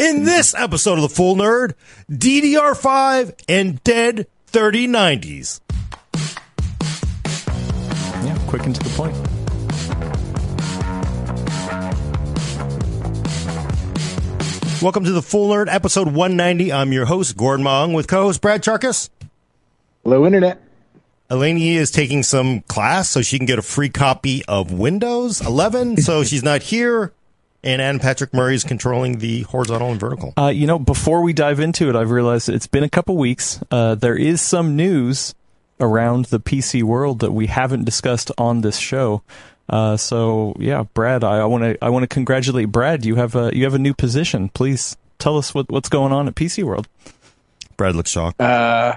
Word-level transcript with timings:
In 0.00 0.16
mm-hmm. 0.16 0.24
this 0.24 0.54
episode 0.54 0.94
of 0.94 1.02
The 1.02 1.10
Full 1.10 1.36
Nerd, 1.36 1.74
DDR5 2.10 3.34
and 3.50 3.84
dead 3.84 4.28
3090s. 4.50 5.60
Yeah, 8.24 8.38
quick 8.46 8.64
and 8.64 8.74
to 8.76 8.82
the 8.82 8.88
point. 8.96 9.14
Welcome 14.82 15.04
to 15.04 15.12
The 15.12 15.20
Full 15.20 15.50
Nerd, 15.50 15.66
episode 15.68 16.06
190. 16.06 16.72
I'm 16.72 16.94
your 16.94 17.04
host, 17.04 17.36
Gordon 17.36 17.64
Mah 17.64 17.84
Ung, 17.84 17.92
with 17.92 18.08
co-host 18.08 18.40
Brad 18.40 18.62
Chacos. 18.62 19.10
Hello, 20.02 20.24
Internet. 20.24 20.62
Alaina 21.28 21.78
is 21.78 21.90
taking 21.90 22.22
some 22.22 22.62
class 22.62 23.10
so 23.10 23.20
she 23.20 23.36
can 23.36 23.44
get 23.44 23.58
a 23.58 23.62
free 23.62 23.90
copy 23.90 24.42
of 24.46 24.72
Windows 24.72 25.42
11, 25.42 25.98
so 25.98 26.24
she's 26.24 26.42
not 26.42 26.62
here. 26.62 27.12
And 27.62 27.82
Adam 27.82 28.00
Patrick 28.00 28.32
Murray 28.32 28.54
is 28.54 28.64
controlling 28.64 29.18
the 29.18 29.42
horizontal 29.42 29.90
and 29.90 30.00
vertical. 30.00 30.32
Uh, 30.38 30.48
you 30.48 30.66
know, 30.66 30.78
before 30.78 31.22
we 31.22 31.32
dive 31.32 31.60
into 31.60 31.90
it, 31.90 31.96
I've 31.96 32.10
realized 32.10 32.48
it's 32.48 32.66
been 32.66 32.84
a 32.84 32.88
couple 32.88 33.16
weeks. 33.16 33.62
Uh, 33.70 33.94
there 33.94 34.16
is 34.16 34.40
some 34.40 34.76
news 34.76 35.34
around 35.78 36.26
the 36.26 36.40
PC 36.40 36.82
world 36.82 37.20
that 37.20 37.32
we 37.32 37.46
haven't 37.46 37.84
discussed 37.84 38.30
on 38.38 38.60
this 38.62 38.78
show. 38.78 39.22
Uh, 39.68 39.96
so 39.96 40.54
yeah, 40.58 40.84
Brad, 40.94 41.22
I 41.22 41.44
want 41.44 41.62
to 41.64 41.84
I 41.84 41.90
want 41.90 42.02
to 42.02 42.08
congratulate 42.08 42.72
Brad. 42.72 43.04
You 43.04 43.14
have 43.16 43.36
a 43.36 43.54
you 43.54 43.64
have 43.64 43.74
a 43.74 43.78
new 43.78 43.94
position. 43.94 44.48
Please 44.48 44.96
tell 45.18 45.38
us 45.38 45.54
what, 45.54 45.70
what's 45.70 45.88
going 45.88 46.12
on 46.12 46.26
at 46.26 46.34
PC 46.34 46.64
World. 46.64 46.88
Brad 47.76 47.94
looks 47.94 48.10
shocked. 48.10 48.40
Uh, 48.40 48.94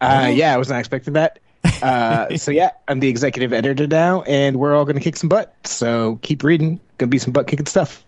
uh, 0.00 0.30
yeah, 0.32 0.52
I 0.52 0.56
was 0.56 0.68
not 0.68 0.78
expecting 0.78 1.14
that. 1.14 1.38
Uh, 1.82 2.36
so 2.36 2.50
yeah, 2.50 2.70
I'm 2.88 3.00
the 3.00 3.08
executive 3.08 3.52
editor 3.52 3.86
now, 3.86 4.22
and 4.22 4.56
we're 4.56 4.74
all 4.74 4.84
going 4.84 4.96
to 4.96 5.02
kick 5.02 5.16
some 5.16 5.28
butt. 5.28 5.54
So 5.64 6.18
keep 6.22 6.42
reading. 6.42 6.80
Going 6.98 7.08
to 7.08 7.14
be 7.14 7.18
some 7.18 7.32
butt 7.32 7.46
kicking 7.46 7.66
stuff. 7.66 8.04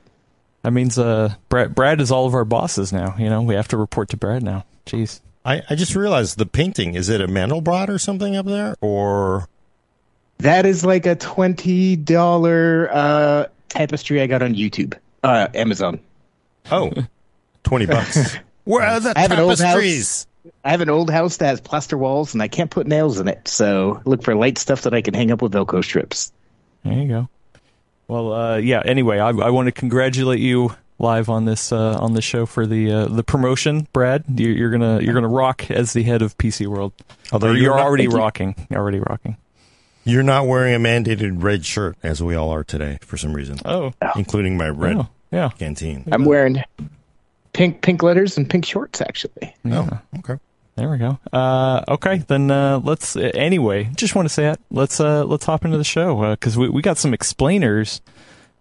That 0.63 0.73
means 0.73 0.99
uh, 0.99 1.35
Brad 1.49 1.75
Brad 1.75 2.01
is 2.01 2.11
all 2.11 2.27
of 2.27 2.35
our 2.35 2.45
bosses 2.45 2.93
now. 2.93 3.15
You 3.19 3.31
know, 3.31 3.43
we 3.43 3.55
have 3.55 3.69
to 3.69 3.77
report 3.77 4.09
to 4.11 4.17
Brad 4.17 4.43
now. 4.43 4.65
Jeez. 4.87 5.21
I, 5.45 5.63
I 5.71 5.75
just 5.77 5.95
realized 5.95 6.37
the 6.39 6.47
painting. 6.47 6.95
Is 6.95 7.09
it 7.09 7.21
a 7.21 7.29
Mandelbrot 7.29 7.89
or 7.89 7.99
something 7.99 8.37
up 8.37 8.45
there? 8.47 8.75
Or 8.81 9.49
That 10.39 10.67
is 10.67 10.85
like 10.85 11.07
a 11.07 11.15
twenty 11.15 11.97
dollar 11.97 12.89
uh, 12.93 13.47
tapestry 13.69 14.21
I 14.21 14.27
got 14.27 14.43
on 14.43 14.55
YouTube, 14.55 14.95
uh, 15.23 15.49
Amazon. 15.55 16.01
oh, 16.71 16.93
20 17.65 17.87
bucks. 17.87 18.35
Where 18.65 18.87
are 18.87 19.01
the 19.01 19.13
I 19.17 19.21
have 19.23 19.31
an 19.33 19.39
tapestries? 19.39 20.27
I 20.65 20.71
have 20.71 20.81
an 20.81 20.91
old 20.91 21.11
house 21.11 21.39
that 21.39 21.47
has 21.47 21.61
plaster 21.61 21.97
walls, 21.97 22.35
and 22.35 22.43
I 22.43 22.49
can't 22.49 22.71
put 22.71 22.87
nails 22.87 23.21
in 23.21 23.29
it. 23.29 23.49
So 23.49 24.03
look 24.05 24.23
for 24.23 24.35
light 24.35 24.59
stuff 24.59 24.83
that 24.83 24.93
I 24.95 25.01
can 25.03 25.15
hang 25.15 25.31
up 25.31 25.41
with 25.41 25.53
Velcro 25.53 25.83
strips. 25.85 26.33
There 26.85 26.93
you 26.95 27.09
go. 27.09 27.29
Well, 28.09 28.33
uh, 28.33 28.57
yeah. 28.57 28.83
Anyway, 28.85 29.19
I, 29.19 29.29
I 29.29 29.51
want 29.51 29.67
to 29.67 29.73
congratulate 29.73 30.41
you 30.41 30.75
live 30.99 31.29
on 31.29 31.45
this 31.45 31.71
uh, 31.73 31.99
on 32.01 32.15
this 32.15 32.25
show 32.25 32.47
for 32.47 32.67
the 32.67 32.91
uh, 32.91 33.07
the 33.07 33.23
promotion, 33.23 33.87
Brad. 33.93 34.25
You're, 34.35 34.53
you're 34.53 34.71
gonna 34.71 35.01
you're 35.01 35.15
gonna 35.15 35.29
rock 35.29 35.71
as 35.71 35.93
the 35.93 36.03
head 36.03 36.23
of 36.23 36.37
PC 36.39 36.67
World. 36.67 36.93
Although 37.33 37.49
Or 37.49 37.53
you're 37.53 37.63
you're 37.65 37.77
not- 37.77 37.87
already 37.87 38.09
rocking. 38.09 38.55
You're 38.71 38.81
already 38.81 39.01
rocking. 39.01 39.37
You're 40.05 40.23
not 40.23 40.47
wearing 40.47 40.75
a 40.75 40.79
mandated 40.79 41.43
red 41.43 41.67
shirt, 41.67 41.97
as 42.03 42.23
we 42.23 42.35
all 42.35 42.49
are 42.51 42.65
today, 42.65 42.97
for 43.03 43.19
some 43.19 43.35
reason, 43.35 43.59
Oh, 43.67 43.93
including 44.17 44.57
my 44.57 44.71
red 44.71 44.97
oh 44.97 45.09
yeah. 45.31 45.51
canteen. 45.51 46.05
I'm 46.11 46.25
wearing 46.25 46.65
pink 47.53 47.83
pink 47.83 48.03
letters 48.03 48.39
and 48.39 48.49
pink 48.49 48.65
shorts, 48.65 49.03
actually. 49.03 49.55
Oh, 49.67 49.87
okay. 50.21 50.39
There 50.79 50.89
we 50.89 50.99
go. 50.99 51.19
Uh, 51.33 51.83
okay, 51.89 52.19
then 52.19 52.53
uh, 52.53 52.81
let's. 52.85 53.17
Uh, 53.17 53.33
anyway, 53.35 53.91
just 53.97 54.15
want 54.15 54.29
to 54.29 54.33
say 54.33 54.47
it. 54.47 54.61
Let's 54.71 55.01
uh, 55.01 55.25
let's 55.25 55.45
hop 55.45 55.65
into 55.65 55.77
the 55.77 55.83
show 55.83 56.31
because 56.31 56.57
we 56.57 56.69
we 56.69 56.83
got 56.83 56.99
some 56.99 57.13
explainers, 57.13 58.01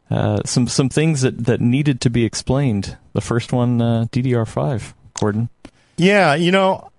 uh, 0.10 0.42
some 0.44 0.68
some 0.68 0.90
things 0.90 1.22
that 1.22 1.45
that 1.45 1.62
needed 1.62 2.02
to 2.02 2.10
be 2.10 2.26
explained. 2.26 2.98
The 3.14 3.22
first 3.22 3.54
one, 3.54 3.80
uh, 3.80 4.06
DDR5, 4.12 4.95
Gordon. 5.14 5.50
Yeah, 5.98 6.34
you 6.34 6.52
know, 6.52 6.90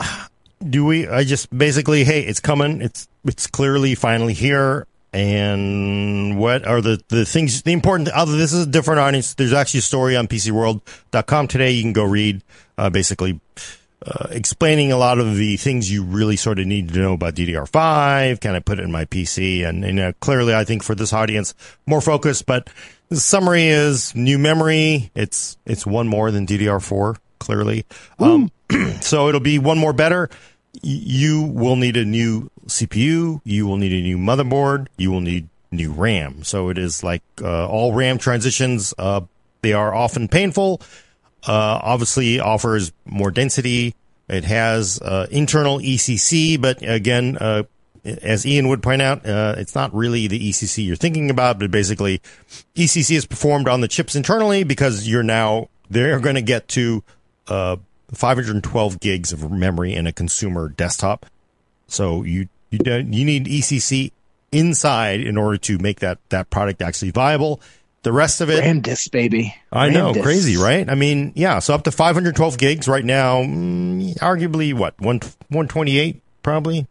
do 0.69 0.85
we? 0.85 1.09
I 1.09 1.25
just 1.25 1.57
basically, 1.57 2.05
hey, 2.05 2.21
it's 2.21 2.39
coming. 2.39 2.81
It's 2.81 3.09
it's 3.25 3.49
clearly 3.49 3.97
finally 3.97 4.35
here. 4.35 4.87
And 5.13 6.39
what 6.39 6.65
are 6.65 6.81
the 6.81 7.03
the 7.09 7.25
things? 7.25 7.63
The 7.63 7.73
important. 7.73 8.09
Other, 8.11 8.37
this 8.37 8.53
is 8.53 8.69
a 8.69 8.71
different 8.71 9.01
audience. 9.01 9.35
There's 9.35 9.53
actually 9.53 9.79
a 9.79 9.83
story 9.83 10.17
on 10.17 10.29
PCWorld.com 10.29 11.49
today. 11.49 11.73
You 11.73 11.83
can 11.83 11.93
go 11.93 12.05
read. 12.05 12.43
Uh, 12.77 12.89
basically, 12.89 13.41
uh, 14.07 14.29
explaining 14.31 14.93
a 14.93 14.97
lot 14.97 15.19
of 15.19 15.37
the 15.37 15.57
things 15.57 15.91
you 15.91 16.05
really 16.05 16.37
sort 16.37 16.59
of 16.59 16.67
need 16.67 16.93
to 16.93 16.99
know 17.01 17.15
about 17.15 17.35
DDR5. 17.35 18.41
Can 18.41 18.55
I 18.55 18.61
put 18.61 18.79
it 18.79 18.85
in 18.85 18.93
my 18.93 19.05
PC? 19.07 19.69
And, 19.69 19.85
and 19.85 19.99
uh, 19.99 20.13
clearly, 20.21 20.55
I 20.55 20.65
think 20.65 20.83
for 20.83 20.95
this 20.95 21.13
audience, 21.13 21.55
more 21.87 22.01
focused. 22.01 22.47
But 22.47 22.71
the 23.09 23.17
summary 23.17 23.67
is 23.67 24.15
new 24.15 24.39
memory. 24.39 25.11
It's 25.15 25.57
it's 25.67 25.87
one 25.87 26.07
more 26.09 26.31
than 26.31 26.47
DDR4. 26.47 27.17
Clearly, 27.41 27.87
um, 28.19 28.51
so 29.01 29.29
it'll 29.29 29.41
be 29.41 29.59
one 29.59 29.79
more 29.79 29.93
better. 29.93 30.29
Y- 30.75 30.81
You 30.85 31.43
will 31.43 31.77
need 31.77 31.97
a 31.97 32.05
new 32.05 32.51
CPU. 32.67 33.41
You 33.45 33.67
will 33.67 33.77
need 33.79 33.93
a 33.93 34.03
new 34.03 34.19
motherboard. 34.19 34.89
You 34.97 35.11
will 35.11 35.21
need 35.21 35.49
new 35.71 35.93
RAM. 35.93 36.45
So 36.45 36.69
it 36.69 36.79
is 36.79 37.03
like 37.03 37.23
uh, 37.43 37.67
all 37.69 37.95
RAM 37.95 38.19
transitions. 38.19 38.93
Uh, 38.99 39.23
they 39.63 39.73
are 39.73 39.95
often 39.95 40.29
painful 40.29 40.81
uh, 41.47 41.81
obviously 41.83 42.41
offers 42.41 42.93
more 43.05 43.31
density. 43.31 43.95
It 44.29 44.45
has 44.45 45.01
uh, 45.01 45.27
internal 45.31 45.79
ECC, 45.79 46.61
but 46.61 46.83
again, 46.83 47.39
uh, 47.39 47.63
as 48.05 48.47
Ian 48.47 48.69
would 48.69 48.83
point 48.83 49.03
out, 49.03 49.27
uh, 49.27 49.55
it's 49.59 49.75
not 49.75 49.95
really 49.95 50.27
the 50.27 50.51
ECC 50.51 50.85
you're 50.87 50.97
thinking 50.97 51.31
about, 51.31 51.59
but 51.59 51.71
basically, 51.71 52.21
ECC 52.75 53.17
is 53.17 53.27
performed 53.27 53.69
on 53.69 53.81
the 53.81 53.89
chips 53.89 54.15
internally 54.17 54.65
because 54.65 55.09
you're 55.09 55.23
now 55.23 55.69
they're 55.91 56.21
going 56.21 56.35
to 56.35 56.43
get 56.43 56.69
to 56.69 57.03
uh, 57.49 57.77
512 58.13 59.01
gigs 59.01 59.33
of 59.33 59.51
memory 59.51 59.95
in 59.95 60.07
a 60.07 60.13
consumer 60.13 60.69
desktop. 60.69 61.27
So 61.87 62.23
you 62.23 62.49
you 62.71 62.81
you 62.85 63.25
need 63.25 63.47
ECC 63.47 64.13
inside 64.53 65.21
in 65.21 65.37
order 65.37 65.59
to 65.59 65.79
make 65.79 66.01
that 66.01 66.19
that 66.29 66.51
product 66.51 66.83
actually 66.83 67.11
viable. 67.11 67.61
The 68.03 68.13
rest 68.13 68.41
of 68.41 68.49
it, 68.49 68.61
RAM 68.61 68.81
disc, 68.81 69.11
baby. 69.11 69.55
I 69.73 69.87
RAM 69.87 69.95
know, 69.95 70.13
discs. 70.13 70.25
crazy, 70.25 70.57
right? 70.57 70.89
I 70.89 70.95
mean, 70.95 71.33
yeah. 71.35 71.59
So 71.59 71.75
up 71.75 71.83
to 71.85 71.91
512 71.91 72.57
gigs 72.57 72.87
right 72.87 73.05
now. 73.05 73.43
Mm, 73.43 74.17
arguably, 74.19 74.73
what 74.73 74.99
one 75.01 75.19
128 75.49 76.23
probably, 76.43 76.87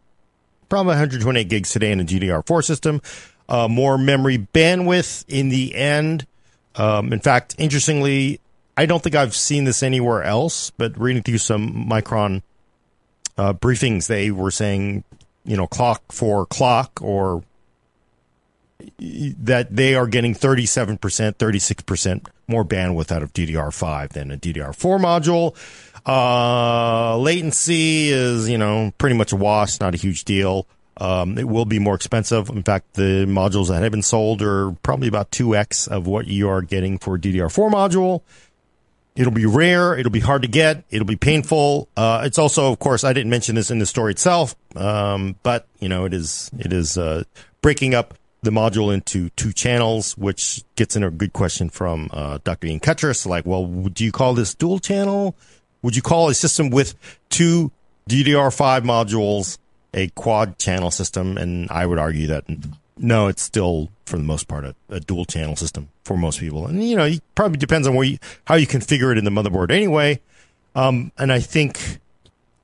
probably 0.69 0.91
128 0.91 1.47
gigs 1.47 1.71
today 1.71 1.91
in 1.91 1.99
a 1.99 2.03
DDR4 2.03 2.63
system. 2.63 3.01
Uh, 3.49 3.67
more 3.69 3.97
memory 3.97 4.37
bandwidth 4.53 5.23
in 5.29 5.49
the 5.49 5.73
end. 5.75 6.27
Um, 6.75 7.13
in 7.13 7.19
fact, 7.21 7.55
interestingly, 7.57 8.41
I 8.75 8.85
don't 8.85 9.01
think 9.01 9.15
I've 9.15 9.35
seen 9.35 9.63
this 9.63 9.81
anywhere 9.81 10.23
else. 10.23 10.71
But 10.71 10.99
reading 10.99 11.23
through 11.23 11.37
some 11.39 11.87
Micron 11.89 12.41
uh, 13.37 13.53
briefings, 13.53 14.07
they 14.07 14.29
were 14.29 14.51
saying, 14.51 15.05
you 15.45 15.55
know, 15.55 15.67
clock 15.67 16.03
for 16.11 16.45
clock 16.45 16.99
or 17.01 17.43
that 18.99 19.75
they 19.75 19.95
are 19.95 20.07
getting 20.07 20.33
37%, 20.33 20.97
36% 20.99 22.27
more 22.47 22.63
bandwidth 22.63 23.11
out 23.11 23.23
of 23.23 23.33
DDR5 23.33 24.09
than 24.09 24.31
a 24.31 24.37
DDR4 24.37 24.99
module. 24.99 25.55
Uh, 26.05 27.17
latency 27.17 28.09
is, 28.09 28.47
you 28.47 28.57
know, 28.57 28.93
pretty 28.97 29.15
much 29.15 29.33
a 29.33 29.35
wash, 29.35 29.79
not 29.79 29.93
a 29.93 29.97
huge 29.97 30.23
deal. 30.25 30.67
Um, 30.99 31.37
it 31.37 31.47
will 31.47 31.65
be 31.65 31.79
more 31.79 31.95
expensive. 31.95 32.49
In 32.49 32.63
fact, 32.63 32.93
the 32.93 33.25
modules 33.27 33.67
that 33.67 33.83
have 33.83 33.91
been 33.91 34.01
sold 34.01 34.41
are 34.41 34.71
probably 34.83 35.07
about 35.07 35.31
2x 35.31 35.87
of 35.87 36.07
what 36.07 36.27
you 36.27 36.49
are 36.49 36.61
getting 36.61 36.97
for 36.97 37.15
a 37.15 37.19
DDR4 37.19 37.71
module. 37.71 38.21
It'll 39.15 39.33
be 39.33 39.45
rare. 39.45 39.97
It'll 39.97 40.11
be 40.11 40.19
hard 40.19 40.43
to 40.43 40.47
get. 40.47 40.83
It'll 40.91 41.05
be 41.05 41.15
painful. 41.15 41.89
Uh, 41.97 42.21
it's 42.25 42.37
also, 42.37 42.71
of 42.71 42.79
course, 42.79 43.03
I 43.03 43.13
didn't 43.13 43.31
mention 43.31 43.55
this 43.55 43.71
in 43.71 43.79
the 43.79 43.85
story 43.85 44.11
itself, 44.11 44.55
um, 44.75 45.35
but 45.41 45.67
you 45.79 45.89
know, 45.89 46.05
it 46.05 46.13
is 46.13 46.51
it 46.59 46.71
is 46.71 46.99
uh, 46.99 47.23
breaking 47.61 47.95
up 47.95 48.13
the 48.43 48.51
module 48.51 48.93
into 48.93 49.29
two 49.31 49.51
channels, 49.51 50.17
which 50.17 50.63
gets 50.75 50.95
in 50.95 51.03
a 51.03 51.09
good 51.09 51.33
question 51.33 51.69
from 51.69 52.09
uh, 52.11 52.39
Dr. 52.43 52.67
Ian 52.67 52.79
Cutress. 52.79 53.25
Like, 53.25 53.45
well, 53.45 53.65
would 53.65 53.99
you 53.99 54.11
call 54.11 54.33
this 54.33 54.53
dual 54.53 54.79
channel? 54.79 55.35
Would 55.81 55.95
you 55.95 56.01
call 56.01 56.29
a 56.29 56.33
system 56.33 56.69
with 56.69 56.95
two 57.29 57.71
DDR5 58.09 58.81
modules 58.83 59.57
a 59.93 60.09
quad 60.09 60.57
channel 60.57 60.91
system? 60.91 61.37
And 61.37 61.69
I 61.71 61.85
would 61.85 61.99
argue 61.99 62.27
that 62.27 62.45
no, 62.97 63.27
it's 63.27 63.41
still 63.41 63.89
for 64.05 64.17
the 64.17 64.23
most 64.23 64.47
part 64.47 64.65
a, 64.65 64.75
a 64.89 64.99
dual 64.99 65.25
channel 65.25 65.55
system 65.55 65.89
for 66.03 66.17
most 66.17 66.39
people. 66.39 66.67
And 66.67 66.83
you 66.87 66.95
know, 66.95 67.05
it 67.05 67.21
probably 67.35 67.57
depends 67.57 67.87
on 67.87 67.95
where 67.95 68.05
you, 68.05 68.17
how 68.45 68.55
you 68.55 68.67
configure 68.67 69.11
it 69.11 69.17
in 69.17 69.25
the 69.25 69.31
motherboard 69.31 69.71
anyway. 69.71 70.19
Um, 70.75 71.11
and 71.17 71.31
I 71.31 71.39
think 71.39 71.99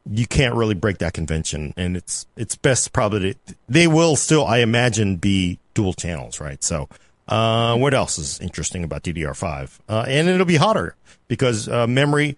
you 0.09 0.27
can't 0.27 0.55
really 0.55 0.75
break 0.75 0.97
that 0.99 1.13
convention, 1.13 1.73
and 1.77 1.95
it's 1.95 2.27
it's 2.35 2.55
best 2.55 2.93
probably 2.93 3.33
to, 3.33 3.55
they 3.69 3.87
will 3.87 4.15
still, 4.15 4.45
I 4.45 4.59
imagine, 4.59 5.15
be 5.17 5.59
dual 5.73 5.93
channels, 5.93 6.39
right? 6.39 6.63
So, 6.63 6.89
uh, 7.27 7.77
what 7.77 7.93
else 7.93 8.17
is 8.17 8.39
interesting 8.39 8.83
about 8.83 9.03
DDR5? 9.03 9.79
Uh, 9.87 10.05
and 10.07 10.27
it'll 10.27 10.45
be 10.45 10.57
hotter 10.57 10.95
because 11.27 11.69
uh, 11.69 11.87
memory, 11.87 12.37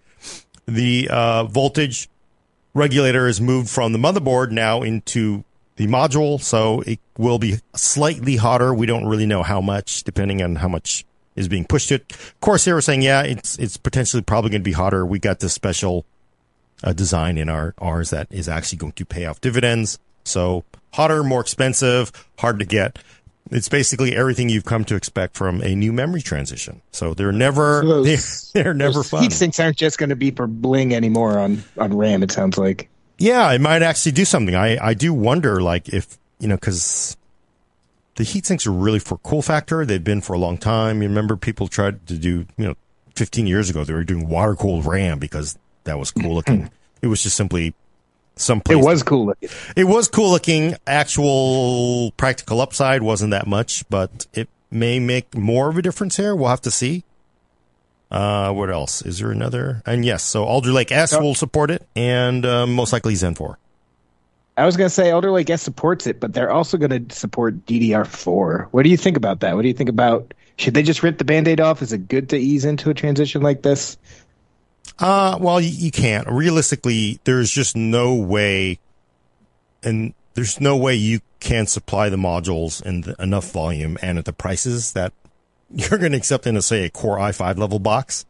the 0.66 1.08
uh, 1.10 1.44
voltage 1.44 2.08
regulator 2.74 3.26
is 3.26 3.40
moved 3.40 3.68
from 3.68 3.92
the 3.92 3.98
motherboard 3.98 4.52
now 4.52 4.82
into 4.82 5.42
the 5.76 5.86
module, 5.86 6.40
so 6.40 6.82
it 6.82 7.00
will 7.18 7.38
be 7.38 7.56
slightly 7.74 8.36
hotter. 8.36 8.72
We 8.72 8.86
don't 8.86 9.06
really 9.06 9.26
know 9.26 9.42
how 9.42 9.60
much, 9.60 10.04
depending 10.04 10.40
on 10.42 10.56
how 10.56 10.68
much 10.68 11.04
is 11.34 11.48
being 11.48 11.64
pushed 11.64 11.92
it. 11.92 12.16
Corsair 12.40 12.76
was 12.76 12.84
saying, 12.84 13.02
yeah, 13.02 13.22
it's 13.22 13.58
it's 13.58 13.76
potentially 13.76 14.22
probably 14.22 14.50
going 14.50 14.62
to 14.62 14.64
be 14.64 14.72
hotter. 14.72 15.04
We 15.04 15.18
got 15.18 15.40
this 15.40 15.52
special 15.52 16.04
uh, 16.84 16.92
design 16.92 17.38
in 17.38 17.48
our 17.48 17.74
ours 17.78 18.10
that 18.10 18.26
is 18.30 18.48
actually 18.48 18.78
going 18.78 18.92
to 18.92 19.04
pay 19.04 19.24
off 19.26 19.40
dividends. 19.40 19.98
So 20.24 20.64
hotter, 20.92 21.22
more 21.22 21.40
expensive, 21.40 22.12
hard 22.38 22.58
to 22.58 22.64
get. 22.64 22.98
It's 23.50 23.68
basically 23.68 24.16
everything 24.16 24.48
you've 24.48 24.64
come 24.64 24.84
to 24.86 24.96
expect 24.96 25.36
from 25.36 25.62
a 25.62 25.74
new 25.76 25.92
memory 25.92 26.20
transition. 26.20 26.82
So 26.90 27.14
they're 27.14 27.30
never 27.30 27.82
So 27.82 27.88
those- 28.02 28.50
they're, 28.52 28.62
they're 28.64 28.74
never 28.74 29.02
fun. 29.04 29.22
Heat 29.22 29.32
sinks 29.32 29.60
aren't 29.60 29.76
just 29.76 29.98
going 29.98 30.10
to 30.10 30.16
be 30.16 30.32
for 30.32 30.46
bling 30.48 30.94
anymore 30.94 31.38
on 31.38 31.62
on 31.78 31.96
RAM. 31.96 32.22
It 32.24 32.32
sounds 32.32 32.58
like. 32.58 32.88
Yeah, 33.18 33.50
it 33.52 33.60
might 33.60 33.82
actually 33.82 34.12
do 34.12 34.24
something. 34.24 34.54
I, 34.54 34.76
I 34.88 34.92
do 34.94 35.14
wonder, 35.14 35.62
like, 35.62 35.88
if, 35.88 36.18
you 36.38 36.48
know, 36.48 36.56
because 36.56 37.16
the 38.16 38.24
heat 38.24 38.44
sinks 38.44 38.66
are 38.66 38.72
really 38.72 38.98
for 38.98 39.16
cool 39.18 39.40
factor. 39.42 39.86
They've 39.86 40.02
been 40.04 40.20
for 40.20 40.32
a 40.34 40.38
long 40.38 40.58
time. 40.58 41.00
You 41.00 41.08
remember 41.08 41.36
people 41.36 41.66
tried 41.68 42.06
to 42.08 42.18
do, 42.18 42.46
you 42.58 42.64
know, 42.66 42.74
15 43.14 43.46
years 43.46 43.70
ago, 43.70 43.84
they 43.84 43.94
were 43.94 44.04
doing 44.04 44.28
water 44.28 44.54
cooled 44.54 44.84
RAM 44.84 45.18
because 45.18 45.56
that 45.86 45.98
was 45.98 46.10
cool 46.12 46.34
looking. 46.34 46.70
it 47.02 47.08
was 47.08 47.22
just 47.22 47.36
simply 47.36 47.74
some 48.36 48.60
It 48.68 48.76
was 48.76 49.02
cool. 49.02 49.26
looking. 49.26 49.48
It 49.74 49.84
was 49.84 50.08
cool 50.08 50.30
looking. 50.30 50.76
Actual 50.86 52.12
practical 52.18 52.60
upside 52.60 53.02
wasn't 53.02 53.30
that 53.32 53.46
much, 53.46 53.88
but 53.88 54.26
it 54.34 54.48
may 54.70 54.98
make 55.00 55.34
more 55.36 55.68
of 55.70 55.78
a 55.78 55.82
difference 55.82 56.16
here. 56.16 56.36
We'll 56.36 56.48
have 56.50 56.60
to 56.62 56.70
see. 56.70 57.02
Uh, 58.10 58.52
what 58.52 58.70
else? 58.70 59.02
Is 59.02 59.18
there 59.18 59.32
another? 59.32 59.82
And 59.84 60.04
yes, 60.04 60.22
so 60.22 60.44
Alder 60.44 60.70
Lake 60.72 60.92
S 60.92 61.12
Oh. 61.12 61.20
will 61.20 61.34
support 61.34 61.70
it, 61.70 61.86
and 61.96 62.46
uh, 62.46 62.66
most 62.66 62.92
likely 62.92 63.14
Zen 63.16 63.34
4. 63.34 63.58
I 64.58 64.64
was 64.64 64.76
going 64.76 64.86
to 64.86 64.94
say 64.94 65.10
Alder 65.10 65.30
Lake 65.32 65.50
S 65.50 65.60
supports 65.62 66.06
it, 66.06 66.20
but 66.20 66.32
they're 66.32 66.50
also 66.50 66.78
going 66.78 67.08
to 67.08 67.14
support 67.14 67.66
DDR4. 67.66 68.68
What 68.70 68.84
do 68.84 68.90
you 68.90 68.96
think 68.96 69.16
about 69.16 69.40
that? 69.40 69.54
What 69.56 69.62
do 69.62 69.68
you 69.68 69.74
think 69.74 69.90
about 69.90 70.32
should 70.56 70.72
they 70.72 70.82
just 70.82 71.02
rip 71.02 71.18
the 71.18 71.24
band-aid 71.24 71.60
off? 71.60 71.82
Is 71.82 71.92
it 71.92 72.08
good 72.08 72.30
to 72.30 72.38
ease 72.38 72.64
into 72.64 72.88
a 72.90 72.94
transition 72.94 73.42
like 73.42 73.60
this? 73.62 73.98
Uh, 74.98 75.36
well, 75.40 75.60
you, 75.60 75.70
you 75.70 75.90
can't. 75.90 76.26
Realistically, 76.28 77.20
there's 77.24 77.50
just 77.50 77.76
no 77.76 78.14
way, 78.14 78.78
and 79.82 80.14
there's 80.34 80.60
no 80.60 80.76
way 80.76 80.94
you 80.94 81.20
can 81.40 81.66
supply 81.66 82.08
the 82.08 82.16
modules 82.16 82.82
in 82.84 83.02
the, 83.02 83.14
enough 83.18 83.50
volume 83.52 83.98
and 84.02 84.18
at 84.18 84.24
the 84.24 84.32
prices 84.32 84.92
that 84.92 85.12
you're 85.70 85.98
going 85.98 86.12
to 86.12 86.18
accept 86.18 86.46
in 86.46 86.56
a, 86.56 86.62
say, 86.62 86.84
a 86.84 86.90
Core 86.90 87.18
i5 87.18 87.58
level 87.58 87.78
box. 87.78 88.24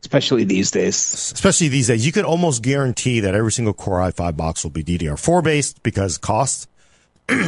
Especially 0.00 0.42
these 0.42 0.72
days. 0.72 0.96
especially 1.32 1.68
these 1.68 1.86
days, 1.86 2.04
you 2.04 2.10
could 2.10 2.24
almost 2.24 2.60
guarantee 2.60 3.20
that 3.20 3.36
every 3.36 3.52
single 3.52 3.72
Core 3.72 4.00
i5 4.00 4.36
box 4.36 4.64
will 4.64 4.70
be 4.70 4.82
DDR4 4.82 5.44
based 5.44 5.82
because 5.82 6.18
cost. 6.18 6.68
uh, 7.28 7.46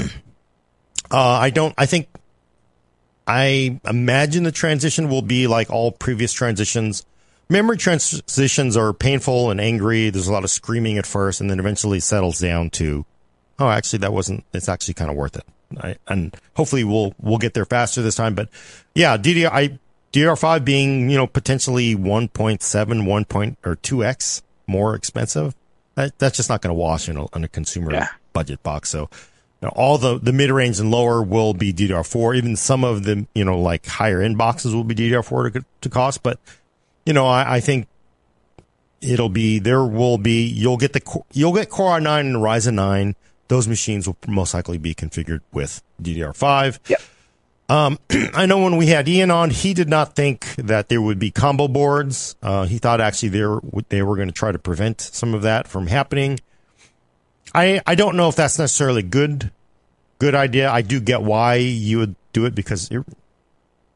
I 1.11 1.51
don't, 1.51 1.75
I 1.77 1.87
think, 1.87 2.09
I 3.27 3.81
imagine 3.85 4.45
the 4.45 4.53
transition 4.53 5.09
will 5.09 5.23
be 5.23 5.47
like 5.47 5.71
all 5.71 5.91
previous 5.91 6.33
transitions. 6.33 7.05
Memory 7.49 7.77
transitions 7.77 8.77
are 8.77 8.93
painful 8.93 9.51
and 9.51 9.61
angry. 9.61 10.11
There's 10.11 10.29
a 10.29 10.33
lot 10.33 10.45
of 10.45 10.51
screaming 10.51 10.99
at 10.99 11.07
first 11.07 11.41
and 11.41 11.51
then 11.51 11.59
eventually 11.61 12.01
settles 12.01 12.39
down 12.39 12.71
to, 12.71 13.05
oh, 13.59 13.69
actually, 13.69 13.99
that 14.01 14.13
wasn't, 14.13 14.45
it's 14.53 14.69
actually 14.69 14.95
kind 14.95 15.11
of 15.11 15.17
worth 15.17 15.37
it. 15.37 15.45
I, 15.79 15.97
and 16.09 16.35
hopefully 16.57 16.85
we'll, 16.85 17.15
we'll 17.21 17.39
get 17.39 17.55
there 17.55 17.65
faster 17.65 18.01
this 18.03 18.15
time. 18.15 18.35
But 18.35 18.49
yeah, 18.95 19.17
DDR, 19.19 19.51
I, 19.51 19.79
DDR5 20.13 20.65
being, 20.65 21.11
you 21.11 21.17
know, 21.17 21.27
potentially 21.27 21.95
1.7, 21.95 23.07
1 23.07 23.25
point 23.27 23.59
or 23.65 23.77
2x 23.77 24.43
more 24.67 24.95
expensive. 24.95 25.55
That, 25.97 26.19
that's 26.19 26.37
just 26.37 26.49
not 26.49 26.63
going 26.63 26.71
to 26.71 26.79
wash 26.79 27.09
in 27.09 27.17
a, 27.17 27.27
in 27.37 27.45
a 27.45 27.49
consumer 27.49 27.93
Yeah. 27.93 28.09
budget 28.33 28.63
box. 28.63 28.89
So 28.91 29.01
you 29.63 29.69
know, 29.69 29.73
all 29.77 29.99
the, 29.99 30.19
the 30.19 30.33
mid 30.33 30.51
range 30.51 30.81
and 30.81 30.91
lower 30.91 31.23
will 31.23 31.53
be 31.55 31.73
DDR4. 31.73 32.37
Even 32.37 32.57
some 32.57 32.85
of 32.85 33.05
the, 33.05 33.27
you 33.35 33.45
know, 33.45 33.59
like 33.61 33.87
higher 33.87 34.21
end 34.23 34.39
boxes 34.39 34.75
will 34.75 34.85
be 34.85 34.95
DDR4 34.95 35.53
to, 35.53 35.65
to 35.83 35.89
cost. 35.91 36.23
But, 36.23 36.39
you 37.07 37.13
know, 37.13 37.27
I, 37.27 37.57
I 37.57 37.61
think 37.61 37.87
it'll 39.01 39.29
be, 39.29 39.59
there 39.59 39.85
will 39.85 40.19
be, 40.19 40.47
you'll 40.47 40.77
get 40.77 40.93
the, 40.93 41.23
you'll 41.33 41.55
get 41.55 41.71
Core 41.71 41.99
i9 41.99 42.21
and 42.21 42.37
Ryzen 42.37 42.75
9. 42.75 43.17
Those 43.49 43.69
machines 43.69 44.07
will 44.07 44.17
most 44.27 44.55
likely 44.55 44.79
be 44.79 44.95
configured 44.95 45.41
with 45.53 45.83
DDR5. 46.03 46.79
Yep. 46.89 47.01
I 48.35 48.47
know 48.47 48.63
when 48.63 48.77
we 48.77 48.87
had 48.87 49.09
Ian 49.09 49.31
on, 49.31 49.51
he 49.51 49.75
did 49.75 49.89
not 49.89 50.15
think 50.15 50.55
that 50.57 50.89
there 50.89 51.01
would 51.01 51.19
be 51.19 51.31
combo 51.31 51.69
boards. 51.69 52.37
Uh, 52.43 52.65
he 52.65 52.79
thought 52.79 53.01
actually 53.01 53.31
they 53.31 53.43
were, 53.43 53.61
they 53.89 54.03
were 54.03 54.17
going 54.17 54.29
to 54.29 54.35
try 54.35 54.53
to 54.53 54.59
prevent 54.59 55.01
some 55.01 55.35
of 55.35 55.43
that 55.43 55.69
from 55.69 55.87
happening. 55.87 56.41
I 57.55 57.81
I 57.87 57.95
don't 57.95 58.17
know 58.17 58.29
if 58.29 58.37
that's 58.37 58.59
necessarily 58.59 59.03
good 59.03 59.51
good 60.19 60.35
idea. 60.35 60.71
I 60.71 60.83
do 60.83 61.01
get 61.01 61.23
why 61.23 61.57
you 61.57 61.99
would 61.99 62.17
do 62.33 62.47
it 62.47 62.55
because 62.55 62.91
it, 62.91 63.05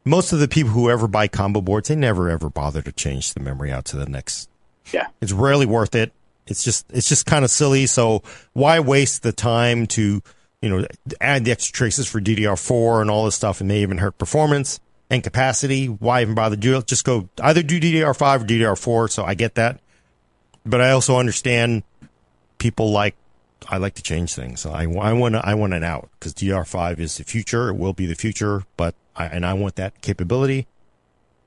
most 0.08 0.32
of 0.32 0.40
the 0.40 0.49
people 0.49 0.72
who 0.72 0.90
ever 0.90 1.06
buy 1.06 1.28
combo 1.28 1.60
boards, 1.60 1.88
they 1.88 1.96
never 1.96 2.31
ever 2.31 2.49
bother 2.49 2.82
to 2.82 2.93
change 2.93 3.34
the 3.34 3.40
memory 3.40 3.70
out 3.70 3.84
to 3.87 3.96
the 3.96 4.06
next. 4.06 4.49
Yeah. 4.93 5.06
It's 5.20 5.32
rarely 5.32 5.66
worth 5.66 5.94
it. 5.94 6.12
It's 6.46 6.64
just 6.64 6.87
it's 6.90 7.08
just 7.08 7.26
kind 7.26 7.44
of 7.44 7.50
silly. 7.50 7.87
So 7.87 8.22
why 8.55 8.81
waste 8.81 9.22
the 9.22 9.32
time 9.32 9.87
to 9.88 10.22
you 10.62 10.69
know 10.69 10.87
add 11.20 11.44
the 11.44 11.52
extra 11.52 11.72
traces 11.72 12.08
for 12.08 12.20
DDR4 12.20 13.02
and 13.02 13.10
all 13.10 13.26
this 13.26 13.34
stuff? 13.34 13.60
It 13.60 13.64
may 13.64 13.82
even 13.82 13.99
hurt 13.99 14.19
performance 14.19 14.81
and 15.10 15.22
capacity. 15.22 15.87
Why 15.87 16.22
even 16.22 16.34
bother 16.34 16.56
do 16.56 16.76
it? 16.78 16.87
Just 16.87 17.04
go 17.04 17.28
either 17.40 17.62
do 17.62 17.78
DDR5 17.78 18.43
or 18.43 18.44
DDR4. 18.44 19.11
So 19.11 19.25
I 19.25 19.34
get 19.34 19.56
that, 19.56 19.81
but 20.64 20.81
I 20.81 20.90
also 20.90 21.19
understand 21.19 21.82
people 22.56 22.90
like 22.90 23.14
I 23.69 23.78
like 23.78 23.94
to 23.94 24.02
change 24.02 24.34
things. 24.34 24.64
I, 24.64 24.84
I 24.84 25.12
want 25.12 25.34
I 25.34 25.55
want 25.55 25.75
an 25.75 25.84
out 25.84 26.08
because 26.19 26.34
DR5 26.34 26.99
is 26.99 27.16
the 27.16 27.25
future. 27.25 27.69
It 27.69 27.75
will 27.75 27.93
be 27.93 28.06
the 28.06 28.14
future, 28.14 28.64
but 28.76 28.94
I, 29.16 29.26
and 29.26 29.44
I 29.44 29.55
want 29.55 29.76
that 29.76 30.00
capability. 30.00 30.66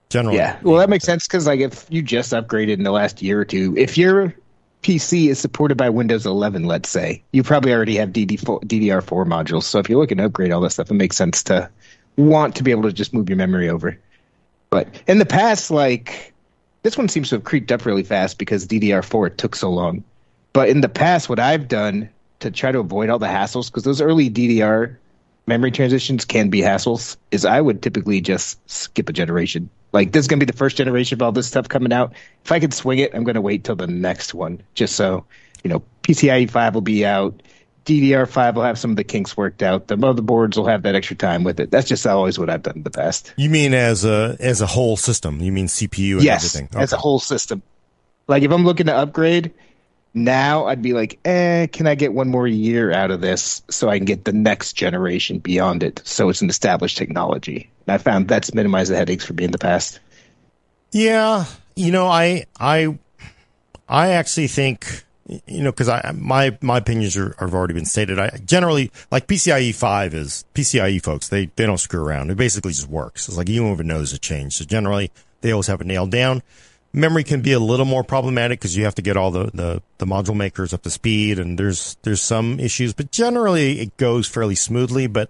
Generally, 0.09 0.37
Yeah. 0.37 0.59
Well, 0.61 0.77
that 0.77 0.89
makes 0.89 1.05
sense 1.05 1.25
because 1.25 1.47
like 1.47 1.61
if 1.61 1.85
you 1.89 2.01
just 2.01 2.33
upgraded 2.33 2.73
in 2.73 2.83
the 2.83 2.91
last 2.91 3.21
year 3.21 3.39
or 3.39 3.45
two, 3.45 3.75
if 3.77 3.97
your 3.97 4.35
PC 4.83 5.29
is 5.29 5.39
supported 5.39 5.75
by 5.75 5.89
Windows 5.89 6.25
11, 6.25 6.65
let's 6.65 6.89
say, 6.89 7.23
you 7.31 7.43
probably 7.43 7.71
already 7.71 7.95
have 7.95 8.09
DD4, 8.09 8.65
DDR4 8.65 9.25
modules. 9.25 9.63
So 9.63 9.79
if 9.79 9.89
you're 9.89 9.99
looking 9.99 10.17
to 10.17 10.25
upgrade 10.25 10.51
all 10.51 10.61
that 10.61 10.71
stuff, 10.71 10.91
it 10.91 10.95
makes 10.95 11.15
sense 11.15 11.43
to 11.43 11.69
want 12.17 12.55
to 12.55 12.63
be 12.63 12.71
able 12.71 12.83
to 12.83 12.93
just 12.93 13.13
move 13.13 13.29
your 13.29 13.37
memory 13.37 13.69
over. 13.69 13.97
But 14.69 14.87
in 15.07 15.19
the 15.19 15.25
past, 15.25 15.71
like 15.71 16.33
this 16.83 16.97
one 16.97 17.09
seems 17.09 17.29
to 17.29 17.35
have 17.35 17.43
creeped 17.43 17.71
up 17.71 17.85
really 17.85 18.03
fast 18.03 18.37
because 18.37 18.67
DDR4 18.67 19.37
took 19.37 19.55
so 19.55 19.69
long. 19.69 20.03
But 20.53 20.69
in 20.69 20.81
the 20.81 20.89
past, 20.89 21.29
what 21.29 21.39
I've 21.39 21.67
done 21.67 22.09
to 22.39 22.51
try 22.51 22.71
to 22.71 22.79
avoid 22.79 23.09
all 23.09 23.19
the 23.19 23.27
hassles, 23.27 23.67
because 23.67 23.83
those 23.83 24.01
early 24.01 24.29
DDR 24.29 24.97
memory 25.47 25.71
transitions 25.71 26.25
can 26.25 26.49
be 26.49 26.59
hassles, 26.59 27.17
is 27.31 27.45
I 27.45 27.61
would 27.61 27.81
typically 27.81 28.21
just 28.21 28.59
skip 28.69 29.09
a 29.09 29.13
generation. 29.13 29.69
Like 29.93 30.11
this 30.11 30.21
is 30.21 30.27
gonna 30.27 30.39
be 30.39 30.45
the 30.45 30.53
first 30.53 30.77
generation 30.77 31.17
of 31.17 31.21
all 31.21 31.31
this 31.31 31.47
stuff 31.47 31.67
coming 31.67 31.93
out. 31.93 32.13
If 32.43 32.51
I 32.51 32.59
could 32.59 32.73
swing 32.73 32.99
it, 32.99 33.13
I'm 33.13 33.23
gonna 33.23 33.41
wait 33.41 33.63
till 33.63 33.75
the 33.75 33.87
next 33.87 34.33
one, 34.33 34.61
just 34.73 34.95
so 34.95 35.25
you 35.63 35.69
know 35.69 35.83
PCIe 36.03 36.49
five 36.49 36.73
will 36.73 36.81
be 36.81 37.05
out. 37.05 37.41
DDR5 37.83 38.53
will 38.53 38.61
have 38.61 38.77
some 38.77 38.91
of 38.91 38.97
the 38.97 39.03
kinks 39.03 39.35
worked 39.35 39.63
out. 39.63 39.87
The 39.87 39.95
motherboards 39.97 40.55
will 40.55 40.67
have 40.67 40.83
that 40.83 40.93
extra 40.93 41.15
time 41.15 41.43
with 41.43 41.59
it. 41.59 41.71
That's 41.71 41.87
just 41.87 42.05
always 42.05 42.37
what 42.37 42.47
I've 42.47 42.61
done 42.61 42.77
in 42.77 42.83
the 42.83 42.91
past. 42.91 43.33
You 43.37 43.49
mean 43.49 43.73
as 43.73 44.05
a 44.05 44.37
as 44.39 44.61
a 44.61 44.67
whole 44.67 44.97
system? 44.97 45.41
You 45.41 45.51
mean 45.51 45.65
CPU 45.65 46.13
and 46.15 46.23
yes, 46.23 46.55
everything? 46.55 46.79
as 46.79 46.93
a 46.93 46.97
whole 46.97 47.19
system. 47.19 47.63
Like 48.27 48.43
if 48.43 48.51
I'm 48.51 48.65
looking 48.65 48.85
to 48.85 48.95
upgrade 48.95 49.51
now, 50.13 50.65
I'd 50.65 50.81
be 50.81 50.93
like, 50.93 51.19
eh, 51.23 51.67
can 51.67 51.87
I 51.87 51.95
get 51.95 52.13
one 52.13 52.27
more 52.27 52.47
year 52.47 52.91
out 52.91 53.11
of 53.11 53.21
this 53.21 53.61
so 53.69 53.87
I 53.89 53.97
can 53.97 54.05
get 54.05 54.25
the 54.25 54.33
next 54.33 54.73
generation 54.73 55.39
beyond 55.39 55.83
it? 55.83 56.01
So 56.03 56.29
it's 56.29 56.41
an 56.41 56.49
established 56.49 56.97
technology. 56.97 57.69
And 57.87 57.93
I 57.93 57.97
found 57.97 58.27
that's 58.27 58.53
minimized 58.53 58.91
the 58.91 58.97
headaches 58.97 59.25
for 59.25 59.33
me 59.33 59.45
in 59.45 59.51
the 59.51 59.57
past. 59.57 59.99
Yeah, 60.91 61.45
you 61.75 61.91
know, 61.91 62.07
I 62.07 62.45
I 62.59 62.97
I 63.87 64.09
actually 64.09 64.47
think 64.47 65.05
you 65.25 65.63
know 65.63 65.71
because 65.71 65.87
I 65.87 66.11
my 66.13 66.57
my 66.61 66.79
opinions 66.79 67.15
are, 67.15 67.33
have 67.39 67.53
already 67.53 67.73
been 67.73 67.85
stated. 67.85 68.19
I 68.19 68.37
generally 68.43 68.91
like 69.11 69.27
PCIe 69.27 69.73
five 69.73 70.13
is 70.13 70.43
PCIe 70.53 71.01
folks. 71.01 71.29
They 71.29 71.45
they 71.55 71.65
don't 71.65 71.77
screw 71.77 72.03
around. 72.03 72.31
It 72.31 72.37
basically 72.37 72.73
just 72.73 72.89
works. 72.89 73.29
It's 73.29 73.37
like 73.37 73.47
you 73.47 73.61
don't 73.61 73.71
even 73.71 73.87
know 73.87 73.97
there's 73.97 74.11
a 74.11 74.19
change. 74.19 74.57
So 74.57 74.65
generally, 74.65 75.09
they 75.39 75.51
always 75.53 75.67
have 75.67 75.79
it 75.79 75.87
nailed 75.87 76.11
down. 76.11 76.43
Memory 76.93 77.23
can 77.23 77.41
be 77.41 77.53
a 77.53 77.59
little 77.59 77.85
more 77.85 78.03
problematic 78.03 78.59
because 78.59 78.75
you 78.75 78.83
have 78.83 78.95
to 78.95 79.01
get 79.01 79.15
all 79.15 79.31
the, 79.31 79.45
the, 79.53 79.81
the 79.99 80.05
module 80.05 80.35
makers 80.35 80.73
up 80.73 80.81
to 80.83 80.89
speed 80.89 81.39
and 81.39 81.57
there's 81.57 81.95
there's 82.01 82.21
some 82.21 82.59
issues, 82.59 82.91
but 82.93 83.11
generally 83.11 83.79
it 83.79 83.95
goes 83.97 84.27
fairly 84.27 84.55
smoothly. 84.55 85.07
But 85.07 85.29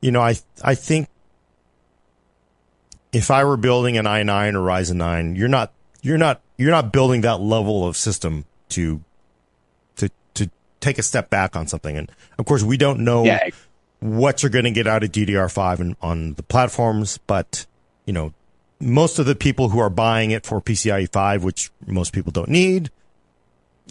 you 0.00 0.10
know, 0.10 0.22
I 0.22 0.36
I 0.64 0.74
think 0.74 1.08
if 3.12 3.30
I 3.30 3.44
were 3.44 3.56
building 3.56 3.98
an 3.98 4.04
i9 4.06 4.54
or 4.54 4.60
Ryzen 4.60 4.96
9, 4.96 5.36
you're 5.36 5.48
not 5.48 5.72
you're 6.02 6.18
not 6.18 6.40
you're 6.56 6.70
not 6.70 6.92
building 6.92 7.22
that 7.22 7.40
level 7.40 7.86
of 7.86 7.96
system 7.96 8.44
to 8.70 9.02
to 9.96 10.08
to 10.34 10.50
take 10.80 10.98
a 10.98 11.02
step 11.02 11.28
back 11.30 11.56
on 11.56 11.66
something. 11.66 11.96
And 11.96 12.10
of 12.38 12.46
course, 12.46 12.62
we 12.62 12.76
don't 12.76 13.00
know 13.00 13.24
Yeah. 13.24 13.48
what 13.98 14.42
you're 14.42 14.50
going 14.50 14.64
to 14.64 14.70
get 14.70 14.86
out 14.86 15.02
of 15.02 15.12
DDR5 15.12 15.80
and 15.80 15.96
on 16.00 16.34
the 16.34 16.42
platforms, 16.42 17.18
but 17.26 17.66
you 18.06 18.12
know, 18.12 18.32
most 18.80 19.18
of 19.18 19.26
the 19.26 19.34
people 19.34 19.68
who 19.68 19.78
are 19.78 19.90
buying 19.90 20.30
it 20.30 20.46
for 20.46 20.60
PCIe 20.60 21.10
5, 21.12 21.44
which 21.44 21.70
most 21.86 22.12
people 22.12 22.32
don't 22.32 22.48
need, 22.48 22.90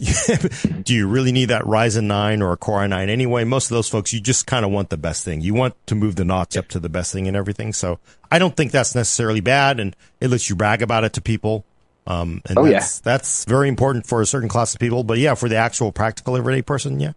do 0.82 0.94
you 0.94 1.06
really 1.06 1.30
need 1.30 1.46
that 1.46 1.62
Ryzen 1.62 2.04
9 2.04 2.40
or 2.42 2.52
a 2.52 2.56
Core 2.56 2.78
i9 2.80 3.08
anyway? 3.08 3.44
Most 3.44 3.70
of 3.70 3.74
those 3.74 3.88
folks, 3.88 4.12
you 4.12 4.20
just 4.20 4.46
kind 4.46 4.64
of 4.64 4.70
want 4.70 4.88
the 4.88 4.96
best 4.96 5.24
thing. 5.24 5.42
You 5.42 5.52
want 5.52 5.74
to 5.86 5.94
move 5.94 6.16
the 6.16 6.24
notch 6.24 6.56
up 6.56 6.68
to 6.68 6.80
the 6.80 6.88
best 6.88 7.12
thing 7.12 7.28
and 7.28 7.36
everything. 7.36 7.72
So 7.74 7.98
I 8.30 8.38
don't 8.38 8.56
think 8.56 8.72
that's 8.72 8.94
necessarily 8.94 9.40
bad, 9.40 9.78
and 9.78 9.94
it 10.20 10.28
lets 10.28 10.48
you 10.48 10.56
brag 10.56 10.80
about 10.80 11.04
it 11.04 11.12
to 11.14 11.20
people. 11.20 11.64
Um, 12.06 12.40
and 12.46 12.58
Oh, 12.58 12.64
yeah. 12.64 12.78
that's, 12.78 13.00
that's 13.00 13.44
very 13.44 13.68
important 13.68 14.06
for 14.06 14.22
a 14.22 14.26
certain 14.26 14.48
class 14.48 14.72
of 14.74 14.80
people. 14.80 15.04
But 15.04 15.18
yeah, 15.18 15.34
for 15.34 15.48
the 15.50 15.56
actual 15.56 15.92
practical 15.92 16.34
everyday 16.36 16.62
person, 16.62 16.98
yeah, 16.98 17.12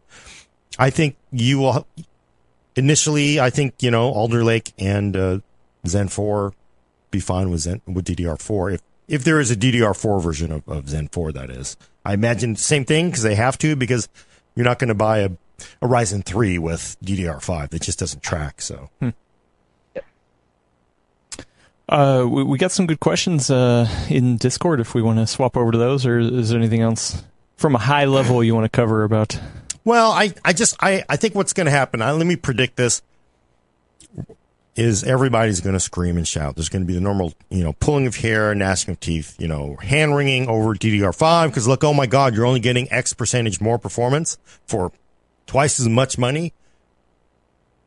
I 0.78 0.90
think 0.90 1.16
you 1.32 1.60
will. 1.60 1.88
Initially, 2.76 3.40
I 3.40 3.50
think 3.50 3.76
you 3.82 3.92
know 3.92 4.12
Alder 4.12 4.44
Lake 4.44 4.74
and 4.78 5.16
uh, 5.16 5.40
Zen 5.88 6.08
4 6.10 6.54
be 7.14 7.22
fine 7.22 7.50
with 7.50 7.62
Zen 7.62 7.82
with 7.88 8.06
DDR4 8.06 8.74
if 8.76 8.82
if 9.08 9.24
there 9.24 9.40
is 9.40 9.52
a 9.52 9.56
DDR4 9.56 10.22
version 10.22 10.52
of, 10.52 10.68
of 10.68 10.90
Zen 10.90 11.08
4. 11.08 11.32
That 11.32 11.50
is, 11.50 11.78
I 12.04 12.14
imagine 12.14 12.54
the 12.54 12.60
same 12.60 12.84
thing 12.84 13.10
because 13.10 13.24
they 13.24 13.36
have 13.36 13.58
to 13.60 13.76
because 13.76 14.10
you're 14.56 14.66
not 14.66 14.80
going 14.80 14.90
to 14.90 14.96
buy 14.96 15.20
a 15.20 15.30
a 15.82 15.88
Ryzen 15.88 16.26
3 16.26 16.58
with 16.60 16.98
DDR5 17.04 17.70
that 17.70 17.82
just 17.82 18.00
doesn't 18.00 18.22
track. 18.22 18.62
So 18.62 18.90
Uh, 21.90 22.26
we, 22.28 22.44
we 22.44 22.58
got 22.58 22.72
some 22.72 22.88
good 22.88 23.00
questions 23.00 23.52
uh, 23.52 23.88
in 24.10 24.38
Discord 24.38 24.80
if 24.80 24.96
we 24.96 25.02
want 25.02 25.20
to 25.20 25.28
swap 25.28 25.58
over 25.58 25.72
to 25.72 25.78
those, 25.78 26.06
or 26.06 26.18
is 26.18 26.50
there 26.50 26.58
anything 26.58 26.82
else 26.82 27.24
from 27.58 27.76
a 27.76 27.78
high 27.78 28.06
level 28.06 28.44
you 28.44 28.56
want 28.56 28.64
to 28.66 28.70
cover 28.70 29.04
about? 29.04 29.40
Well, 29.84 30.12
I, 30.12 30.34
I 30.46 30.54
just 30.54 30.76
I, 30.82 31.04
I 31.10 31.18
think 31.18 31.36
what's 31.36 31.54
going 31.54 31.66
to 31.66 31.72
happen. 31.72 32.02
I, 32.02 32.12
let 32.12 32.26
me 32.26 32.38
predict 32.38 32.78
this. 32.78 33.02
Is 34.76 35.04
everybody's 35.04 35.62
going 35.62 35.74
to 35.74 35.80
scream 35.80 36.18
and 36.18 36.28
shout? 36.28 36.56
There's 36.56 36.70
going 36.70 36.82
to 36.82 36.88
be 36.88 36.96
the 36.96 37.02
normal, 37.02 37.34
you 37.50 37.64
know, 37.64 37.74
pulling 37.74 38.08
of 38.08 38.16
hair, 38.16 38.56
gnashing 38.56 38.92
of 38.94 39.00
teeth, 39.00 39.36
you 39.40 39.48
know, 39.48 39.76
hand 39.76 40.16
wringing 40.16 40.48
over 40.48 40.74
DDR5 40.74 41.48
because 41.48 41.68
look, 41.68 41.84
oh 41.84 41.94
my 41.94 42.08
God, 42.08 42.34
you're 42.34 42.46
only 42.46 42.60
getting 42.60 42.92
X 42.92 43.14
percentage 43.14 43.62
more 43.62 43.78
performance 43.78 44.38
for 44.66 44.92
twice 45.46 45.80
as 45.80 45.88
much 45.88 46.18
money. 46.18 46.54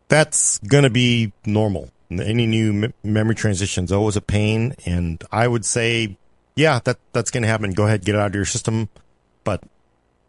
That's 0.08 0.58
going 0.58 0.84
to 0.84 0.90
be 0.90 1.32
normal. 1.44 1.90
Any 2.08 2.46
new 2.46 2.72
me- 2.72 2.92
memory 3.02 3.34
transition 3.34 3.84
is 3.84 3.90
always 3.90 4.14
a 4.14 4.20
pain, 4.20 4.76
and 4.86 5.22
I 5.32 5.48
would 5.48 5.64
say, 5.64 6.16
yeah, 6.54 6.78
that 6.84 6.98
that's 7.12 7.32
going 7.32 7.42
to 7.42 7.48
happen. 7.48 7.72
Go 7.72 7.86
ahead, 7.86 8.04
get 8.04 8.14
it 8.14 8.20
out 8.20 8.28
of 8.28 8.34
your 8.36 8.44
system, 8.44 8.88
but 9.42 9.64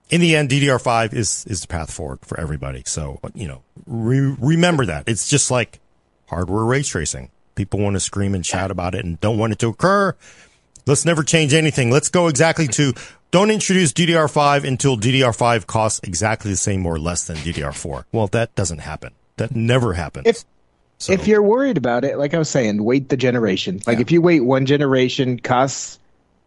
in 0.10 0.22
the 0.22 0.36
end, 0.36 0.50
DDR5 0.50 1.14
is 1.14 1.46
is 1.48 1.62
the 1.62 1.68
path 1.68 1.94
forward 1.94 2.20
for 2.24 2.40
everybody. 2.40 2.84
So 2.86 3.20
you 3.36 3.48
know, 3.48 3.62
re- 3.86 4.36
remember 4.40 4.88
that 4.88 5.04
it's 5.08 5.30
just 5.30 5.52
like 5.52 5.80
hardware 6.28 6.64
ray 6.66 6.84
tracing. 6.84 7.30
People 7.56 7.80
want 7.80 7.96
to 7.96 8.00
scream 8.00 8.36
and 8.36 8.46
shout 8.46 8.72
about 8.72 8.94
it 8.96 9.04
and 9.04 9.20
don't 9.20 9.38
want 9.38 9.54
it 9.54 9.60
to 9.60 9.68
occur. 9.68 10.16
Let's 10.86 11.06
never 11.06 11.24
change 11.24 11.54
anything. 11.54 11.92
Let's 11.92 12.10
go 12.10 12.28
exactly 12.28 12.68
to 12.70 12.94
don't 13.32 13.52
introduce 13.52 13.92
DDR5 13.94 14.64
until 14.66 14.96
DDR5 14.98 15.68
costs 15.68 16.00
exactly 16.04 16.52
the 16.52 16.58
same 16.58 16.86
or 16.86 16.98
less 17.00 17.26
than 17.28 17.36
DDR4. 17.38 18.06
Well, 18.12 18.28
that 18.28 18.56
doesn't 18.56 18.80
happen. 18.80 19.12
That 19.38 19.56
never 19.56 19.94
happens. 19.94 20.28
If- 20.28 20.46
So- 21.00 21.14
If 21.14 21.28
you're 21.28 21.44
worried 21.44 21.78
about 21.78 22.06
it, 22.06 22.18
like 22.18 22.34
I 22.34 22.40
was 22.40 22.50
saying, 22.50 22.84
wait 22.84 23.10
the 23.10 23.18
generation. 23.18 23.82
Like 23.86 23.98
Yeah. 23.98 24.02
if 24.02 24.12
you 24.12 24.20
wait 24.20 24.40
one 24.40 24.66
generation, 24.66 25.40
costs 25.40 26.00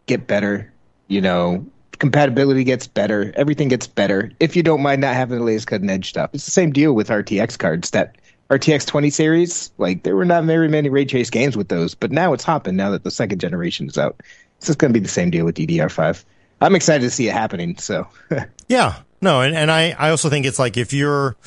get 0.07 0.27
better. 0.27 0.69
You 1.07 1.21
know, 1.21 1.65
compatibility 1.99 2.65
gets 2.65 2.85
better. 2.85 3.31
Everything 3.37 3.69
gets 3.69 3.87
better. 3.87 4.31
If 4.41 4.57
you 4.57 4.63
don't 4.63 4.81
mind 4.81 4.99
not 5.01 5.13
having 5.15 5.37
the 5.39 5.45
latest 5.45 5.67
cutting 5.67 5.89
edge 5.89 6.09
stuff, 6.09 6.31
it's 6.33 6.43
the 6.43 6.51
same 6.51 6.71
deal 6.73 6.91
with 6.91 7.09
RTX 7.09 7.57
cards. 7.57 7.91
That 7.91 8.15
RTX 8.51 8.85
20 8.85 9.09
series, 9.09 9.71
like 9.77 10.03
there 10.03 10.15
were 10.15 10.25
not 10.25 10.43
very 10.43 10.67
many 10.67 10.89
ray 10.89 11.05
trace 11.05 11.29
games 11.29 11.55
with 11.55 11.69
those, 11.69 11.95
but 11.95 12.11
now 12.11 12.33
it's 12.33 12.43
hopping. 12.43 12.75
Now 12.75 12.91
that 12.91 13.05
the 13.05 13.11
second 13.11 13.39
generation 13.39 13.87
is 13.87 13.97
out, 13.97 14.21
so 14.59 14.71
it's 14.71 14.75
going 14.75 14.91
to 14.91 14.99
be 14.99 15.01
the 15.01 15.09
same 15.09 15.29
deal 15.29 15.45
with 15.45 15.55
DDR5. 15.55 16.25
I'm 16.59 16.75
excited 16.75 17.01
to 17.05 17.09
see 17.09 17.29
it 17.29 17.33
happening. 17.33 17.77
So 17.77 18.07
Yeah, 18.67 18.97
no, 19.21 19.39
and, 19.39 19.55
and 19.55 19.71
I, 19.71 19.95
I 19.97 20.09
also 20.09 20.29
think 20.29 20.45
it's 20.45 20.59
like 20.59 20.75
if 20.75 20.91
you're 20.91 21.37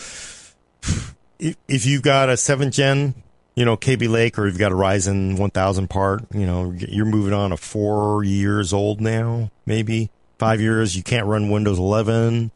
if, 1.38 1.54
if 1.68 1.84
you've 1.84 2.02
got 2.02 2.30
a 2.30 2.38
seventh 2.38 2.73
gen, 2.73 3.14
you 3.54 3.66
know, 3.66 3.76
Kaby 3.76 4.08
Lake, 4.08 4.38
or 4.38 4.46
you've 4.46 4.58
got 4.58 4.73
a 4.73 4.75
Ryzen 4.75 5.38
1000 5.38 5.90
part, 5.90 6.25
you 6.32 6.46
know, 6.46 6.73
you're 6.73 7.04
moving 7.04 7.34
on 7.34 7.52
a 7.52 7.58
four 7.58 8.25
years 8.25 8.73
old 8.73 9.02
now, 9.02 9.50
maybe 9.66 10.11
five 10.38 10.58
years. 10.58 10.96
You 10.96 11.02
can't 11.02 11.26
run 11.26 11.50
Windows 11.50 11.78
11. 11.78 12.50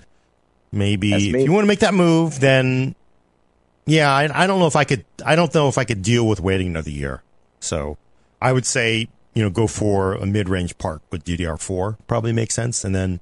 Maybe 0.73 1.13
if 1.13 1.45
you 1.45 1.53
want 1.53 1.65
to 1.65 1.69
make 1.69 1.81
that 1.81 1.95
move, 1.95 2.41
then 2.41 2.95
yeah, 3.89 4.13
I, 4.13 4.45
I 4.45 4.47
don't 4.47 4.59
know 4.61 4.67
if 4.67 4.77
I 4.77 4.85
could. 4.85 5.05
I 5.25 5.35
don't 5.35 5.53
know 5.55 5.69
if 5.69 5.79
I 5.79 5.85
could 5.85 6.03
deal 6.03 6.27
with 6.27 6.41
waiting 6.41 6.69
another 6.69 6.91
year. 6.91 7.23
So 7.61 7.97
I 8.41 8.53
would 8.53 8.67
say 8.67 9.09
you 9.35 9.43
know 9.43 9.51
go 9.51 9.67
for 9.67 10.15
a 10.15 10.27
mid 10.27 10.49
range 10.49 10.77
part 10.79 11.01
with 11.11 11.25
DDR4 11.25 11.97
probably 12.07 12.33
makes 12.33 12.55
sense, 12.55 12.85
and 12.85 12.95
then 12.95 13.21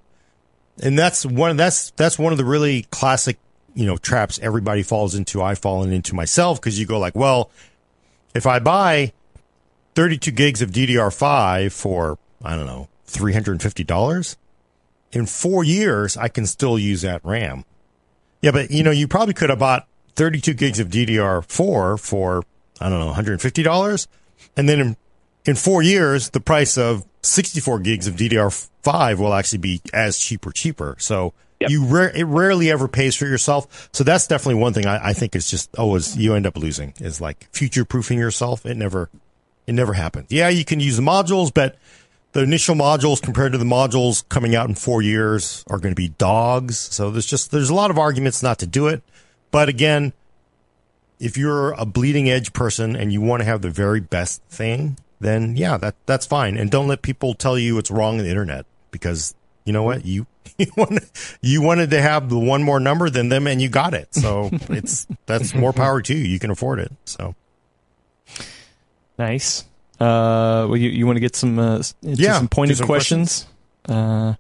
and 0.82 0.98
that's 0.98 1.24
one 1.24 1.56
that's 1.56 1.90
that's 1.92 2.18
one 2.18 2.32
of 2.32 2.38
the 2.38 2.44
really 2.44 2.82
classic 2.90 3.38
you 3.74 3.86
know 3.86 3.96
traps 3.96 4.40
everybody 4.42 4.82
falls 4.82 5.14
into. 5.14 5.40
I've 5.40 5.58
fallen 5.58 5.92
into 5.92 6.14
myself 6.14 6.60
because 6.60 6.80
you 6.80 6.86
go 6.86 6.98
like, 6.98 7.14
well, 7.14 7.50
if 8.34 8.44
I 8.44 8.58
buy 8.58 9.12
32 9.94 10.32
gigs 10.32 10.62
of 10.62 10.70
DDR5 10.72 11.70
for 11.70 12.18
I 12.44 12.56
don't 12.56 12.66
know 12.66 12.88
350 13.06 13.84
dollars 13.84 14.36
in 15.12 15.26
four 15.26 15.62
years, 15.62 16.16
I 16.16 16.26
can 16.26 16.44
still 16.44 16.76
use 16.76 17.02
that 17.02 17.24
RAM. 17.24 17.64
Yeah, 18.42 18.50
but 18.50 18.72
you 18.72 18.82
know 18.82 18.90
you 18.90 19.06
probably 19.06 19.34
could 19.34 19.50
have 19.50 19.60
bought 19.60 19.86
32 20.16 20.54
gigs 20.54 20.80
of 20.80 20.88
DDR4 20.88 22.00
for 22.00 22.42
I 22.80 22.88
don't 22.88 22.98
know 22.98 23.06
150 23.06 23.62
dollars, 23.62 24.08
and 24.56 24.68
then 24.68 24.80
in 24.80 24.96
in 25.44 25.54
four 25.54 25.82
years, 25.82 26.30
the 26.30 26.40
price 26.40 26.76
of 26.76 27.04
64 27.22 27.78
gigs 27.80 28.06
of 28.06 28.16
DDR5 28.16 29.18
will 29.18 29.32
actually 29.32 29.58
be 29.58 29.80
as 29.94 30.18
cheap 30.18 30.46
or 30.46 30.52
cheaper. 30.52 30.96
So 30.98 31.32
Yep. 31.60 31.70
you 31.70 31.86
rare, 31.86 32.10
it 32.10 32.24
rarely 32.24 32.70
ever 32.70 32.86
pays 32.86 33.16
for 33.16 33.24
yourself. 33.24 33.88
So 33.92 34.04
that's 34.04 34.26
definitely 34.26 34.60
one 34.60 34.74
thing 34.74 34.84
I, 34.84 35.08
I 35.08 35.12
think 35.14 35.34
is 35.34 35.48
just 35.48 35.74
always 35.78 36.14
you 36.14 36.34
end 36.34 36.46
up 36.46 36.58
losing 36.58 36.92
is 37.00 37.18
like 37.18 37.48
future 37.50 37.86
proofing 37.86 38.18
yourself. 38.18 38.66
It 38.66 38.76
never, 38.76 39.08
it 39.66 39.72
never 39.72 39.94
happens. 39.94 40.26
Yeah, 40.30 40.50
you 40.50 40.66
can 40.66 40.80
use 40.80 40.96
the 40.98 41.02
modules, 41.02 41.50
but 41.54 41.78
the 42.32 42.42
initial 42.42 42.74
modules 42.74 43.22
compared 43.22 43.52
to 43.52 43.58
the 43.58 43.64
modules 43.64 44.28
coming 44.28 44.54
out 44.54 44.68
in 44.68 44.74
four 44.74 45.00
years 45.00 45.64
are 45.68 45.78
going 45.78 45.92
to 45.94 45.96
be 45.98 46.08
dogs. 46.08 46.78
So 46.78 47.10
there's 47.10 47.24
just, 47.24 47.52
there's 47.52 47.70
a 47.70 47.74
lot 47.74 47.90
of 47.90 47.98
arguments 47.98 48.42
not 48.42 48.58
to 48.58 48.66
do 48.66 48.86
it. 48.88 49.02
But 49.56 49.70
again, 49.70 50.12
if 51.18 51.38
you're 51.38 51.72
a 51.72 51.86
bleeding 51.86 52.28
edge 52.28 52.52
person 52.52 52.94
and 52.94 53.10
you 53.10 53.22
want 53.22 53.40
to 53.40 53.46
have 53.46 53.62
the 53.62 53.70
very 53.70 54.00
best 54.00 54.42
thing, 54.50 54.98
then 55.18 55.56
yeah, 55.56 55.78
that 55.78 55.94
that's 56.04 56.26
fine. 56.26 56.58
And 56.58 56.70
don't 56.70 56.88
let 56.88 57.00
people 57.00 57.32
tell 57.32 57.58
you 57.58 57.78
it's 57.78 57.90
wrong 57.90 58.18
on 58.18 58.24
the 58.24 58.28
internet 58.28 58.66
because 58.90 59.34
you 59.64 59.72
know 59.72 59.82
what 59.82 60.04
you 60.04 60.26
you 60.58 60.66
wanted, 60.76 61.08
you 61.40 61.62
wanted 61.62 61.88
to 61.92 62.02
have 62.02 62.28
the 62.28 62.38
one 62.38 62.64
more 62.64 62.78
number 62.78 63.08
than 63.08 63.30
them 63.30 63.46
and 63.46 63.62
you 63.62 63.70
got 63.70 63.94
it. 63.94 64.14
So 64.14 64.50
it's 64.68 65.06
that's 65.24 65.54
more 65.54 65.72
power 65.72 66.02
to 66.02 66.14
you. 66.14 66.24
You 66.24 66.38
can 66.38 66.50
afford 66.50 66.78
it. 66.78 66.92
So 67.06 67.34
Nice. 69.18 69.62
Uh, 69.98 70.68
well, 70.68 70.76
you, 70.76 70.90
you 70.90 71.06
want 71.06 71.16
to 71.16 71.20
get 71.20 71.34
some 71.34 71.58
uh, 71.58 71.82
Yeah, 72.02 72.36
some 72.36 72.48
pointed 72.48 72.76
some 72.76 72.86
questions? 72.86 73.46
Uh, 73.88 74.34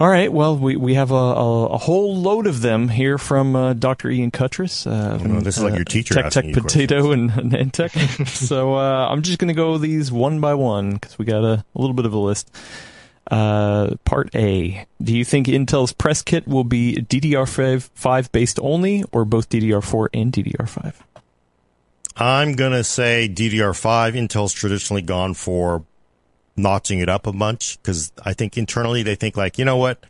all 0.00 0.08
right. 0.08 0.32
Well, 0.32 0.56
we, 0.56 0.76
we 0.76 0.94
have 0.94 1.10
a, 1.10 1.14
a, 1.14 1.66
a 1.66 1.78
whole 1.78 2.16
load 2.16 2.46
of 2.46 2.62
them 2.62 2.88
here 2.88 3.18
from 3.18 3.54
uh, 3.54 3.74
Dr. 3.74 4.10
Ian 4.10 4.30
Cutress. 4.30 4.86
Uh, 4.86 5.18
Oh, 5.20 5.24
no, 5.24 5.40
this 5.40 5.58
is 5.58 5.62
like 5.62 5.74
your 5.74 5.84
teacher 5.84 6.14
Tech 6.14 6.30
Tech 6.32 6.52
Potato 6.54 7.12
and, 7.12 7.54
and 7.54 7.72
Tech. 7.72 7.92
so 8.26 8.74
uh, 8.76 9.08
I'm 9.08 9.20
just 9.22 9.38
going 9.38 9.48
to 9.48 9.54
go 9.54 9.76
these 9.78 10.10
one 10.10 10.40
by 10.40 10.54
one 10.54 10.94
because 10.94 11.18
we 11.18 11.26
got 11.26 11.44
a, 11.44 11.64
a 11.74 11.78
little 11.80 11.94
bit 11.94 12.06
of 12.06 12.14
a 12.14 12.18
list. 12.18 12.50
Uh, 13.30 13.94
part 14.04 14.34
A. 14.34 14.86
Do 15.00 15.16
you 15.16 15.24
think 15.24 15.46
Intel's 15.46 15.92
press 15.92 16.22
kit 16.22 16.48
will 16.48 16.64
be 16.64 16.94
DDR5 16.94 17.90
5 17.94 18.32
based 18.32 18.58
only 18.60 19.04
or 19.12 19.24
both 19.24 19.48
DDR4 19.50 20.08
and 20.14 20.32
DDR5? 20.32 20.94
I'm 22.16 22.54
gonna 22.54 22.82
say 22.82 23.28
DDR5. 23.32 24.14
Intel's 24.14 24.52
traditionally 24.52 25.02
gone 25.02 25.34
for 25.34 25.84
notching 26.62 27.00
it 27.00 27.08
up 27.08 27.26
a 27.26 27.32
bunch 27.32 27.78
because 27.82 28.12
I 28.24 28.32
think 28.32 28.56
internally 28.56 29.02
they 29.02 29.14
think 29.14 29.36
like, 29.36 29.58
you 29.58 29.64
know 29.64 29.76
what, 29.76 30.04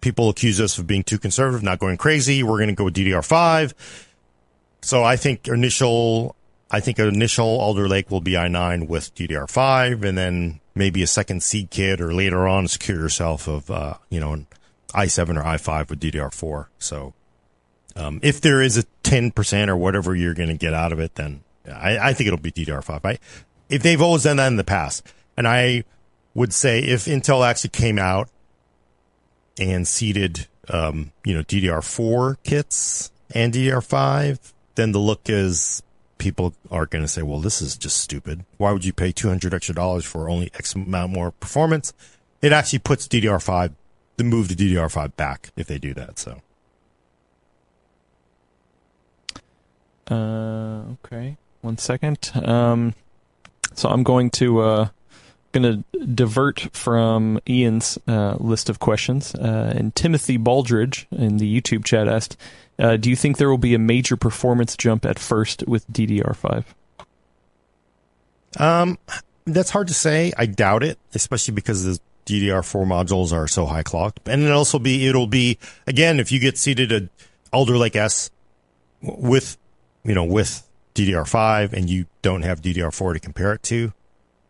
people 0.00 0.28
accuse 0.28 0.60
us 0.60 0.78
of 0.78 0.86
being 0.86 1.02
too 1.02 1.18
conservative, 1.18 1.62
not 1.62 1.78
going 1.78 1.96
crazy. 1.96 2.42
We're 2.42 2.58
gonna 2.58 2.74
go 2.74 2.84
with 2.84 2.94
DDR5. 2.94 3.74
So 4.82 5.02
I 5.02 5.16
think 5.16 5.48
initial, 5.48 6.36
I 6.70 6.80
think 6.80 6.98
initial 6.98 7.46
Alder 7.46 7.88
Lake 7.88 8.10
will 8.10 8.20
be 8.20 8.32
i9 8.32 8.88
with 8.88 9.14
DDR5, 9.14 10.04
and 10.04 10.16
then 10.16 10.60
maybe 10.74 11.02
a 11.02 11.06
second 11.06 11.42
seed 11.42 11.70
kit, 11.70 12.00
or 12.00 12.14
later 12.14 12.46
on 12.46 12.68
secure 12.68 12.98
yourself 12.98 13.48
of, 13.48 13.70
uh, 13.70 13.94
you 14.10 14.20
know, 14.20 14.32
an 14.32 14.46
i7 14.94 15.38
or 15.38 15.42
i5 15.42 15.90
with 15.90 16.00
DDR4. 16.00 16.66
So 16.78 17.14
um, 17.96 18.20
if 18.22 18.40
there 18.40 18.62
is 18.62 18.76
a 18.78 18.84
10% 19.02 19.68
or 19.68 19.76
whatever 19.76 20.14
you're 20.14 20.34
going 20.34 20.48
to 20.50 20.56
get 20.56 20.74
out 20.74 20.92
of 20.92 21.00
it, 21.00 21.14
then 21.14 21.42
I, 21.66 21.98
I 21.98 22.12
think 22.12 22.28
it'll 22.28 22.38
be 22.38 22.52
DDR5. 22.52 23.00
I, 23.04 23.18
if 23.68 23.82
they've 23.82 24.00
always 24.00 24.22
done 24.22 24.36
that 24.36 24.48
in 24.48 24.56
the 24.56 24.64
past, 24.64 25.02
and 25.36 25.46
I 25.46 25.84
would 26.34 26.52
say 26.52 26.80
if 26.80 27.06
Intel 27.06 27.46
actually 27.46 27.70
came 27.70 27.98
out 27.98 28.28
and 29.58 29.86
seeded, 29.86 30.46
um, 30.68 31.12
you 31.24 31.34
know, 31.34 31.42
DDR4 31.42 32.36
kits 32.44 33.10
and 33.34 33.52
DDR5, 33.52 34.52
then 34.74 34.92
the 34.92 34.98
look 34.98 35.22
is 35.26 35.82
people 36.18 36.54
are 36.70 36.86
going 36.86 37.02
to 37.02 37.08
say, 37.08 37.22
well, 37.22 37.40
this 37.40 37.60
is 37.60 37.76
just 37.76 37.98
stupid. 37.98 38.44
Why 38.56 38.72
would 38.72 38.84
you 38.84 38.92
pay 38.92 39.12
200 39.12 39.54
extra 39.54 39.74
dollars 39.74 40.04
for 40.04 40.28
only 40.28 40.50
X 40.54 40.74
amount 40.74 41.12
more 41.12 41.30
performance? 41.32 41.92
It 42.42 42.52
actually 42.52 42.80
puts 42.80 43.08
DDR5 43.08 43.72
the 44.16 44.24
move 44.24 44.48
to 44.48 44.54
DDR5 44.54 45.16
back 45.16 45.50
if 45.56 45.66
they 45.66 45.78
do 45.78 45.94
that. 45.94 46.18
So. 46.18 46.40
Uh, 50.10 50.94
okay. 51.04 51.36
One 51.60 51.78
second. 51.78 52.30
Um, 52.34 52.94
so 53.74 53.88
I'm 53.88 54.02
going 54.02 54.30
to 54.30 54.60
uh, 54.60 54.88
going 55.56 55.84
to 55.92 56.06
divert 56.06 56.68
from 56.72 57.40
Ian's 57.48 57.98
uh, 58.06 58.36
list 58.38 58.68
of 58.68 58.78
questions. 58.78 59.34
Uh, 59.34 59.72
and 59.76 59.94
Timothy 59.94 60.38
Baldridge 60.38 61.06
in 61.10 61.38
the 61.38 61.60
YouTube 61.60 61.84
chat 61.84 62.08
asked, 62.08 62.36
uh, 62.78 62.96
"Do 62.96 63.10
you 63.10 63.16
think 63.16 63.38
there 63.38 63.50
will 63.50 63.58
be 63.58 63.74
a 63.74 63.78
major 63.78 64.16
performance 64.16 64.76
jump 64.76 65.04
at 65.04 65.18
first 65.18 65.64
with 65.66 65.90
DDR5?" 65.90 66.64
Um, 68.58 68.98
that's 69.44 69.70
hard 69.70 69.88
to 69.88 69.94
say. 69.94 70.32
I 70.36 70.46
doubt 70.46 70.82
it, 70.82 70.98
especially 71.14 71.54
because 71.54 71.84
the 71.84 72.00
DDR4 72.26 72.86
modules 72.86 73.32
are 73.32 73.46
so 73.46 73.66
high 73.66 73.82
clocked. 73.82 74.28
And 74.28 74.42
it'll 74.42 74.58
also 74.58 74.78
be, 74.78 75.06
it'll 75.06 75.26
be, 75.26 75.58
again, 75.86 76.18
if 76.18 76.32
you 76.32 76.40
get 76.40 76.58
seated 76.58 76.92
at 76.92 77.04
Alder 77.52 77.76
Lake 77.76 77.96
S 77.96 78.30
with, 79.02 79.56
you 80.04 80.14
know, 80.14 80.24
with 80.24 80.68
DDR5 80.94 81.72
and 81.72 81.88
you 81.88 82.06
don't 82.22 82.42
have 82.42 82.60
DDR4 82.60 83.14
to 83.14 83.20
compare 83.20 83.52
it 83.52 83.62
to, 83.64 83.92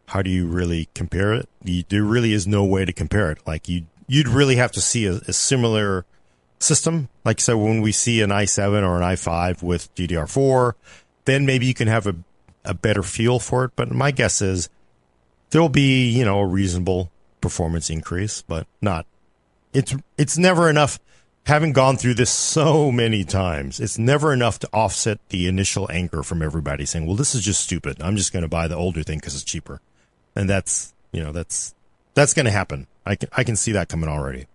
how 0.06 0.22
do 0.22 0.30
you 0.30 0.46
really 0.46 0.88
compare 0.94 1.34
it? 1.34 1.48
You, 1.64 1.84
there 1.88 2.02
really 2.02 2.32
is 2.32 2.46
no 2.46 2.64
way 2.64 2.84
to 2.84 2.92
compare 2.92 3.30
it. 3.30 3.38
Like 3.46 3.68
you, 3.68 3.86
you'd 4.06 4.28
really 4.28 4.56
have 4.56 4.72
to 4.72 4.80
see 4.80 5.06
a, 5.06 5.14
a 5.28 5.32
similar 5.32 6.04
system. 6.58 7.08
Like 7.24 7.40
so 7.40 7.58
when 7.58 7.82
we 7.82 7.92
see 7.92 8.20
an 8.20 8.30
i7 8.30 8.82
or 8.82 8.96
an 8.96 9.02
i5 9.02 9.62
with 9.62 9.94
DDR4, 9.94 10.74
then 11.24 11.46
maybe 11.46 11.66
you 11.66 11.74
can 11.74 11.88
have 11.88 12.06
a, 12.06 12.14
a 12.64 12.74
better 12.74 13.02
feel 13.02 13.38
for 13.38 13.64
it. 13.64 13.72
But 13.76 13.90
my 13.90 14.10
guess 14.10 14.40
is 14.40 14.68
there'll 15.50 15.68
be, 15.68 16.08
you 16.08 16.24
know, 16.24 16.40
a 16.40 16.46
reasonable 16.46 17.10
performance 17.40 17.90
increase, 17.90 18.42
but 18.42 18.66
not. 18.80 19.06
It's 19.72 19.94
it's 20.16 20.38
never 20.38 20.70
enough. 20.70 20.98
Having 21.44 21.74
gone 21.74 21.96
through 21.96 22.14
this 22.14 22.30
so 22.30 22.90
many 22.90 23.22
times, 23.22 23.78
it's 23.78 23.98
never 23.98 24.32
enough 24.32 24.58
to 24.58 24.68
offset 24.72 25.20
the 25.28 25.46
initial 25.46 25.88
anger 25.92 26.24
from 26.24 26.42
everybody 26.42 26.84
saying, 26.84 27.06
"Well, 27.06 27.14
this 27.14 27.36
is 27.36 27.44
just 27.44 27.60
stupid. 27.60 28.02
I'm 28.02 28.16
just 28.16 28.32
going 28.32 28.42
to 28.42 28.48
buy 28.48 28.66
the 28.66 28.74
older 28.74 29.04
thing 29.04 29.18
because 29.18 29.34
it's 29.34 29.44
cheaper," 29.44 29.80
and 30.36 30.48
that's 30.48 30.94
you 31.12 31.22
know 31.22 31.32
that's 31.32 31.74
that's 32.14 32.34
going 32.34 32.46
to 32.46 32.52
happen. 32.52 32.86
I 33.04 33.16
can 33.16 33.28
I 33.36 33.44
can 33.44 33.56
see 33.56 33.72
that 33.72 33.88
coming 33.88 34.08
already. 34.08 34.46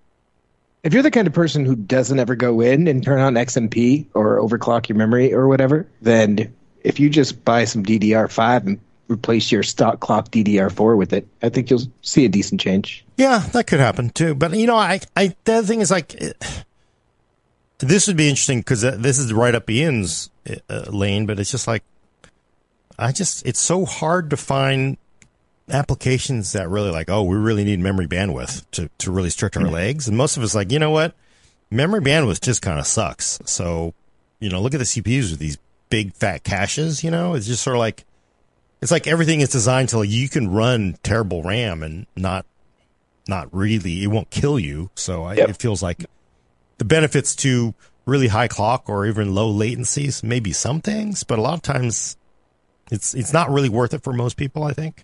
If 0.83 0.93
you're 0.93 1.03
the 1.03 1.11
kind 1.11 1.27
of 1.27 1.33
person 1.33 1.65
who 1.65 1.75
doesn't 1.75 2.17
ever 2.17 2.35
go 2.35 2.61
in 2.61 2.87
and 2.87 3.03
turn 3.03 3.19
on 3.19 3.35
XMP 3.35 4.07
or 4.13 4.39
overclock 4.39 4.89
your 4.89 4.97
memory 4.97 5.31
or 5.31 5.47
whatever, 5.47 5.87
then 6.01 6.53
if 6.83 6.99
you 6.99 7.09
just 7.09 7.45
buy 7.45 7.65
some 7.65 7.83
DDR5 7.83 8.65
and 8.65 8.79
replace 9.07 9.51
your 9.51 9.61
stock 9.61 9.99
clock 9.99 10.29
DDR4 10.29 10.97
with 10.97 11.13
it, 11.13 11.27
I 11.43 11.49
think 11.49 11.69
you'll 11.69 11.83
see 12.01 12.25
a 12.25 12.29
decent 12.29 12.61
change. 12.61 13.05
Yeah, 13.17 13.39
that 13.51 13.67
could 13.67 13.79
happen 13.79 14.09
too. 14.09 14.33
But 14.33 14.55
you 14.57 14.65
know, 14.65 14.75
I, 14.75 15.01
I, 15.15 15.35
the 15.43 15.53
other 15.53 15.67
thing 15.67 15.81
is 15.81 15.91
like, 15.91 16.15
it, 16.15 16.65
this 17.77 18.07
would 18.07 18.17
be 18.17 18.29
interesting 18.29 18.59
because 18.59 18.83
uh, 18.83 18.95
this 18.97 19.19
is 19.19 19.31
right 19.31 19.53
up 19.53 19.69
Ian's 19.69 20.31
eh, 20.47 20.55
uh, 20.67 20.85
lane, 20.89 21.27
but 21.27 21.39
it's 21.39 21.51
just 21.51 21.67
like, 21.67 21.83
I 22.97 23.11
just, 23.11 23.45
it's 23.45 23.59
so 23.59 23.85
hard 23.85 24.31
to 24.31 24.37
find 24.37 24.97
applications 25.71 26.53
that 26.53 26.69
really 26.69 26.91
like, 26.91 27.09
oh, 27.09 27.23
we 27.23 27.37
really 27.37 27.63
need 27.63 27.79
memory 27.79 28.07
bandwidth 28.07 28.65
to, 28.71 28.89
to 28.99 29.11
really 29.11 29.29
stretch 29.29 29.57
our 29.57 29.63
legs. 29.63 30.07
And 30.07 30.17
most 30.17 30.37
of 30.37 30.43
us 30.43 30.55
like, 30.55 30.71
you 30.71 30.79
know 30.79 30.91
what? 30.91 31.15
Memory 31.69 32.01
bandwidth 32.01 32.41
just 32.41 32.61
kind 32.61 32.79
of 32.79 32.85
sucks. 32.85 33.39
So, 33.45 33.93
you 34.39 34.49
know, 34.49 34.61
look 34.61 34.73
at 34.73 34.79
the 34.79 34.83
CPUs 34.83 35.31
with 35.31 35.39
these 35.39 35.57
big 35.89 36.13
fat 36.13 36.43
caches, 36.43 37.03
you 37.03 37.11
know, 37.11 37.33
it's 37.33 37.47
just 37.47 37.63
sort 37.63 37.75
of 37.75 37.79
like, 37.79 38.05
it's 38.81 38.91
like 38.91 39.07
everything 39.07 39.41
is 39.41 39.49
designed 39.49 39.89
to 39.89 39.99
like 39.99 40.09
you 40.09 40.27
can 40.27 40.51
run 40.51 40.97
terrible 41.03 41.43
RAM 41.43 41.83
and 41.83 42.07
not 42.15 42.45
not 43.27 43.53
really 43.53 44.03
it 44.03 44.07
won't 44.07 44.31
kill 44.31 44.59
you. 44.59 44.89
So 44.95 45.23
I, 45.23 45.35
it 45.35 45.57
feels 45.57 45.83
like 45.83 46.05
the 46.79 46.85
benefits 46.85 47.35
to 47.37 47.75
really 48.05 48.27
high 48.27 48.47
clock 48.47 48.89
or 48.89 49.05
even 49.05 49.35
low 49.35 49.53
latencies 49.53 50.23
maybe 50.23 50.51
some 50.51 50.81
things, 50.81 51.23
but 51.23 51.37
a 51.37 51.41
lot 51.41 51.53
of 51.53 51.61
times 51.61 52.17
it's 52.91 53.13
it's 53.13 53.31
not 53.31 53.51
really 53.51 53.69
worth 53.69 53.93
it 53.93 54.03
for 54.03 54.13
most 54.13 54.35
people. 54.35 54.63
I 54.63 54.73
think 54.73 55.03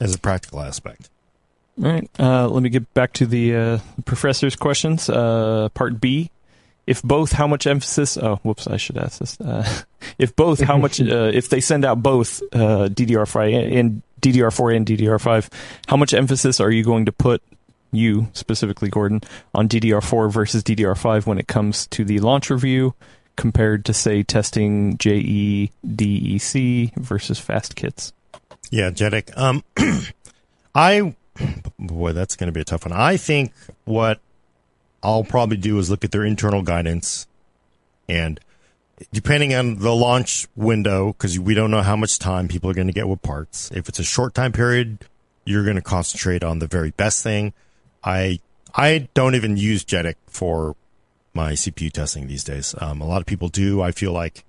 as 0.00 0.14
a 0.14 0.18
practical 0.18 0.60
aspect. 0.60 1.10
All 1.82 1.90
right. 1.90 2.08
Uh, 2.18 2.48
let 2.48 2.62
me 2.62 2.70
get 2.70 2.92
back 2.94 3.12
to 3.14 3.26
the 3.26 3.54
uh, 3.54 3.78
professor's 4.04 4.56
questions. 4.56 5.10
Uh, 5.10 5.68
part 5.74 6.00
B 6.00 6.30
if 6.86 7.02
both, 7.02 7.32
how 7.32 7.46
much 7.46 7.66
emphasis? 7.66 8.16
Oh, 8.16 8.36
whoops! 8.42 8.66
I 8.68 8.76
should 8.76 8.96
ask 8.96 9.18
this. 9.18 9.40
Uh, 9.40 9.68
if 10.18 10.34
both, 10.36 10.60
how 10.60 10.78
much? 10.78 11.00
Uh, 11.06 11.30
if 11.32 11.48
they 11.50 11.60
send 11.60 11.84
out 11.84 12.02
both 12.02 12.42
uh, 12.52 12.88
DDR5 12.88 13.78
and 13.78 14.02
DDR4 14.20 14.76
and 14.76 14.86
DDR5, 14.86 15.52
how 15.86 15.96
much 15.96 16.14
emphasis 16.14 16.58
are 16.58 16.70
you 16.70 16.82
going 16.82 17.06
to 17.06 17.12
put? 17.12 17.42
You 17.92 18.28
specifically, 18.32 18.88
Gordon, 18.88 19.20
on 19.54 19.68
DDR4 19.68 20.32
versus 20.32 20.62
DDR5 20.62 21.26
when 21.26 21.38
it 21.38 21.46
comes 21.46 21.86
to 21.88 22.04
the 22.04 22.18
launch 22.18 22.50
review, 22.50 22.94
compared 23.36 23.84
to 23.84 23.92
say 23.92 24.22
testing 24.22 24.96
JE 24.98 25.70
DEC 25.86 26.94
versus 26.96 27.38
fast 27.38 27.76
kits. 27.76 28.12
Yeah, 28.70 28.90
JEDEC. 28.90 29.36
Um, 29.36 29.62
I 30.74 31.14
boy, 31.78 32.12
that's 32.12 32.36
going 32.36 32.48
to 32.48 32.52
be 32.52 32.60
a 32.60 32.64
tough 32.64 32.84
one. 32.84 32.92
I 32.92 33.16
think 33.16 33.52
what 33.84 34.20
I'll 35.02 35.24
probably 35.24 35.56
do 35.56 35.78
is 35.78 35.90
look 35.90 36.04
at 36.04 36.10
their 36.10 36.24
internal 36.24 36.62
guidance 36.62 37.26
and 38.08 38.40
depending 39.12 39.54
on 39.54 39.78
the 39.78 39.94
launch 39.94 40.46
window, 40.56 41.12
because 41.12 41.38
we 41.38 41.54
don't 41.54 41.70
know 41.70 41.82
how 41.82 41.96
much 41.96 42.18
time 42.18 42.48
people 42.48 42.70
are 42.70 42.74
going 42.74 42.86
to 42.86 42.92
get 42.92 43.08
with 43.08 43.22
parts. 43.22 43.70
If 43.72 43.88
it's 43.88 43.98
a 43.98 44.04
short 44.04 44.34
time 44.34 44.52
period, 44.52 45.04
you're 45.44 45.64
going 45.64 45.76
to 45.76 45.82
concentrate 45.82 46.42
on 46.42 46.58
the 46.58 46.66
very 46.66 46.90
best 46.92 47.22
thing. 47.22 47.52
I 48.02 48.40
I 48.74 49.08
don't 49.14 49.34
even 49.34 49.56
use 49.56 49.84
JEDEC 49.84 50.16
for 50.26 50.76
my 51.34 51.52
CPU 51.52 51.92
testing 51.92 52.26
these 52.26 52.44
days. 52.44 52.74
Um, 52.78 53.00
a 53.00 53.06
lot 53.06 53.20
of 53.20 53.26
people 53.26 53.48
do. 53.48 53.82
I 53.82 53.90
feel 53.90 54.12
like 54.12 54.44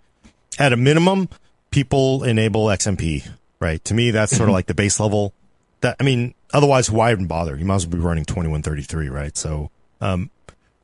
at 0.57 0.73
a 0.73 0.77
minimum, 0.77 1.29
people 1.71 2.23
enable 2.23 2.65
XMP. 2.65 3.29
Right 3.59 3.83
to 3.85 3.93
me, 3.93 4.11
that's 4.11 4.35
sort 4.35 4.49
of 4.49 4.53
like 4.53 4.67
the 4.67 4.75
base 4.75 4.99
level. 4.99 5.33
That 5.81 5.95
I 5.99 6.03
mean, 6.03 6.35
otherwise, 6.53 6.91
why 6.91 7.11
even 7.11 7.27
bother? 7.27 7.55
You 7.55 7.65
might 7.65 7.75
as 7.75 7.87
well 7.87 7.97
be 7.97 8.03
running 8.03 8.25
twenty 8.25 8.49
one 8.49 8.61
thirty 8.61 8.83
three, 8.83 9.09
right? 9.09 9.35
So 9.35 9.71
um, 9.99 10.29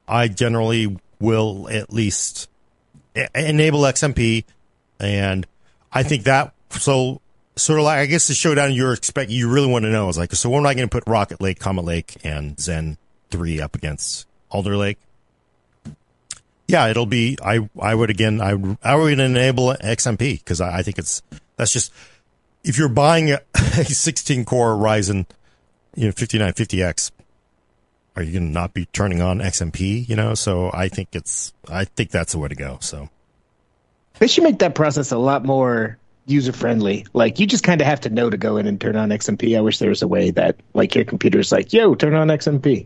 I 0.08 0.28
generally 0.28 0.98
will 1.20 1.70
at 1.70 1.94
least 1.94 2.50
enable 3.36 3.82
XMP, 3.82 4.44
and 5.00 5.46
I 5.92 6.04
think 6.04 6.24
that 6.24 6.54
so 6.72 7.22
sort 7.56 7.80
of 7.80 7.86
like 7.86 8.00
I 8.00 8.06
guess 8.06 8.28
the 8.28 8.34
showdown 8.34 8.74
you're 8.74 8.94
expect 8.94 9.30
you 9.30 9.50
really 9.52 9.68
want 9.68 9.84
to 9.84 9.92
know 9.92 10.10
is 10.10 10.18
like 10.18 10.34
so 10.34 10.50
when 10.50 10.60
am 10.60 10.66
I 10.66 10.74
going 10.74 10.88
to 10.88 10.92
put 10.92 11.04
Rocket 11.08 11.42
Lake, 11.42 11.60
Comet 11.60 11.86
Lake, 11.86 12.18
and 12.24 12.60
Zen 12.60 12.98
three 13.30 13.62
up 13.62 13.76
against 13.76 14.28
Alder 14.50 14.78
Lake? 14.78 14.98
Yeah, 16.68 16.88
it'll 16.88 17.06
be 17.06 17.38
I 17.44 17.70
I 17.80 17.94
would 17.94 18.10
again 18.10 18.42
I 18.42 18.58
I 18.84 18.96
would 18.96 19.20
enable 19.20 19.74
XMP 19.74 20.40
because 20.40 20.62
I, 20.62 20.80
I 20.80 20.84
think 20.84 20.98
it's 20.98 21.22
that's 21.56 21.72
just 21.72 21.94
if 22.64 22.78
you're 22.78 22.90
buying 22.90 23.32
a, 23.32 23.40
a 23.56 23.86
16 23.86 24.46
core 24.46 24.76
Ryzen 24.76 25.26
you 25.96 26.06
know 26.06 26.12
5950X 26.12 27.12
are 28.16 28.24
you 28.24 28.32
going 28.32 28.48
to 28.48 28.54
not 28.54 28.74
be 28.74 28.86
turning 28.86 29.22
on 29.22 29.40
XMP? 29.40 30.08
You 30.08 30.16
know, 30.16 30.36
so 30.36 30.70
I 30.74 30.88
think 30.88 31.10
it's, 31.14 31.54
I 31.70 31.86
think 31.86 32.12
that's 32.12 32.34
the 32.34 32.40
way 32.40 32.48
to 32.48 32.56
go. 32.56 32.78
So 32.80 33.10
they 34.20 34.28
should 34.28 34.44
make 34.44 34.60
that 34.60 34.76
process 34.76 35.12
a 35.12 35.18
lot 35.18 35.44
more 35.46 35.98
user 36.26 36.54
friendly. 36.54 37.06
Like 37.14 37.40
you 37.40 37.48
just 37.48 37.64
kind 37.64 37.82
of 37.82 37.88
have 37.88 38.02
to 38.02 38.10
know 38.10 38.30
to 38.30 38.38
go 38.38 38.58
in 38.58 38.68
and 38.68 38.80
turn 38.80 38.96
on 38.96 39.10
XMP. 39.10 39.58
I 39.58 39.62
wish 39.62 39.80
there 39.80 39.90
was 39.90 40.02
a 40.02 40.08
way 40.08 40.32
that 40.32 40.58
like 40.74 40.96
your 40.96 41.06
computer's 41.06 41.52
like, 41.52 41.74
yo, 41.74 41.96
turn 41.96 42.14
on 42.14 42.28
XMP. 42.28 42.86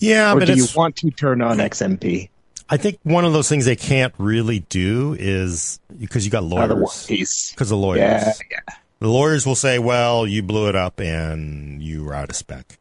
Yeah, 0.00 0.32
or 0.32 0.40
but 0.40 0.46
do 0.46 0.54
you 0.54 0.66
want 0.76 0.96
to 0.96 1.10
turn 1.10 1.40
on 1.42 1.58
XMP? 1.58 2.28
I 2.70 2.76
think 2.76 2.98
one 3.02 3.24
of 3.24 3.32
those 3.32 3.48
things 3.48 3.64
they 3.64 3.76
can't 3.76 4.12
really 4.18 4.60
do 4.60 5.16
is 5.18 5.80
because 5.98 6.24
you 6.24 6.30
got 6.30 6.44
lawyers. 6.44 7.06
Because 7.08 7.68
the 7.70 7.76
lawyers. 7.76 8.00
Yeah, 8.00 8.32
yeah. 8.50 8.74
The 9.00 9.08
lawyers 9.08 9.46
will 9.46 9.54
say, 9.54 9.78
well, 9.78 10.26
you 10.26 10.42
blew 10.42 10.68
it 10.68 10.74
up 10.74 11.00
and 11.00 11.82
you 11.82 12.04
were 12.04 12.14
out 12.14 12.30
of 12.30 12.36
spec. 12.36 12.78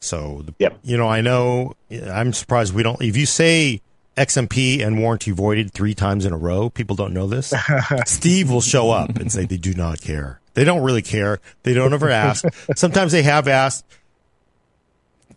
So, 0.00 0.42
the, 0.44 0.54
yep. 0.58 0.78
you 0.82 0.96
know, 0.96 1.08
I 1.08 1.20
know 1.20 1.74
I'm 1.90 2.32
surprised 2.32 2.74
we 2.74 2.82
don't. 2.82 3.00
If 3.00 3.16
you 3.16 3.26
say 3.26 3.80
XMP 4.16 4.84
and 4.84 4.98
warranty 4.98 5.30
voided 5.30 5.72
three 5.72 5.94
times 5.94 6.24
in 6.24 6.32
a 6.32 6.36
row, 6.36 6.70
people 6.70 6.96
don't 6.96 7.12
know 7.12 7.26
this. 7.26 7.52
Steve 8.06 8.50
will 8.50 8.60
show 8.60 8.90
up 8.90 9.16
and 9.16 9.32
say 9.32 9.46
they 9.46 9.56
do 9.56 9.74
not 9.74 10.00
care. 10.00 10.40
They 10.54 10.64
don't 10.64 10.82
really 10.82 11.02
care. 11.02 11.40
They 11.64 11.74
don't 11.74 11.92
ever 11.92 12.08
ask. 12.08 12.44
Sometimes 12.76 13.12
they 13.12 13.22
have 13.22 13.48
asked. 13.48 13.84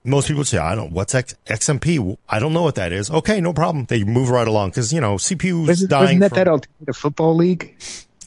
Most 0.05 0.27
people 0.29 0.45
say, 0.45 0.57
I 0.57 0.75
don't, 0.75 0.93
what's 0.93 1.13
X, 1.13 1.35
XMP? 1.45 2.17
I 2.27 2.39
don't 2.39 2.53
know 2.53 2.61
what 2.61 2.75
that 2.75 2.93
is. 2.93 3.11
Okay, 3.11 3.41
no 3.41 3.51
problem. 3.51 3.85
They 3.85 4.05
move 4.05 4.29
right 4.29 4.47
along 4.47 4.69
because, 4.69 4.93
you 4.93 5.01
know, 5.01 5.15
CPU's 5.15 5.67
wasn't, 5.67 5.89
dying. 5.89 6.03
Wasn't 6.03 6.19
that 6.21 6.29
from, 6.29 6.37
that 6.37 6.47
alternative 6.47 6.95
football 6.95 7.35
league? 7.35 7.75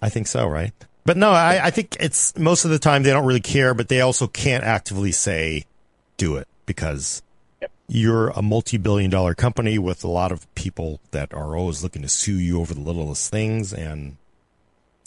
I 0.02 0.10
think 0.10 0.26
so, 0.26 0.46
right? 0.46 0.72
But 1.04 1.16
no, 1.16 1.30
I, 1.30 1.66
I 1.66 1.70
think 1.70 1.96
it's 1.98 2.36
most 2.38 2.64
of 2.64 2.70
the 2.70 2.78
time 2.78 3.02
they 3.02 3.10
don't 3.10 3.26
really 3.26 3.40
care, 3.40 3.74
but 3.74 3.88
they 3.88 4.00
also 4.00 4.26
can't 4.26 4.62
actively 4.62 5.12
say, 5.12 5.64
do 6.16 6.36
it 6.36 6.46
because 6.64 7.22
you're 7.88 8.28
a 8.28 8.42
multi-billion 8.42 9.10
dollar 9.10 9.34
company 9.34 9.78
with 9.78 10.04
a 10.04 10.08
lot 10.08 10.32
of 10.32 10.52
people 10.54 11.00
that 11.10 11.34
are 11.34 11.56
always 11.56 11.82
looking 11.82 12.02
to 12.02 12.08
sue 12.08 12.38
you 12.38 12.60
over 12.60 12.72
the 12.72 12.80
littlest 12.80 13.30
things. 13.30 13.72
And 13.72 14.16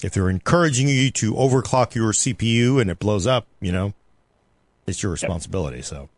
if 0.03 0.13
they're 0.13 0.29
encouraging 0.29 0.89
you 0.89 1.09
to 1.11 1.33
overclock 1.33 1.95
your 1.95 2.11
CPU 2.11 2.81
and 2.81 2.89
it 2.89 2.99
blows 2.99 3.25
up, 3.25 3.47
you 3.61 3.71
know, 3.71 3.93
it's 4.85 5.01
your 5.01 5.11
responsibility. 5.11 5.81
So 5.81 6.09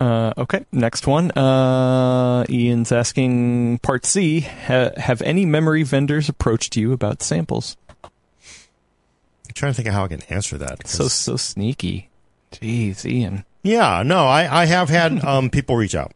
Uh, 0.00 0.32
okay, 0.38 0.64
next 0.72 1.06
one. 1.06 1.30
Uh, 1.32 2.44
Ian's 2.48 2.90
asking 2.90 3.78
part 3.78 4.06
C 4.06 4.40
ha- 4.40 4.92
Have 4.96 5.20
any 5.20 5.44
memory 5.44 5.82
vendors 5.82 6.28
approached 6.30 6.74
you 6.74 6.92
about 6.92 7.22
samples? 7.22 7.76
I'm 8.02 9.54
trying 9.54 9.72
to 9.72 9.76
think 9.76 9.88
of 9.88 9.94
how 9.94 10.04
I 10.04 10.08
can 10.08 10.22
answer 10.30 10.56
that. 10.56 10.86
So, 10.88 11.06
so 11.08 11.36
sneaky. 11.36 12.08
Jeez, 12.52 13.04
Ian. 13.04 13.44
Yeah, 13.62 14.02
no, 14.02 14.26
I, 14.26 14.62
I 14.62 14.64
have 14.64 14.88
had 14.88 15.22
um, 15.24 15.50
people 15.50 15.76
reach 15.76 15.94
out. 15.94 16.12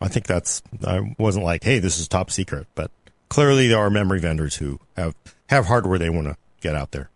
I 0.00 0.06
think 0.06 0.26
that's, 0.26 0.62
I 0.86 1.16
wasn't 1.18 1.44
like, 1.44 1.64
hey, 1.64 1.80
this 1.80 1.98
is 1.98 2.06
top 2.06 2.30
secret, 2.30 2.68
but 2.76 2.92
clearly 3.28 3.66
there 3.66 3.78
are 3.78 3.90
memory 3.90 4.20
vendors 4.20 4.54
who 4.56 4.78
have, 4.96 5.16
have 5.48 5.66
hardware 5.66 5.98
they 5.98 6.08
want 6.08 6.28
to 6.28 6.36
get 6.60 6.76
out 6.76 6.92
there. 6.92 7.10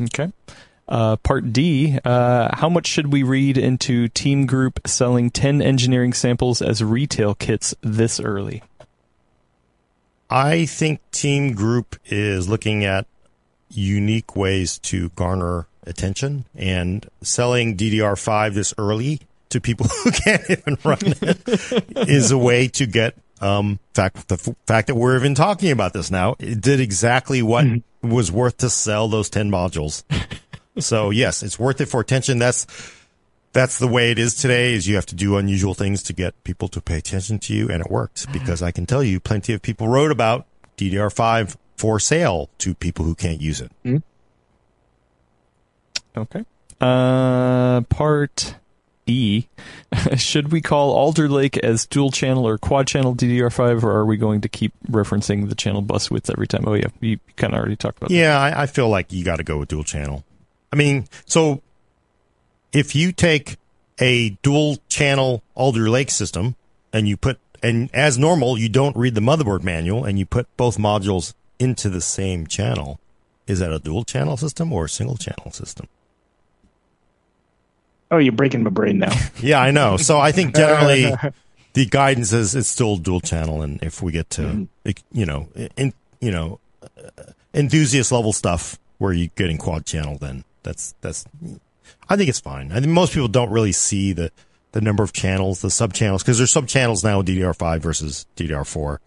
Okay. 0.00 0.32
Uh, 0.88 1.16
part 1.16 1.52
D, 1.52 1.98
uh, 2.04 2.54
how 2.56 2.68
much 2.68 2.86
should 2.86 3.12
we 3.12 3.24
read 3.24 3.58
into 3.58 4.06
Team 4.08 4.46
Group 4.46 4.86
selling 4.86 5.30
10 5.30 5.60
engineering 5.60 6.12
samples 6.12 6.62
as 6.62 6.82
retail 6.82 7.34
kits 7.34 7.74
this 7.82 8.20
early? 8.20 8.62
I 10.30 10.66
think 10.66 11.00
Team 11.10 11.54
Group 11.54 11.96
is 12.06 12.48
looking 12.48 12.84
at 12.84 13.06
unique 13.70 14.36
ways 14.36 14.78
to 14.78 15.08
garner 15.10 15.66
attention 15.86 16.44
and 16.54 17.08
selling 17.22 17.76
DDR5 17.76 18.54
this 18.54 18.74
early 18.78 19.20
to 19.50 19.60
people 19.60 19.86
who 20.04 20.10
can't 20.10 20.48
even 20.50 20.78
run 20.84 20.98
it 21.02 22.08
is 22.08 22.30
a 22.30 22.38
way 22.38 22.66
to 22.68 22.86
get 22.86 23.14
um 23.40 23.78
fact 23.94 24.28
the 24.28 24.34
f- 24.34 24.56
fact 24.66 24.88
that 24.88 24.94
we're 24.94 25.16
even 25.16 25.34
talking 25.34 25.70
about 25.70 25.92
this 25.92 26.10
now 26.10 26.34
it 26.38 26.60
did 26.60 26.80
exactly 26.80 27.42
what 27.42 27.64
mm-hmm. 27.64 28.10
was 28.10 28.32
worth 28.32 28.56
to 28.56 28.70
sell 28.70 29.08
those 29.08 29.30
10 29.30 29.50
modules 29.50 30.02
so 30.78 31.10
yes 31.10 31.42
it's 31.42 31.58
worth 31.58 31.80
it 31.80 31.86
for 31.86 32.00
attention 32.00 32.38
that's 32.38 32.66
that's 33.52 33.78
the 33.78 33.88
way 33.88 34.10
it 34.10 34.18
is 34.18 34.34
today 34.34 34.74
is 34.74 34.86
you 34.86 34.94
have 34.94 35.06
to 35.06 35.14
do 35.14 35.36
unusual 35.36 35.74
things 35.74 36.02
to 36.02 36.12
get 36.12 36.42
people 36.44 36.68
to 36.68 36.80
pay 36.80 36.98
attention 36.98 37.38
to 37.38 37.54
you 37.54 37.68
and 37.68 37.80
it 37.80 37.90
works 37.90 38.26
because 38.26 38.62
i 38.62 38.70
can 38.70 38.86
tell 38.86 39.02
you 39.02 39.18
plenty 39.18 39.52
of 39.52 39.62
people 39.62 39.88
wrote 39.88 40.10
about 40.10 40.46
ddr5 40.76 41.56
for 41.76 41.98
sale 41.98 42.50
to 42.58 42.74
people 42.74 43.04
who 43.04 43.14
can't 43.14 43.40
use 43.40 43.60
it 43.60 43.72
mm-hmm. 43.84 43.98
okay 46.18 46.44
uh 46.80 47.80
part 47.82 48.56
E. 49.06 49.46
Should 50.16 50.52
we 50.52 50.60
call 50.60 50.92
Alder 50.92 51.28
Lake 51.28 51.56
as 51.58 51.86
dual 51.86 52.10
channel 52.10 52.46
or 52.46 52.58
quad 52.58 52.86
channel 52.86 53.14
DDR5, 53.14 53.82
or 53.82 53.92
are 53.92 54.04
we 54.04 54.16
going 54.16 54.40
to 54.40 54.48
keep 54.48 54.72
referencing 54.90 55.48
the 55.48 55.54
channel 55.54 55.80
bus 55.80 56.10
width 56.10 56.28
every 56.28 56.46
time? 56.46 56.64
Oh, 56.66 56.74
yeah, 56.74 56.88
you 57.00 57.18
kind 57.36 57.54
of 57.54 57.60
already 57.60 57.76
talked 57.76 57.98
about 57.98 58.10
yeah, 58.10 58.38
that. 58.38 58.50
Yeah, 58.50 58.58
I, 58.58 58.62
I 58.62 58.66
feel 58.66 58.88
like 58.88 59.12
you 59.12 59.24
got 59.24 59.36
to 59.36 59.44
go 59.44 59.58
with 59.58 59.68
dual 59.68 59.84
channel. 59.84 60.24
I 60.76 60.78
mean, 60.78 61.06
so 61.24 61.62
if 62.70 62.94
you 62.94 63.10
take 63.10 63.56
a 63.98 64.36
dual 64.42 64.76
channel 64.90 65.42
Alder 65.54 65.88
Lake 65.88 66.10
system 66.10 66.54
and 66.92 67.08
you 67.08 67.16
put, 67.16 67.38
and 67.62 67.88
as 67.94 68.18
normal, 68.18 68.58
you 68.58 68.68
don't 68.68 68.94
read 68.94 69.14
the 69.14 69.22
motherboard 69.22 69.62
manual 69.62 70.04
and 70.04 70.18
you 70.18 70.26
put 70.26 70.54
both 70.58 70.76
modules 70.76 71.32
into 71.58 71.88
the 71.88 72.02
same 72.02 72.46
channel, 72.46 73.00
is 73.46 73.60
that 73.60 73.72
a 73.72 73.78
dual 73.78 74.04
channel 74.04 74.36
system 74.36 74.70
or 74.70 74.84
a 74.84 74.88
single 74.90 75.16
channel 75.16 75.50
system? 75.50 75.88
Oh, 78.10 78.18
you're 78.18 78.34
breaking 78.34 78.62
my 78.62 78.68
brain 78.68 78.98
now. 78.98 79.14
yeah, 79.40 79.62
I 79.62 79.70
know. 79.70 79.96
So 79.96 80.18
I 80.18 80.30
think 80.30 80.54
generally 80.54 81.10
the 81.72 81.86
guidance 81.86 82.34
is 82.34 82.54
it's 82.54 82.68
still 82.68 82.96
dual 82.96 83.22
channel, 83.22 83.62
and 83.62 83.82
if 83.82 84.02
we 84.02 84.12
get 84.12 84.28
to 84.30 84.42
mm-hmm. 84.42 84.90
you 85.10 85.24
know 85.24 85.48
in 85.78 85.94
you 86.20 86.30
know 86.30 86.60
uh, 86.82 87.22
enthusiast 87.54 88.12
level 88.12 88.34
stuff 88.34 88.78
where 88.98 89.14
you're 89.14 89.30
getting 89.36 89.56
quad 89.56 89.86
channel, 89.86 90.18
then 90.18 90.44
that's 90.66 90.94
that's 91.00 91.24
I 92.08 92.16
think 92.16 92.28
it's 92.28 92.40
fine. 92.40 92.72
I 92.72 92.80
think 92.80 92.92
most 92.92 93.14
people 93.14 93.28
don't 93.28 93.50
really 93.50 93.72
see 93.72 94.12
the 94.12 94.30
the 94.72 94.80
number 94.82 95.02
of 95.02 95.12
channels, 95.12 95.62
the 95.62 95.70
sub 95.70 95.94
channels, 95.94 96.22
because 96.22 96.36
there's 96.36 96.50
sub 96.50 96.66
channels 96.66 97.02
now 97.02 97.20
in 97.20 97.26
DDR5 97.26 97.80
versus 97.80 98.26
DDR4. 98.36 98.98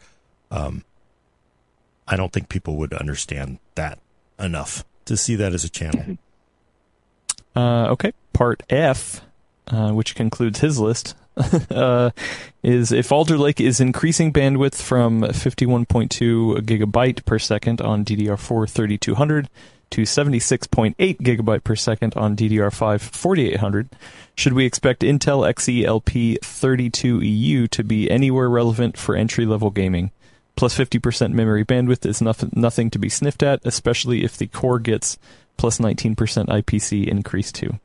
Um, 0.49 0.83
I 2.07 2.15
don't 2.15 2.33
think 2.33 2.49
people 2.49 2.77
would 2.77 2.93
understand 2.93 3.59
that 3.75 3.99
enough 4.39 4.83
to 5.05 5.15
see 5.15 5.35
that 5.35 5.53
as 5.53 5.63
a 5.63 5.69
channel. 5.69 6.17
Uh, 7.55 7.87
okay, 7.89 8.13
part 8.31 8.61
F, 8.69 9.21
uh, 9.67 9.91
which 9.91 10.13
concludes 10.13 10.59
his 10.59 10.79
list, 10.79 11.15
uh, 11.71 12.11
is 12.61 12.91
if 12.91 13.11
Alder 13.11 13.39
Lake 13.39 13.59
is 13.59 13.81
increasing 13.81 14.31
bandwidth 14.31 14.79
from 14.79 15.21
51.2 15.21 16.59
gigabyte 16.59 17.25
per 17.25 17.39
second 17.39 17.81
on 17.81 18.05
DDR4 18.05 18.69
3200 18.69 19.49
to 19.91 20.04
76.8 20.04 20.95
gigabyte 20.95 21.63
per 21.63 21.75
second 21.75 22.15
on 22.15 22.36
DDR5 22.36 23.02
4800, 23.02 23.89
should 24.36 24.54
we 24.54 24.65
expect 24.65 25.02
Intel 25.02 25.45
Xe 25.45 25.84
LP 25.86 26.38
32EU 26.41 27.69
to 27.69 27.84
be 27.84 28.10
anywhere 28.10 28.49
relevant 28.49 28.97
for 28.97 29.15
entry 29.15 29.45
level 29.45 29.69
gaming? 29.69 30.12
Plus 30.56 30.78
50% 30.78 31.34
memory 31.34 31.63
bandwidth 31.63 32.06
is 32.06 32.21
nothing, 32.21 32.52
nothing 32.54 32.89
to 32.89 32.99
be 32.99 33.10
sniffed 33.10 33.43
at, 33.43 33.62
especially 33.63 34.23
if 34.23 34.38
the 34.38 34.47
core 34.47 34.80
gets 34.80 35.17
plus 35.58 35.78
19% 35.78 36.15
IPC 36.15 37.08
increase 37.08 37.52
too. 37.52 37.80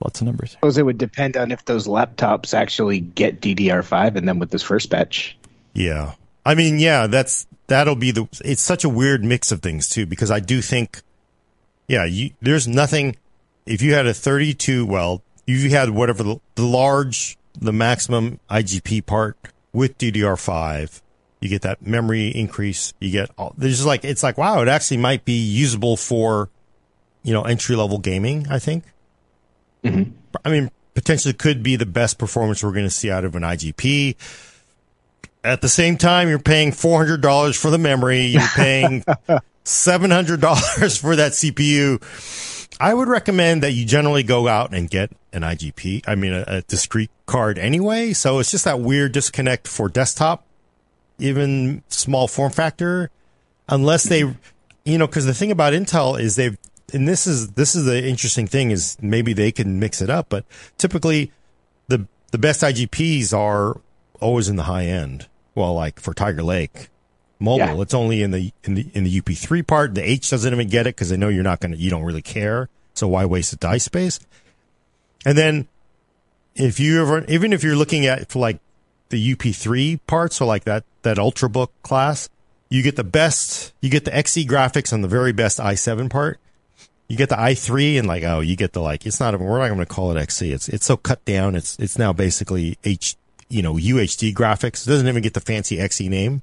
Lots 0.00 0.20
of 0.20 0.26
numbers. 0.26 0.52
I 0.52 0.54
suppose 0.54 0.78
it 0.78 0.86
would 0.86 0.98
depend 0.98 1.36
on 1.36 1.52
if 1.52 1.64
those 1.64 1.86
laptops 1.86 2.54
actually 2.54 3.00
get 3.00 3.40
DDR5 3.40 4.16
and 4.16 4.26
then 4.26 4.38
with 4.38 4.50
this 4.50 4.62
first 4.62 4.88
batch. 4.90 5.36
Yeah. 5.74 6.14
I 6.44 6.54
mean, 6.54 6.78
yeah, 6.78 7.06
that's 7.06 7.46
that'll 7.66 7.96
be 7.96 8.10
the 8.10 8.28
it's 8.44 8.62
such 8.62 8.84
a 8.84 8.88
weird 8.88 9.24
mix 9.24 9.52
of 9.52 9.62
things 9.62 9.88
too 9.88 10.06
because 10.06 10.30
I 10.30 10.40
do 10.40 10.60
think 10.60 11.02
yeah, 11.88 12.04
you, 12.04 12.30
there's 12.40 12.66
nothing 12.66 13.16
if 13.66 13.82
you 13.82 13.94
had 13.94 14.06
a 14.06 14.14
32 14.14 14.86
well, 14.86 15.22
if 15.46 15.62
you 15.62 15.70
had 15.70 15.90
whatever 15.90 16.22
the, 16.22 16.40
the 16.54 16.64
large 16.64 17.36
the 17.58 17.72
maximum 17.72 18.40
IGP 18.48 19.06
part 19.06 19.36
with 19.72 19.98
DDR5 19.98 21.02
you 21.40 21.48
get 21.48 21.62
that 21.62 21.84
memory 21.84 22.28
increase. 22.28 22.92
You 23.00 23.10
get 23.10 23.30
all, 23.36 23.54
there's 23.56 23.76
just 23.76 23.86
like, 23.86 24.04
it's 24.04 24.22
like, 24.22 24.38
wow, 24.38 24.60
it 24.60 24.68
actually 24.68 24.98
might 24.98 25.24
be 25.24 25.38
usable 25.38 25.96
for, 25.96 26.50
you 27.22 27.32
know, 27.32 27.42
entry 27.42 27.76
level 27.76 27.98
gaming, 27.98 28.46
I 28.50 28.58
think. 28.58 28.84
Mm-hmm. 29.82 30.12
I 30.44 30.50
mean, 30.50 30.70
potentially 30.94 31.32
could 31.32 31.62
be 31.62 31.76
the 31.76 31.86
best 31.86 32.18
performance 32.18 32.62
we're 32.62 32.72
going 32.72 32.84
to 32.84 32.90
see 32.90 33.10
out 33.10 33.24
of 33.24 33.34
an 33.34 33.42
IGP. 33.42 34.16
At 35.42 35.60
the 35.62 35.68
same 35.68 35.96
time, 35.96 36.28
you're 36.28 36.38
paying 36.38 36.70
$400 36.70 37.56
for 37.56 37.70
the 37.70 37.78
memory. 37.78 38.26
You're 38.26 38.42
paying 38.54 39.02
$700 39.64 41.00
for 41.00 41.16
that 41.16 41.32
CPU. 41.32 42.76
I 42.78 42.94
would 42.94 43.08
recommend 43.08 43.62
that 43.62 43.72
you 43.72 43.84
generally 43.84 44.22
go 44.22 44.48
out 44.48 44.74
and 44.74 44.88
get 44.88 45.12
an 45.32 45.42
IGP. 45.42 46.04
I 46.06 46.14
mean, 46.14 46.32
a, 46.32 46.44
a 46.46 46.62
discrete 46.62 47.10
card 47.26 47.58
anyway. 47.58 48.12
So 48.12 48.38
it's 48.38 48.50
just 48.50 48.64
that 48.64 48.80
weird 48.80 49.12
disconnect 49.12 49.68
for 49.68 49.88
desktop 49.88 50.44
even 51.20 51.82
small 51.88 52.26
form 52.26 52.50
factor, 52.50 53.10
unless 53.68 54.04
they, 54.04 54.20
you 54.84 54.98
know, 54.98 55.06
because 55.06 55.26
the 55.26 55.34
thing 55.34 55.50
about 55.50 55.72
Intel 55.72 56.18
is 56.18 56.36
they've, 56.36 56.56
and 56.92 57.06
this 57.06 57.26
is 57.26 57.52
this 57.52 57.76
is 57.76 57.84
the 57.84 58.04
interesting 58.04 58.46
thing 58.46 58.72
is 58.72 58.96
maybe 59.00 59.32
they 59.32 59.52
can 59.52 59.78
mix 59.78 60.02
it 60.02 60.10
up, 60.10 60.28
but 60.28 60.44
typically 60.76 61.30
the 61.88 62.06
the 62.32 62.38
best 62.38 62.62
IGPs 62.62 63.36
are 63.36 63.80
always 64.20 64.48
in 64.48 64.56
the 64.56 64.64
high 64.64 64.86
end. 64.86 65.28
Well, 65.54 65.74
like 65.74 66.00
for 66.00 66.14
Tiger 66.14 66.42
Lake 66.42 66.88
mobile, 67.38 67.76
yeah. 67.76 67.80
it's 67.80 67.94
only 67.94 68.22
in 68.22 68.30
the 68.30 68.52
in 68.64 68.74
the 68.74 68.90
in 68.94 69.04
the 69.04 69.20
UP3 69.20 69.66
part. 69.66 69.94
The 69.94 70.08
H 70.08 70.30
doesn't 70.30 70.52
even 70.52 70.68
get 70.68 70.86
it 70.86 70.94
because 70.96 71.10
they 71.10 71.16
know 71.16 71.28
you're 71.28 71.42
not 71.42 71.60
gonna 71.60 71.76
you 71.76 71.90
don't 71.90 72.04
really 72.04 72.22
care. 72.22 72.68
So 72.94 73.08
why 73.08 73.24
waste 73.24 73.50
the 73.50 73.56
die 73.56 73.78
space? 73.78 74.20
And 75.24 75.36
then 75.36 75.68
if 76.54 76.80
you 76.80 77.02
ever 77.02 77.24
even 77.26 77.52
if 77.52 77.62
you're 77.62 77.76
looking 77.76 78.06
at 78.06 78.30
for 78.30 78.38
like 78.38 78.60
the 79.08 79.34
UP3 79.34 80.00
part, 80.06 80.32
so 80.32 80.46
like 80.46 80.64
that 80.64 80.84
that 81.02 81.16
Ultrabook 81.16 81.68
class, 81.82 82.28
you 82.70 82.82
get 82.82 82.96
the 82.96 83.04
best, 83.04 83.72
you 83.80 83.90
get 83.90 84.04
the 84.04 84.12
Xe 84.12 84.46
graphics 84.46 84.92
on 84.92 85.02
the 85.02 85.08
very 85.08 85.32
best 85.32 85.58
i7 85.58 86.08
part. 86.08 86.38
You 87.08 87.16
get 87.16 87.28
the 87.28 87.34
i3 87.34 87.98
and 87.98 88.06
like, 88.06 88.22
oh, 88.22 88.38
you 88.38 88.54
get 88.54 88.72
the 88.72 88.80
like, 88.80 89.04
it's 89.04 89.18
not, 89.18 89.38
we're 89.38 89.58
not 89.58 89.66
going 89.66 89.80
to 89.80 89.86
call 89.86 90.16
it 90.16 90.28
Xe. 90.28 90.52
It's, 90.52 90.68
it's 90.68 90.86
so 90.86 90.96
cut 90.96 91.24
down. 91.24 91.56
It's, 91.56 91.76
it's 91.80 91.98
now 91.98 92.12
basically 92.12 92.78
H, 92.84 93.16
you 93.50 93.60
know, 93.60 93.74
UHD 93.74 94.32
graphics. 94.32 94.86
It 94.86 94.90
doesn't 94.90 95.06
even 95.06 95.22
get 95.22 95.34
the 95.34 95.40
fancy 95.40 95.76
Xe 95.76 96.08
name. 96.08 96.42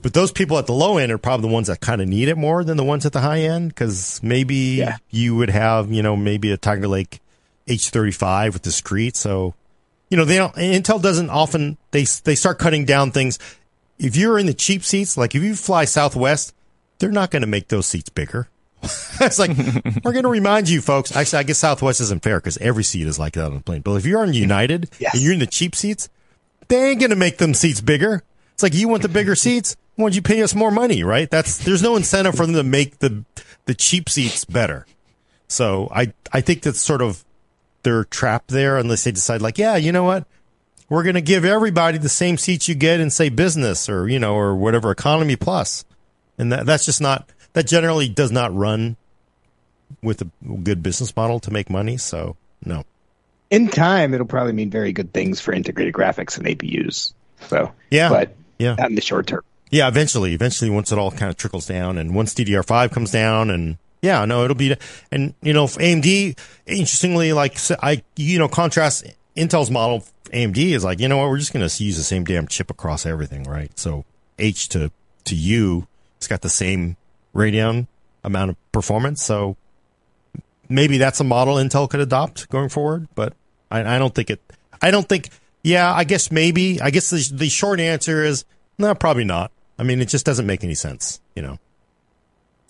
But 0.00 0.14
those 0.14 0.32
people 0.32 0.58
at 0.58 0.66
the 0.66 0.72
low 0.72 0.98
end 0.98 1.12
are 1.12 1.18
probably 1.18 1.48
the 1.48 1.54
ones 1.54 1.68
that 1.68 1.80
kind 1.80 2.02
of 2.02 2.08
need 2.08 2.26
it 2.28 2.36
more 2.36 2.64
than 2.64 2.76
the 2.76 2.82
ones 2.82 3.06
at 3.06 3.12
the 3.12 3.20
high 3.20 3.42
end 3.42 3.68
because 3.68 4.20
maybe 4.20 4.54
yeah. 4.78 4.96
you 5.10 5.36
would 5.36 5.50
have, 5.50 5.92
you 5.92 6.02
know, 6.02 6.16
maybe 6.16 6.50
a 6.50 6.56
Tiger 6.56 6.88
Lake 6.88 7.20
H35 7.68 8.54
with 8.54 8.62
discrete. 8.62 9.14
So 9.14 9.54
you 10.12 10.18
know, 10.18 10.26
they 10.26 10.36
don't, 10.36 10.54
Intel 10.56 11.00
doesn't 11.00 11.30
often, 11.30 11.78
they, 11.90 12.04
they 12.24 12.34
start 12.34 12.58
cutting 12.58 12.84
down 12.84 13.12
things. 13.12 13.38
If 13.98 14.14
you're 14.14 14.38
in 14.38 14.44
the 14.44 14.52
cheap 14.52 14.84
seats, 14.84 15.16
like 15.16 15.34
if 15.34 15.42
you 15.42 15.54
fly 15.54 15.86
Southwest, 15.86 16.54
they're 16.98 17.10
not 17.10 17.30
going 17.30 17.40
to 17.40 17.48
make 17.48 17.68
those 17.68 17.86
seats 17.86 18.10
bigger. 18.10 18.46
it's 19.20 19.38
like, 19.38 19.56
we're 20.04 20.12
going 20.12 20.24
to 20.24 20.30
remind 20.30 20.68
you 20.68 20.80
folks. 20.80 21.14
Actually, 21.14 21.40
I 21.40 21.42
guess 21.44 21.58
Southwest 21.58 22.00
isn't 22.00 22.22
fair 22.22 22.38
because 22.38 22.58
every 22.58 22.84
seat 22.84 23.06
is 23.06 23.18
like 23.18 23.34
that 23.34 23.46
on 23.46 23.54
the 23.54 23.60
plane. 23.60 23.82
But 23.82 23.94
if 23.94 24.06
you're 24.06 24.20
on 24.20 24.32
United 24.32 24.90
yes. 24.98 25.14
and 25.14 25.22
you're 25.22 25.32
in 25.32 25.38
the 25.38 25.46
cheap 25.46 25.74
seats, 25.74 26.08
they 26.68 26.90
ain't 26.90 27.00
going 27.00 27.10
to 27.10 27.16
make 27.16 27.38
them 27.38 27.54
seats 27.54 27.80
bigger. 27.80 28.22
It's 28.54 28.62
like, 28.62 28.74
you 28.74 28.88
want 28.88 29.02
the 29.02 29.08
bigger 29.08 29.34
seats? 29.36 29.76
Why 29.96 30.04
don't 30.04 30.14
you 30.14 30.22
pay 30.22 30.42
us 30.42 30.54
more 30.54 30.70
money, 30.70 31.04
right? 31.04 31.30
That's, 31.30 31.58
there's 31.58 31.82
no 31.82 31.96
incentive 31.96 32.34
for 32.34 32.46
them 32.46 32.54
to 32.54 32.62
make 32.62 32.98
the, 32.98 33.24
the 33.66 33.74
cheap 33.74 34.08
seats 34.08 34.44
better. 34.44 34.86
So 35.48 35.88
I, 35.94 36.12
I 36.32 36.40
think 36.40 36.62
that's 36.62 36.80
sort 36.80 37.02
of 37.02 37.24
they're 37.82 38.04
trapped 38.04 38.48
there 38.48 38.78
unless 38.78 39.04
they 39.04 39.12
decide 39.12 39.42
like, 39.42 39.58
yeah, 39.58 39.76
you 39.76 39.92
know 39.92 40.04
what? 40.04 40.26
We're 40.88 41.02
going 41.02 41.14
to 41.14 41.20
give 41.22 41.44
everybody 41.44 41.98
the 41.98 42.08
same 42.08 42.38
seats 42.38 42.68
you 42.68 42.74
get 42.74 43.00
in 43.00 43.10
say 43.10 43.28
business 43.28 43.88
or, 43.88 44.08
you 44.08 44.18
know, 44.18 44.34
or 44.34 44.54
whatever 44.54 44.90
economy 44.90 45.36
plus. 45.36 45.84
And 46.38 46.52
that, 46.52 46.66
that's 46.66 46.84
just 46.84 47.00
not, 47.00 47.28
that 47.54 47.66
generally 47.66 48.08
does 48.08 48.30
not 48.32 48.54
run 48.54 48.96
with 50.02 50.22
a 50.22 50.28
good 50.62 50.82
business 50.82 51.14
model 51.14 51.40
to 51.40 51.50
make 51.50 51.68
money. 51.70 51.96
So 51.96 52.36
no. 52.64 52.84
In 53.50 53.68
time, 53.68 54.14
it'll 54.14 54.26
probably 54.26 54.52
mean 54.54 54.70
very 54.70 54.92
good 54.92 55.12
things 55.12 55.40
for 55.40 55.52
integrated 55.52 55.92
graphics 55.92 56.38
and 56.38 56.46
APUs. 56.46 57.12
So 57.48 57.72
Yeah. 57.90 58.08
but 58.08 58.34
Yeah. 58.58 58.76
not 58.78 58.88
in 58.88 58.94
the 58.94 59.02
short 59.02 59.26
term. 59.26 59.42
Yeah, 59.70 59.88
eventually, 59.88 60.34
eventually, 60.34 60.70
once 60.70 60.92
it 60.92 60.98
all 60.98 61.10
kind 61.10 61.30
of 61.30 61.36
trickles 61.36 61.66
down, 61.66 61.96
and 61.96 62.14
once 62.14 62.34
DDR5 62.34 62.92
comes 62.92 63.10
down, 63.10 63.50
and 63.50 63.78
yeah, 64.02 64.24
no, 64.26 64.44
it'll 64.44 64.54
be, 64.54 64.76
and 65.10 65.32
you 65.42 65.52
know, 65.54 65.66
AMD, 65.66 66.36
interestingly, 66.66 67.32
like 67.32 67.56
I, 67.82 68.02
you 68.16 68.38
know, 68.38 68.48
contrast 68.48 69.06
Intel's 69.34 69.70
model, 69.70 70.04
AMD 70.30 70.58
is 70.74 70.84
like, 70.84 71.00
you 71.00 71.08
know 71.08 71.16
what, 71.18 71.28
we're 71.30 71.38
just 71.38 71.52
going 71.54 71.66
to 71.66 71.84
use 71.84 71.96
the 71.96 72.02
same 72.02 72.24
damn 72.24 72.46
chip 72.48 72.70
across 72.70 73.06
everything, 73.06 73.44
right? 73.44 73.70
So 73.78 74.04
H 74.38 74.68
to 74.70 74.90
to 75.24 75.34
U, 75.34 75.86
it's 76.18 76.28
got 76.28 76.42
the 76.42 76.50
same 76.50 76.96
Radeon 77.34 77.86
amount 78.24 78.50
of 78.50 78.72
performance, 78.72 79.22
so 79.22 79.56
maybe 80.68 80.98
that's 80.98 81.20
a 81.20 81.24
model 81.24 81.56
Intel 81.56 81.88
could 81.88 82.00
adopt 82.00 82.48
going 82.48 82.68
forward, 82.68 83.08
but 83.14 83.34
I, 83.70 83.96
I 83.96 83.98
don't 83.98 84.14
think 84.14 84.30
it. 84.30 84.40
I 84.80 84.90
don't 84.90 85.08
think. 85.08 85.28
Yeah, 85.62 85.92
I 85.92 86.04
guess 86.04 86.30
maybe. 86.30 86.80
I 86.80 86.90
guess 86.90 87.10
the 87.10 87.36
the 87.36 87.48
short 87.48 87.78
answer 87.80 88.24
is 88.24 88.44
no, 88.78 88.94
probably 88.94 89.24
not. 89.24 89.52
I 89.78 89.84
mean, 89.84 90.00
it 90.00 90.08
just 90.08 90.26
doesn't 90.26 90.46
make 90.46 90.64
any 90.64 90.74
sense. 90.74 91.20
You 91.36 91.42
know, 91.42 91.58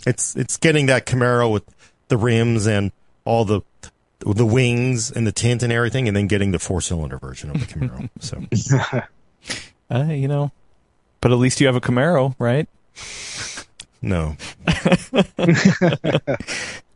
it's 0.07 0.37
it's 0.37 0.57
getting 0.57 0.87
that 0.87 1.07
Camaro 1.07 1.51
with 1.51 1.65
the 2.09 2.17
rims 2.17 2.67
and 2.67 2.93
all 3.25 3.45
the 3.45 3.63
the 4.21 4.47
wings 4.47 5.11
and 5.11 5.27
the 5.27 5.33
tint 5.33 5.63
and 5.63 5.73
everything, 5.73 6.07
and 6.07 6.17
then 6.17 6.27
getting 6.27 6.53
the 6.53 6.59
four 6.59 6.81
cylinder 6.81 7.19
version 7.19 7.51
of 7.51 7.61
the 7.61 7.67
Camaro. 7.67 8.09
so 8.21 9.03
Uh, 9.91 10.05
you 10.05 10.27
know, 10.27 10.51
but 11.21 11.33
at 11.33 11.39
least 11.39 11.61
you 11.61 11.67
have 11.67 11.77
a 11.77 11.81
Camaro, 11.81 12.35
right? 12.39 12.67
No, 14.03 14.37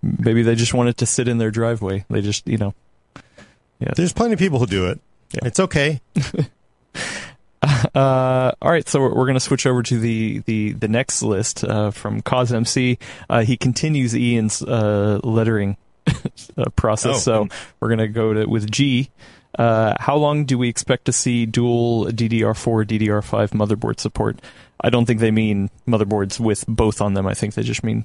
Maybe 0.03 0.43
they 0.43 0.55
just 0.55 0.75
want 0.75 0.89
it 0.89 0.99
to 0.99 1.07
sit 1.07 1.27
in 1.29 1.39
their 1.39 1.51
driveway. 1.51 2.05
They 2.11 2.21
just, 2.21 2.47
you 2.47 2.59
know, 2.59 2.75
Yeah. 3.81 3.93
there's 3.97 4.13
plenty 4.13 4.35
of 4.35 4.39
people 4.39 4.59
who 4.59 4.67
do 4.67 4.87
it. 4.87 5.01
Yeah. 5.33 5.41
It's 5.47 5.61
okay. 5.61 6.01
Uh, 7.95 8.53
all 8.63 8.71
right, 8.71 8.89
so 8.89 9.01
we're, 9.01 9.09
we're 9.09 9.25
going 9.25 9.35
to 9.35 9.41
switch 9.41 9.67
over 9.67 9.83
to 9.83 9.99
the 9.99 10.39
the 10.47 10.73
the 10.75 10.87
next 10.87 11.21
list 11.23 11.65
uh, 11.65 11.91
from 11.91 12.23
CosMC. 12.23 12.97
Uh, 13.29 13.43
he 13.43 13.57
continues 13.57 14.15
Ian's 14.15 14.63
uh, 14.63 15.19
lettering 15.25 15.77
uh, 16.57 16.71
process, 16.77 17.17
Oh. 17.17 17.49
so 17.49 17.49
we're 17.81 17.89
going 17.89 17.99
to 17.99 18.09
go 18.09 18.35
to 18.35 18.47
with 18.47 18.71
G. 18.71 19.11
Uh, 19.57 19.95
how 19.99 20.17
long 20.17 20.45
do 20.45 20.59
we 20.59 20.69
expect 20.69 21.07
to 21.07 21.13
see 21.13 21.47
dual 21.47 22.07
DDR4 22.07 22.85
DDR5 22.87 23.51
motherboard 23.51 23.99
support? 23.99 24.41
I 24.81 24.91
don't 24.91 25.07
think 25.07 25.21
they 25.21 25.31
mean 25.31 25.71
motherboards 25.89 26.39
with 26.39 26.65
both 26.69 27.01
on 27.01 27.15
them. 27.15 27.27
I 27.27 27.35
think 27.35 27.55
they 27.55 27.63
just 27.63 27.83
mean 27.83 28.05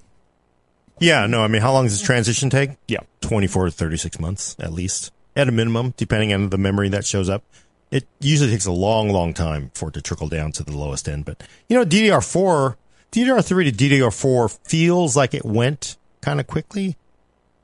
Yeah, 0.99 1.27
no, 1.27 1.43
I 1.43 1.47
mean, 1.47 1.61
how 1.61 1.73
long 1.73 1.85
does 1.85 1.97
this 1.97 2.05
transition 2.05 2.49
take? 2.49 2.71
Yeah. 2.87 2.99
24 3.21 3.65
to 3.65 3.71
36 3.71 4.19
months 4.19 4.55
at 4.59 4.71
least, 4.71 5.11
at 5.35 5.49
a 5.49 5.51
minimum, 5.51 5.93
depending 5.97 6.33
on 6.33 6.49
the 6.49 6.57
memory 6.57 6.89
that 6.89 7.05
shows 7.05 7.29
up. 7.29 7.43
It 7.91 8.07
usually 8.21 8.49
takes 8.49 8.65
a 8.65 8.71
long, 8.71 9.09
long 9.09 9.33
time 9.33 9.71
for 9.73 9.89
it 9.89 9.95
to 9.95 10.01
trickle 10.01 10.29
down 10.29 10.53
to 10.53 10.63
the 10.63 10.71
lowest 10.77 11.09
end. 11.09 11.25
But, 11.25 11.43
you 11.67 11.77
know, 11.77 11.83
DDR4, 11.83 12.77
DDR3 13.11 13.75
to 13.75 13.89
DDR4 13.89 14.57
feels 14.65 15.17
like 15.17 15.33
it 15.33 15.43
went 15.43 15.97
kind 16.21 16.39
of 16.39 16.47
quickly, 16.47 16.95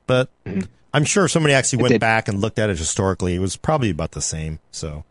but 0.06 0.28
I'm 0.92 1.04
sure 1.04 1.26
if 1.26 1.30
somebody 1.30 1.54
actually 1.54 1.82
went 1.82 2.00
back 2.00 2.28
and 2.28 2.40
looked 2.40 2.58
at 2.58 2.70
it 2.70 2.78
historically. 2.78 3.34
It 3.34 3.40
was 3.40 3.56
probably 3.56 3.90
about 3.90 4.12
the 4.12 4.22
same. 4.22 4.58
So, 4.70 5.04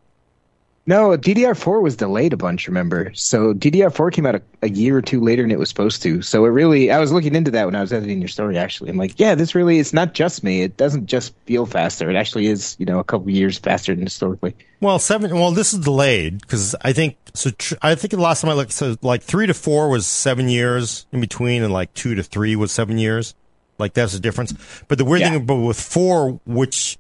No, 0.88 1.10
DDR4 1.18 1.82
was 1.82 1.96
delayed 1.96 2.34
a 2.34 2.38
bunch, 2.38 2.68
remember? 2.68 3.12
So 3.14 3.54
DDR4 3.54 4.12
came 4.12 4.26
out 4.26 4.36
a, 4.36 4.42
a 4.64 4.70
year 4.70 4.98
or 4.98 5.02
two 5.02 5.22
later 5.22 5.44
than 5.44 5.52
it 5.52 5.60
was 5.60 5.70
supposed 5.70 6.02
to. 6.04 6.22
So 6.22 6.46
it 6.46 6.50
really, 6.50 6.90
I 6.92 7.00
was 7.00 7.12
looking 7.12 7.36
into 7.36 7.52
that 7.52 7.66
when 7.66 7.76
I 7.76 7.82
was 7.82 7.94
editing 7.94 8.20
your 8.22 8.28
story, 8.28 8.58
actually. 8.58 8.90
I'm 8.90 8.98
like, 8.98 9.20
yeah, 9.20 9.36
this 9.36 9.54
really, 9.54 9.78
it's 9.80 9.94
not 9.94 10.14
just 10.14 10.44
me. 10.44 10.62
It 10.64 10.78
doesn't 10.78 11.06
just 11.06 11.36
feel 11.46 11.66
faster. 11.66 12.10
It 12.10 12.16
actually 12.16 12.48
is, 12.48 12.76
you 12.80 12.86
know, 12.86 13.00
a 13.00 13.04
couple 13.04 13.30
years 13.30 13.60
faster 13.60 13.94
than 13.94 14.06
historically. 14.06 14.56
Well, 14.80 14.98
seven. 14.98 15.34
Well, 15.36 15.52
this 15.52 15.74
is 15.74 15.80
delayed 15.80 16.40
because 16.42 16.74
I 16.82 16.94
think 16.94 17.18
so. 17.34 17.50
Tr- 17.52 17.76
I 17.82 17.96
think 17.96 18.12
the 18.12 18.18
last 18.18 18.42
time 18.42 18.50
I 18.52 18.54
looked, 18.54 18.72
so 18.72 18.96
like 19.02 19.24
three 19.24 19.48
to 19.48 19.54
four 19.54 19.90
was 19.90 20.08
seven 20.08 20.50
years 20.50 21.06
in 21.12 21.20
between, 21.20 21.64
and 21.64 21.74
like 21.74 21.94
two 21.94 22.16
to 22.16 22.24
three 22.24 22.56
was 22.56 22.72
seven 22.72 22.98
years. 22.98 23.34
Like 23.78 23.94
that's 23.94 24.14
the 24.14 24.20
difference. 24.20 24.54
But 24.88 24.98
the 24.98 25.06
weird 25.06 25.22
Yeah. 25.22 25.32
thing, 25.32 25.46
but 25.46 25.56
with 25.58 25.80
four, 25.80 26.40
which 26.46 26.98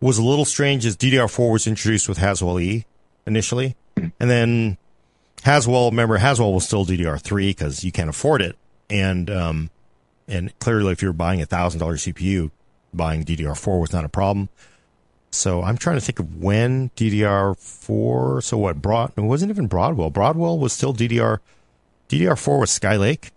was 0.00 0.18
a 0.18 0.22
little 0.22 0.44
strange, 0.44 0.86
is 0.86 0.96
DDR4 0.96 1.52
was 1.52 1.66
introduced 1.66 2.08
with 2.08 2.18
Haswell 2.18 2.58
E 2.60 2.84
initially, 3.26 3.76
and 3.96 4.12
then 4.30 4.76
Haswell. 5.42 5.90
Remember, 5.90 6.16
Haswell 6.18 6.52
was 6.54 6.64
still 6.66 6.84
DDR3 6.86 7.48
because 7.50 7.84
you 7.84 7.92
can't 7.92 8.08
afford 8.10 8.42
it, 8.42 8.56
and 8.88 9.28
um, 9.30 9.70
and 10.28 10.56
clearly, 10.60 10.92
if 10.92 11.02
you're 11.02 11.12
buying 11.12 11.42
a 11.42 11.46
thousand 11.46 11.80
dollar 11.80 11.96
CPU, 11.96 12.50
buying 12.94 13.24
DDR4 13.24 13.80
was 13.80 13.92
not 13.92 14.04
a 14.04 14.08
problem. 14.08 14.48
So 15.32 15.62
I'm 15.62 15.76
trying 15.76 15.96
to 15.96 16.00
think 16.00 16.18
of 16.18 16.36
when 16.42 16.90
DDR4. 16.96 18.42
So 18.42 18.58
what? 18.58 18.80
Broad? 18.82 19.12
It 19.16 19.20
wasn't 19.20 19.50
even 19.50 19.66
Broadwell. 19.66 20.10
Broadwell 20.10 20.58
was 20.58 20.72
still 20.72 20.92
DDR. 20.92 21.38
DDR4 22.08 22.58
was 22.60 22.70
Skylake, 22.76 23.30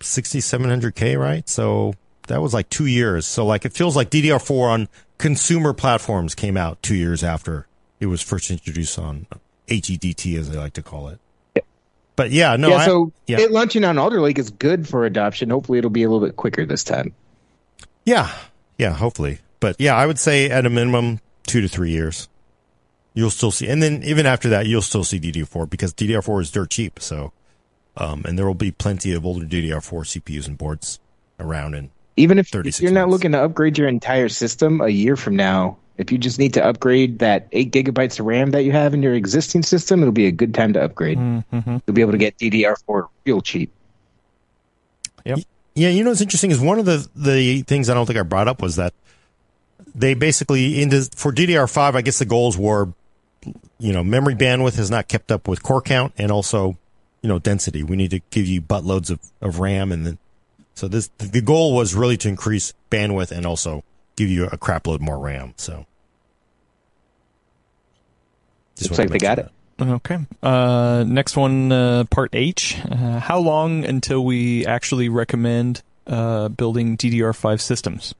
6700K, 0.00 1.18
right? 1.18 1.48
So 1.48 1.94
that 2.28 2.40
was 2.40 2.54
like 2.54 2.68
two 2.68 2.86
years. 2.86 3.26
So 3.26 3.44
like 3.46 3.64
it 3.64 3.72
feels 3.72 3.96
like 3.96 4.10
DDR4 4.10 4.70
on 4.70 4.88
consumer 5.18 5.72
platforms 5.72 6.34
came 6.34 6.56
out 6.56 6.82
two 6.82 6.94
years 6.96 7.22
after 7.22 7.66
it 8.00 8.06
was 8.06 8.20
first 8.22 8.50
introduced 8.50 8.98
on 8.98 9.26
HEDT, 9.68 10.36
as 10.38 10.50
they 10.50 10.58
like 10.58 10.72
to 10.74 10.82
call 10.82 11.08
it. 11.08 11.18
But 12.16 12.30
yeah, 12.30 12.56
no, 12.56 12.68
yeah, 12.70 12.76
I- 12.76 12.86
so 12.86 13.12
yeah. 13.26 13.40
it 13.40 13.50
launching 13.50 13.84
on 13.84 13.98
Alder 13.98 14.20
Lake 14.20 14.38
is 14.38 14.50
good 14.50 14.86
for 14.86 15.06
adoption. 15.06 15.50
Hopefully 15.50 15.78
it'll 15.78 15.90
be 15.90 16.02
a 16.02 16.10
little 16.10 16.26
bit 16.26 16.36
quicker 16.36 16.66
this 16.66 16.84
time. 16.84 17.14
Yeah, 18.04 18.30
yeah, 18.78 18.92
hopefully. 18.92 19.38
But 19.60 19.76
yeah, 19.78 19.94
I 19.94 20.06
would 20.06 20.18
say 20.18 20.50
at 20.50 20.66
a 20.66 20.70
minimum 20.70 21.20
two 21.46 21.60
to 21.60 21.68
three 21.68 21.90
years. 21.90 22.28
You'll 23.14 23.30
still 23.30 23.50
see, 23.50 23.68
and 23.68 23.82
then 23.82 24.02
even 24.04 24.24
after 24.26 24.48
that, 24.50 24.66
you'll 24.66 24.80
still 24.82 25.04
see 25.04 25.20
DDR4 25.20 25.68
because 25.68 25.92
DDR4 25.92 26.40
is 26.40 26.50
dirt 26.50 26.70
cheap. 26.70 26.98
So, 26.98 27.32
um, 27.96 28.22
and 28.24 28.38
there 28.38 28.46
will 28.46 28.54
be 28.54 28.72
plenty 28.72 29.12
of 29.12 29.26
older 29.26 29.44
DDR4 29.44 30.20
CPUs 30.20 30.46
and 30.48 30.56
boards 30.56 30.98
around. 31.38 31.74
And 31.74 31.90
Even 32.22 32.38
if, 32.38 32.54
if 32.54 32.80
you're 32.80 32.92
not 32.92 33.08
months. 33.08 33.12
looking 33.12 33.32
to 33.32 33.42
upgrade 33.42 33.76
your 33.76 33.88
entire 33.88 34.28
system 34.28 34.80
a 34.80 34.88
year 34.88 35.16
from 35.16 35.34
now, 35.36 35.76
if 35.98 36.12
you 36.12 36.18
just 36.18 36.38
need 36.38 36.54
to 36.54 36.64
upgrade 36.64 37.18
that 37.18 37.48
eight 37.52 37.72
gigabytes 37.72 38.18
of 38.20 38.26
RAM 38.26 38.52
that 38.52 38.62
you 38.64 38.72
have 38.72 38.94
in 38.94 39.02
your 39.02 39.14
existing 39.14 39.62
system, 39.62 40.00
it'll 40.00 40.12
be 40.12 40.26
a 40.26 40.32
good 40.32 40.54
time 40.54 40.72
to 40.74 40.82
upgrade. 40.82 41.18
Mm-hmm. 41.18 41.78
You'll 41.86 41.94
be 41.94 42.00
able 42.00 42.12
to 42.12 42.18
get 42.18 42.38
DDR4 42.38 43.08
real 43.26 43.40
cheap. 43.40 43.70
yeah, 45.24 45.36
Yeah. 45.74 45.88
you 45.88 46.04
know 46.04 46.10
what's 46.10 46.20
interesting 46.20 46.50
is 46.50 46.60
one 46.60 46.78
of 46.78 46.84
the 46.84 47.06
the 47.14 47.62
things 47.62 47.90
I 47.90 47.94
don't 47.94 48.06
think 48.06 48.18
I 48.18 48.22
brought 48.22 48.48
up 48.48 48.62
was 48.62 48.76
that 48.76 48.94
they 49.94 50.14
basically 50.14 50.80
into 50.80 51.08
for 51.14 51.32
DDR5. 51.32 51.94
I 51.94 52.02
guess 52.02 52.18
the 52.18 52.24
goals 52.24 52.56
were, 52.56 52.92
you 53.78 53.92
know, 53.92 54.02
memory 54.04 54.34
bandwidth 54.34 54.76
has 54.76 54.90
not 54.90 55.08
kept 55.08 55.30
up 55.30 55.48
with 55.48 55.62
core 55.62 55.82
count, 55.82 56.14
and 56.16 56.30
also, 56.30 56.78
you 57.20 57.28
know, 57.28 57.38
density. 57.38 57.82
We 57.82 57.96
need 57.96 58.10
to 58.12 58.20
give 58.30 58.46
you 58.46 58.62
buttloads 58.62 59.10
of 59.10 59.20
of 59.40 59.58
RAM, 59.60 59.92
and 59.92 60.06
then 60.06 60.18
so 60.74 60.88
this 60.88 61.08
the 61.18 61.40
goal 61.40 61.74
was 61.74 61.94
really 61.94 62.16
to 62.18 62.28
increase 62.28 62.72
bandwidth 62.90 63.30
and 63.30 63.46
also 63.46 63.84
give 64.16 64.28
you 64.28 64.46
a 64.46 64.56
crap 64.56 64.86
load 64.86 65.00
more 65.00 65.18
RAM. 65.18 65.54
So. 65.56 65.86
Just 68.76 68.90
Looks 68.90 68.98
like 68.98 69.10
they 69.10 69.18
got 69.18 69.38
mention 69.38 69.46
it. 69.46 69.52
Okay. 69.80 70.18
Uh, 70.42 71.04
next 71.06 71.36
one, 71.36 71.72
uh, 71.72 72.04
part 72.04 72.30
H. 72.34 72.78
Uh, 72.88 73.18
how 73.18 73.38
long 73.38 73.84
until 73.84 74.24
we 74.24 74.64
actually 74.66 75.08
recommend 75.08 75.82
uh, 76.06 76.48
building 76.48 76.96
DDR5 76.96 77.60
systems? 77.60 78.14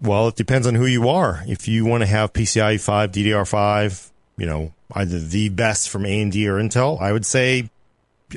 Well, 0.00 0.28
it 0.28 0.36
depends 0.36 0.66
on 0.66 0.74
who 0.74 0.86
you 0.86 1.08
are. 1.08 1.42
If 1.46 1.68
you 1.68 1.84
want 1.84 2.02
to 2.02 2.06
have 2.06 2.32
PCIe 2.32 2.80
5, 2.80 3.12
DDR5, 3.12 4.10
you 4.36 4.46
know, 4.46 4.72
either 4.92 5.18
the 5.18 5.48
best 5.48 5.88
from 5.88 6.02
AMD 6.02 6.34
or 6.46 6.54
Intel, 6.54 7.00
I 7.00 7.12
would 7.12 7.24
say 7.24 7.70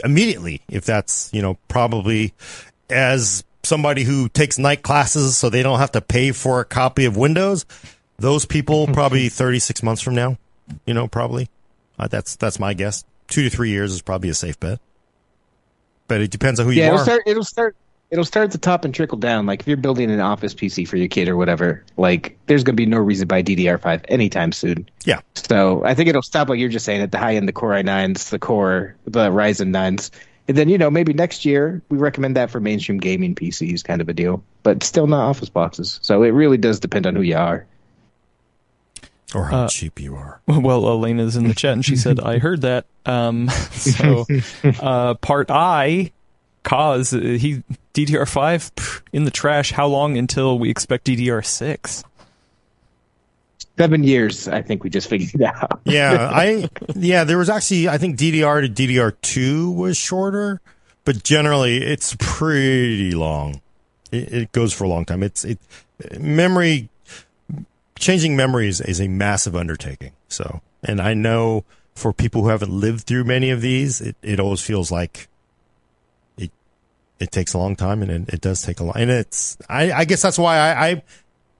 immediately 0.04 0.62
if 0.69 0.86
that's, 0.86 1.30
you 1.34 1.41
know, 1.41 1.58
probably 1.67 2.34
as 2.89 3.43
somebody 3.63 4.04
who 4.04 4.30
takes 4.30 4.58
night 4.58 4.82
classes 4.84 5.38
so 5.38 5.49
they 5.49 5.63
don't 5.63 5.80
have 5.80 5.91
to 5.91 6.02
pay 6.02 6.32
for 6.32 6.60
a 6.62 6.65
copy 6.65 7.06
of 7.06 7.17
Windows, 7.17 7.65
those 8.17 8.45
people 8.45 8.88
probably 8.93 9.30
36 9.30 9.84
months 9.84 10.02
from 10.02 10.15
now, 10.15 10.38
you 10.86 10.93
know, 10.93 11.08
probably. 11.08 11.49
Uh, 11.97 12.08
that's 12.08 12.36
that's 12.38 12.60
my 12.60 12.73
guess. 12.73 13.04
2 13.28 13.43
to 13.43 13.49
3 13.49 13.69
years 13.69 13.91
is 13.91 14.02
probably 14.02 14.30
a 14.30 14.34
safe 14.34 14.60
bet. 14.60 14.80
But 16.08 16.21
it 16.21 16.32
depends 16.32 16.60
on 16.60 16.65
who 16.65 16.71
you 16.71 16.84
it'll 16.84 16.99
are. 16.99 17.04
start. 17.04 17.23
It'll 17.28 17.43
start. 17.43 17.75
It'll 18.12 18.26
start 18.26 18.45
at 18.45 18.52
the 18.52 18.58
top 18.58 18.86
and 18.86 18.93
trickle 18.95 19.17
down. 19.19 19.45
Like 19.45 19.62
if 19.62 19.67
you're 19.67 19.78
building 19.78 20.10
an 20.10 20.19
office 20.19 20.54
PC 20.56 20.88
for 20.88 20.98
your 20.98 21.08
kid 21.08 21.28
or 21.30 21.38
whatever, 21.38 21.84
like 21.95 22.38
there's 22.48 22.63
gonna 22.63 22.76
be 22.76 22.88
no 22.88 22.98
reason 22.98 23.24
to 23.24 23.28
buy 23.28 23.43
DDR5 23.43 24.06
anytime 24.10 24.52
soon. 24.52 24.89
yeah. 25.06 25.19
So 25.36 25.84
I 25.86 25.93
think 25.93 26.10
it'll 26.10 26.22
stop 26.24 26.50
like 26.50 26.60
you're 26.60 26.69
just 26.69 26.86
saying 26.86 27.02
at 27.02 27.12
the 27.12 27.19
high 27.19 27.36
end, 27.36 27.48
the 27.48 27.54
Core 27.54 27.72
i9s, 27.72 28.30
the 28.30 28.39
Core, 28.39 28.95
the 29.06 29.30
Ryzen 29.30 29.69
9s, 29.69 30.10
And 30.48 30.58
then, 30.58 30.69
you 30.69 30.80
know, 30.80 30.89
maybe 30.89 31.13
next 31.13 31.45
year 31.45 31.84
we 31.89 32.00
recommend 32.00 32.36
that 32.36 32.50
for 32.50 32.60
mainstream 32.60 32.98
gaming 32.98 33.36
PCs, 33.36 33.84
kind 33.84 34.02
of 34.02 34.10
a 34.10 34.13
deal, 34.13 34.43
but 34.63 34.82
still 34.82 35.06
not 35.06 35.30
office 35.30 35.50
boxes. 35.50 36.00
So 36.02 36.24
it 36.24 36.30
really 36.30 36.58
does 36.58 36.80
depend 36.80 37.06
on 37.06 37.15
who 37.15 37.22
you 37.22 37.38
are. 37.38 37.67
Or 39.36 39.45
how 39.45 39.65
Uh, 39.65 39.67
cheap 39.67 40.00
you 40.00 40.15
are. 40.15 40.41
Well, 40.48 40.88
Alaina's 40.88 41.36
in 41.38 41.48
the 41.48 41.54
chat 41.54 41.74
and 41.74 41.86
she 41.86 41.95
said, 41.95 42.19
I 42.19 42.39
heard 42.39 42.62
that. 42.62 42.86
Um, 43.06 43.50
so, 43.72 44.26
uh, 44.63 45.13
part 45.13 45.52
I, 45.52 46.12
cause 46.63 47.13
uh, 47.13 47.19
he, 47.19 47.63
DDR5 47.93 48.72
pff, 48.72 49.02
in 49.13 49.26
the 49.26 49.32
trash. 49.32 49.72
How 49.72 49.88
long 49.88 50.17
until 50.17 50.60
we 50.60 50.69
expect 50.69 51.06
DDR6? 51.08 52.04
Seven 53.78 54.04
years, 54.04 54.48
I 54.48 54.62
think 54.62 54.84
we 54.84 54.89
just 54.89 55.10
figured 55.10 55.34
it 55.34 55.41
out. 55.41 55.80
Yeah, 55.86 56.30
I 56.34 56.69
yeah, 56.95 57.24
there 57.24 57.38
was 57.38 57.50
actually 57.50 57.88
I 57.88 57.98
think 57.98 58.17
DDR 58.17 58.62
to 58.62 58.88
DDR2 58.88 59.74
was 59.74 59.98
shorter, 59.98 60.60
but 61.06 61.24
generally 61.24 61.78
it's 61.78 62.15
pretty 62.19 63.12
long. 63.12 63.62
It, 64.12 64.34
it 64.34 64.52
goes 64.52 64.74
for 64.74 64.84
a 64.84 64.88
long 64.88 65.06
time. 65.06 65.24
It's 65.24 65.45
it 65.45 65.60
memory 66.19 66.89
changing 68.00 68.36
memories 68.36 68.82
is 68.82 69.00
a 69.00 69.08
massive 69.08 69.56
undertaking. 69.56 70.13
So, 70.28 70.62
and 70.84 71.02
I 71.02 71.13
know 71.13 71.65
for 71.93 72.13
people 72.13 72.41
who 72.43 72.48
haven't 72.50 72.72
lived 72.72 73.02
through 73.02 73.26
many 73.26 73.50
of 73.52 73.62
these, 73.62 74.02
it, 74.02 74.15
it 74.22 74.39
always 74.39 74.62
feels 74.62 74.91
like 74.91 75.24
it 75.24 75.28
it 77.19 77.32
takes 77.32 77.53
a 77.53 77.58
long 77.58 77.75
time, 77.75 78.01
and 78.01 78.12
it, 78.29 78.34
it 78.36 78.41
does 78.41 78.62
take 78.62 78.79
a 78.79 78.84
long. 78.84 78.95
And 78.97 79.10
it's 79.12 79.58
I, 79.69 79.91
I 79.91 80.05
guess 80.05 80.21
that's 80.21 80.38
why 80.39 80.58
I 80.58 80.88
I, 80.89 81.03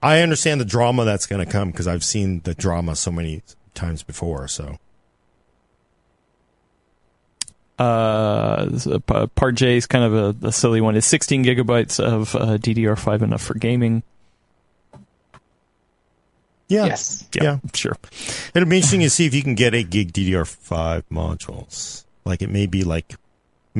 I 0.02 0.20
understand 0.22 0.60
the 0.60 0.64
drama 0.64 1.04
that's 1.04 1.26
going 1.26 1.44
to 1.44 1.50
come 1.50 1.70
because 1.70 1.86
I've 1.86 2.04
seen 2.04 2.40
the 2.44 2.54
drama 2.54 2.96
so 2.96 3.10
many 3.10 3.42
times 3.74 4.02
before. 4.02 4.48
So 4.48 4.78
Uh, 7.78 8.66
this, 8.66 8.86
uh, 8.86 8.98
p- 8.98 9.26
part 9.34 9.54
J 9.54 9.78
is 9.78 9.86
kind 9.86 10.04
of 10.04 10.42
a, 10.44 10.48
a 10.48 10.52
silly 10.52 10.82
one. 10.82 10.96
Is 10.96 11.06
16 11.06 11.44
gigabytes 11.44 11.98
of 11.98 12.34
uh, 12.36 12.58
DDR5 12.58 13.22
enough 13.22 13.40
for 13.40 13.54
gaming? 13.54 14.02
yeah, 16.68 16.84
Yes. 16.84 17.26
yeah. 17.34 17.58
sure. 17.72 17.96
It'll 18.54 18.68
be 18.68 18.76
interesting 18.76 19.00
to 19.00 19.08
see 19.10 19.24
if 19.24 19.32
you 19.34 19.42
can 19.42 19.54
get 19.54 19.74
eight 19.74 19.88
gig 19.88 20.12
DDR5 20.12 21.04
modules. 21.10 22.04
Like 22.26 22.42
it 22.42 22.50
may 22.50 22.66
be 22.66 22.84
like 22.84 23.14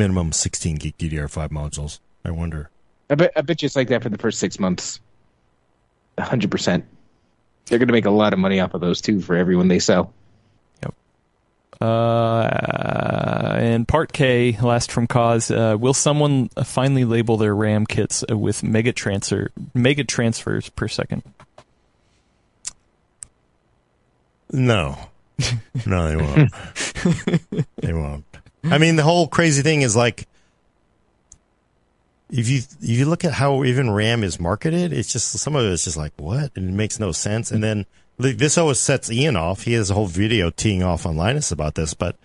minimum 0.01 0.33
16 0.33 0.77
gig 0.77 0.97
DDR5 0.97 1.51
modules. 1.51 2.01
I 2.25 2.31
wonder. 2.31 2.71
I 3.11 3.17
bet, 3.17 3.33
I 3.37 3.43
bet 3.43 3.61
you 3.61 3.67
it's 3.67 3.77
like 3.77 3.89
that 3.89 4.03
for 4.03 4.09
the 4.09 4.17
first 4.17 4.39
six 4.39 4.59
months. 4.59 4.99
100%. 6.17 6.83
They're 7.67 7.79
going 7.79 7.89
to 7.89 7.93
make 7.93 8.07
a 8.07 8.11
lot 8.11 8.33
of 8.33 8.39
money 8.39 8.61
off 8.61 8.73
of 8.73 8.81
those 8.81 9.03
too 9.03 9.21
for 9.21 9.37
everyone 9.37 9.69
they 9.69 9.79
sell. 9.79 10.13
Yep. 10.83 10.95
Uh, 11.83 12.49
and 13.59 13.87
part 13.87 14.13
K, 14.13 14.57
last 14.63 14.91
from 14.91 15.07
cause, 15.07 15.51
uh, 15.51 15.77
will 15.79 15.95
someone 15.95 16.49
finally 16.65 17.05
label 17.05 17.37
their 17.37 17.55
RAM 17.55 17.85
kits 17.85 18.25
uh, 18.29 18.37
with 18.37 18.63
mega 18.63 18.93
transfer 18.93 19.51
mega 19.75 20.05
transfers 20.05 20.71
per 20.71 20.89
second? 20.89 21.23
No, 24.51 24.99
no, 25.87 26.09
they 26.09 26.17
won't. 26.17 27.67
they 27.77 27.93
won't. 27.93 28.25
I 28.65 28.79
mean, 28.79 28.97
the 28.97 29.03
whole 29.03 29.27
crazy 29.27 29.63
thing 29.63 29.83
is 29.83 29.97
like, 29.97 30.27
if 32.31 32.49
you 32.49 32.59
if 32.59 32.89
you 32.89 33.07
look 33.07 33.25
at 33.25 33.33
how 33.33 33.65
even 33.65 33.91
RAM 33.91 34.23
is 34.23 34.39
marketed, 34.39 34.93
it's 34.93 35.13
just 35.13 35.31
some 35.33 35.57
of 35.57 35.65
it 35.65 35.71
is 35.71 35.85
just 35.85 35.97
like 35.97 36.13
what, 36.17 36.53
and 36.57 36.69
it 36.69 36.73
makes 36.73 37.01
no 37.01 37.13
sense. 37.13 37.51
And 37.51 37.63
then 37.63 37.87
this 38.19 38.59
always 38.59 38.79
sets 38.79 39.11
Ian 39.11 39.37
off. 39.37 39.63
He 39.63 39.73
has 39.73 39.91
a 39.91 39.95
whole 39.95 40.07
video 40.07 40.51
teeing 40.51 40.83
off 40.83 41.07
on 41.07 41.17
Linus 41.17 41.51
about 41.51 41.75
this, 41.75 41.95
but 41.95 42.17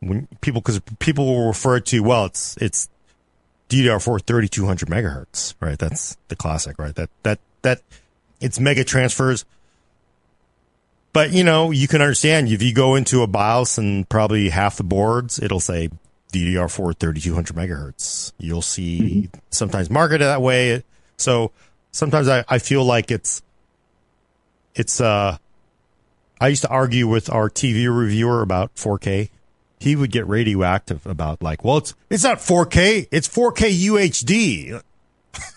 when 0.00 0.28
people 0.40 0.60
because 0.60 0.80
people 0.98 1.26
will 1.26 1.46
refer 1.46 1.80
to 1.80 2.00
well, 2.00 2.24
it's 2.26 2.56
it's 2.56 2.88
DDR4 3.68 4.22
3200 4.22 4.88
megahertz, 4.88 5.54
right? 5.60 5.78
That's 5.78 6.16
the 6.28 6.36
classic, 6.36 6.78
right? 6.78 6.94
That 6.94 7.10
that 7.22 7.38
that 7.62 7.82
it's 8.40 8.58
mega 8.58 8.84
transfers. 8.84 9.44
But 11.16 11.32
you 11.32 11.44
know, 11.44 11.70
you 11.70 11.88
can 11.88 12.02
understand 12.02 12.48
if 12.48 12.62
you 12.62 12.74
go 12.74 12.94
into 12.94 13.22
a 13.22 13.26
BIOS 13.26 13.78
and 13.78 14.06
probably 14.06 14.50
half 14.50 14.76
the 14.76 14.84
boards, 14.84 15.38
it'll 15.38 15.60
say 15.60 15.88
DDR4 16.34 16.94
3200 16.94 17.56
megahertz. 17.56 18.34
You'll 18.36 18.60
see 18.60 19.30
sometimes 19.48 19.88
marketed 19.88 20.26
that 20.26 20.42
way. 20.42 20.84
So 21.16 21.52
sometimes 21.90 22.28
I, 22.28 22.44
I 22.50 22.58
feel 22.58 22.84
like 22.84 23.10
it's 23.10 23.40
it's 24.74 25.00
uh 25.00 25.38
I 26.38 26.48
used 26.48 26.60
to 26.64 26.68
argue 26.68 27.08
with 27.08 27.30
our 27.30 27.48
TV 27.48 27.88
reviewer 27.88 28.42
about 28.42 28.74
4K. 28.74 29.30
He 29.80 29.96
would 29.96 30.10
get 30.12 30.28
radioactive 30.28 31.06
about 31.06 31.42
like, 31.42 31.64
well, 31.64 31.78
it's 31.78 31.94
it's 32.10 32.24
not 32.24 32.40
4K, 32.40 33.08
it's 33.10 33.26
4K 33.26 34.82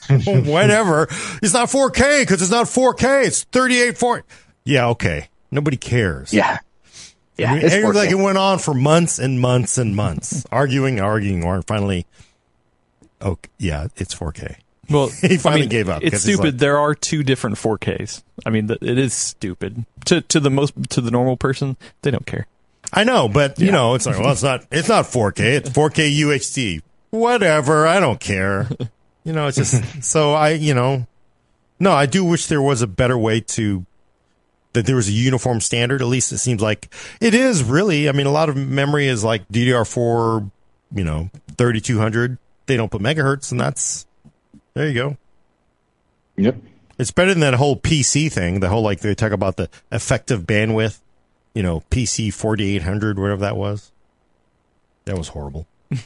UHD. 0.08 0.46
Whatever. 0.50 1.10
It's 1.44 1.54
not 1.54 1.68
4K 1.68 2.22
because 2.22 2.42
it's 2.42 2.50
not 2.50 2.68
4K. 2.68 3.26
It's 3.26 3.44
38 3.44 3.98
4. 3.98 4.24
Yeah, 4.64 4.88
okay. 4.88 5.28
Nobody 5.52 5.78
cares. 5.78 6.34
Yeah. 6.34 6.60
Yeah. 7.38 7.54
And 7.54 7.64
it's 7.64 7.74
it, 7.74 7.86
like 7.96 8.12
it 8.12 8.16
went 8.16 8.38
on 8.38 8.60
for 8.60 8.74
months 8.74 9.18
and 9.20 9.40
months 9.40 9.78
and 9.78 9.96
months, 9.96 10.46
arguing, 10.52 11.00
arguing, 11.00 11.44
or 11.44 11.62
finally, 11.64 12.06
oh 13.22 13.38
yeah, 13.58 13.88
it's 13.96 14.14
4K. 14.14 14.56
Well, 14.90 15.08
He 15.22 15.38
finally 15.38 15.68
gave 15.68 15.88
up, 15.90 16.04
It's 16.04 16.22
stupid. 16.24 16.44
like- 16.44 16.58
there 16.58 16.78
are 16.78 16.94
two 16.96 17.24
different 17.24 17.58
4Ks. 17.58 18.24
I 18.46 18.50
mean, 18.50 18.68
th- 18.68 18.80
it 18.82 18.98
is 18.98 19.14
stupid 19.14 19.86
to 20.06 20.22
to 20.22 20.40
the 20.40 20.50
most 20.50 20.74
to 20.92 21.02
the 21.02 21.12
normal 21.12 21.38
person. 21.38 21.78
They 22.02 22.12
don't 22.12 22.26
care. 22.26 22.48
I 22.92 23.04
know, 23.04 23.28
but 23.30 23.60
you 23.60 23.72
know, 23.72 23.94
it's 23.96 24.06
like, 24.06 24.18
well, 24.18 24.32
it's 24.32 24.42
not, 24.42 24.66
it's 24.72 24.90
not 24.90 25.06
4K. 25.06 25.40
It's 25.58 25.70
4K 25.70 26.18
UHD. 26.22 26.82
Whatever. 27.12 27.86
I 27.88 28.00
don't 28.00 28.20
care. 28.20 28.68
You 29.26 29.34
know, 29.34 29.48
it's 29.48 29.58
just 29.58 30.02
so 30.04 30.32
I, 30.34 30.52
you 30.52 30.74
know, 30.74 31.06
no, 31.80 31.92
I 31.92 32.06
do 32.08 32.24
wish 32.24 32.48
there 32.48 32.62
was 32.62 32.82
a 32.82 32.88
better 32.88 33.18
way 33.18 33.42
to 33.42 33.86
that 34.74 34.86
there 34.86 34.96
was 34.96 35.08
a 35.08 35.12
uniform 35.12 35.62
standard. 35.62 36.02
At 36.02 36.08
least 36.08 36.32
it 36.32 36.38
seems 36.38 36.62
like 36.62 36.94
it 37.22 37.34
is 37.34 37.64
really. 37.64 38.10
I 38.10 38.12
mean, 38.12 38.28
a 38.28 38.32
lot 38.32 38.50
of 38.50 38.56
memory 38.56 39.08
is 39.08 39.24
like 39.24 39.48
DDR4, 39.50 40.50
you 40.96 41.04
know, 41.04 41.30
3200. 41.58 42.38
They 42.66 42.78
don't 42.78 42.92
put 42.92 43.02
megahertz, 43.02 43.52
and 43.52 43.60
that's 43.60 44.06
there 44.74 44.88
you 44.88 44.94
go. 44.94 45.18
Yep. 46.38 46.58
It's 46.98 47.12
better 47.12 47.34
than 47.34 47.42
that 47.42 47.56
whole 47.56 47.78
PC 47.78 48.32
thing. 48.32 48.60
The 48.60 48.70
whole 48.70 48.84
like 48.84 49.00
they 49.00 49.16
talk 49.16 49.32
about 49.32 49.58
the 49.58 49.70
effective 49.92 50.44
bandwidth, 50.44 51.00
you 51.54 51.64
know, 51.64 51.84
PC 51.90 52.34
4800, 52.34 53.18
whatever 53.18 53.42
that 53.42 53.56
was. 53.56 53.92
That 55.06 55.18
was 55.18 55.30
horrible. 55.30 55.66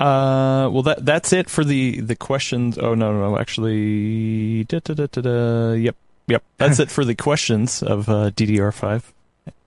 Uh, 0.00 0.68
well, 0.72 0.82
that 0.82 1.04
that's 1.04 1.32
it 1.32 1.48
for 1.48 1.62
the 1.62 2.00
the 2.00 2.16
questions. 2.16 2.76
Oh 2.76 2.92
no, 2.96 3.12
no, 3.12 3.30
no 3.30 3.38
actually, 3.38 4.64
da, 4.64 4.80
da, 4.80 4.94
da, 4.94 5.06
da, 5.06 5.20
da. 5.20 5.72
yep, 5.74 5.94
yep. 6.26 6.42
That's 6.58 6.78
it 6.78 6.90
for 6.90 7.04
the 7.04 7.14
questions 7.14 7.82
of 7.82 8.08
uh, 8.08 8.30
DDR5. 8.30 9.02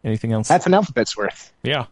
Anything 0.04 0.34
else? 0.34 0.48
That's 0.48 0.66
an 0.66 0.74
alphabet's 0.74 1.18
worth. 1.18 1.52
yeah. 1.64 1.86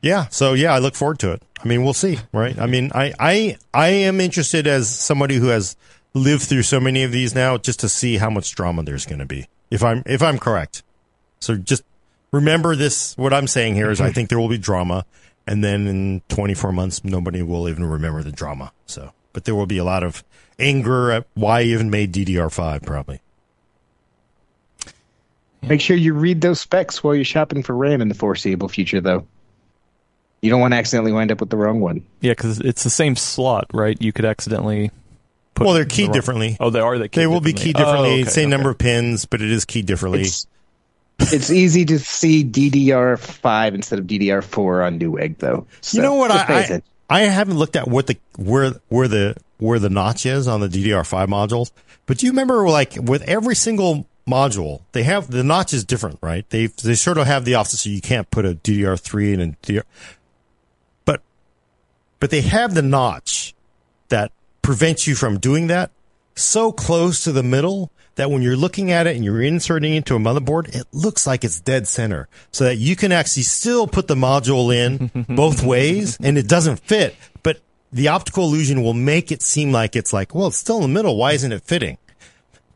Yeah. 0.00 0.26
So 0.28 0.54
yeah, 0.54 0.74
I 0.74 0.78
look 0.78 0.94
forward 0.94 1.18
to 1.20 1.32
it. 1.32 1.42
I 1.62 1.68
mean, 1.68 1.84
we'll 1.84 1.94
see, 1.94 2.18
right? 2.32 2.58
I 2.58 2.66
mean, 2.66 2.90
I 2.94 3.12
I 3.20 3.56
I 3.72 3.88
am 3.88 4.20
interested 4.20 4.66
as 4.66 4.88
somebody 4.88 5.36
who 5.36 5.46
has 5.48 5.76
lived 6.12 6.42
through 6.42 6.62
so 6.64 6.80
many 6.80 7.04
of 7.04 7.12
these 7.12 7.34
now, 7.34 7.56
just 7.56 7.80
to 7.80 7.88
see 7.88 8.16
how 8.16 8.28
much 8.28 8.54
drama 8.54 8.82
there's 8.82 9.06
going 9.06 9.20
to 9.20 9.26
be. 9.26 9.46
If 9.70 9.82
I'm 9.82 10.02
if 10.04 10.20
I'm 10.22 10.38
correct, 10.38 10.82
so 11.40 11.56
just 11.56 11.84
remember 12.32 12.74
this. 12.74 13.16
What 13.16 13.32
I'm 13.32 13.46
saying 13.46 13.76
here 13.76 13.90
is, 13.90 14.00
I 14.00 14.10
think 14.10 14.28
there 14.28 14.40
will 14.40 14.48
be 14.48 14.58
drama, 14.58 15.04
and 15.46 15.62
then 15.62 15.86
in 15.86 16.22
24 16.28 16.72
months, 16.72 17.04
nobody 17.04 17.42
will 17.42 17.68
even 17.68 17.84
remember 17.84 18.22
the 18.22 18.32
drama. 18.32 18.72
So, 18.86 19.12
but 19.32 19.44
there 19.44 19.54
will 19.54 19.66
be 19.66 19.78
a 19.78 19.84
lot 19.84 20.02
of 20.02 20.22
anger 20.58 21.10
at 21.10 21.26
why 21.34 21.60
I 21.60 21.62
even 21.64 21.90
made 21.90 22.12
DDR5, 22.12 22.84
probably. 22.84 23.20
Make 25.62 25.80
sure 25.80 25.96
you 25.96 26.12
read 26.14 26.40
those 26.40 26.60
specs 26.60 27.04
while 27.04 27.14
you're 27.14 27.24
shopping 27.24 27.62
for 27.62 27.74
RAM 27.76 28.00
in 28.00 28.08
the 28.08 28.14
foreseeable 28.14 28.68
future, 28.68 29.00
though. 29.00 29.26
You 30.40 30.50
don't 30.50 30.60
want 30.60 30.72
to 30.74 30.78
accidentally 30.78 31.12
wind 31.12 31.30
up 31.30 31.38
with 31.40 31.50
the 31.50 31.56
wrong 31.56 31.80
one. 31.80 32.04
Yeah, 32.20 32.32
because 32.32 32.58
it's 32.58 32.82
the 32.82 32.90
same 32.90 33.14
slot, 33.14 33.66
right? 33.72 34.00
You 34.02 34.12
could 34.12 34.24
accidentally. 34.24 34.90
Put 35.54 35.64
Well, 35.66 35.74
they're 35.74 35.84
the 35.84 35.90
keyed 35.90 36.06
wrong- 36.08 36.12
differently. 36.14 36.56
Oh, 36.58 36.70
they 36.70 36.80
are. 36.80 36.98
They, 36.98 37.06
They 37.08 37.26
will 37.28 37.40
be 37.40 37.52
keyed 37.52 37.76
differently. 37.76 38.08
Oh, 38.10 38.20
okay, 38.22 38.24
Same 38.24 38.44
okay. 38.46 38.50
number 38.50 38.70
of 38.70 38.78
pins, 38.78 39.24
but 39.24 39.40
it 39.40 39.52
is 39.52 39.64
keyed 39.64 39.86
differently. 39.86 40.22
It's, 40.22 40.46
it's 41.20 41.50
easy 41.50 41.84
to 41.84 42.00
see 42.00 42.42
DDR5 42.42 43.74
instead 43.74 44.00
of 44.00 44.06
DDR4 44.06 44.84
on 44.86 44.98
Newegg, 44.98 45.38
though. 45.38 45.66
So 45.80 45.98
you 45.98 46.02
know 46.02 46.14
what? 46.14 46.32
I, 46.32 46.38
I 46.38 46.42
attention. 46.42 46.82
I 47.12 47.20
haven't 47.24 47.58
looked 47.58 47.76
at 47.76 47.88
what 47.88 48.06
the 48.06 48.16
where 48.38 48.72
where 48.88 49.06
the 49.06 49.36
where 49.58 49.78
the 49.78 49.90
notch 49.90 50.24
is 50.24 50.48
on 50.48 50.60
the 50.60 50.68
DDR5 50.68 51.28
modules. 51.28 51.70
But 52.06 52.16
do 52.16 52.24
you 52.26 52.32
remember 52.32 52.66
like 52.68 52.96
with 52.96 53.22
every 53.28 53.54
single 53.54 54.06
module, 54.26 54.80
they 54.92 55.02
have 55.02 55.30
the 55.30 55.44
notch 55.44 55.74
is 55.74 55.84
different, 55.84 56.18
right? 56.22 56.48
They 56.48 56.68
they 56.68 56.94
sort 56.94 57.18
of 57.18 57.26
have 57.26 57.44
the 57.44 57.56
offset, 57.56 57.80
so 57.80 57.90
you 57.90 58.00
can't 58.00 58.30
put 58.30 58.46
a 58.46 58.54
DDR3 58.54 59.34
in 59.34 59.40
a 59.42 59.46
DDR. 59.62 59.82
But 61.04 61.20
but 62.18 62.30
they 62.30 62.40
have 62.40 62.72
the 62.72 62.82
notch 62.82 63.54
that 64.08 64.32
prevents 64.62 65.06
you 65.06 65.14
from 65.14 65.38
doing 65.38 65.66
that 65.66 65.90
so 66.34 66.72
close 66.72 67.24
to 67.24 67.32
the 67.32 67.42
middle 67.42 67.90
that 68.16 68.30
when 68.30 68.42
you're 68.42 68.56
looking 68.56 68.90
at 68.90 69.06
it 69.06 69.16
and 69.16 69.24
you're 69.24 69.40
inserting 69.42 69.94
it 69.94 69.98
into 69.98 70.14
a 70.16 70.18
motherboard, 70.18 70.74
it 70.74 70.86
looks 70.92 71.26
like 71.26 71.44
it's 71.44 71.60
dead 71.60 71.88
center 71.88 72.28
so 72.50 72.64
that 72.64 72.76
you 72.76 72.94
can 72.96 73.12
actually 73.12 73.44
still 73.44 73.86
put 73.86 74.06
the 74.08 74.14
module 74.14 74.74
in 74.74 75.26
both 75.36 75.62
ways 75.62 76.18
and 76.22 76.36
it 76.36 76.46
doesn't 76.48 76.76
fit. 76.80 77.16
But 77.42 77.60
the 77.92 78.08
optical 78.08 78.44
illusion 78.44 78.82
will 78.82 78.94
make 78.94 79.32
it 79.32 79.40
seem 79.42 79.72
like 79.72 79.96
it's 79.96 80.12
like, 80.12 80.34
well, 80.34 80.48
it's 80.48 80.58
still 80.58 80.76
in 80.76 80.82
the 80.82 80.88
middle. 80.88 81.16
Why 81.16 81.32
isn't 81.32 81.52
it 81.52 81.62
fitting? 81.62 81.98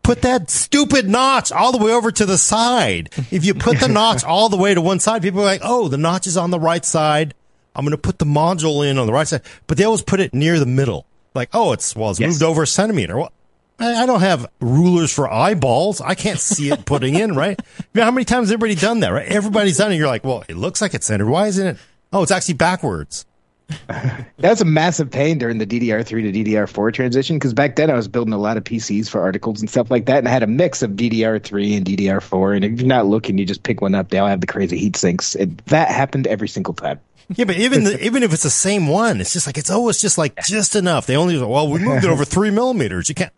Put 0.03 0.23
that 0.23 0.51
stupid 0.51 1.09
notch 1.09 1.51
all 1.51 1.73
the 1.73 1.79
way 1.85 1.93
over 1.93 2.13
to 2.13 2.25
the 2.27 2.39
side. 2.39 3.11
If 3.33 3.45
you 3.45 3.55
put 3.55 3.81
the 3.81 3.89
notch 3.89 4.23
all 4.25 4.49
the 4.49 4.57
way 4.57 4.73
to 4.73 4.81
one 4.81 5.01
side, 5.01 5.21
people 5.23 5.41
are 5.41 5.45
like, 5.47 5.63
oh, 5.65 5.89
the 5.89 5.99
notch 5.99 6.27
is 6.29 6.37
on 6.37 6.51
the 6.53 6.61
right 6.61 6.85
side. 6.85 7.35
I'm 7.75 7.85
going 7.85 7.91
to 7.91 7.99
put 7.99 8.19
the 8.19 8.25
module 8.25 8.89
in 8.89 8.99
on 8.99 9.07
the 9.07 9.13
right 9.13 9.27
side, 9.27 9.43
but 9.67 9.77
they 9.77 9.85
always 9.85 10.03
put 10.03 10.21
it 10.21 10.33
near 10.33 10.59
the 10.61 10.65
middle. 10.67 11.07
Like, 11.35 11.51
oh, 11.53 11.73
it's, 11.73 11.95
well, 11.97 12.11
it's 12.11 12.21
Yes. 12.21 12.31
moved 12.31 12.43
over 12.45 12.63
a 12.63 12.67
centimeter. 12.67 13.19
Well, 13.19 13.33
I 13.79 14.03
I 14.03 14.07
don't 14.07 14.21
have 14.21 14.47
rulers 14.61 15.13
for 15.13 15.31
eyeballs. 15.31 16.01
I 16.01 16.15
can't 16.15 16.39
see 16.39 16.71
it 16.71 16.85
putting 16.85 17.15
in, 17.15 17.35
right? 17.35 17.61
I 17.79 17.85
mean, 17.95 18.05
how 18.05 18.11
many 18.11 18.25
times 18.25 18.49
has 18.49 18.53
everybody 18.53 18.75
done 18.75 19.01
that, 19.01 19.11
right? 19.11 19.29
Everybody's 19.29 19.77
done 19.77 19.93
it. 19.93 19.97
You're 19.97 20.07
like, 20.07 20.25
well, 20.25 20.45
it 20.49 20.57
looks 20.57 20.81
like 20.81 20.95
it's 20.95 21.07
centered. 21.07 21.29
Why 21.29 21.47
isn't 21.49 21.67
it? 21.67 21.77
Oh, 22.13 22.23
it's 22.23 22.33
actually 22.33 22.55
backwards. 22.55 23.27
That's 24.39 24.61
a 24.61 24.65
massive 24.65 25.11
pain 25.11 25.39
during 25.39 25.59
the 25.59 25.67
DDR3 25.67 26.07
to 26.07 26.45
DDR4 26.45 26.93
transition 26.93 27.37
because 27.37 27.53
back 27.53 27.75
then 27.75 27.91
I 27.91 27.95
was 27.95 28.07
building 28.07 28.33
a 28.33 28.39
lot 28.39 28.57
of 28.57 28.65
PCs 28.65 29.09
for 29.09 29.21
articles 29.21 29.61
and 29.61 29.69
stuff 29.69 29.91
like 29.91 30.07
that, 30.07 30.19
and 30.19 30.29
I 30.29 30.31
had 30.31 30.45
a 30.45 30.47
mix 30.47 30.83
of 30.83 30.93
DDR3 30.93 31.77
and 31.77 31.87
DDR4. 31.87 32.57
And 32.57 32.65
if 32.65 32.81
you're 32.81 32.89
not 32.89 33.07
looking, 33.07 33.39
you 33.39 33.45
just 33.45 33.65
pick 33.65 33.81
one 33.81 33.95
up. 33.95 34.09
They 34.11 34.19
all 34.19 34.29
have 34.29 34.41
the 34.41 34.47
crazy 34.47 34.79
heat 34.79 34.97
sinks. 34.97 35.35
It, 35.35 35.65
that 35.67 35.89
happened 35.89 36.27
every 36.27 36.49
single 36.49 36.75
time. 36.75 37.01
Yeah, 37.35 37.45
but 37.45 37.57
even 37.57 37.83
the, 37.83 38.05
even 38.05 38.23
if 38.23 38.33
it's 38.33 38.45
the 38.45 38.51
same 38.51 38.87
one, 38.87 39.21
it's 39.21 39.33
just 39.33 39.49
like 39.49 39.59
it's 39.59 39.71
always 39.71 40.01
just 40.01 40.17
like 40.17 40.37
just 40.45 40.77
enough. 40.77 41.07
They 41.07 41.17
only 41.17 41.37
well, 41.43 41.69
we 41.69 41.81
moved 41.81 42.05
it 42.05 42.11
over 42.11 42.25
three 42.25 42.51
millimeters. 42.51 43.09
You 43.09 43.17
can't. 43.17 43.33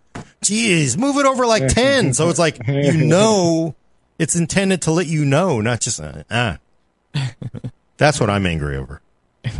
Geez, 0.49 0.97
move 0.97 1.19
it 1.19 1.27
over 1.27 1.45
like 1.45 1.69
ten. 1.69 2.15
So 2.15 2.31
it's 2.31 2.39
like 2.39 2.67
you 2.67 2.97
know, 3.05 3.75
it's 4.19 4.35
intended 4.35 4.81
to 4.83 4.93
let 4.93 5.07
you 5.07 5.27
know, 5.27 5.61
not 5.61 5.83
just 5.83 6.01
uh, 6.01 6.23
ah. 6.31 6.59
That's 7.99 8.19
what 8.19 8.31
I'm 8.31 8.47
angry 8.47 8.79
over. 8.79 9.03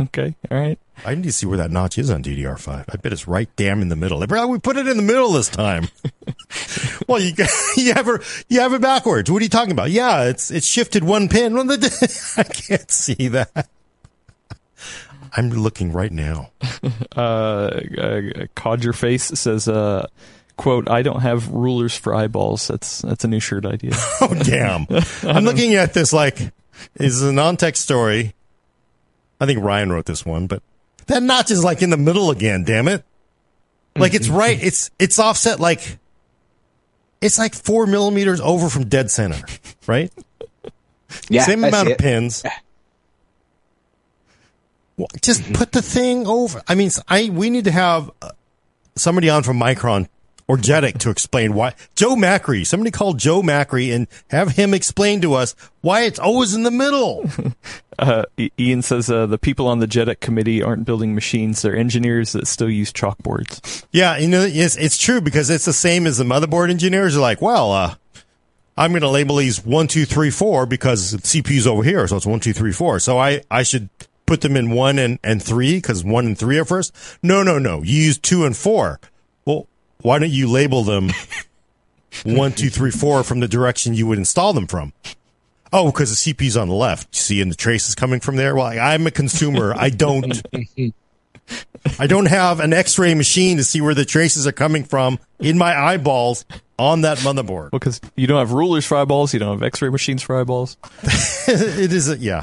Okay, 0.01 0.35
all 0.49 0.57
right. 0.57 0.79
I 1.05 1.13
need 1.13 1.25
to 1.25 1.31
see 1.31 1.45
where 1.45 1.59
that 1.59 1.69
notch 1.69 1.99
is 1.99 2.09
on 2.09 2.23
DDR5. 2.23 2.85
I 2.89 2.95
bet 2.97 3.13
it's 3.13 3.27
right 3.27 3.49
damn 3.55 3.83
in 3.83 3.89
the 3.89 3.95
middle. 3.95 4.19
We 4.19 4.57
put 4.57 4.77
it 4.77 4.87
in 4.87 4.97
the 4.97 5.03
middle 5.03 5.31
this 5.31 5.47
time. 5.47 5.89
well, 7.07 7.19
you 7.19 7.33
you 7.77 7.93
have 7.93 8.07
it 8.07 8.45
you 8.49 8.59
have 8.61 8.73
it 8.73 8.81
backwards. 8.81 9.29
What 9.29 9.41
are 9.41 9.43
you 9.43 9.49
talking 9.49 9.73
about? 9.73 9.91
Yeah, 9.91 10.23
it's 10.23 10.49
it's 10.49 10.65
shifted 10.65 11.03
one 11.03 11.29
pin. 11.29 11.55
I 11.55 12.43
can't 12.43 12.89
see 12.89 13.27
that. 13.27 13.69
I'm 15.37 15.51
looking 15.51 15.91
right 15.91 16.11
now. 16.11 16.49
Uh, 17.15 17.19
uh, 17.99 18.21
Codger 18.55 18.93
Face 18.93 19.25
says, 19.25 19.67
uh, 19.67 20.07
"quote 20.59 20.89
I 20.89 21.01
don't 21.01 21.21
have 21.21 21.49
rulers 21.49 21.95
for 21.95 22.13
eyeballs." 22.13 22.67
That's 22.67 23.01
that's 23.01 23.23
a 23.23 23.27
new 23.27 23.39
shirt 23.39 23.65
idea. 23.65 23.93
Oh 24.21 24.33
damn! 24.35 24.85
I'm 25.23 25.45
looking 25.45 25.75
at 25.75 25.93
this 25.93 26.11
like 26.13 26.51
it's 26.95 27.21
a 27.21 27.31
non-text 27.31 27.81
story. 27.81 28.35
I 29.39 29.45
think 29.45 29.63
Ryan 29.63 29.91
wrote 29.91 30.05
this 30.05 30.25
one, 30.25 30.47
but 30.47 30.61
that 31.07 31.23
notch 31.23 31.49
is 31.51 31.63
like 31.63 31.81
in 31.81 31.89
the 31.89 31.97
middle 31.97 32.29
again. 32.31 32.63
Damn 32.65 32.87
it! 32.89 33.03
Like 33.95 34.13
it's 34.13 34.27
right. 34.27 34.61
It's 34.61 34.91
it's 34.99 35.17
offset 35.17 35.59
like 35.59 35.97
it's 37.21 37.37
like 37.39 37.55
four 37.55 37.87
millimeters 37.87 38.41
over 38.41 38.69
from 38.69 38.85
dead 38.89 39.09
center, 39.11 39.41
right? 39.87 40.11
Yeah, 41.27 41.41
Same 41.43 41.65
I 41.65 41.69
amount 41.69 41.87
of 41.87 41.93
it. 41.93 41.97
pins. 41.97 42.43
Well, 44.95 45.07
just 45.23 45.51
put 45.53 45.71
the 45.71 45.81
thing 45.81 46.27
over. 46.27 46.61
I 46.67 46.75
mean, 46.75 46.91
I 47.07 47.29
we 47.29 47.49
need 47.49 47.63
to 47.65 47.71
have 47.71 48.11
uh, 48.21 48.31
somebody 48.95 49.27
on 49.29 49.41
from 49.43 49.59
Micron 49.59 50.07
or 50.49 50.57
JEDEC 50.57 50.97
to 50.97 51.11
explain 51.11 51.53
why 51.53 51.75
Joe 51.95 52.15
Macri. 52.15 52.65
Somebody 52.65 52.89
call 52.89 53.13
Joe 53.13 53.43
Macri 53.43 53.93
and 53.93 54.07
have 54.31 54.49
him 54.49 54.73
explain 54.73 55.21
to 55.21 55.35
us 55.35 55.55
why 55.81 56.01
it's 56.01 56.17
always 56.17 56.55
in 56.55 56.63
the 56.63 56.71
middle. 56.71 57.29
Uh, 57.99 58.23
Ian 58.57 58.81
says 58.81 59.11
uh, 59.11 59.25
the 59.25 59.37
people 59.37 59.67
on 59.67 59.79
the 59.79 59.85
JEDEC 59.85 60.21
committee 60.21 60.63
aren't 60.63 60.85
building 60.85 61.13
machines; 61.13 61.61
they're 61.61 61.75
engineers 61.75 62.31
that 62.31 62.47
still 62.47 62.69
use 62.69 62.93
chalkboards. 62.93 63.83
yeah, 63.91 64.15
you 64.15 64.29
know, 64.29 64.39
it's 64.41 64.77
it's 64.77 64.97
true 64.97 65.19
because 65.19 65.49
it's 65.49 65.65
the 65.65 65.73
same 65.73 66.07
as 66.07 66.17
the 66.17 66.23
motherboard 66.23 66.69
engineers 66.69 67.17
are 67.17 67.19
like, 67.19 67.41
well, 67.41 67.73
uh, 67.73 67.95
I'm 68.77 68.91
going 68.91 69.01
to 69.01 69.09
label 69.09 69.35
these 69.35 69.65
one, 69.65 69.87
two, 69.87 70.05
three, 70.05 70.29
four 70.29 70.65
because 70.65 71.15
CPU's 71.15 71.67
over 71.67 71.83
here, 71.83 72.07
so 72.07 72.15
it's 72.15 72.25
one, 72.25 72.39
two, 72.39 72.53
three, 72.53 72.71
four. 72.71 72.99
So 72.99 73.17
I 73.17 73.41
I 73.51 73.63
should 73.63 73.89
put 74.25 74.39
them 74.39 74.55
in 74.55 74.71
one 74.71 74.97
and 74.97 75.19
and 75.21 75.43
three 75.43 75.75
because 75.75 76.01
one 76.01 76.25
and 76.25 76.37
three 76.37 76.57
are 76.57 76.63
first. 76.63 76.95
No, 77.21 77.43
no, 77.43 77.59
no. 77.59 77.83
You 77.83 78.01
use 78.01 78.17
two 78.17 78.45
and 78.45 78.55
four. 78.55 79.01
Why 80.01 80.19
don't 80.19 80.31
you 80.31 80.49
label 80.49 80.83
them 80.83 81.09
one, 82.23 82.53
two, 82.53 82.69
three, 82.69 82.91
four 82.91 83.23
from 83.23 83.41
the 83.41 83.47
direction 83.47 83.93
you 83.93 84.07
would 84.07 84.17
install 84.17 84.53
them 84.53 84.67
from? 84.67 84.93
Oh, 85.71 85.91
because 85.91 86.09
the 86.09 86.33
CPU's 86.33 86.57
on 86.57 86.67
the 86.67 86.73
left. 86.73 87.15
You 87.15 87.19
see, 87.19 87.41
and 87.41 87.51
the 87.51 87.55
trace 87.55 87.89
is 87.89 87.95
coming 87.95 88.19
from 88.19 88.35
there. 88.35 88.55
Well, 88.55 88.65
I'm 88.65 89.05
a 89.07 89.11
consumer. 89.11 89.73
I 89.75 89.89
don't. 89.89 90.41
I 91.99 92.07
don't 92.07 92.27
have 92.27 92.59
an 92.59 92.73
X-ray 92.73 93.13
machine 93.15 93.57
to 93.57 93.63
see 93.63 93.81
where 93.81 93.93
the 93.93 94.05
traces 94.05 94.45
are 94.45 94.51
coming 94.51 94.83
from 94.83 95.19
in 95.39 95.57
my 95.57 95.75
eyeballs 95.75 96.45
on 96.77 97.01
that 97.01 97.17
motherboard. 97.19 97.71
Because 97.71 97.99
you 98.15 98.27
don't 98.27 98.39
have 98.39 98.51
rulers 98.51 98.85
for 98.85 98.97
eyeballs, 98.97 99.33
you 99.33 99.39
don't 99.39 99.57
have 99.57 99.63
X-ray 99.63 99.89
machines 99.89 100.21
for 100.21 100.39
eyeballs. 100.39 100.77
it 101.47 101.91
is, 101.91 102.09
a, 102.09 102.17
yeah. 102.17 102.41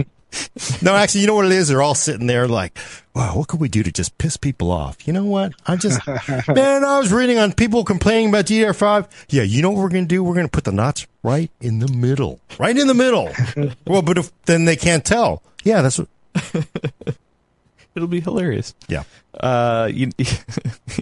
No, 0.83 0.95
actually, 0.95 1.23
you 1.23 1.27
know 1.27 1.35
what 1.35 1.47
it 1.47 1.53
is? 1.53 1.69
They're 1.69 1.83
all 1.83 1.95
sitting 1.95 2.27
there 2.27 2.47
like, 2.49 2.79
wow, 3.15 3.37
what 3.37 3.49
could 3.49 3.61
we 3.61 3.69
do 3.69 3.83
to 3.83 3.93
just 3.93 4.17
piss 4.19 4.37
people 4.37 4.71
off? 4.71 5.07
You 5.07 5.13
know 5.13 5.25
what? 5.25 5.53
I 5.67 5.77
just, 5.77 6.07
man, 6.49 6.85
I 6.85 6.99
was 6.99 7.13
reading 7.13 7.39
on 7.39 7.53
people 7.53 7.85
complaining 7.85 8.29
about 8.29 8.47
DDR5. 8.47 9.09
Yeah, 9.29 9.43
you 9.43 9.63
know 9.63 9.71
what 9.71 9.83
we're 9.83 9.89
going 9.89 10.05
to 10.05 10.09
do? 10.09 10.23
We're 10.23 10.35
going 10.35 10.47
to 10.47 10.51
put 10.51 10.65
the 10.65 10.73
knots 10.73 11.07
right 11.23 11.51
in 11.61 11.79
the 11.79 11.89
middle. 11.89 12.41
Right 12.59 12.77
in 12.77 12.87
the 12.87 12.95
middle. 12.95 13.31
well, 13.87 14.03
but 14.03 14.19
if, 14.19 14.33
then 14.45 14.65
they 14.65 14.77
can't 14.77 15.05
tell. 15.05 15.43
Yeah, 15.65 15.83
that's 15.83 15.99
what, 15.99 16.09
It'll 17.95 18.09
be 18.09 18.21
hilarious. 18.21 18.75
yeah. 18.89 19.05
Uh, 19.39 19.89
you, 19.93 20.11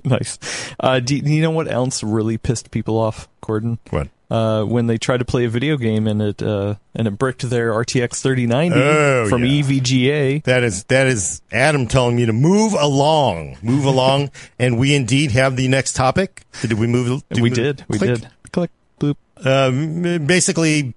nice. 0.04 0.38
Uh, 0.78 1.00
do, 1.00 1.20
do 1.20 1.32
you 1.32 1.42
know 1.42 1.50
what 1.50 1.68
else 1.68 2.02
really 2.02 2.38
pissed 2.38 2.70
people 2.70 2.98
off, 2.98 3.28
Gordon? 3.40 3.78
What? 3.90 4.08
Uh, 4.30 4.64
when 4.64 4.86
they 4.86 4.96
tried 4.96 5.18
to 5.18 5.24
play 5.24 5.44
a 5.44 5.48
video 5.48 5.76
game 5.76 6.06
and 6.06 6.20
it 6.22 6.42
uh, 6.42 6.74
and 6.94 7.06
it 7.06 7.10
bricked 7.18 7.42
their 7.42 7.70
RTX 7.72 8.22
3090 8.22 8.74
Oh, 8.80 9.28
from 9.28 9.44
yeah. 9.44 9.62
EVGA. 9.62 10.42
That 10.44 10.64
is 10.64 10.84
that 10.84 11.06
is 11.06 11.42
Adam 11.52 11.86
telling 11.86 12.16
me 12.16 12.24
to 12.26 12.32
move 12.32 12.72
along, 12.72 13.58
move 13.62 13.84
along, 13.84 14.30
and 14.58 14.78
we 14.78 14.94
indeed 14.94 15.30
have 15.32 15.56
the 15.56 15.68
next 15.68 15.92
topic. 15.94 16.42
Did 16.62 16.72
we 16.72 16.86
move? 16.86 17.22
we 17.30 17.42
move- 17.42 17.54
did. 17.54 17.84
We 17.86 17.98
did. 17.98 18.26
Click. 18.50 18.70
Boop. 18.98 19.16
Um, 19.44 20.26
basically, 20.26 20.94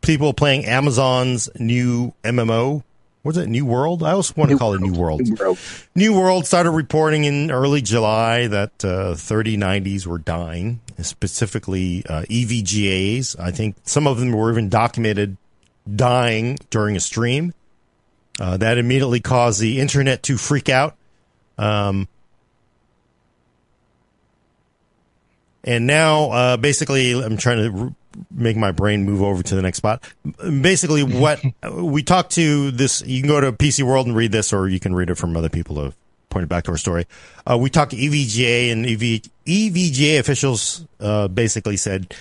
people 0.00 0.32
playing 0.32 0.64
Amazon's 0.64 1.48
new 1.58 2.14
MMO. 2.24 2.82
What's 3.22 3.38
it? 3.38 3.48
New 3.48 3.66
World. 3.66 4.04
I 4.04 4.12
always 4.12 4.36
want 4.36 4.52
to 4.52 4.56
call 4.58 4.74
it 4.74 4.80
New 4.80 4.92
World. 4.92 5.20
Bro. 5.36 5.58
New 5.96 6.14
World 6.18 6.46
started 6.46 6.70
reporting 6.70 7.24
in 7.24 7.50
early 7.50 7.82
July 7.82 8.46
that 8.46 8.84
uh, 8.84 9.14
3090s 9.14 10.06
were 10.06 10.18
dying, 10.18 10.78
specifically 11.02 12.04
uh, 12.08 12.22
EVGAs. 12.22 13.38
I 13.38 13.50
think 13.50 13.76
some 13.84 14.06
of 14.06 14.18
them 14.18 14.32
were 14.32 14.50
even 14.50 14.68
documented 14.68 15.36
dying 15.94 16.58
during 16.70 16.96
a 16.96 17.00
stream. 17.00 17.54
Uh, 18.38 18.56
that 18.58 18.76
immediately 18.78 19.20
caused 19.20 19.60
the 19.60 19.80
internet 19.80 20.22
to 20.24 20.36
freak 20.36 20.68
out. 20.68 20.94
Um, 21.56 22.06
and 25.64 25.86
now, 25.86 26.30
uh, 26.30 26.56
basically, 26.58 27.12
I'm 27.12 27.38
trying 27.38 27.58
to 27.58 27.80
r- 27.80 27.94
make 28.30 28.56
my 28.56 28.72
brain 28.72 29.04
move 29.04 29.22
over 29.22 29.42
to 29.42 29.54
the 29.54 29.62
next 29.62 29.78
spot. 29.78 30.02
Basically, 30.42 31.02
what 31.02 31.42
we 31.72 32.02
talked 32.02 32.32
to 32.32 32.70
this, 32.70 33.02
you 33.06 33.22
can 33.22 33.28
go 33.28 33.40
to 33.40 33.52
PC 33.52 33.84
World 33.84 34.06
and 34.06 34.14
read 34.14 34.32
this, 34.32 34.52
or 34.52 34.68
you 34.68 34.80
can 34.80 34.94
read 34.94 35.08
it 35.08 35.16
from 35.16 35.36
other 35.36 35.48
people 35.48 35.76
who 35.76 35.84
have 35.84 35.96
pointed 36.30 36.48
back 36.48 36.64
to 36.64 36.70
our 36.70 36.76
story. 36.76 37.06
Uh, 37.46 37.56
we 37.58 37.70
talked 37.70 37.92
to 37.92 37.96
EVGA, 37.96 38.72
and 38.72 38.86
EV, 38.86 39.22
EVGA 39.46 40.18
officials 40.18 40.86
uh, 41.00 41.28
basically 41.28 41.76
said, 41.76 42.14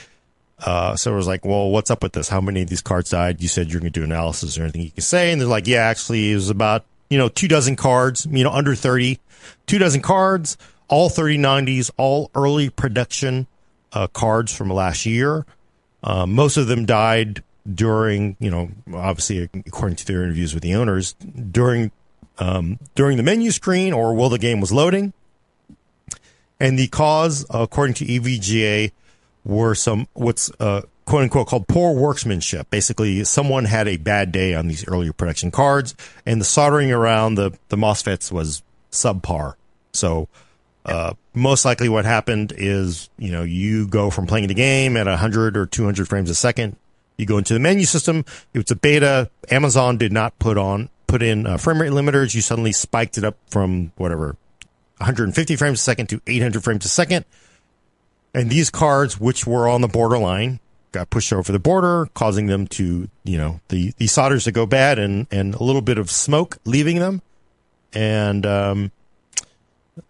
uh, 0.60 0.96
so 0.96 1.14
it 1.14 1.16
was 1.16 1.28
like, 1.28 1.46
well, 1.46 1.70
what's 1.70 1.92
up 1.92 2.02
with 2.02 2.14
this? 2.14 2.30
How 2.30 2.40
many 2.42 2.62
of 2.62 2.70
these 2.70 2.82
cards 2.82 3.10
died? 3.10 3.42
You 3.42 3.48
said 3.48 3.72
you're 3.72 3.82
going 3.82 3.92
to 3.92 4.00
do 4.00 4.06
analysis 4.06 4.58
or 4.58 4.64
anything 4.64 4.82
you 4.82 4.92
can 4.92 5.02
say. 5.02 5.32
And 5.32 5.42
they're 5.42 5.48
like, 5.48 5.68
yeah, 5.68 5.80
actually, 5.80 6.32
it 6.32 6.36
was 6.36 6.50
about, 6.50 6.86
you 7.10 7.18
know, 7.18 7.28
two 7.28 7.48
dozen 7.48 7.76
cards, 7.76 8.26
you 8.30 8.44
know, 8.44 8.52
under 8.52 8.74
30, 8.74 9.20
two 9.66 9.78
dozen 9.78 10.02
cards, 10.02 10.58
all 10.88 11.10
3090s, 11.10 11.92
all 11.98 12.32
early 12.36 12.70
production 12.70 13.48
uh, 13.92 14.08
cards 14.08 14.56
from 14.56 14.70
last 14.70 15.06
year. 15.06 15.46
Uh, 16.04 16.26
most 16.26 16.58
of 16.58 16.68
them 16.68 16.86
died 16.86 17.44
during, 17.72 18.38
you 18.40 18.50
know, 18.50 18.70
obviously 18.94 19.50
according 19.66 19.96
to 19.98 20.06
their 20.06 20.24
interviews 20.24 20.54
with 20.54 20.64
the 20.64 20.76
owners, 20.76 21.14
during 21.14 21.92
um, 22.38 22.80
during 22.96 23.18
the 23.18 23.24
menu 23.24 23.52
screen 23.52 23.94
or 23.94 24.14
while 24.14 24.30
the 24.30 24.38
game 24.40 24.62
was 24.62 24.72
loading. 24.72 25.14
And 26.60 26.80
the 26.80 26.88
cause, 26.88 27.46
according 27.50 27.96
to 27.96 28.06
EVGA, 28.06 28.92
were 29.44 29.76
some 29.76 30.08
what's 30.14 30.50
uh, 30.60 30.82
quote 31.06 31.24
unquote 31.24 31.48
called 31.48 31.68
poor 31.68 31.94
workmanship. 31.94 32.70
Basically, 32.70 33.24
someone 33.26 33.66
had 33.66 33.88
a 33.88 33.98
bad 33.98 34.32
day 34.32 34.56
on 34.56 34.68
these 34.68 34.88
earlier 34.88 35.14
production 35.14 35.52
cards, 35.52 35.96
and 36.26 36.40
the 36.40 36.46
soldering 36.46 36.92
around 36.92 37.36
the 37.36 37.58
the 37.70 37.76
MOSFETs 37.78 38.32
was 38.32 38.64
subpar. 38.92 39.56
So 39.92 40.28
Uh, 40.86 41.14
most 41.34 41.66
likely, 41.66 41.90
what 41.90 42.06
happened 42.06 42.54
is 42.56 43.10
you 43.18 43.32
know 43.32 43.42
you 43.42 43.88
go 43.88 44.12
from 44.12 44.28
playing 44.28 44.48
the 44.48 44.54
game 44.54 44.96
at 44.98 45.08
100 45.08 45.58
or 45.58 45.66
200 45.66 46.08
frames 46.08 46.30
a 46.30 46.36
second. 46.36 46.76
You 47.18 47.26
go 47.26 47.40
into 47.40 47.56
the 47.56 47.60
menu 47.60 47.86
system. 47.86 48.20
If 48.54 48.62
it's 48.62 48.72
a 48.72 48.76
beta, 48.76 49.30
Amazon 49.50 49.98
did 49.98 50.12
not 50.14 50.38
put 50.38 50.58
on 50.60 50.90
put 51.08 51.22
in 51.22 51.48
uh, 51.48 51.58
frame 51.58 51.82
rate 51.82 51.92
limiters. 51.92 52.36
You 52.36 52.42
suddenly 52.42 52.72
spiked 52.72 53.18
it 53.18 53.24
up 53.24 53.38
from 53.50 53.92
whatever 53.96 54.38
150 54.98 55.56
frames 55.56 55.80
a 55.80 55.84
second 55.84 56.08
to 56.08 56.22
800 56.26 56.64
frames 56.64 56.86
a 56.86 56.90
second. 56.90 57.26
And 58.34 58.50
these 58.50 58.70
cards, 58.70 59.20
which 59.20 59.48
were 59.48 59.68
on 59.68 59.82
the 59.82 59.88
borderline, 59.88 60.60
got 60.92 61.10
pushed 61.10 61.32
over 61.32 61.52
the 61.52 61.60
border, 61.60 62.08
causing 62.14 62.48
them 62.48 62.68
to, 62.68 63.10
you 63.24 63.38
know, 63.38 63.60
the, 63.70 63.94
the 63.98 64.08
solders 64.08 64.46
to 64.46 64.52
go 64.52 64.66
bad 64.66 65.00
and, 65.00 65.28
and 65.32 65.56
a 65.56 65.64
little 65.64 65.82
bit 65.82 65.98
of 65.98 66.10
smoke 66.10 66.58
leaving 66.66 67.00
them. 67.00 67.22
And, 67.94 68.46
um, 68.46 68.92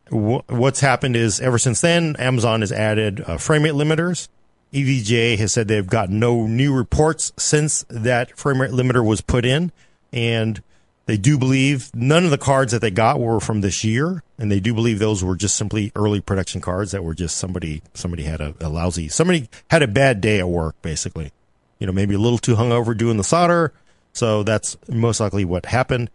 what's 0.09 0.79
happened 0.79 1.15
is 1.15 1.39
ever 1.39 1.57
since 1.57 1.81
then, 1.81 2.15
Amazon 2.17 2.61
has 2.61 2.71
added 2.71 3.21
uh, 3.21 3.37
frame 3.37 3.63
rate 3.63 3.73
limiters. 3.73 4.27
EVGA 4.73 5.37
has 5.37 5.53
said 5.53 5.67
they've 5.67 5.87
got 5.87 6.09
no 6.09 6.47
new 6.47 6.73
reports 6.73 7.31
since 7.37 7.85
that 7.89 8.37
frame 8.37 8.61
rate 8.61 8.71
limiter 8.71 9.05
was 9.05 9.21
put 9.21 9.45
in. 9.45 9.71
And 10.11 10.61
they 11.05 11.17
do 11.17 11.37
believe 11.37 11.91
none 11.93 12.25
of 12.25 12.31
the 12.31 12.37
cards 12.37 12.71
that 12.71 12.81
they 12.81 12.89
got 12.89 13.19
were 13.19 13.39
from 13.39 13.61
this 13.61 13.83
year, 13.83 14.23
and 14.39 14.51
they 14.51 14.59
do 14.59 14.73
believe 14.73 14.97
those 14.97 15.23
were 15.23 15.35
just 15.35 15.55
simply 15.55 15.91
early 15.95 16.19
production 16.19 16.61
cards 16.61 16.91
that 16.91 17.03
were 17.03 17.13
just 17.13 17.37
somebody 17.37 17.83
somebody 17.93 18.23
had 18.23 18.41
a, 18.41 18.55
a 18.59 18.69
lousy 18.69 19.07
somebody 19.07 19.47
had 19.69 19.83
a 19.83 19.87
bad 19.87 20.19
day 20.19 20.39
at 20.39 20.49
work, 20.49 20.75
basically. 20.81 21.31
You 21.79 21.87
know, 21.87 21.93
maybe 21.93 22.15
a 22.15 22.19
little 22.19 22.37
too 22.37 22.55
hungover 22.55 22.97
doing 22.97 23.17
the 23.17 23.23
solder. 23.23 23.73
So 24.13 24.43
that's 24.43 24.77
most 24.87 25.19
likely 25.19 25.43
what 25.45 25.65
happened. 25.65 26.09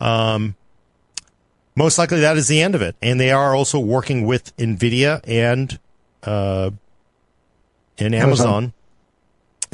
Um, 0.00 0.56
most 1.76 1.98
likely 1.98 2.20
that 2.20 2.36
is 2.36 2.48
the 2.48 2.60
end 2.60 2.74
of 2.74 2.82
it. 2.82 2.96
And 3.00 3.18
they 3.18 3.30
are 3.30 3.54
also 3.54 3.78
working 3.78 4.26
with 4.26 4.54
Nvidia 4.56 5.20
and 5.24 5.78
uh, 6.22 6.70
and 7.98 8.14
Amazon, 8.14 8.46
Amazon. 8.46 8.72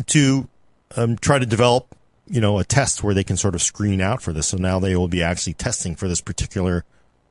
to 0.07 0.49
um, 0.97 1.16
try 1.16 1.39
to 1.39 1.47
develop 1.47 1.97
you 2.31 2.41
know, 2.41 2.59
a 2.59 2.64
test 2.64 3.03
where 3.03 3.12
they 3.12 3.24
can 3.24 3.37
sort 3.37 3.55
of 3.55 3.61
screen 3.61 4.01
out 4.01 4.22
for 4.22 4.33
this. 4.33 4.49
So 4.49 4.57
now 4.57 4.78
they 4.78 4.95
will 4.97 5.09
be 5.09 5.22
actually 5.22 5.55
testing 5.55 5.97
for 5.97 6.09
this 6.09 6.20
particular 6.20 6.85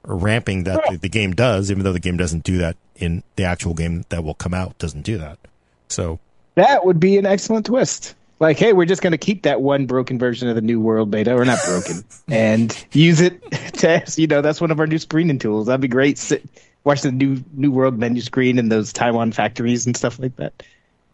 ramping 0.04 0.66
that 0.66 0.82
the, 0.89 0.97
the, 0.97 1.10
game 1.10 1.34
does, 1.34 1.72
even 1.72 1.84
though 1.84 1.93
the 1.93 2.00
game 2.00 2.18
doesn't 2.18 2.43
do 2.43 2.58
that 2.58 2.76
in 2.95 3.24
the 3.36 3.43
actual 3.43 3.74
game 3.74 4.04
that 4.10 4.24
will 4.24 4.34
come 4.34 4.54
out 4.54 4.78
doesn't 4.78 5.04
do 5.04 5.18
that. 5.18 5.39
So 5.88 6.20
that 6.56 6.86
would 6.86 7.00
be 7.00 7.18
an 7.18 7.26
excellent 7.26 7.66
twist. 7.66 8.16
Like, 8.39 8.58
hey, 8.58 8.72
we're 8.72 8.86
just 8.86 9.02
going 9.02 9.12
to 9.12 9.18
keep 9.18 9.43
that 9.43 9.62
one 9.62 9.86
broken 9.86 10.18
version 10.18 10.47
of 10.47 10.56
the 10.56 10.62
New 10.62 10.80
World 10.80 11.12
beta, 11.12 11.34
or 11.36 11.43
not 11.43 11.60
broken, 11.66 12.04
and 12.30 12.86
use 12.93 13.20
it 13.20 13.41
to, 13.52 14.04
you 14.16 14.28
know, 14.28 14.41
that's 14.41 14.62
one 14.62 14.72
of 14.72 14.80
our 14.80 14.88
new 14.88 14.97
screening 14.97 15.39
tools. 15.39 15.68
That'd 15.68 15.82
be 15.82 15.89
great. 15.89 16.18
Sit, 16.18 16.45
watch 16.86 17.02
the 17.02 17.12
new 17.12 17.43
New 17.54 17.72
World 17.72 17.97
menu 17.97 18.22
screen 18.22 18.58
and 18.58 18.72
those 18.72 18.93
Taiwan 18.93 19.34
factories 19.34 19.86
and 19.86 19.95
stuff 19.95 20.20
like 20.20 20.38
that. 20.38 20.64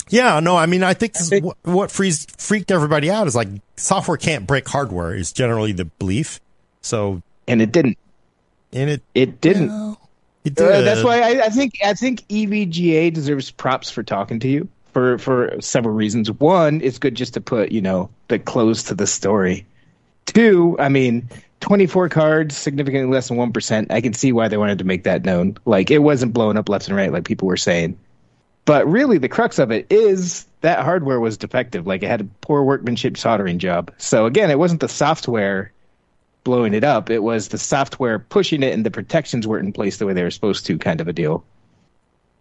Yeah, 0.10 0.39
no, 0.39 0.56
I 0.56 0.66
mean, 0.68 0.84
I 0.84 0.93
think, 0.93 1.14
I 1.18 1.24
think 1.24 1.45
what, 1.45 1.58
what 1.64 1.91
frees, 1.91 2.26
freaked 2.38 2.72
everybody 2.72 3.10
out 3.10 3.28
is 3.28 3.36
like 3.36 3.47
software 3.76 4.18
can't 4.18 4.45
break 4.45 4.68
hardware 4.68 5.16
is 5.16 5.32
generally 5.32 5.72
the 5.72 5.86
belief. 5.86 6.39
So, 6.82 7.22
and 7.47 7.62
it 7.62 7.72
didn't. 7.72 7.97
And 8.72 8.89
it 8.89 9.01
it 9.14 9.41
didn't. 9.41 9.70
You 9.70 9.97
it 10.43 10.56
did. 10.56 10.72
Uh, 10.72 10.82
that's 10.82 11.03
why 11.03 11.22
I, 11.22 11.45
I, 11.45 11.49
think 11.49 11.80
I 11.84 11.93
think 11.93 12.28
EVGA 12.28 13.14
deserves 13.14 13.49
props 13.49 13.89
for 13.89 14.03
talking 14.03 14.39
to 14.41 14.47
you 14.47 14.68
for 14.93 15.18
for 15.18 15.60
several 15.62 15.95
reasons. 15.95 16.32
One, 16.32 16.82
it's 16.82 16.99
good 16.99 17.16
just 17.16 17.34
to 17.36 17.41
put 17.41 17.72
you 17.72 17.82
know 17.82 18.10
the 18.28 18.38
close 18.38 18.84
to 18.84 18.95
the 18.95 19.08
story. 19.08 19.66
Two, 20.26 20.76
I 20.80 20.89
mean, 20.89 21.30
24 21.62 22.10
cards, 22.10 22.58
significantly 22.58 23.12
less 23.14 23.28
than 23.28 23.38
1%. 23.38 23.91
I 23.91 24.01
can 24.01 24.14
see 24.14 24.32
why 24.32 24.47
they 24.47 24.58
wanted 24.58 24.80
to 24.80 24.84
make 24.84 25.03
that 25.03 25.24
known. 25.24 25.58
Like, 25.66 25.91
it 25.91 25.99
wasn't 25.99 26.34
blowing 26.34 26.58
up 26.58 26.68
left 26.68 26.88
and 26.88 26.97
right 26.97 27.12
like 27.12 27.26
people 27.26 27.47
were 27.47 27.58
saying. 27.58 27.97
But 28.66 28.88
really, 28.88 29.20
the 29.20 29.30
crux 29.30 29.59
of 29.59 29.72
it 29.72 29.88
is 29.91 30.47
that 30.61 30.84
hardware 30.84 31.20
was 31.20 31.38
defective. 31.38 31.86
Like 31.86 32.01
it 32.01 32.07
had 32.07 32.22
a 32.22 32.28
poor 32.41 32.63
workmanship 32.63 33.18
soldering 33.18 33.59
job. 33.59 33.91
So 33.97 34.26
again, 34.26 34.49
it 34.49 34.57
wasn't 34.57 34.82
the 34.82 34.89
software 34.89 35.72
blowing 36.43 36.74
it 36.74 36.84
up. 36.84 37.09
It 37.09 37.22
was 37.22 37.49
the 37.49 37.57
software 37.57 38.18
pushing 38.18 38.63
it, 38.63 38.74
and 38.74 38.86
the 38.86 38.91
protections 38.91 39.45
weren't 39.45 39.68
in 39.68 39.74
place 39.74 39.97
the 39.97 40.05
way 40.05 40.13
they 40.13 40.24
were 40.24 40.32
supposed 40.32 40.66
to, 40.66 40.78
kind 40.78 41.01
of 41.01 41.07
a 41.07 41.13
deal. 41.13 41.43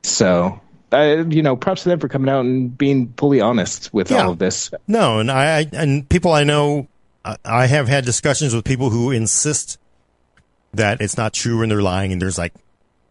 So, 0.03 0.61
uh, 0.93 1.25
you 1.29 1.43
know, 1.43 1.57
props 1.57 1.83
to 1.83 1.91
them 1.91 2.01
for 2.01 2.09
coming 2.09 2.29
out 2.29 2.41
and 2.41 2.77
being 2.77 3.13
fully 3.17 3.41
honest 3.41 3.93
with 3.93 4.11
yeah. 4.11 4.23
all 4.23 4.31
of 4.31 4.39
this. 4.39 4.71
No, 4.87 5.19
and 5.19 5.31
I 5.31 5.67
and 5.73 6.09
people 6.09 6.33
I 6.33 6.45
know, 6.45 6.89
I 7.45 7.67
have 7.67 7.89
had 7.89 8.05
discussions 8.05 8.55
with 8.55 8.65
people 8.65 8.91
who 8.91 9.11
insist 9.11 9.79
that 10.73 11.01
it's 11.01 11.17
not 11.17 11.33
true 11.33 11.63
and 11.63 11.71
they're 11.71 11.83
lying, 11.83 12.13
and 12.13 12.23
there's 12.23 12.39
like 12.39 12.55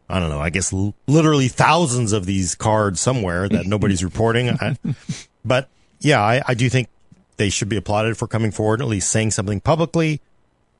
I 0.10 0.20
don't 0.20 0.30
know, 0.30 0.39
I 0.39 0.49
guess 0.49 0.74
l- 0.74 0.93
literally 1.08 1.47
thousands 1.47 2.14
of 2.14 2.26
these 2.26 2.56
cards 2.56 2.99
somewhere 2.99 3.47
that 3.49 3.66
nobody's 3.66 4.04
reporting. 4.04 4.49
I, 4.49 4.78
but 5.45 5.70
yeah, 5.99 6.22
I, 6.22 6.41
I, 6.45 6.54
do 6.54 6.70
think 6.70 6.89
they 7.38 7.49
should 7.49 7.70
be 7.70 7.78
applauded 7.78 8.18
for 8.18 8.28
coming 8.28 8.51
forward 8.51 8.82
and 8.82 8.88
at 8.88 8.91
least 8.91 9.10
saying 9.10 9.32
something 9.32 9.62
publicly. 9.62 10.22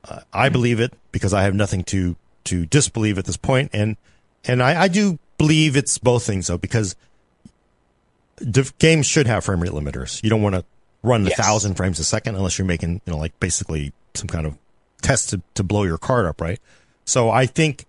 Uh, 0.04 0.20
I 0.32 0.50
believe 0.50 0.80
it 0.80 0.92
because 1.12 1.32
I 1.32 1.42
have 1.42 1.54
nothing 1.54 1.82
to, 1.84 2.16
to 2.44 2.66
disbelieve 2.66 3.18
at 3.18 3.24
this 3.24 3.38
point. 3.38 3.70
And, 3.72 3.96
and 4.44 4.62
I, 4.62 4.82
I 4.82 4.88
do 4.88 5.18
believe 5.38 5.76
it's 5.76 5.96
both 5.98 6.24
things 6.26 6.46
though, 6.48 6.58
because 6.58 6.94
games 8.78 9.06
should 9.06 9.26
have 9.26 9.44
frame 9.44 9.60
rate 9.60 9.72
limiters. 9.72 10.22
You 10.22 10.30
don't 10.30 10.42
want 10.42 10.54
to 10.54 10.64
run 11.02 11.26
a 11.26 11.30
yes. 11.30 11.38
thousand 11.38 11.74
frames 11.74 11.98
a 11.98 12.04
second 12.04 12.36
unless 12.36 12.58
you're 12.58 12.66
making, 12.66 13.00
you 13.06 13.12
know, 13.12 13.18
like 13.18 13.38
basically 13.40 13.92
some 14.14 14.28
kind 14.28 14.46
of 14.46 14.58
test 15.02 15.30
to, 15.30 15.42
to 15.54 15.62
blow 15.62 15.84
your 15.84 15.98
card 15.98 16.26
up, 16.26 16.40
right? 16.40 16.60
So 17.04 17.30
I 17.30 17.46
think 17.46 17.86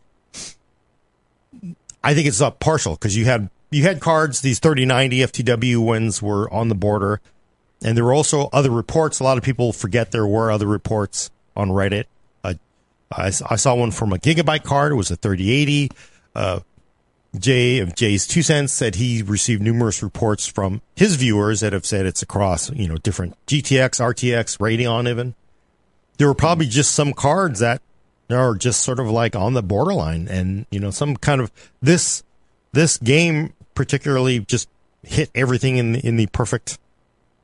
I 2.06 2.14
think 2.14 2.28
it's 2.28 2.40
up 2.40 2.60
partial 2.60 2.94
because 2.94 3.18
you 3.18 3.26
had 3.26 3.50
you 3.72 3.82
had 3.82 4.00
cards. 4.00 4.42
These 4.42 4.60
3090 4.60 5.20
FTW 5.22 5.84
wins 5.86 6.22
were 6.22 6.48
on 6.54 6.70
the 6.70 6.76
border, 6.76 7.20
and 7.84 7.98
there 7.98 8.06
were 8.06 8.14
also 8.14 8.48
other 8.54 8.70
reports. 8.70 9.20
A 9.20 9.24
lot 9.24 9.40
of 9.40 9.44
people 9.44 9.74
forget 9.74 10.12
there 10.12 10.28
were 10.28 10.52
other 10.52 10.68
reports 10.68 11.32
on 11.56 11.70
Reddit. 11.70 12.06
Uh, 12.44 12.54
I, 13.12 13.32
I, 13.50 13.56
saw 13.56 13.74
one 13.74 13.90
from 13.90 14.14
a 14.14 14.18
gigabyte 14.18 14.64
card. 14.64 14.92
It 14.92 14.96
was 14.96 15.10
a 15.10 15.16
3080. 15.16 15.90
Uh, 16.36 16.60
Jay 17.40 17.80
of 17.80 17.96
JayzTwoCents 17.96 18.70
said 18.70 18.96
he 18.96 19.24
received 19.24 19.64
numerous 19.64 20.04
reports 20.04 20.46
from 20.46 20.82
his 20.96 21.16
viewers 21.16 21.62
that 21.62 21.74
have 21.74 21.88
said 21.88 22.06
it's 22.06 22.22
across 22.22 22.70
you 22.70 22.88
know 22.88 22.98
different 22.98 23.36
GTX, 23.48 24.00
RTX, 24.00 24.60
Radeon 24.60 25.10
even. 25.10 25.34
There 26.18 26.28
were 26.28 26.36
probably 26.36 26.68
just 26.68 26.92
some 26.92 27.14
cards 27.14 27.60
that 27.62 27.82
are 28.30 28.56
just 28.56 28.82
sort 28.82 29.00
of 29.00 29.10
like 29.10 29.36
on 29.36 29.54
the 29.54 29.64
borderline 29.64 30.28
and 30.28 30.66
you 30.72 30.80
know 30.80 30.92
some 30.92 31.16
kind 31.16 31.42
of 31.42 31.52
this 31.82 32.24
this 32.72 32.98
game 32.98 33.54
particularly 33.74 34.40
just 34.40 34.70
hit 35.04 35.30
everything 35.36 35.78
in 35.78 35.92
the, 35.94 36.06
in 36.06 36.18
the 36.18 36.28
perfect 36.28 36.80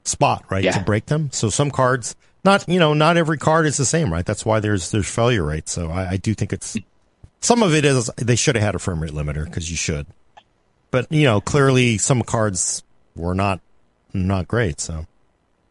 spot 0.03 0.43
right 0.49 0.63
yeah. 0.63 0.71
to 0.71 0.83
break 0.83 1.05
them. 1.05 1.29
So 1.31 1.49
some 1.49 1.71
cards 1.71 2.15
not 2.43 2.67
you 2.67 2.79
know 2.79 2.93
not 2.93 3.17
every 3.17 3.37
card 3.37 3.65
is 3.65 3.77
the 3.77 3.85
same 3.85 4.11
right? 4.11 4.25
That's 4.25 4.45
why 4.45 4.59
there's 4.59 4.91
there's 4.91 5.09
failure 5.09 5.43
rates. 5.43 5.71
So 5.71 5.91
I, 5.91 6.11
I 6.11 6.17
do 6.17 6.33
think 6.33 6.53
it's 6.53 6.77
some 7.39 7.63
of 7.63 7.73
it 7.73 7.85
is 7.85 8.09
they 8.17 8.35
should 8.35 8.55
have 8.55 8.63
had 8.63 8.75
a 8.75 8.79
frame 8.79 9.01
rate 9.01 9.11
limiter 9.11 9.45
because 9.45 9.69
you 9.69 9.77
should. 9.77 10.07
But 10.89 11.11
you 11.11 11.23
know 11.23 11.41
clearly 11.41 11.97
some 11.97 12.23
cards 12.23 12.83
were 13.15 13.35
not 13.35 13.59
not 14.13 14.47
great 14.47 14.79
so 14.81 15.05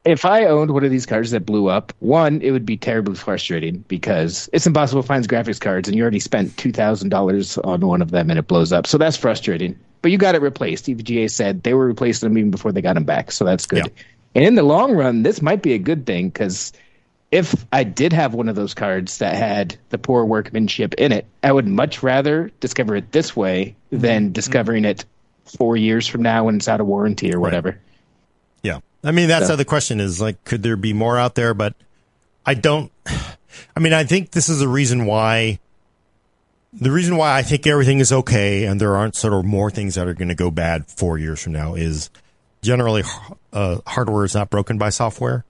if 0.04 0.24
I 0.24 0.46
owned 0.46 0.70
one 0.70 0.84
of 0.84 0.90
these 0.90 1.06
cards 1.06 1.30
that 1.32 1.44
blew 1.44 1.68
up, 1.68 1.92
one, 2.00 2.40
it 2.40 2.52
would 2.52 2.64
be 2.64 2.76
terribly 2.76 3.14
frustrating 3.14 3.84
because 3.86 4.48
it's 4.52 4.66
impossible 4.66 5.02
to 5.02 5.06
find 5.06 5.28
graphics 5.28 5.60
cards 5.60 5.88
and 5.88 5.96
you 5.96 6.02
already 6.02 6.20
spent 6.20 6.56
$2,000 6.56 7.64
on 7.64 7.80
one 7.80 8.00
of 8.00 8.10
them 8.10 8.30
and 8.30 8.38
it 8.38 8.46
blows 8.46 8.72
up. 8.72 8.86
So 8.86 8.96
that's 8.96 9.16
frustrating. 9.16 9.78
But 10.02 10.10
you 10.10 10.16
got 10.16 10.34
it 10.34 10.40
replaced. 10.40 10.86
EVGA 10.86 11.30
said 11.30 11.62
they 11.62 11.74
were 11.74 11.86
replacing 11.86 12.28
them 12.28 12.38
even 12.38 12.50
before 12.50 12.72
they 12.72 12.80
got 12.80 12.94
them 12.94 13.04
back. 13.04 13.30
So 13.30 13.44
that's 13.44 13.66
good. 13.66 13.86
Yeah. 13.86 14.04
And 14.34 14.44
in 14.44 14.54
the 14.54 14.62
long 14.62 14.92
run, 14.92 15.22
this 15.22 15.42
might 15.42 15.60
be 15.60 15.74
a 15.74 15.78
good 15.78 16.06
thing 16.06 16.30
because 16.30 16.72
if 17.30 17.66
I 17.70 17.84
did 17.84 18.12
have 18.14 18.32
one 18.32 18.48
of 18.48 18.56
those 18.56 18.72
cards 18.72 19.18
that 19.18 19.34
had 19.34 19.76
the 19.90 19.98
poor 19.98 20.24
workmanship 20.24 20.94
in 20.94 21.12
it, 21.12 21.26
I 21.42 21.52
would 21.52 21.66
much 21.66 22.02
rather 22.02 22.50
discover 22.60 22.96
it 22.96 23.12
this 23.12 23.36
way 23.36 23.76
than 23.90 24.24
mm-hmm. 24.24 24.32
discovering 24.32 24.84
it 24.86 25.04
four 25.44 25.76
years 25.76 26.06
from 26.06 26.22
now 26.22 26.44
when 26.44 26.56
it's 26.56 26.68
out 26.68 26.80
of 26.80 26.86
warranty 26.86 27.34
or 27.34 27.40
whatever. 27.40 27.70
Right. 27.70 27.78
Yeah. 28.62 28.78
I 29.02 29.12
mean, 29.12 29.28
that's 29.28 29.46
so. 29.46 29.56
the 29.56 29.64
question 29.64 30.00
is 30.00 30.20
like, 30.20 30.44
could 30.44 30.62
there 30.62 30.76
be 30.76 30.92
more 30.92 31.18
out 31.18 31.34
there? 31.34 31.54
But 31.54 31.74
I 32.44 32.54
don't, 32.54 32.92
I 33.76 33.80
mean, 33.80 33.92
I 33.92 34.04
think 34.04 34.30
this 34.30 34.48
is 34.48 34.58
the 34.58 34.68
reason 34.68 35.06
why, 35.06 35.58
the 36.72 36.90
reason 36.90 37.16
why 37.16 37.36
I 37.36 37.42
think 37.42 37.66
everything 37.66 38.00
is 38.00 38.12
okay 38.12 38.64
and 38.64 38.80
there 38.80 38.96
aren't 38.96 39.16
sort 39.16 39.32
of 39.32 39.44
more 39.44 39.70
things 39.70 39.94
that 39.94 40.06
are 40.06 40.14
going 40.14 40.28
to 40.28 40.34
go 40.34 40.50
bad 40.50 40.86
four 40.86 41.18
years 41.18 41.42
from 41.42 41.52
now 41.52 41.74
is 41.74 42.10
generally 42.62 43.02
uh, 43.52 43.78
hardware 43.86 44.24
is 44.24 44.34
not 44.34 44.50
broken 44.50 44.78
by 44.78 44.90
software. 44.90 45.44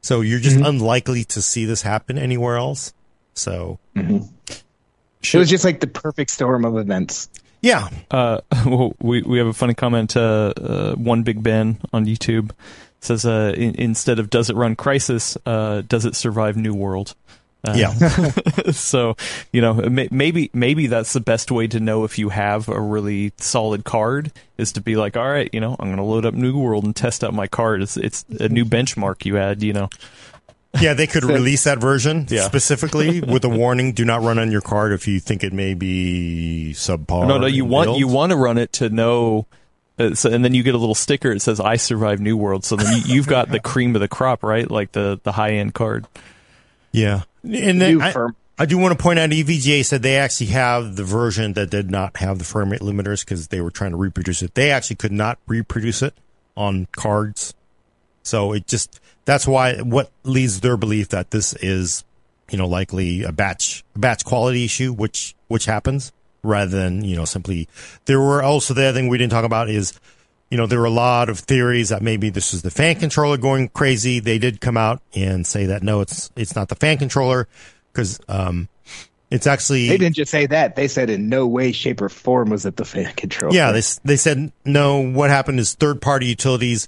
So 0.00 0.20
you're 0.20 0.40
just 0.40 0.56
mm-hmm. 0.56 0.66
unlikely 0.66 1.24
to 1.24 1.42
see 1.42 1.64
this 1.64 1.82
happen 1.82 2.18
anywhere 2.18 2.56
else. 2.56 2.92
So 3.34 3.78
mm-hmm. 3.94 4.26
it 4.48 5.38
was 5.38 5.48
just 5.48 5.64
like 5.64 5.80
the 5.80 5.86
perfect 5.86 6.30
storm 6.30 6.64
of 6.64 6.76
events. 6.76 7.28
Yeah. 7.60 7.88
Uh, 8.10 8.40
well, 8.66 8.94
we 9.00 9.22
we 9.22 9.38
have 9.38 9.46
a 9.46 9.52
funny 9.52 9.74
comment. 9.74 10.16
Uh, 10.16 10.52
uh, 10.56 10.94
one 10.94 11.22
Big 11.22 11.42
Ben 11.42 11.78
on 11.92 12.06
YouTube 12.06 12.50
says 13.02 13.26
uh, 13.26 13.52
in, 13.56 13.74
instead 13.76 14.18
of 14.18 14.30
"Does 14.30 14.48
it 14.50 14.56
run 14.56 14.76
Crysis 14.76 15.36
Uh, 15.44 15.82
"Does 15.86 16.04
it 16.06 16.16
survive 16.16 16.56
New 16.56 16.74
World?" 16.74 17.14
Uh, 17.66 17.74
Yeah. 17.76 17.92
so 18.72 19.16
you 19.52 19.60
know 19.60 19.74
may- 19.74 20.08
maybe 20.10 20.50
maybe 20.52 20.86
that's 20.88 21.12
the 21.12 21.20
best 21.20 21.50
way 21.52 21.66
to 21.68 21.78
know 21.80 22.02
if 22.04 22.18
you 22.18 22.30
have 22.30 22.68
a 22.68 22.80
really 22.80 23.32
solid 23.36 23.84
card 23.84 24.32
is 24.58 24.72
to 24.72 24.80
be 24.80 24.96
like 24.96 25.16
all 25.16 25.28
right 25.28 25.48
you 25.52 25.60
know 25.60 25.76
i'm 25.78 25.86
going 25.86 25.96
to 25.98 26.02
load 26.02 26.26
up 26.26 26.34
new 26.34 26.58
world 26.58 26.82
and 26.84 26.96
test 26.96 27.22
out 27.22 27.32
my 27.32 27.46
card 27.46 27.80
it's 27.82 27.96
it's 27.96 28.24
a 28.40 28.48
new 28.48 28.64
benchmark 28.64 29.24
you 29.24 29.38
add 29.38 29.62
you 29.62 29.72
know 29.72 29.88
Yeah, 30.80 30.94
they 30.94 31.06
could 31.06 31.22
release 31.38 31.62
that 31.64 31.78
version 31.78 32.26
Yeah. 32.30 32.42
specifically 32.46 33.20
with 33.20 33.44
a 33.44 33.48
warning: 33.48 33.92
do 33.92 34.04
not 34.04 34.22
run 34.22 34.38
on 34.40 34.50
your 34.50 34.62
card 34.62 34.90
if 34.92 35.06
you 35.06 35.20
think 35.20 35.44
it 35.44 35.52
may 35.52 35.74
be 35.74 36.72
subpar. 36.74 37.28
no 37.28 37.38
no 37.38 37.46
you 37.46 37.64
want 37.64 37.86
build. 37.88 37.98
you 38.00 38.08
want 38.08 38.30
to 38.30 38.36
run 38.36 38.58
it 38.58 38.72
to 38.74 38.88
know 38.88 39.46
uh, 39.98 40.14
so, 40.14 40.30
and 40.30 40.44
then 40.44 40.54
you 40.54 40.62
get 40.62 40.74
a 40.74 40.78
little 40.78 40.94
sticker 40.94 41.30
it 41.32 41.40
says 41.40 41.60
i 41.60 41.76
survived 41.76 42.20
new 42.20 42.36
world. 42.36 42.64
So 42.64 42.76
then 42.76 42.92
you, 42.96 43.14
you've 43.14 43.26
got 43.26 43.50
the 43.50 43.60
cream 43.72 43.94
of 43.94 44.00
the 44.00 44.08
crop 44.08 44.42
right? 44.42 44.70
Like 44.70 44.92
the 44.92 45.20
the 45.22 45.32
high 45.32 45.52
end 45.52 45.74
card. 45.74 46.06
Yeah, 46.92 47.22
and 47.42 47.80
then 47.80 48.00
I, 48.00 48.12
firm- 48.12 48.36
I 48.58 48.66
do 48.66 48.78
want 48.78 48.96
to 48.96 49.02
point 49.02 49.18
out 49.18 49.30
EVGA 49.30 49.84
said 49.84 50.02
they 50.02 50.16
actually 50.16 50.48
have 50.48 50.96
the 50.96 51.04
version 51.04 51.54
that 51.54 51.70
did 51.70 51.90
not 51.90 52.18
have 52.18 52.38
the 52.38 52.44
frame 52.44 52.70
rate 52.70 52.80
limiters 52.80 53.24
because 53.24 53.48
they 53.48 53.60
were 53.60 53.70
trying 53.70 53.92
to 53.92 53.96
reproduce 53.96 54.42
it. 54.42 54.54
They 54.54 54.70
actually 54.70 54.96
could 54.96 55.12
not 55.12 55.38
reproduce 55.46 56.02
it 56.02 56.14
on 56.56 56.86
cards, 56.92 57.54
so 58.22 58.52
it 58.52 58.66
just 58.66 59.00
that's 59.24 59.46
why 59.46 59.78
what 59.78 60.10
leads 60.24 60.60
their 60.60 60.76
belief 60.76 61.08
that 61.10 61.30
this 61.30 61.54
is 61.54 62.04
you 62.50 62.58
know 62.58 62.66
likely 62.66 63.22
a 63.22 63.32
batch 63.32 63.84
a 63.94 63.98
batch 63.98 64.24
quality 64.24 64.64
issue, 64.64 64.92
which 64.92 65.34
which 65.48 65.64
happens 65.64 66.12
rather 66.42 66.70
than 66.70 67.04
you 67.04 67.16
know 67.16 67.24
simply. 67.24 67.68
There 68.06 68.20
were 68.20 68.42
also 68.42 68.74
the 68.74 68.84
other 68.84 68.98
thing 68.98 69.08
we 69.08 69.18
didn't 69.18 69.32
talk 69.32 69.44
about 69.44 69.68
is 69.68 69.98
you 70.52 70.58
know, 70.58 70.66
there 70.66 70.80
were 70.80 70.84
a 70.84 70.90
lot 70.90 71.30
of 71.30 71.38
theories 71.38 71.88
that 71.88 72.02
maybe 72.02 72.28
this 72.28 72.52
is 72.52 72.60
the 72.60 72.70
fan 72.70 72.96
controller 72.96 73.38
going 73.38 73.68
crazy. 73.68 74.20
They 74.20 74.36
did 74.38 74.60
come 74.60 74.76
out 74.76 75.00
and 75.14 75.46
say 75.46 75.64
that 75.64 75.82
no, 75.82 76.02
it's 76.02 76.30
it's 76.36 76.54
not 76.54 76.68
the 76.68 76.74
fan 76.74 76.98
controller 76.98 77.48
because 77.90 78.20
um, 78.28 78.68
it's 79.30 79.46
actually 79.46 79.88
They 79.88 79.96
didn't 79.96 80.16
just 80.16 80.30
say 80.30 80.44
that. 80.44 80.76
They 80.76 80.88
said 80.88 81.08
in 81.08 81.30
no 81.30 81.46
way, 81.46 81.72
shape, 81.72 82.02
or 82.02 82.10
form 82.10 82.50
was 82.50 82.66
it 82.66 82.76
the 82.76 82.84
fan 82.84 83.14
controller 83.16 83.54
yeah. 83.54 83.72
They 83.72 83.80
they 84.04 84.16
said 84.16 84.52
no. 84.66 85.00
What 85.00 85.30
happened 85.30 85.58
is 85.58 85.72
third 85.72 86.02
party 86.02 86.26
utilities 86.26 86.86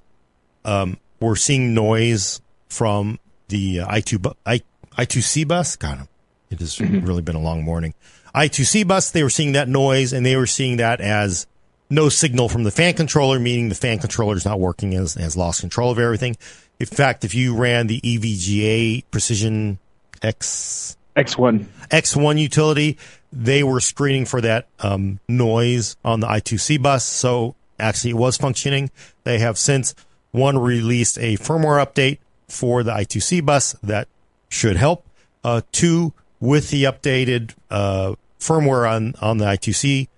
um, 0.66 0.98
were 1.18 1.34
seeing 1.34 1.72
noise 1.72 2.42
from 2.68 3.18
the 3.48 3.80
uh, 3.80 3.88
i2 3.88 4.20
bu- 4.20 4.34
i 4.44 4.60
i2c 4.98 5.48
bus. 5.48 5.76
God, 5.76 6.06
it 6.50 6.60
has 6.60 6.78
really 6.78 7.22
been 7.22 7.34
a 7.34 7.40
long 7.40 7.64
morning. 7.64 7.94
I2c 8.34 8.86
bus. 8.86 9.10
They 9.10 9.22
were 9.22 9.30
seeing 9.30 9.52
that 9.52 9.68
noise 9.68 10.12
and 10.12 10.24
they 10.24 10.36
were 10.36 10.46
seeing 10.46 10.78
that 10.78 11.00
as 11.00 11.46
no 11.90 12.08
signal 12.08 12.48
from 12.48 12.64
the 12.64 12.70
fan 12.70 12.94
controller, 12.94 13.38
meaning 13.38 13.68
the 13.68 13.74
fan 13.74 13.98
controller 13.98 14.36
is 14.36 14.44
not 14.44 14.58
working, 14.58 14.92
has, 14.92 15.14
has 15.14 15.36
lost 15.36 15.60
control 15.60 15.90
of 15.90 15.98
everything. 15.98 16.36
In 16.80 16.86
fact, 16.86 17.24
if 17.24 17.34
you 17.34 17.56
ran 17.56 17.86
the 17.86 18.00
EVGA 18.00 19.04
Precision 19.10 19.78
X 20.22 20.96
X1. 21.16 21.66
X1 21.90 22.40
utility, 22.40 22.98
they 23.32 23.62
were 23.62 23.80
screening 23.80 24.24
for 24.24 24.40
that 24.40 24.66
um, 24.80 25.20
noise 25.28 25.96
on 26.04 26.20
the 26.20 26.26
I2C 26.26 26.82
bus. 26.82 27.04
So 27.04 27.54
actually, 27.78 28.10
it 28.10 28.16
was 28.16 28.36
functioning. 28.36 28.90
They 29.22 29.38
have 29.38 29.56
since 29.56 29.94
one 30.32 30.58
released 30.58 31.18
a 31.18 31.36
firmware 31.36 31.84
update 31.84 32.18
for 32.48 32.82
the 32.82 32.90
I2C 32.90 33.44
bus 33.44 33.74
that 33.82 34.08
should 34.48 34.76
help. 34.76 35.06
Uh, 35.44 35.60
two, 35.72 36.12
with 36.40 36.70
the 36.70 36.84
updated 36.84 37.54
uh, 37.70 38.14
firmware 38.46 38.90
on 38.90 39.14
on 39.20 39.38
the 39.38 39.44
I2C 39.46 40.08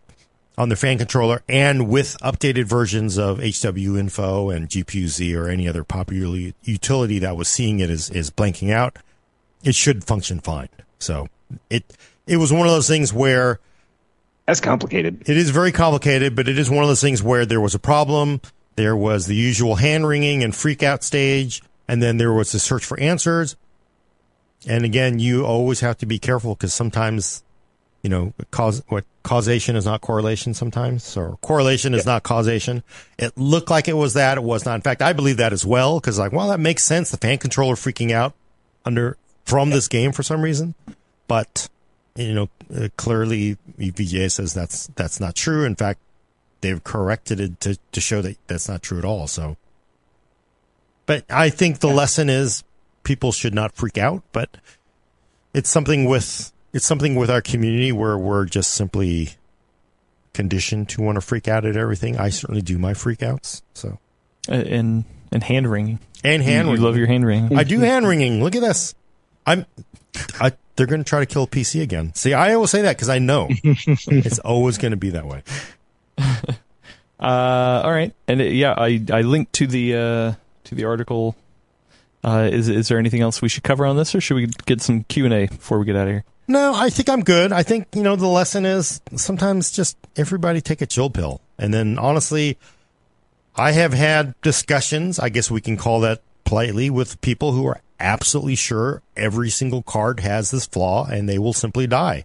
on 0.59 0.69
the 0.71 0.77
fan 0.77 0.97
controller 0.99 1.43
and 1.49 1.87
with 1.89 2.17
updated 2.23 2.65
versions 2.65 3.19
of 3.19 3.39
HWiNFO 3.39 4.55
and 4.55 4.69
GPU-Z 4.69 5.35
or 5.37 5.49
any 5.49 5.69
other 5.69 5.85
popular 5.85 6.53
utility 6.63 7.19
that 7.19 7.37
was 7.37 7.47
seeing 7.47 7.79
it 7.81 7.91
is, 7.91 8.09
is 8.09 8.31
blanking 8.31 8.73
out, 8.73 8.97
it 9.63 9.75
should 9.75 10.03
function 10.03 10.41
fine. 10.41 10.71
So 10.99 11.29
it 11.69 11.85
it 12.27 12.39
was 12.39 12.53
one 12.53 12.67
of 12.67 12.73
those 12.73 12.89
things 12.89 13.13
where 13.13 13.61
That's 14.47 14.61
complicated. 14.61 15.29
it 15.29 15.37
is 15.37 15.51
very 15.51 15.73
complicated, 15.73 16.35
but 16.35 16.49
it 16.49 16.59
is 16.59 16.71
one 16.71 16.83
of 16.83 16.89
those 16.89 17.03
things 17.03 17.23
where 17.23 17.45
there 17.47 17.61
was 17.61 17.75
a 17.75 17.79
problem. 17.79 18.41
There 18.77 18.97
was 18.97 19.27
the 19.27 19.37
usual 19.37 19.77
hand 19.77 20.07
wringing 20.07 20.43
and 20.43 20.55
freak 20.55 20.83
out 20.83 21.05
stage, 21.05 21.63
and 21.87 22.03
then 22.03 22.17
there 22.17 22.33
was 22.33 22.53
the 22.53 22.59
search 22.59 22.85
for 22.85 22.99
answers. 22.99 23.57
And 24.67 24.85
again, 24.85 25.19
you 25.19 25.45
always 25.47 25.81
have 25.81 25.99
to 25.99 26.07
be 26.07 26.19
careful 26.19 26.55
because 26.55 26.75
sometimes, 26.75 27.43
you 28.07 28.11
know, 28.11 28.33
cause 28.53 28.85
what 28.87 29.05
causation 29.25 29.75
is 29.75 29.85
not 29.85 30.01
correlation 30.01 30.55
sometimes, 30.55 31.17
or 31.17 31.39
correlation 31.39 31.93
is 31.93 32.07
not 32.07 32.23
causation. 32.23 32.85
It 33.19 33.37
looked 33.37 33.69
like 33.69 33.89
it 33.89 33.95
was 33.95 34.15
that, 34.15 34.39
it 34.39 34.45
was 34.45 34.65
not. 34.65 34.77
In 34.77 34.81
fact, 34.81 35.03
I 35.03 35.13
believe 35.13 35.39
that 35.39 35.53
as 35.53 35.67
well 35.67 35.99
because, 35.99 36.17
like, 36.17 36.31
well, 36.31 36.51
that 36.51 36.61
makes 36.61 36.85
sense. 36.85 37.11
The 37.11 37.17
fan 37.17 37.39
controller 37.39 37.75
freaking 37.75 38.13
out 38.13 38.33
under 38.85 39.17
from 39.45 39.71
this 39.71 39.89
game 39.89 40.13
for 40.13 40.23
some 40.23 40.41
reason, 40.41 40.77
but 41.27 41.69
you 42.15 42.33
know, 42.33 42.49
uh, 42.73 42.91
clearly 42.97 43.59
EVGA 43.77 44.31
says 44.31 44.55
that's 44.55 44.87
that's 44.95 45.19
not 45.19 45.35
true. 45.35 45.65
In 45.65 45.75
fact, 45.75 45.99
they've 46.61 46.85
corrected 46.85 47.41
it 47.41 47.61
to 47.63 47.77
to 47.91 48.01
show 48.01 48.23
that 48.23 48.37
that's 48.47 48.69
not 48.69 48.85
true 48.85 48.99
at 48.99 49.05
all. 49.05 49.27
So, 49.27 49.57
but 51.07 51.25
I 51.29 51.49
think 51.49 51.81
the 51.81 51.89
lesson 51.89 52.31
is 52.31 52.63
people 53.03 53.33
should 53.33 53.53
not 53.53 53.75
freak 53.75 53.99
out. 53.99 54.23
But 54.31 54.59
it's 55.53 55.69
something 55.69 56.05
with 56.05 56.53
it's 56.77 56.85
something 56.85 57.15
with 57.15 57.31
our 57.31 57.41
community 57.41 57.91
where 57.91 58.19
we're 58.19 58.45
just 58.45 58.73
simply 58.73 59.31
conditioned 60.35 60.91
to 60.91 61.01
want 61.01 61.17
to 61.17 61.23
freak 61.23 61.49
out 61.49 61.65
at 61.65 61.75
everything. 61.75 62.19
I 62.19 62.29
certainly 62.29 62.61
do 62.61 62.77
my 62.77 62.93
freakouts. 62.93 63.63
So 63.73 63.99
and 64.47 65.05
and 65.33 65.43
hand 65.43 65.71
wringing 65.71 66.01
and 66.23 66.43
hand 66.43 66.69
you, 66.69 66.75
you 66.75 66.81
love 66.81 66.99
your 66.99 67.07
hand 67.07 67.25
wringing 67.27 67.59
I 67.59 67.65
do 67.65 67.81
hand 67.81 68.07
wringing. 68.07 68.45
Look 68.45 68.55
at 68.55 68.61
this. 68.61 68.95
I'm. 69.47 69.65
I, 70.39 70.53
they're 70.77 70.87
going 70.87 71.03
to 71.03 71.09
try 71.09 71.21
to 71.21 71.27
kill 71.27 71.47
PC 71.47 71.83
again. 71.83 72.15
See, 72.15 72.35
I 72.35 72.53
always 72.55 72.71
say 72.71 72.83
that 72.83 72.97
because 72.97 73.09
I 73.09 73.19
know 73.19 73.49
it's 73.65 74.39
always 74.41 74.77
going 74.77 74.91
to 74.91 74.97
be 74.99 75.11
that 75.11 75.27
way. 75.27 75.43
Uh, 77.19 77.81
all 77.83 77.93
right, 77.93 78.15
and 78.29 78.43
uh, 78.43 78.45
yeah, 78.45 78.75
I 78.77 79.03
I 79.11 79.23
linked 79.23 79.55
to 79.55 79.67
the 79.67 79.95
uh, 79.95 80.33
to 80.65 80.75
the 80.75 80.85
article. 80.85 81.35
Uh, 82.23 82.51
is 82.53 82.69
is 82.69 82.89
there 82.89 82.99
anything 82.99 83.23
else 83.23 83.41
we 83.41 83.49
should 83.49 83.63
cover 83.63 83.87
on 83.87 83.97
this, 83.97 84.15
or 84.15 84.21
should 84.21 84.35
we 84.35 84.49
get 84.67 84.83
some 84.83 85.05
Q 85.05 85.25
and 85.25 85.33
A 85.33 85.47
before 85.47 85.79
we 85.79 85.87
get 85.87 85.97
out 85.97 86.09
of 86.09 86.13
here? 86.13 86.25
No, 86.49 86.75
I 86.75 86.91
think 86.91 87.09
I'm 87.09 87.23
good. 87.23 87.53
I 87.53 87.63
think 87.63 87.89
you 87.95 88.03
know 88.03 88.17
the 88.17 88.27
lesson 88.27 88.65
is 88.65 89.01
sometimes 89.17 89.73
just 89.73 89.97
everybody 90.17 90.61
take 90.61 90.81
a 90.81 90.87
chill 90.87 91.11
pill, 91.11 91.41
and 91.59 91.75
then 91.75 91.99
honestly, 91.99 92.57
I 93.57 93.73
have 93.73 93.93
had 93.93 94.35
discussions. 94.43 95.19
I 95.19 95.29
guess 95.29 95.51
we 95.51 95.61
can 95.61 95.77
call 95.77 96.01
that 96.01 96.23
politely 96.45 96.89
with 96.89 97.21
people 97.21 97.53
who 97.53 97.67
are 97.67 97.81
absolutely 97.99 98.55
sure 98.55 99.03
every 99.17 99.51
single 99.51 99.83
card 99.83 100.21
has 100.21 100.51
this 100.51 100.67
flaw, 100.67 101.07
and 101.07 101.29
they 101.29 101.39
will 101.39 101.53
simply 101.53 101.87
die. 101.87 102.25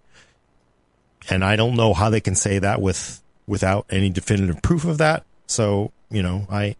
And 1.30 1.44
I 1.44 1.56
don't 1.56 1.76
know 1.76 1.94
how 1.94 2.10
they 2.10 2.22
can 2.22 2.36
say 2.36 2.60
that 2.60 2.82
with 2.82 3.24
without 3.48 3.86
any 3.90 4.10
definitive 4.10 4.62
proof 4.62 4.86
of 4.86 5.00
that. 5.00 5.24
So 5.48 5.92
you 6.12 6.22
know, 6.22 6.46
I 6.50 6.76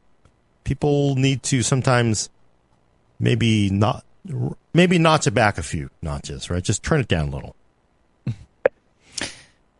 people 0.64 1.16
need 1.16 1.42
to 1.44 1.64
sometimes 1.64 2.30
maybe 3.20 3.70
not 3.72 4.04
maybe 4.74 4.98
notch 4.98 5.28
it 5.28 5.32
back 5.32 5.58
a 5.58 5.64
few 5.64 5.90
notches, 6.02 6.50
right? 6.50 6.64
Just 6.64 6.84
turn 6.84 7.00
it 7.00 7.08
down 7.08 7.30
a 7.30 7.32
little. 7.32 7.56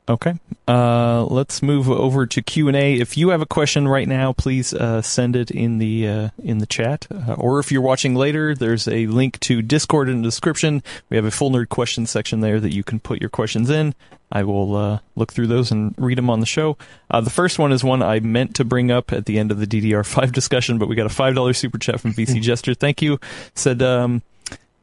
Okay. 0.10 0.34
Uh, 0.68 1.24
let's 1.26 1.62
move 1.62 1.90
over 1.90 2.26
to 2.26 2.42
Q 2.42 2.68
and 2.68 2.76
A. 2.76 2.96
If 2.96 3.18
you 3.18 3.30
have 3.30 3.42
a 3.42 3.46
question 3.46 3.88
right 3.88 4.08
now, 4.08 4.34
please 4.34 4.74
uh, 4.74 5.02
send 5.02 5.38
it 5.38 5.52
in 5.52 5.78
the 5.78 6.08
uh, 6.08 6.30
in 6.44 6.58
the 6.58 6.66
chat, 6.66 7.08
uh, 7.10 7.34
or 7.34 7.60
if 7.60 7.72
you're 7.72 7.82
watching 7.82 8.16
later, 8.16 8.54
there's 8.54 8.88
a 8.90 9.08
link 9.08 9.40
to 9.42 9.62
Discord 9.62 10.10
in 10.10 10.22
the 10.22 10.28
description. 10.28 10.84
We 11.10 11.18
have 11.18 11.26
a 11.26 11.32
full 11.32 11.52
nerd 11.52 11.70
question 11.70 12.08
section 12.08 12.42
there 12.42 12.60
that 12.60 12.74
you 12.74 12.84
can 12.84 13.00
put 13.00 13.22
your 13.22 13.30
questions 13.30 13.70
in. 13.70 13.96
I 14.32 14.44
will 14.44 14.76
uh, 14.76 15.00
look 15.16 15.32
through 15.32 15.48
those 15.48 15.72
and 15.72 15.94
read 15.98 16.18
them 16.18 16.30
on 16.30 16.40
the 16.40 16.46
show. 16.46 16.78
Uh, 17.10 17.22
the 17.22 17.30
first 17.30 17.60
one 17.60 17.72
is 17.72 17.84
one 17.84 18.02
I 18.02 18.20
meant 18.20 18.56
to 18.56 18.66
bring 18.66 18.92
up 18.92 19.14
at 19.14 19.26
the 19.26 19.38
end 19.40 19.52
of 19.52 19.60
the 19.60 19.68
DDR5 19.68 20.32
discussion, 20.34 20.78
but 20.78 20.88
we 20.88 20.96
got 20.96 21.06
a 21.06 21.10
five 21.10 21.36
dollar 21.36 21.54
super 21.54 21.78
chat 21.78 22.00
from 22.00 22.14
VC 22.14 22.42
Jester. 22.42 22.74
Thank 22.74 23.02
you. 23.02 23.20
Said 23.56 23.82
um, 23.82 24.24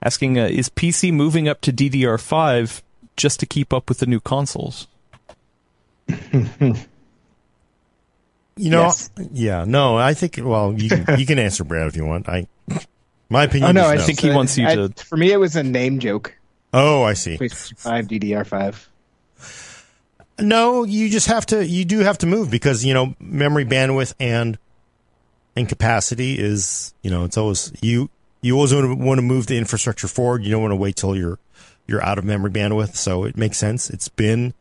asking, 0.03 0.39
uh, 0.39 0.45
is 0.47 0.69
PC 0.69 1.13
moving 1.13 1.49
up 1.49 1.61
to 1.63 1.73
DDR5 1.73 2.83
just 3.17 3.41
to 3.41 3.47
keep 3.47 3.73
up 3.73 3.89
with 3.89 3.99
the 3.99 4.07
new 4.07 4.21
consoles? 4.21 4.87
You 8.61 8.71
know, 8.71 8.83
Yes. 8.87 9.11
yeah, 9.33 9.65
no, 9.65 9.97
I 9.97 10.15
think. 10.15 10.37
Well, 10.43 10.73
you 10.77 10.89
can, 10.89 11.21
you 11.21 11.27
can 11.27 11.39
answer 11.39 11.63
Brad 11.63 11.87
if 11.87 11.95
you 11.95 12.05
want. 12.05 12.29
I, 12.29 12.49
my 13.29 13.45
opinion. 13.45 13.69
Oh 13.69 13.73
no, 13.83 13.91
is 13.93 14.03
I 14.03 14.05
think 14.05 14.19
he 14.19 14.31
wants 14.31 14.59
you 14.59 14.67
I- 14.67 14.75
to- 14.75 14.93
For 15.05 15.17
me, 15.17 15.31
it 15.31 15.37
was 15.37 15.55
a 15.55 15.63
name 15.63 16.01
joke. 16.01 16.35
Oh, 16.73 17.05
I 17.05 17.13
see. 17.13 17.37
Five, 17.37 18.09
DDR 18.09 18.45
five. 18.45 18.89
No, 20.41 20.83
you 20.83 21.09
just 21.09 21.29
have 21.29 21.47
to. 21.47 21.65
You 21.65 21.85
do 21.85 22.01
have 22.01 22.19
to 22.19 22.27
move 22.27 22.51
because 22.51 22.85
you 22.85 22.95
know 22.95 23.15
memory 23.21 23.65
bandwidth 23.65 24.15
and 24.19 24.59
and 25.55 25.69
capacity 25.69 26.37
is 26.39 26.93
you 27.03 27.11
know 27.13 27.25
it's 27.25 27.37
always 27.39 27.73
you 27.81 28.11
you 28.41 28.55
always 28.55 28.74
want 28.74 29.18
to, 29.18 29.22
move 29.22 29.47
the 29.47 29.59
infrastructure 29.59 30.09
forward. 30.09 30.45
You 30.45 30.51
don't 30.51 30.62
want 30.62 30.72
to 30.72 30.76
wait 30.76 30.97
till 30.97 31.16
you're 31.16 31.39
you're 31.86 32.05
out 32.05 32.18
of 32.18 32.24
memory 32.24 32.51
bandwidth. 32.51 32.97
So 32.97 33.24
it 33.24 33.36
makes 33.36 33.57
sense. 33.57 33.89
It's 33.91 34.09
been 34.09 34.55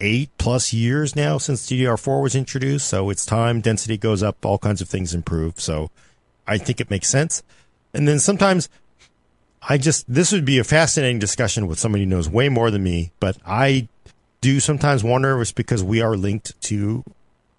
eight 0.00 0.30
plus 0.38 0.72
years 0.72 1.14
now 1.14 1.38
since 1.38 1.68
DDR4 1.70 2.22
was 2.22 2.34
introduced. 2.34 2.88
So 2.88 3.10
it's 3.10 3.24
time. 3.24 3.60
Density 3.60 3.96
goes 3.96 4.22
up. 4.22 4.44
All 4.44 4.58
kinds 4.58 4.80
of 4.80 4.88
things 4.88 5.14
improve. 5.14 5.60
So 5.60 5.90
I 6.46 6.58
think 6.58 6.80
it 6.80 6.90
makes 6.90 7.08
sense. 7.08 7.42
And 7.94 8.08
then 8.08 8.18
sometimes 8.18 8.68
I 9.68 9.78
just 9.78 10.12
this 10.12 10.32
would 10.32 10.44
be 10.44 10.58
a 10.58 10.64
fascinating 10.64 11.18
discussion 11.18 11.66
with 11.66 11.78
somebody 11.78 12.04
who 12.04 12.10
knows 12.10 12.28
way 12.28 12.48
more 12.48 12.70
than 12.70 12.82
me, 12.82 13.12
but 13.20 13.36
I 13.46 13.88
do 14.40 14.58
sometimes 14.58 15.04
wonder 15.04 15.36
if 15.36 15.42
it's 15.42 15.52
because 15.52 15.84
we 15.84 16.00
are 16.02 16.16
linked 16.16 16.60
to, 16.62 17.04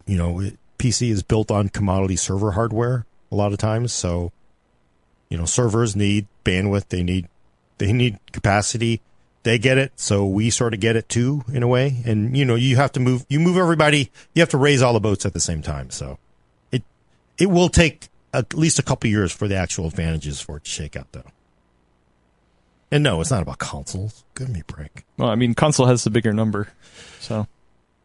you 0.05 0.17
know, 0.17 0.49
PC 0.77 1.09
is 1.09 1.23
built 1.23 1.49
on 1.49 1.69
commodity 1.69 2.17
server 2.17 2.51
hardware 2.51 3.05
a 3.31 3.35
lot 3.35 3.53
of 3.53 3.57
times, 3.57 3.93
so 3.93 4.33
you 5.33 5.39
know, 5.39 5.45
servers 5.45 5.95
need 5.95 6.27
bandwidth, 6.45 6.89
they 6.89 7.01
need 7.01 7.27
they 7.79 7.91
need 7.91 8.19
capacity. 8.31 9.01
They 9.41 9.57
get 9.57 9.79
it, 9.79 9.91
so 9.95 10.27
we 10.27 10.51
sort 10.51 10.75
of 10.75 10.79
get 10.79 10.95
it 10.95 11.09
too 11.09 11.43
in 11.51 11.63
a 11.63 11.67
way. 11.67 12.03
And 12.05 12.37
you 12.37 12.45
know, 12.45 12.53
you 12.53 12.75
have 12.75 12.91
to 12.91 12.99
move 12.99 13.25
you 13.29 13.39
move 13.39 13.57
everybody, 13.57 14.11
you 14.35 14.41
have 14.43 14.49
to 14.49 14.59
raise 14.59 14.83
all 14.83 14.93
the 14.93 14.99
boats 14.99 15.25
at 15.25 15.33
the 15.33 15.39
same 15.39 15.63
time. 15.63 15.89
So 15.89 16.19
it 16.71 16.83
it 17.39 17.47
will 17.47 17.67
take 17.67 18.09
at 18.31 18.53
least 18.53 18.77
a 18.77 18.83
couple 18.83 19.09
years 19.09 19.31
for 19.31 19.47
the 19.47 19.55
actual 19.55 19.87
advantages 19.87 20.39
for 20.39 20.57
it 20.57 20.65
to 20.65 20.69
shake 20.69 20.95
out 20.95 21.11
though. 21.13 21.25
And 22.91 23.03
no, 23.03 23.19
it's 23.19 23.31
not 23.31 23.41
about 23.41 23.57
consoles. 23.57 24.23
Give 24.35 24.49
me 24.49 24.59
a 24.59 24.71
break. 24.71 25.03
Well, 25.17 25.29
I 25.29 25.35
mean, 25.35 25.55
console 25.55 25.87
has 25.87 26.03
the 26.03 26.11
bigger 26.11 26.31
number, 26.31 26.67
so 27.19 27.47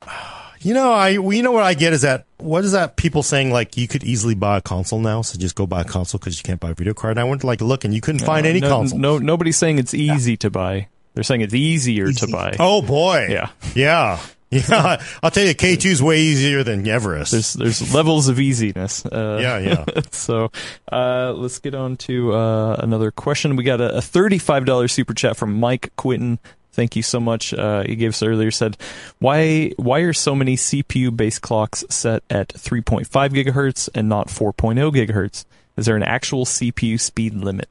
You 0.61 0.75
know, 0.75 0.93
I 0.93 1.19
well, 1.19 1.33
you 1.33 1.43
know 1.43 1.53
what 1.53 1.63
I 1.65 1.75
get 1.75 1.93
is 1.93 2.03
that 2.03 2.27
what 2.39 2.65
is 2.65 2.73
that 2.73 2.97
people 2.97 3.23
saying 3.23 3.53
like 3.53 3.77
you 3.77 3.87
could 3.89 4.05
easily 4.05 4.35
buy 4.35 4.59
a 4.59 4.61
console 4.61 4.99
now, 5.01 5.23
so 5.23 5.39
just 5.39 5.55
go 5.55 5.67
buy 5.67 5.83
a 5.83 5.85
console 5.85 6.19
because 6.19 6.39
you 6.39 6.43
can't 6.43 6.61
buy 6.61 6.71
a 6.71 6.75
video 6.75 6.95
card. 6.95 7.13
And 7.13 7.21
I 7.21 7.25
went 7.25 7.43
to 7.43 7.47
like 7.47 7.61
look 7.61 7.85
and 7.85 7.95
you 7.95 8.01
couldn't 8.01 8.21
find 8.25 8.47
any 8.47 8.61
no, 8.61 8.69
console. 8.69 8.99
No, 8.99 9.19
nobody's 9.19 9.57
saying 9.57 9.79
it's 9.79 9.95
easy 9.95 10.37
to 10.39 10.51
buy. 10.51 10.89
They're 11.15 11.25
saying 11.25 11.41
it's 11.41 11.55
easier 11.55 12.13
to 12.13 12.27
buy. 12.29 12.57
Oh 12.59 12.83
boy, 12.83 13.27
Yeah. 13.29 13.51
yeah, 13.75 14.21
yeah. 14.51 15.03
I'll 15.23 15.31
tell 15.31 15.45
you, 15.45 15.55
K 15.55 15.77
2s 15.77 16.01
way 16.01 16.21
easier 16.21 16.63
than 16.63 16.87
Everest. 16.87 17.33
There's 17.33 17.53
there's 17.55 17.93
levels 17.95 18.29
of 18.29 18.39
easiness. 18.39 19.05
Uh, 19.05 19.39
yeah, 19.41 19.59
yeah. 19.59 19.85
so 20.11 20.51
uh, 20.93 21.33
let's 21.37 21.59
get 21.59 21.75
on 21.75 21.97
to 21.99 22.33
uh, 22.35 22.77
another 22.79 23.11
question. 23.11 23.57
We 23.57 23.65
got 23.65 23.81
a, 23.81 23.97
a 23.97 24.01
$35 24.01 24.91
super 24.91 25.13
chat 25.13 25.37
from 25.37 25.59
Mike 25.59 25.93
Quinton. 25.97 26.39
Thank 26.79 26.95
you 26.95 27.03
so 27.03 27.19
much. 27.19 27.53
Uh, 27.53 27.83
he 27.83 27.97
gave 27.97 28.11
us 28.11 28.23
earlier 28.23 28.53
said, 28.53 28.77
why 29.19 29.73
why 29.79 29.99
are 29.99 30.13
so 30.13 30.37
many 30.37 30.55
CPU 30.55 31.15
based 31.15 31.43
clocks 31.43 31.85
set 31.91 32.23
at 32.31 32.51
3.5 32.51 33.09
gigahertz 33.09 33.89
and 33.97 34.09
not 34.09 34.29
4.0 34.29 34.95
gigahertz? 34.95 35.45
Is 35.77 35.87
there 35.87 35.97
an 35.97 36.05
actual 36.05 36.45
CPU 36.45 37.01
speed 37.01 37.35
limit? 37.35 37.69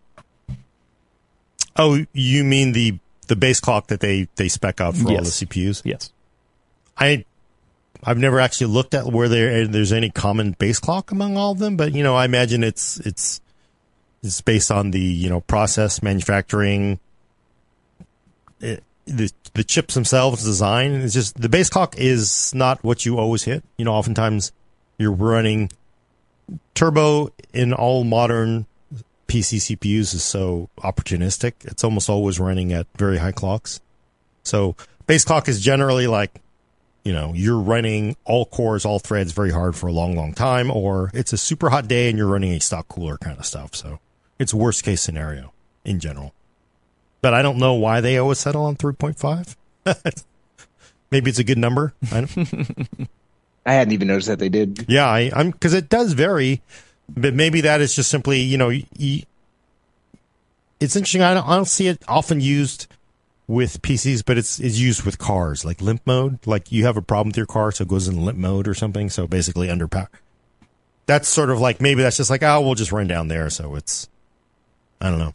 Oh, 1.77 2.05
you 2.11 2.43
mean 2.43 2.73
the 2.73 2.99
the 3.27 3.37
base 3.37 3.61
clock 3.61 3.87
that 3.87 4.01
they 4.01 4.27
they 4.35 4.49
spec 4.49 4.81
out 4.81 4.97
for 4.97 5.07
all 5.07 5.15
the 5.15 5.23
CPUs? 5.23 5.83
Yes. 5.85 6.11
I 6.97 7.23
I've 8.03 8.17
never 8.17 8.41
actually 8.41 8.73
looked 8.73 8.93
at 8.93 9.05
where 9.05 9.29
there 9.29 9.65
there's 9.67 9.93
any 9.93 10.09
common 10.09 10.51
base 10.51 10.79
clock 10.79 11.13
among 11.13 11.37
all 11.37 11.53
of 11.53 11.59
them, 11.59 11.77
but 11.77 11.93
you 11.93 12.03
know, 12.03 12.17
I 12.17 12.25
imagine 12.25 12.61
it's 12.61 12.99
it's 12.99 13.39
it's 14.21 14.41
based 14.41 14.69
on 14.69 14.91
the 14.91 14.99
you 14.99 15.29
know 15.29 15.39
process 15.39 16.03
manufacturing, 16.03 16.99
it, 18.59 18.83
the 19.07 19.31
the 19.53 19.63
chips 19.63 19.93
themselves 19.93 20.43
design. 20.43 20.91
is 20.91 21.13
just 21.13 21.39
the 21.39 21.49
base 21.49 21.69
clock 21.69 21.95
is 21.97 22.53
not 22.53 22.83
what 22.83 23.05
you 23.05 23.17
always 23.17 23.43
hit. 23.43 23.63
You 23.77 23.85
know, 23.85 23.93
oftentimes 23.93 24.51
you're 24.97 25.11
running 25.11 25.71
turbo 26.73 27.31
in 27.53 27.73
all 27.73 28.03
modern 28.03 28.65
PC 29.27 29.77
CPUs 29.77 30.13
is 30.13 30.23
so 30.23 30.69
opportunistic. 30.79 31.53
It's 31.65 31.83
almost 31.83 32.09
always 32.09 32.39
running 32.39 32.71
at 32.73 32.87
very 32.95 33.17
high 33.17 33.31
clocks. 33.31 33.81
So 34.43 34.75
base 35.05 35.25
clock 35.25 35.47
is 35.49 35.59
generally 35.59 36.07
like, 36.07 36.41
you 37.03 37.13
know, 37.13 37.33
you're 37.33 37.59
running 37.59 38.15
all 38.25 38.45
cores, 38.45 38.85
all 38.85 38.99
threads 38.99 39.31
very 39.31 39.51
hard 39.51 39.75
for 39.75 39.87
a 39.87 39.91
long, 39.91 40.15
long 40.15 40.33
time, 40.33 40.71
or 40.71 41.11
it's 41.13 41.33
a 41.33 41.37
super 41.37 41.69
hot 41.69 41.87
day 41.87 42.09
and 42.09 42.17
you're 42.17 42.27
running 42.27 42.53
a 42.53 42.59
stock 42.59 42.87
cooler 42.87 43.17
kind 43.17 43.37
of 43.37 43.45
stuff. 43.45 43.75
So 43.75 43.99
it's 44.39 44.53
worst 44.53 44.83
case 44.83 45.01
scenario 45.01 45.53
in 45.83 45.99
general. 45.99 46.33
But 47.21 47.33
I 47.33 47.41
don't 47.41 47.57
know 47.57 47.73
why 47.73 48.01
they 48.01 48.17
always 48.17 48.39
settle 48.39 48.65
on 48.65 48.75
3.5. 48.75 49.55
Maybe 51.11 51.29
it's 51.29 51.39
a 51.39 51.43
good 51.43 51.57
number. 51.57 51.93
I 52.11 52.21
don't, 52.21 53.09
I 53.65 53.73
hadn't 53.73 53.93
even 53.93 54.07
noticed 54.07 54.27
that 54.27 54.39
they 54.39 54.49
did. 54.49 54.85
yeah, 54.87 55.07
I, 55.07 55.31
I'm 55.33 55.51
because 55.51 55.73
it 55.73 55.89
does 55.89 56.13
vary, 56.13 56.61
but 57.09 57.33
maybe 57.33 57.61
that 57.61 57.81
is 57.81 57.95
just 57.95 58.09
simply 58.09 58.41
you 58.41 58.57
know, 58.57 58.69
it's 58.69 59.25
interesting. 60.95 61.21
I 61.21 61.33
don't, 61.33 61.47
I 61.47 61.55
don't 61.55 61.65
see 61.65 61.87
it 61.87 62.03
often 62.07 62.39
used 62.39 62.87
with 63.47 63.81
PCs, 63.81 64.23
but 64.25 64.37
it's 64.37 64.59
it's 64.59 64.77
used 64.77 65.03
with 65.03 65.17
cars 65.17 65.65
like 65.65 65.81
limp 65.81 66.01
mode. 66.05 66.45
Like 66.45 66.71
you 66.71 66.85
have 66.85 66.97
a 66.97 67.01
problem 67.01 67.29
with 67.29 67.37
your 67.37 67.45
car, 67.45 67.71
so 67.71 67.83
it 67.83 67.87
goes 67.87 68.07
in 68.07 68.23
limp 68.23 68.37
mode 68.37 68.67
or 68.67 68.73
something. 68.73 69.09
So 69.09 69.27
basically 69.27 69.69
under 69.69 69.87
power. 69.87 70.09
That's 71.05 71.27
sort 71.27 71.49
of 71.49 71.59
like 71.59 71.81
maybe 71.81 72.01
that's 72.01 72.17
just 72.17 72.29
like 72.29 72.43
oh 72.43 72.61
we'll 72.61 72.75
just 72.75 72.91
run 72.91 73.07
down 73.07 73.27
there. 73.29 73.49
So 73.49 73.75
it's 73.75 74.07
I 75.01 75.09
don't 75.09 75.19
know. 75.19 75.33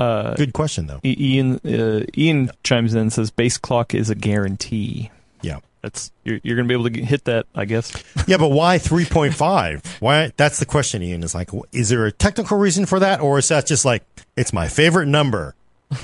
Uh, 0.00 0.34
Good 0.34 0.52
question 0.54 0.86
though. 0.86 1.00
Ian 1.04 1.56
uh, 1.64 2.04
Ian 2.16 2.50
chimes 2.64 2.94
in 2.94 3.00
and 3.00 3.12
says 3.12 3.30
base 3.30 3.58
clock 3.58 3.94
is 3.94 4.08
a 4.10 4.14
guarantee. 4.14 5.10
Yeah. 5.42 5.58
That's 5.82 6.10
you're, 6.24 6.40
you're 6.42 6.56
going 6.56 6.68
to 6.68 6.68
be 6.68 6.78
able 6.78 6.90
to 6.90 7.02
hit 7.04 7.24
that, 7.24 7.46
I 7.54 7.64
guess. 7.66 7.92
Yeah, 8.26 8.36
but 8.36 8.48
why 8.50 8.78
3.5? 8.78 9.86
Why? 10.00 10.30
That's 10.36 10.58
the 10.58 10.66
question, 10.66 11.02
Ian. 11.02 11.22
Is 11.22 11.34
like, 11.34 11.50
is 11.72 11.88
there 11.88 12.04
a 12.06 12.12
technical 12.12 12.58
reason 12.58 12.84
for 12.86 12.98
that, 13.00 13.20
or 13.20 13.38
is 13.38 13.48
that 13.48 13.66
just 13.66 13.84
like 13.84 14.04
it's 14.36 14.52
my 14.52 14.68
favorite 14.68 15.06
number? 15.06 15.54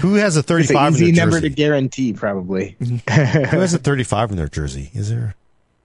Who 0.00 0.14
has 0.14 0.36
a 0.36 0.40
It's 0.40 0.48
35 0.48 0.76
an 0.76 0.86
in 0.86 0.94
easy 0.94 1.10
their 1.12 1.24
number 1.26 1.36
jersey? 1.38 1.48
to 1.50 1.54
guarantee, 1.54 2.12
probably. 2.12 2.76
Who 2.80 2.98
has 3.06 3.72
a 3.74 3.78
35 3.78 4.32
in 4.32 4.36
their 4.36 4.48
jersey? 4.48 4.90
Is 4.94 5.08
there? 5.10 5.34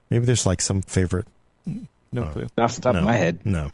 Maybe 0.09 0.25
there's 0.25 0.45
like 0.47 0.59
some 0.61 0.81
favorite. 0.81 1.27
No 2.11 2.23
Oh. 2.23 2.25
clue. 2.25 2.47
Off 2.57 2.75
the 2.75 2.81
top 2.81 2.93
no, 2.93 2.99
of 2.99 3.05
my 3.05 3.13
head. 3.15 3.39
No. 3.45 3.71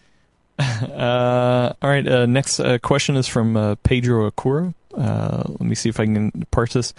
Uh, 0.97 1.73
all 1.81 1.89
right. 1.89 2.07
Uh, 2.07 2.25
next 2.25 2.59
uh, 2.59 2.79
question 2.79 3.15
is 3.15 3.27
from 3.27 3.55
uh, 3.55 3.75
Pedro 3.83 4.29
Akura. 4.29 4.73
Uh, 4.95 5.43
let 5.47 5.61
me 5.61 5.75
see 5.75 5.89
if 5.89 5.99
I 5.99 6.05
can 6.05 6.31
parse 6.49 6.73
this. 6.73 6.93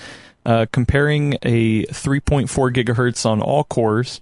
Uh, 0.46 0.66
comparing 0.70 1.34
a 1.42 1.84
3.4 1.86 2.46
gigahertz 2.72 3.26
on 3.26 3.40
all 3.40 3.64
cores 3.64 4.20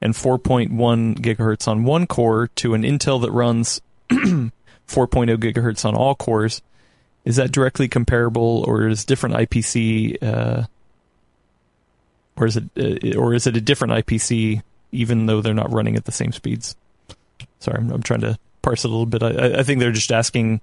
and 0.00 0.14
4.1 0.14 1.18
gigahertz 1.18 1.66
on 1.66 1.84
one 1.84 2.06
core 2.06 2.48
to 2.56 2.74
an 2.74 2.82
Intel 2.82 3.20
that 3.22 3.32
runs 3.32 3.80
4.0 4.10 4.50
gigahertz 4.88 5.84
on 5.84 5.96
all 5.96 6.14
cores, 6.14 6.62
is 7.24 7.36
that 7.36 7.50
directly 7.50 7.88
comparable, 7.88 8.64
or 8.66 8.86
is 8.88 9.04
different 9.04 9.34
IPC, 9.34 10.68
or 12.36 12.46
is 12.46 12.56
it, 12.56 13.16
or 13.16 13.34
is 13.34 13.46
it 13.46 13.56
a 13.56 13.60
different 13.60 13.92
IPC, 13.94 14.62
even 14.92 15.26
though 15.26 15.40
they're 15.40 15.52
not 15.52 15.72
running 15.72 15.96
at 15.96 16.04
the 16.04 16.12
same 16.12 16.32
speeds? 16.32 16.76
Sorry, 17.58 17.78
I'm, 17.78 17.90
I'm 17.90 18.02
trying 18.02 18.22
to 18.22 18.38
parse 18.62 18.84
it 18.84 18.88
a 18.88 18.90
little 18.90 19.06
bit. 19.06 19.22
I, 19.22 19.60
I 19.60 19.62
think 19.62 19.80
they're 19.80 19.92
just 19.92 20.12
asking 20.12 20.60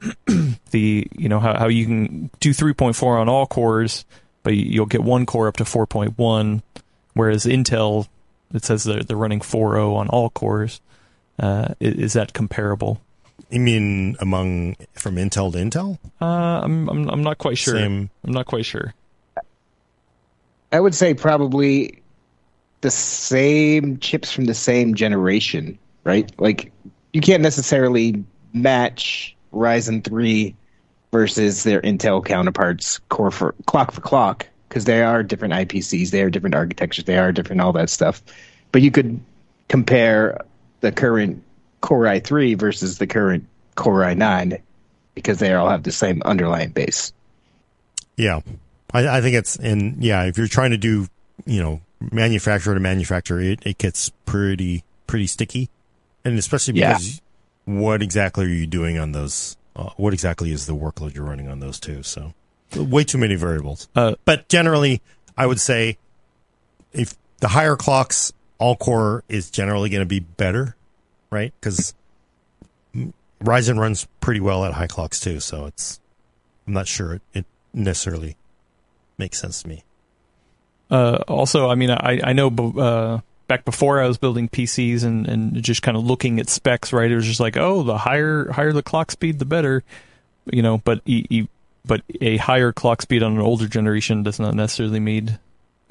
the 0.70 1.06
you 1.16 1.28
know 1.28 1.40
how 1.40 1.58
how 1.58 1.68
you 1.68 1.86
can 1.86 2.30
do 2.40 2.50
3.4 2.50 3.02
on 3.20 3.28
all 3.28 3.46
cores, 3.46 4.04
but 4.42 4.54
you'll 4.54 4.86
get 4.86 5.02
one 5.02 5.26
core 5.26 5.48
up 5.48 5.56
to 5.56 5.64
4.1, 5.64 6.62
whereas 7.14 7.44
Intel 7.44 8.06
it 8.54 8.64
says 8.64 8.84
they're 8.84 9.02
they're 9.02 9.16
running 9.16 9.40
4.0 9.40 9.96
on 9.96 10.08
all 10.08 10.30
cores. 10.30 10.80
Uh, 11.38 11.68
i- 11.80 11.84
is 11.84 12.12
that 12.14 12.32
comparable? 12.32 13.00
You 13.50 13.60
mean 13.60 14.16
among 14.20 14.76
from 14.94 15.16
Intel 15.16 15.52
to 15.52 15.58
Intel? 15.58 15.98
Uh, 16.20 16.24
I'm, 16.64 16.88
I'm 16.88 17.08
I'm 17.08 17.22
not 17.22 17.38
quite 17.38 17.58
sure. 17.58 17.74
Same. 17.76 18.10
I'm 18.24 18.32
not 18.32 18.46
quite 18.46 18.64
sure. 18.64 18.94
I 20.72 20.80
would 20.80 20.94
say 20.94 21.14
probably 21.14 22.02
the 22.80 22.90
same 22.90 23.98
chips 23.98 24.32
from 24.32 24.44
the 24.46 24.54
same 24.54 24.94
generation, 24.94 25.78
right? 26.04 26.30
Like 26.40 26.72
you 27.16 27.22
can't 27.22 27.42
necessarily 27.42 28.22
match 28.52 29.34
Ryzen 29.50 30.04
3 30.04 30.54
versus 31.12 31.62
their 31.62 31.80
Intel 31.80 32.22
counterparts 32.22 32.98
core 33.08 33.30
for 33.30 33.54
clock 33.64 33.90
for 33.92 34.02
clock 34.02 34.46
because 34.68 34.84
they 34.84 35.02
are 35.02 35.22
different 35.22 35.54
IPCs, 35.54 36.10
they 36.10 36.20
are 36.20 36.28
different 36.28 36.54
architectures, 36.54 37.06
they 37.06 37.16
are 37.16 37.32
different 37.32 37.62
all 37.62 37.72
that 37.72 37.88
stuff. 37.88 38.22
But 38.70 38.82
you 38.82 38.90
could 38.90 39.18
compare 39.68 40.44
the 40.82 40.92
current 40.92 41.42
Core 41.80 42.04
i3 42.04 42.58
versus 42.58 42.98
the 42.98 43.06
current 43.06 43.46
Core 43.76 44.02
i9 44.02 44.60
because 45.14 45.38
they 45.38 45.54
all 45.54 45.70
have 45.70 45.84
the 45.84 45.92
same 45.92 46.20
underlying 46.26 46.68
base. 46.68 47.14
Yeah, 48.18 48.40
I, 48.92 49.08
I 49.08 49.20
think 49.22 49.36
it's 49.36 49.56
and 49.56 50.04
yeah, 50.04 50.24
if 50.24 50.36
you're 50.36 50.48
trying 50.48 50.72
to 50.72 50.78
do 50.78 51.06
you 51.46 51.62
know 51.62 51.80
manufacturer 52.12 52.74
to 52.74 52.80
manufacturer, 52.80 53.40
it, 53.40 53.64
it 53.64 53.78
gets 53.78 54.10
pretty 54.26 54.84
pretty 55.06 55.26
sticky, 55.26 55.70
and 56.26 56.38
especially 56.38 56.74
Yeah. 56.78 56.94
because 56.94 57.20
what 57.64 58.02
exactly 58.02 58.44
are 58.44 58.48
you 58.48 58.66
doing 58.66 58.98
on 58.98 59.12
those? 59.12 59.56
Uh, 59.74 59.90
what 59.96 60.12
exactly 60.12 60.52
is 60.52 60.66
the 60.66 60.74
workload 60.74 61.14
you're 61.14 61.24
running 61.24 61.48
on 61.48 61.60
those 61.60 61.78
two? 61.80 62.02
So 62.02 62.34
way 62.76 63.04
too 63.04 63.18
many 63.18 63.34
variables. 63.34 63.88
Uh, 63.94 64.14
but 64.24 64.48
generally, 64.48 65.00
I 65.36 65.46
would 65.46 65.60
say 65.60 65.98
if 66.92 67.14
the 67.40 67.48
higher 67.48 67.76
clocks, 67.76 68.32
all 68.58 68.76
core 68.76 69.22
is 69.28 69.50
generally 69.50 69.90
going 69.90 70.00
to 70.00 70.06
be 70.06 70.20
better, 70.20 70.74
right? 71.30 71.52
Because 71.60 71.94
Ryzen 73.42 73.78
runs 73.78 74.06
pretty 74.20 74.40
well 74.40 74.64
at 74.64 74.72
high 74.72 74.86
clocks 74.86 75.20
too, 75.20 75.40
so 75.40 75.66
it's 75.66 76.00
I'm 76.66 76.72
not 76.72 76.88
sure 76.88 77.14
it, 77.14 77.22
it 77.34 77.44
necessarily 77.74 78.36
makes 79.18 79.38
sense 79.38 79.62
to 79.62 79.68
me. 79.68 79.84
Uh, 80.90 81.16
also, 81.28 81.68
I 81.68 81.74
mean, 81.74 81.90
I 81.90 82.20
I 82.24 82.32
know 82.32 82.48
uh, 82.48 83.20
back 83.46 83.64
before 83.64 84.00
I 84.00 84.08
was 84.08 84.18
building 84.18 84.48
PCs 84.48 85.04
and, 85.04 85.26
and 85.26 85.62
just 85.62 85.82
kind 85.82 85.96
of 85.96 86.04
looking 86.04 86.40
at 86.40 86.48
specs, 86.48 86.92
right? 86.92 87.10
It 87.10 87.14
was 87.14 87.26
just 87.26 87.40
like, 87.40 87.56
oh, 87.56 87.82
the 87.82 87.98
higher 87.98 88.50
higher 88.50 88.72
the 88.72 88.82
clock 88.82 89.10
speed, 89.10 89.38
the 89.38 89.44
better, 89.44 89.84
you 90.50 90.62
know. 90.62 90.78
But 90.78 91.00
e, 91.06 91.26
e, 91.30 91.48
but 91.84 92.02
a 92.20 92.36
higher 92.38 92.72
clock 92.72 93.02
speed 93.02 93.22
on 93.22 93.32
an 93.32 93.40
older 93.40 93.68
generation 93.68 94.22
does 94.22 94.40
not 94.40 94.54
necessarily 94.54 95.00
mean, 95.00 95.38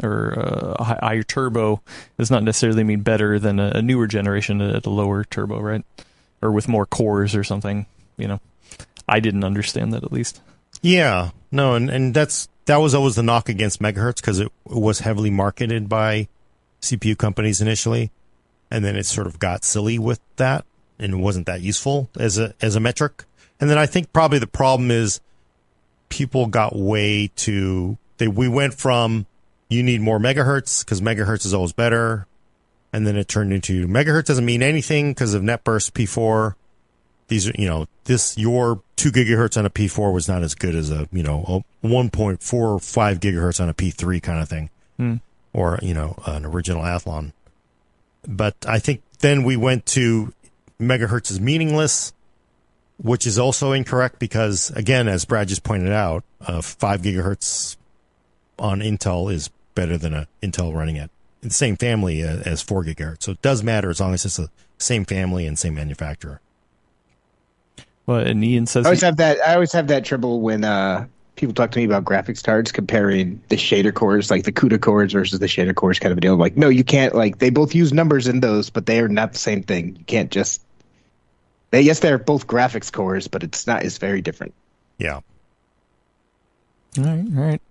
or 0.03 0.37
uh, 0.37 0.75
a 0.79 0.83
higher 1.05 1.23
turbo 1.23 1.81
does 2.17 2.31
not 2.31 2.43
necessarily 2.43 2.83
mean 2.83 3.01
better 3.01 3.39
than 3.39 3.59
a, 3.59 3.71
a 3.75 3.81
newer 3.81 4.07
generation 4.07 4.61
at 4.61 4.85
a 4.85 4.89
lower 4.89 5.23
turbo, 5.23 5.59
right? 5.59 5.85
Or 6.41 6.51
with 6.51 6.67
more 6.67 6.85
cores 6.85 7.35
or 7.35 7.43
something, 7.43 7.85
you 8.17 8.27
know. 8.27 8.39
I 9.07 9.19
didn't 9.19 9.43
understand 9.43 9.93
that 9.93 10.03
at 10.03 10.11
least. 10.11 10.41
Yeah, 10.81 11.29
no, 11.51 11.75
and 11.75 11.89
and 11.89 12.13
that's 12.13 12.49
that 12.65 12.77
was 12.77 12.95
always 12.95 13.15
the 13.15 13.23
knock 13.23 13.49
against 13.49 13.81
megahertz 13.81 14.17
because 14.17 14.39
it 14.39 14.51
was 14.65 14.99
heavily 14.99 15.29
marketed 15.29 15.87
by 15.87 16.27
CPU 16.85 17.17
companies 17.17 17.61
initially, 17.61 18.11
and 18.71 18.83
then 18.83 18.95
it 18.95 19.05
sort 19.05 19.27
of 19.27 19.39
got 19.39 19.63
silly 19.63 19.99
with 19.99 20.19
that 20.37 20.65
and 20.99 21.21
wasn't 21.21 21.45
that 21.45 21.61
useful 21.61 22.09
as 22.17 22.37
a 22.37 22.53
as 22.61 22.75
a 22.75 22.79
metric. 22.79 23.25
And 23.59 23.69
then 23.69 23.77
I 23.77 23.85
think 23.85 24.11
probably 24.13 24.39
the 24.39 24.47
problem 24.47 24.91
is 24.91 25.21
people 26.09 26.47
got 26.47 26.75
way 26.75 27.31
too 27.35 27.97
they 28.17 28.27
we 28.27 28.47
went 28.47 28.73
from 28.73 29.25
you 29.69 29.83
need 29.83 30.01
more 30.01 30.19
megahertz 30.19 30.83
because 30.83 31.01
megahertz 31.01 31.45
is 31.45 31.53
always 31.53 31.73
better, 31.73 32.27
and 32.93 33.05
then 33.05 33.15
it 33.15 33.27
turned 33.27 33.51
into 33.51 33.87
megahertz 33.87 34.25
doesn't 34.25 34.45
mean 34.45 34.63
anything 34.63 35.11
because 35.11 35.33
of 35.33 35.41
netburst 35.41 35.91
P4. 35.91 36.55
These 37.27 37.47
are 37.49 37.53
you 37.57 37.67
know 37.67 37.87
this 38.05 38.37
your 38.37 38.81
two 38.95 39.11
gigahertz 39.11 39.57
on 39.57 39.65
a 39.65 39.69
P4 39.69 40.13
was 40.13 40.27
not 40.27 40.43
as 40.43 40.55
good 40.55 40.75
as 40.75 40.91
a 40.91 41.09
you 41.11 41.23
know 41.23 41.63
a 41.83 41.87
1.45 41.87 42.39
gigahertz 43.19 43.59
on 43.59 43.69
a 43.69 43.73
P3 43.73 44.21
kind 44.21 44.41
of 44.41 44.49
thing, 44.49 44.69
Hmm. 44.97 45.15
Or 45.55 45.79
you 45.81 45.93
know 45.93 46.15
an 46.27 46.45
original 46.45 46.83
Athlon. 46.83 47.31
But 48.27 48.55
I 48.67 48.79
think 48.79 49.01
then 49.19 49.43
we 49.43 49.55
went 49.55 49.85
to 49.87 50.33
megahertz 50.79 51.31
is 51.31 51.39
meaningless, 51.39 52.13
which 53.01 53.25
is 53.25 53.39
also 53.39 53.71
incorrect 53.71 54.19
because 54.19 54.69
again, 54.71 55.07
as 55.07 55.25
Brad 55.25 55.47
just 55.47 55.63
pointed 55.63 55.91
out, 55.91 56.23
uh, 56.41 56.61
five 56.61 57.01
gigahertz 57.01 57.77
on 58.59 58.81
Intel 58.81 59.31
is 59.31 59.49
better 59.73 59.97
than 59.97 60.13
a 60.13 60.27
Intel 60.43 60.75
running 60.75 60.97
at 60.97 61.09
the 61.41 61.49
same 61.49 61.77
family 61.77 62.23
uh, 62.23 62.39
as 62.45 62.61
four 62.61 62.83
gigahertz. 62.83 63.23
So 63.23 63.31
it 63.31 63.41
does 63.41 63.63
matter 63.63 63.89
as 63.89 64.01
long 64.01 64.13
as 64.13 64.25
it's 64.25 64.37
the 64.37 64.49
same 64.77 65.05
family 65.05 65.47
and 65.47 65.57
same 65.57 65.75
manufacturer. 65.75 66.41
Well, 68.05 68.19
and 68.19 68.43
Ian 68.43 68.65
says 68.67 68.85
I 68.85 68.89
always 68.89 68.99
he- 68.99 69.05
have 69.05 69.17
that. 69.17 69.39
I 69.47 69.53
always 69.53 69.71
have 69.71 69.87
that 69.87 70.03
trouble 70.03 70.41
when 70.41 70.63
uh, 70.65 71.07
people 71.35 71.53
talk 71.53 71.71
to 71.71 71.79
me 71.79 71.85
about 71.85 72.05
graphics 72.05 72.43
cards, 72.43 72.71
comparing 72.71 73.41
the 73.49 73.57
shader 73.57 73.93
cores, 73.93 74.31
like 74.31 74.43
the 74.43 74.51
CUDA 74.51 74.81
cores 74.81 75.13
versus 75.13 75.39
the 75.39 75.47
shader 75.47 75.75
cores, 75.75 75.99
kind 75.99 76.11
of 76.11 76.17
a 76.17 76.21
deal. 76.21 76.33
I'm 76.33 76.39
like, 76.39 76.57
no, 76.57 76.69
you 76.69 76.83
can't. 76.83 77.13
Like, 77.13 77.39
they 77.39 77.49
both 77.49 77.75
use 77.75 77.93
numbers 77.93 78.27
in 78.27 78.39
those, 78.39 78.69
but 78.69 78.85
they 78.85 78.99
are 78.99 79.07
not 79.07 79.33
the 79.33 79.39
same 79.39 79.63
thing. 79.63 79.95
You 79.97 80.05
can't 80.05 80.31
just. 80.31 80.61
They, 81.71 81.81
yes, 81.81 81.99
they're 81.99 82.17
both 82.17 82.47
graphics 82.47 82.91
cores, 82.91 83.27
but 83.27 83.43
it's 83.43 83.67
not. 83.67 83.83
It's 83.83 83.97
very 83.97 84.21
different. 84.21 84.53
Yeah. 84.97 85.19
All 86.97 87.03
right, 87.03 87.25
all 87.37 87.43
right. 87.43 87.61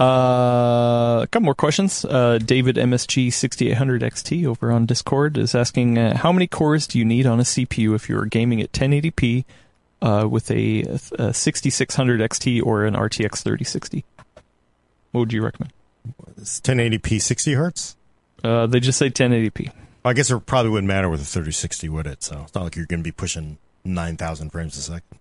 Uh, 0.00 1.22
a 1.22 1.26
couple 1.30 1.44
more 1.44 1.54
questions. 1.54 2.04
Uh, 2.06 2.38
David 2.38 2.76
MSG 2.76 3.32
6800 3.32 4.00
XT 4.02 4.46
over 4.46 4.72
on 4.72 4.86
Discord 4.86 5.36
is 5.36 5.54
asking 5.54 5.98
uh, 5.98 6.16
how 6.16 6.32
many 6.32 6.46
cores 6.46 6.86
do 6.86 6.98
you 6.98 7.04
need 7.04 7.26
on 7.26 7.38
a 7.38 7.42
CPU 7.42 7.94
if 7.94 8.08
you're 8.08 8.24
gaming 8.24 8.62
at 8.62 8.72
1080p 8.72 9.44
uh, 10.02 10.26
with 10.30 10.50
a, 10.50 10.82
a 11.18 11.34
6600 11.34 12.20
XT 12.20 12.64
or 12.64 12.84
an 12.84 12.94
RTX 12.94 13.42
3060? 13.42 14.04
What 15.12 15.20
would 15.20 15.32
you 15.32 15.42
recommend? 15.42 15.72
It's 16.36 16.60
1080p 16.60 17.20
60 17.20 17.52
hertz. 17.54 17.96
Uh, 18.42 18.66
they 18.66 18.80
just 18.80 18.98
say 18.98 19.10
1080p. 19.10 19.72
I 20.04 20.12
guess 20.14 20.30
it 20.30 20.46
probably 20.46 20.70
wouldn't 20.70 20.88
matter 20.88 21.08
with 21.10 21.20
a 21.20 21.24
3060, 21.24 21.88
would 21.90 22.06
it? 22.06 22.22
So 22.22 22.42
it's 22.44 22.54
not 22.54 22.64
like 22.64 22.76
you're 22.76 22.86
going 22.86 23.00
to 23.00 23.04
be 23.04 23.12
pushing 23.12 23.58
9,000 23.84 24.50
frames 24.50 24.76
a 24.76 24.80
second. 24.80 25.18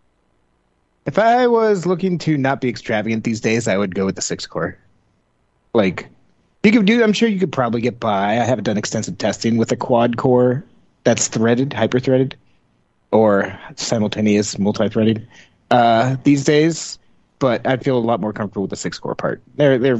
If 1.05 1.19
I 1.19 1.47
was 1.47 1.85
looking 1.85 2.17
to 2.19 2.37
not 2.37 2.61
be 2.61 2.69
extravagant 2.69 3.23
these 3.23 3.41
days, 3.41 3.67
I 3.67 3.75
would 3.75 3.95
go 3.95 4.05
with 4.05 4.15
the 4.15 4.21
six 4.21 4.45
core. 4.45 4.77
Like, 5.73 6.07
you 6.63 6.71
could 6.71 6.85
do. 6.85 7.03
I'm 7.03 7.13
sure 7.13 7.27
you 7.27 7.39
could 7.39 7.51
probably 7.51 7.81
get 7.81 7.99
by. 7.99 8.31
I 8.33 8.43
haven't 8.43 8.65
done 8.65 8.77
extensive 8.77 9.17
testing 9.17 9.57
with 9.57 9.71
a 9.71 9.75
quad 9.75 10.17
core 10.17 10.63
that's 11.03 11.27
threaded, 11.27 11.73
hyper 11.73 11.99
threaded, 11.99 12.35
or 13.11 13.57
simultaneous 13.75 14.57
multi-threaded 14.59 15.27
uh, 15.71 16.15
these 16.23 16.43
days. 16.43 16.99
But 17.39 17.65
I'd 17.65 17.83
feel 17.83 17.97
a 17.97 17.99
lot 17.99 18.19
more 18.19 18.33
comfortable 18.33 18.63
with 18.63 18.71
the 18.71 18.75
six 18.75 18.99
core 18.99 19.15
part. 19.15 19.41
They're 19.55 19.77
they're 19.77 19.95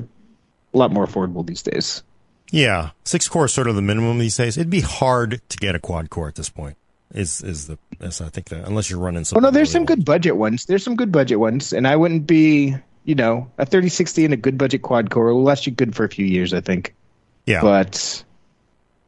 a 0.74 0.78
lot 0.78 0.92
more 0.92 1.06
affordable 1.08 1.46
these 1.46 1.62
days. 1.64 2.04
Yeah, 2.52 2.90
six 3.06 3.28
core 3.30 3.46
is 3.46 3.54
sort 3.54 3.68
of 3.68 3.76
the 3.76 3.82
minimum 3.82 4.18
these 4.18 4.36
days. 4.36 4.58
It'd 4.58 4.70
be 4.70 4.82
hard 4.82 5.42
to 5.50 5.58
get 5.58 5.76
a 5.76 5.80
quad 5.80 6.10
core 6.10 6.28
at 6.28 6.36
this 6.36 6.50
point. 6.50 6.76
Is 7.14 7.42
is 7.42 7.68
the 7.68 7.78
is 8.02 8.22
I 8.22 8.30
think 8.30 8.50
that 8.50 8.66
unless 8.68 8.90
you're 8.90 9.00
running 9.00 9.24
Oh 9.34 9.40
no, 9.40 9.50
there's 9.52 9.70
really 9.70 9.74
some 9.74 9.82
old. 9.82 9.88
good 9.88 10.06
budget 10.06 10.36
ones. 10.38 10.66
There's 10.66 10.84
some 10.84 10.96
good 10.96 11.12
budget 11.12 11.40
ones, 11.40 11.74
and 11.74 11.88
I 11.88 11.96
wouldn't 11.96 12.28
be, 12.28 12.76
you 13.06 13.16
know, 13.16 13.50
a 13.58 13.66
3060 13.66 14.26
and 14.26 14.34
a 14.34 14.38
good 14.38 14.58
budget 14.58 14.82
quad 14.84 15.10
core 15.10 15.34
will 15.34 15.44
last 15.44 15.66
you 15.66 15.72
good 15.72 15.96
for 15.96 16.04
a 16.04 16.10
few 16.10 16.26
years, 16.26 16.54
I 16.54 16.62
think. 16.62 16.94
Yeah, 17.46 17.62
But 17.62 18.24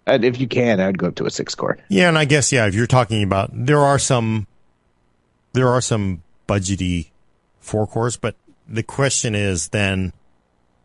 if 0.07 0.39
you 0.39 0.47
can, 0.47 0.79
I'd 0.79 0.97
go 0.97 1.07
up 1.07 1.15
to 1.15 1.25
a 1.25 1.31
six 1.31 1.55
core. 1.55 1.77
yeah, 1.89 2.07
and 2.07 2.17
I 2.17 2.25
guess 2.25 2.51
yeah, 2.51 2.65
if 2.67 2.75
you're 2.75 2.87
talking 2.87 3.23
about 3.23 3.49
there 3.53 3.79
are 3.79 3.99
some 3.99 4.47
there 5.53 5.67
are 5.69 5.81
some 5.81 6.23
budgety 6.47 7.09
four 7.59 7.87
cores, 7.87 8.17
but 8.17 8.35
the 8.67 8.83
question 8.83 9.35
is 9.35 9.69
then 9.69 10.13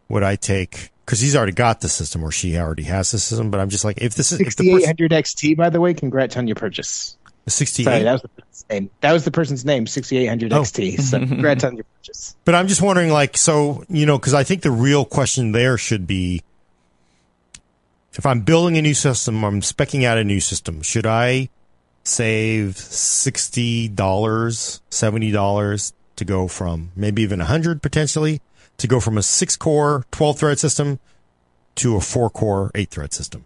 would 0.09 0.23
I 0.23 0.37
take 0.37 0.91
because 1.05 1.21
he's 1.21 1.37
already 1.37 1.53
got 1.53 1.81
the 1.81 1.89
system 1.89 2.23
or 2.25 2.31
she 2.33 2.57
already 2.59 2.83
has 2.85 3.11
the 3.12 3.19
system, 3.19 3.51
but 3.51 3.61
I'm 3.61 3.69
just 3.69 3.85
like 3.85 3.99
if 3.99 4.14
this 4.14 4.33
is 4.33 4.41
if 4.41 4.57
the 4.57 4.71
person, 4.73 4.81
6800 4.87 5.11
XT, 5.12 5.57
by 5.57 5.71
the 5.71 5.81
way, 5.81 5.95
congrats 5.95 6.37
on 6.37 6.47
your 6.49 6.57
purchase. 6.57 7.17
the 7.45 7.51
68, 7.53 7.85
Sorry, 7.85 8.03
that 8.03 8.12
was 8.12 8.23
the 8.23 8.29
person's 8.29 8.64
name. 8.71 8.91
That 9.01 9.12
was 9.12 9.25
the 9.25 9.31
person's 9.31 9.64
name, 9.64 9.87
6800 9.87 10.53
Oh. 10.53 10.62
XT. 10.62 11.01
So 11.01 11.19
congrats 11.21 11.62
on 11.64 11.77
your 11.77 11.85
purchase. 11.97 12.37
But 12.45 12.55
I'm 12.57 12.67
just 12.69 12.83
wondering, 12.83 13.11
like, 13.12 13.37
so 13.37 13.85
you 13.89 14.05
know, 14.05 14.19
because 14.19 14.35
I 14.35 14.43
think 14.45 14.62
the 14.62 14.71
real 14.73 15.05
question 15.05 15.53
there 15.53 15.79
should 15.79 16.07
be: 16.09 16.43
if 18.17 18.25
I'm 18.25 18.41
building 18.41 18.79
a 18.79 18.83
new 18.83 18.95
system, 18.95 19.45
I'm 19.45 19.61
specking 19.61 20.05
out 20.05 20.19
a 20.19 20.25
new 20.25 20.41
system, 20.41 20.83
should 20.83 21.07
I 21.07 21.51
save 22.03 22.77
sixty 22.79 23.89
dollars, 23.89 24.81
seventy 24.91 25.31
dollars 25.31 25.93
to 26.17 26.25
go 26.25 26.49
from 26.49 26.93
maybe 26.97 27.23
even 27.23 27.41
a 27.41 27.45
hundred 27.45 27.83
potentially 27.83 28.41
to 28.79 28.87
go 28.87 29.01
from 29.01 29.19
a 29.19 29.23
six 29.23 29.57
core, 29.57 30.05
twelve 30.11 30.39
thread 30.39 30.59
system 30.59 30.99
to 31.77 31.97
a 31.97 32.01
four 32.01 32.31
core, 32.31 32.71
eight 32.75 32.91
thread 32.91 33.12
system 33.12 33.45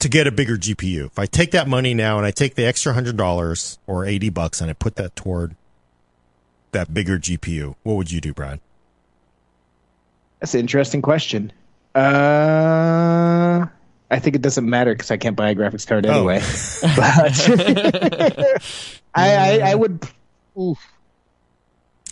to 0.00 0.08
get 0.08 0.26
a 0.26 0.32
bigger 0.32 0.56
GPU? 0.56 1.06
If 1.06 1.18
I 1.18 1.26
take 1.26 1.52
that 1.52 1.68
money 1.68 1.94
now 1.94 2.18
and 2.18 2.26
I 2.26 2.30
take 2.30 2.56
the 2.56 2.66
extra 2.66 2.92
hundred 2.92 3.16
dollars 3.16 3.78
or 3.86 4.04
eighty 4.04 4.28
bucks 4.28 4.60
and 4.60 4.68
I 4.68 4.74
put 4.74 4.96
that 4.96 5.16
toward 5.16 5.56
that 6.72 6.92
bigger 6.92 7.18
GPU, 7.18 7.76
what 7.84 7.94
would 7.94 8.10
you 8.10 8.20
do, 8.20 8.34
Brad? 8.34 8.60
That's 10.40 10.54
an 10.54 10.60
interesting 10.60 11.02
question. 11.02 11.52
Uh, 11.94 13.66
I 14.10 14.18
think 14.18 14.36
it 14.36 14.42
doesn't 14.42 14.68
matter 14.68 14.92
because 14.94 15.10
I 15.10 15.16
can't 15.16 15.36
buy 15.36 15.50
a 15.50 15.54
graphics 15.54 15.86
card 15.86 16.06
Oh. 16.06 16.28
anyway. 16.28 16.40
but 16.96 18.62
I, 19.14 19.60
I, 19.60 19.70
I 19.70 19.74
would. 19.74 20.04
Oof. 20.58 20.78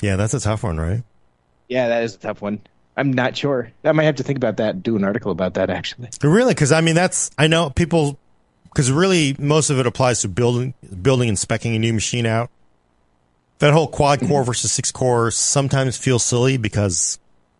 Yeah, 0.00 0.16
that's 0.16 0.34
a 0.34 0.40
tough 0.40 0.62
one, 0.62 0.78
right? 0.78 1.02
Yeah, 1.68 1.88
that 1.88 2.02
is 2.04 2.14
a 2.14 2.18
tough 2.18 2.40
one. 2.40 2.60
I'm 2.96 3.12
not 3.12 3.36
sure. 3.36 3.70
I 3.84 3.92
might 3.92 4.04
have 4.04 4.16
to 4.16 4.22
think 4.22 4.36
about 4.36 4.56
that. 4.58 4.82
Do 4.82 4.96
an 4.96 5.04
article 5.04 5.30
about 5.30 5.54
that 5.54 5.70
actually. 5.70 6.08
Really? 6.22 6.52
Because 6.54 6.72
I 6.72 6.80
mean, 6.80 6.94
that's 6.94 7.30
I 7.38 7.46
know 7.46 7.70
people 7.70 8.18
because 8.64 8.90
really 8.90 9.36
most 9.38 9.70
of 9.70 9.78
it 9.78 9.86
applies 9.86 10.22
to 10.22 10.28
building, 10.28 10.74
building 11.02 11.28
and 11.28 11.38
specking 11.38 11.76
a 11.76 11.78
new 11.78 11.92
machine 11.92 12.26
out. 12.26 12.50
That 13.58 13.72
whole 13.72 13.86
quad 13.88 14.20
core 14.20 14.44
versus 14.44 14.72
six 14.72 14.90
core 14.92 15.30
sometimes 15.30 15.96
feels 15.96 16.24
silly 16.24 16.56
because 16.56 17.18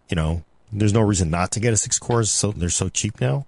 you 0.09 0.17
know 0.17 0.43
there's 0.73 0.93
no 0.93 1.01
reason 1.01 1.31
not 1.31 1.51
to 1.53 1.61
get 1.61 1.73
a 1.73 1.77
six 1.77 1.99
cores, 1.99 2.31
so 2.31 2.53
they're 2.53 2.69
so 2.69 2.89
cheap 2.89 3.21
now. 3.21 3.47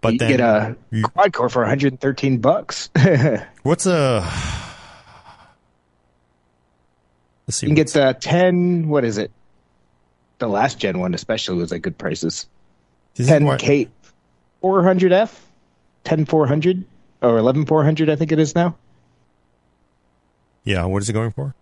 But 0.00 0.14
you 0.14 0.18
then 0.18 0.30
get 0.30 0.40
a 0.40 0.76
you- 0.90 1.04
quad 1.04 1.32
core 1.32 1.48
for 1.48 1.62
113 1.62 2.38
bucks. 2.38 2.88
what's 3.62 3.86
a 3.86 4.20
let's 7.46 7.56
see. 7.58 7.66
You 7.66 7.68
can 7.70 7.74
get 7.74 7.92
the 7.92 8.16
10, 8.18 8.88
what 8.88 9.04
is 9.04 9.18
it? 9.18 9.30
The 10.38 10.48
last 10.48 10.78
gen 10.78 10.98
one, 10.98 11.12
especially, 11.14 11.56
was 11.58 11.72
at 11.72 11.82
good 11.82 11.98
prices. 11.98 12.46
this 13.14 13.26
10 13.26 13.44
what- 13.44 13.60
K 13.60 13.88
400F, 14.62 15.34
10 16.04 16.24
400, 16.26 16.84
or 17.22 17.38
11 17.38 17.66
400, 17.66 18.08
I 18.10 18.16
think 18.16 18.32
it 18.32 18.38
is 18.38 18.54
now. 18.54 18.76
Yeah, 20.64 20.84
what 20.84 21.02
is 21.02 21.08
it 21.08 21.14
going 21.14 21.30
for? 21.32 21.54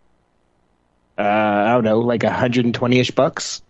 Uh, 1.17 1.23
I 1.23 1.73
don't 1.73 1.85
know, 1.85 2.01
like 2.01 2.23
120 2.23 2.99
ish 3.01 3.11
bucks. 3.13 3.63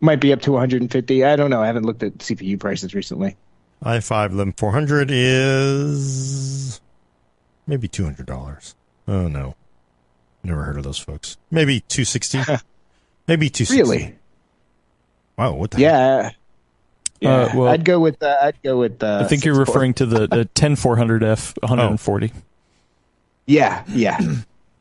Might 0.00 0.20
be 0.20 0.32
up 0.32 0.42
to 0.42 0.52
150. 0.52 1.24
I 1.24 1.36
don't 1.36 1.50
know. 1.50 1.62
I 1.62 1.66
haven't 1.66 1.84
looked 1.86 2.02
at 2.02 2.18
CPU 2.18 2.58
prices 2.60 2.94
recently. 2.94 3.36
i5 3.82 4.32
11400 4.32 5.10
is 5.10 6.80
maybe 7.66 7.88
$200. 7.88 8.74
Oh 9.08 9.28
no. 9.28 9.54
Never 10.42 10.64
heard 10.64 10.76
of 10.76 10.84
those 10.84 10.98
folks. 10.98 11.36
Maybe 11.50 11.80
260. 11.88 12.38
maybe 13.28 13.48
260. 13.48 13.76
Really? 13.76 14.14
Wow, 15.38 15.54
what 15.54 15.70
the 15.70 15.78
heck? 15.78 15.82
Yeah. 15.82 16.30
Yeah, 17.20 17.30
Uh, 17.30 17.50
well- 17.54 17.68
I'd 17.68 17.84
go 17.84 17.98
with 18.00 18.22
uh, 18.22 18.36
I'd 18.42 18.62
go 18.62 18.78
with. 18.78 19.02
Uh, 19.02 19.20
I 19.24 19.28
think 19.28 19.44
you're 19.44 19.54
referring 19.58 19.94
to 19.94 20.06
the, 20.06 20.26
the 20.26 20.48
10400F 20.54 21.54
140. 21.62 22.32
Yeah, 23.46 23.84
yeah. 23.88 24.18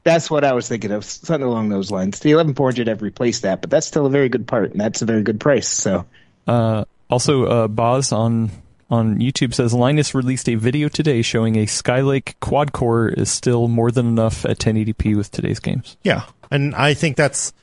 That's 0.04 0.30
what 0.30 0.43
I 0.43 0.54
was 0.54 0.68
thinking 0.68 0.91
of, 0.91 1.06
something 1.06 1.47
along 1.47 1.70
those 1.70 1.89
lines. 1.89 2.20
The 2.20 2.34
11400 2.34 2.88
have 2.88 3.01
replaced 3.01 3.43
that, 3.43 3.62
but 3.62 3.70
that's 3.70 3.88
still 3.88 4.06
a 4.06 4.10
very 4.10 4.28
good 4.30 4.47
part, 4.47 4.72
and 4.72 4.82
that's 4.82 5.01
a 5.01 5.06
very 5.06 5.24
good 5.24 5.39
price. 5.39 5.68
So, 5.68 6.06
Uh, 6.45 6.84
also, 7.10 7.45
uh, 7.45 7.68
Boz 7.68 8.12
on 8.12 8.51
on 8.89 9.18
YouTube 9.18 9.54
says 9.54 9.74
Linus 9.74 10.14
released 10.14 10.47
a 10.49 10.56
video 10.56 10.88
today 10.88 11.22
showing 11.22 11.56
a 11.56 11.66
Skylake 11.66 12.36
quad 12.41 12.74
core 12.74 13.08
is 13.08 13.32
still 13.32 13.68
more 13.68 13.91
than 13.91 14.08
enough 14.08 14.45
at 14.45 14.60
1080p 14.60 15.16
with 15.16 15.32
today's 15.32 15.60
games. 15.60 15.97
Yeah, 16.04 16.24
and 16.51 16.76
I 16.76 16.93
think 16.93 17.16
that's 17.16 17.54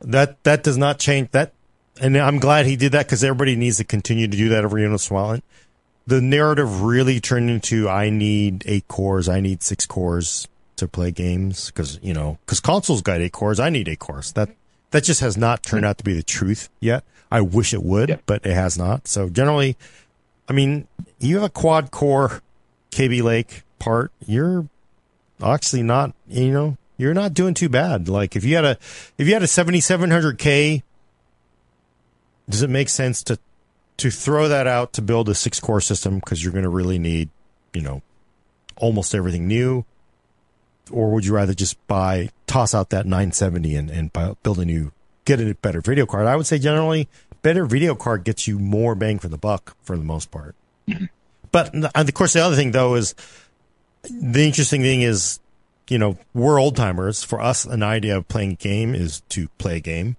that 0.00 0.42
that 0.44 0.62
does 0.62 0.78
not 0.78 0.98
change 0.98 1.30
that. 1.32 1.52
And 2.00 2.16
I'm 2.16 2.38
glad 2.38 2.66
he 2.66 2.76
did 2.76 2.92
that 2.92 3.06
because 3.06 3.22
everybody 3.22 3.54
needs 3.54 3.76
to 3.78 3.84
continue 3.84 4.26
to 4.26 4.36
do 4.36 4.48
that 4.50 4.64
every 4.64 4.88
once 4.88 5.10
in 5.10 5.16
a 5.16 5.20
while. 5.20 5.40
The 6.06 6.20
narrative 6.20 6.82
really 6.82 7.20
turned 7.20 7.50
into 7.50 7.88
I 7.88 8.10
need 8.10 8.64
eight 8.66 8.88
cores, 8.88 9.28
I 9.28 9.40
need 9.40 9.62
six 9.62 9.86
cores 9.86 10.48
to 10.82 10.88
play 10.88 11.10
games 11.10 11.66
because 11.66 11.98
you 12.02 12.12
know 12.12 12.38
because 12.44 12.60
consoles 12.60 13.00
got 13.02 13.20
eight 13.20 13.32
cores, 13.32 13.58
I 13.58 13.70
need 13.70 13.88
eight 13.88 13.98
cores. 13.98 14.32
That 14.32 14.50
that 14.90 15.04
just 15.04 15.20
has 15.20 15.36
not 15.36 15.62
turned 15.62 15.84
out 15.84 15.98
to 15.98 16.04
be 16.04 16.12
the 16.12 16.22
truth 16.22 16.68
yet. 16.80 17.02
I 17.30 17.40
wish 17.40 17.72
it 17.72 17.82
would, 17.82 18.10
Yeah. 18.10 18.16
but 18.26 18.44
it 18.44 18.52
has 18.54 18.76
not. 18.76 19.08
So 19.08 19.30
generally, 19.30 19.76
I 20.48 20.52
mean, 20.52 20.86
you 21.18 21.36
have 21.36 21.44
a 21.44 21.48
quad 21.48 21.90
core 21.90 22.42
Kaby 22.90 23.22
Lake 23.22 23.62
part, 23.78 24.12
you're 24.26 24.68
actually 25.42 25.82
not, 25.82 26.14
you 26.28 26.52
know, 26.52 26.76
you're 26.98 27.14
not 27.14 27.32
doing 27.32 27.54
too 27.54 27.70
bad. 27.70 28.06
Like 28.08 28.36
if 28.36 28.44
you 28.44 28.54
had 28.56 28.64
a 28.66 28.76
if 29.18 29.26
you 29.26 29.32
had 29.32 29.42
a 29.42 29.46
7700K 29.46 30.82
does 32.48 32.62
it 32.62 32.70
make 32.70 32.88
sense 32.88 33.22
to 33.24 33.38
to 33.96 34.10
throw 34.10 34.48
that 34.48 34.66
out 34.66 34.92
to 34.94 35.02
build 35.02 35.28
a 35.28 35.34
six 35.34 35.58
core 35.60 35.80
system 35.80 36.16
because 36.16 36.42
you're 36.42 36.52
going 36.52 36.64
to 36.64 36.68
really 36.68 36.98
need, 36.98 37.28
you 37.72 37.80
know, 37.82 38.02
almost 38.76 39.14
everything 39.14 39.46
new 39.46 39.84
or 40.90 41.10
would 41.10 41.24
you 41.24 41.34
rather 41.34 41.54
just 41.54 41.84
buy 41.86 42.30
toss 42.46 42.74
out 42.74 42.90
that 42.90 43.06
970 43.06 43.76
and 43.76 43.90
and 43.90 44.12
buy, 44.12 44.34
build 44.42 44.58
a 44.58 44.64
new 44.64 44.92
get 45.24 45.40
a 45.40 45.54
better 45.54 45.80
video 45.80 46.06
card? 46.06 46.26
I 46.26 46.36
would 46.36 46.46
say 46.46 46.58
generally 46.58 47.08
better 47.42 47.66
video 47.66 47.94
card 47.94 48.24
gets 48.24 48.46
you 48.46 48.58
more 48.58 48.94
bang 48.94 49.18
for 49.18 49.28
the 49.28 49.38
buck 49.38 49.76
for 49.82 49.96
the 49.96 50.04
most 50.04 50.30
part. 50.30 50.54
Mm-hmm. 50.88 51.06
But 51.50 51.74
and 51.74 51.84
of 51.94 52.14
course, 52.14 52.32
the 52.32 52.40
other 52.40 52.56
thing 52.56 52.72
though 52.72 52.94
is 52.94 53.14
the 54.02 54.44
interesting 54.44 54.82
thing 54.82 55.02
is, 55.02 55.38
you 55.88 55.98
know, 55.98 56.18
we're 56.34 56.60
old 56.60 56.76
timers. 56.76 57.22
For 57.22 57.40
us, 57.40 57.64
an 57.64 57.82
idea 57.82 58.16
of 58.16 58.28
playing 58.28 58.52
a 58.52 58.56
game 58.56 58.94
is 58.94 59.20
to 59.30 59.48
play 59.58 59.76
a 59.76 59.80
game. 59.80 60.16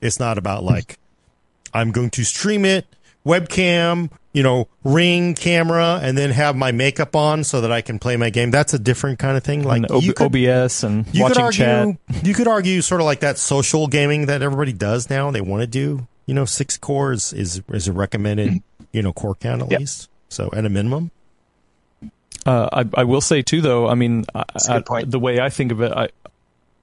It's 0.00 0.18
not 0.18 0.38
about 0.38 0.64
like 0.64 0.92
mm-hmm. 0.92 1.78
I'm 1.78 1.90
going 1.92 2.10
to 2.10 2.24
stream 2.24 2.64
it, 2.64 2.86
webcam, 3.26 4.10
you 4.34 4.42
know, 4.42 4.68
ring 4.84 5.34
camera, 5.34 5.98
and 6.02 6.18
then 6.18 6.30
have 6.30 6.54
my 6.56 6.70
makeup 6.72 7.16
on 7.16 7.42
so 7.44 7.62
that 7.62 7.72
I 7.72 7.80
can 7.80 7.98
play 7.98 8.16
my 8.18 8.28
game. 8.28 8.50
That's 8.50 8.74
a 8.74 8.78
different 8.78 9.18
kind 9.18 9.36
of 9.38 9.42
thing. 9.44 9.62
Like 9.62 9.76
and 9.84 9.90
O- 9.92 10.00
you 10.00 10.12
could, 10.12 10.26
OBS 10.26 10.82
and 10.82 11.06
you 11.06 11.12
could 11.24 11.38
watching 11.38 11.42
argue, 11.44 11.96
chat. 12.12 12.26
you 12.26 12.34
could 12.34 12.48
argue 12.48 12.82
sort 12.82 13.00
of 13.00 13.06
like 13.06 13.20
that 13.20 13.38
social 13.38 13.86
gaming 13.86 14.26
that 14.26 14.42
everybody 14.42 14.72
does 14.74 15.08
now. 15.08 15.30
They 15.30 15.40
want 15.40 15.62
to 15.62 15.66
do, 15.66 16.06
you 16.26 16.34
know, 16.34 16.44
six 16.44 16.76
cores 16.76 17.32
is 17.32 17.62
is 17.70 17.88
a 17.88 17.92
recommended, 17.94 18.60
you 18.92 19.00
know, 19.02 19.12
core 19.14 19.36
count 19.36 19.62
at 19.62 19.70
Yep. 19.70 19.80
least. 19.80 20.08
So 20.28 20.50
at 20.52 20.64
a 20.66 20.68
minimum. 20.68 21.10
Uh, 22.46 22.68
I, 22.72 23.00
I 23.00 23.04
will 23.04 23.20
say 23.22 23.40
too, 23.40 23.60
though. 23.62 23.88
I 23.88 23.94
mean, 23.94 24.24
I, 24.34 24.44
a 24.68 24.80
good 24.82 24.84
I- 24.90 25.04
the 25.04 25.18
way 25.18 25.40
I 25.40 25.48
think 25.48 25.72
of 25.72 25.80
it, 25.80 25.92
I 25.92 26.08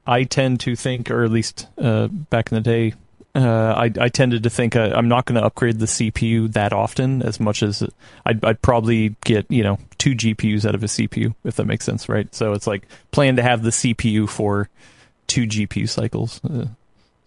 I 0.07 0.23
tend 0.23 0.59
to 0.61 0.75
think, 0.75 1.11
or 1.11 1.23
at 1.23 1.31
least 1.31 1.67
uh, 1.77 2.07
back 2.07 2.51
in 2.51 2.55
the 2.55 2.61
day, 2.61 2.93
uh, 3.33 3.73
I 3.77 3.91
I 3.99 4.09
tended 4.09 4.43
to 4.43 4.49
think 4.49 4.75
uh, 4.75 4.91
I'm 4.93 5.07
not 5.07 5.25
going 5.25 5.39
to 5.39 5.45
upgrade 5.45 5.79
the 5.79 5.85
CPU 5.85 6.51
that 6.53 6.73
often, 6.73 7.21
as 7.21 7.39
much 7.39 7.63
as 7.63 7.83
I'd, 8.25 8.43
I'd 8.43 8.61
probably 8.61 9.15
get 9.23 9.49
you 9.49 9.63
know 9.63 9.77
two 9.97 10.11
GPUs 10.11 10.65
out 10.65 10.75
of 10.75 10.83
a 10.83 10.87
CPU, 10.87 11.33
if 11.43 11.55
that 11.55 11.65
makes 11.65 11.85
sense, 11.85 12.09
right? 12.09 12.33
So 12.35 12.53
it's 12.53 12.67
like 12.67 12.87
plan 13.11 13.37
to 13.37 13.43
have 13.43 13.63
the 13.63 13.69
CPU 13.69 14.27
for 14.27 14.69
two 15.27 15.43
GPU 15.43 15.87
cycles. 15.87 16.43
Uh, 16.43 16.67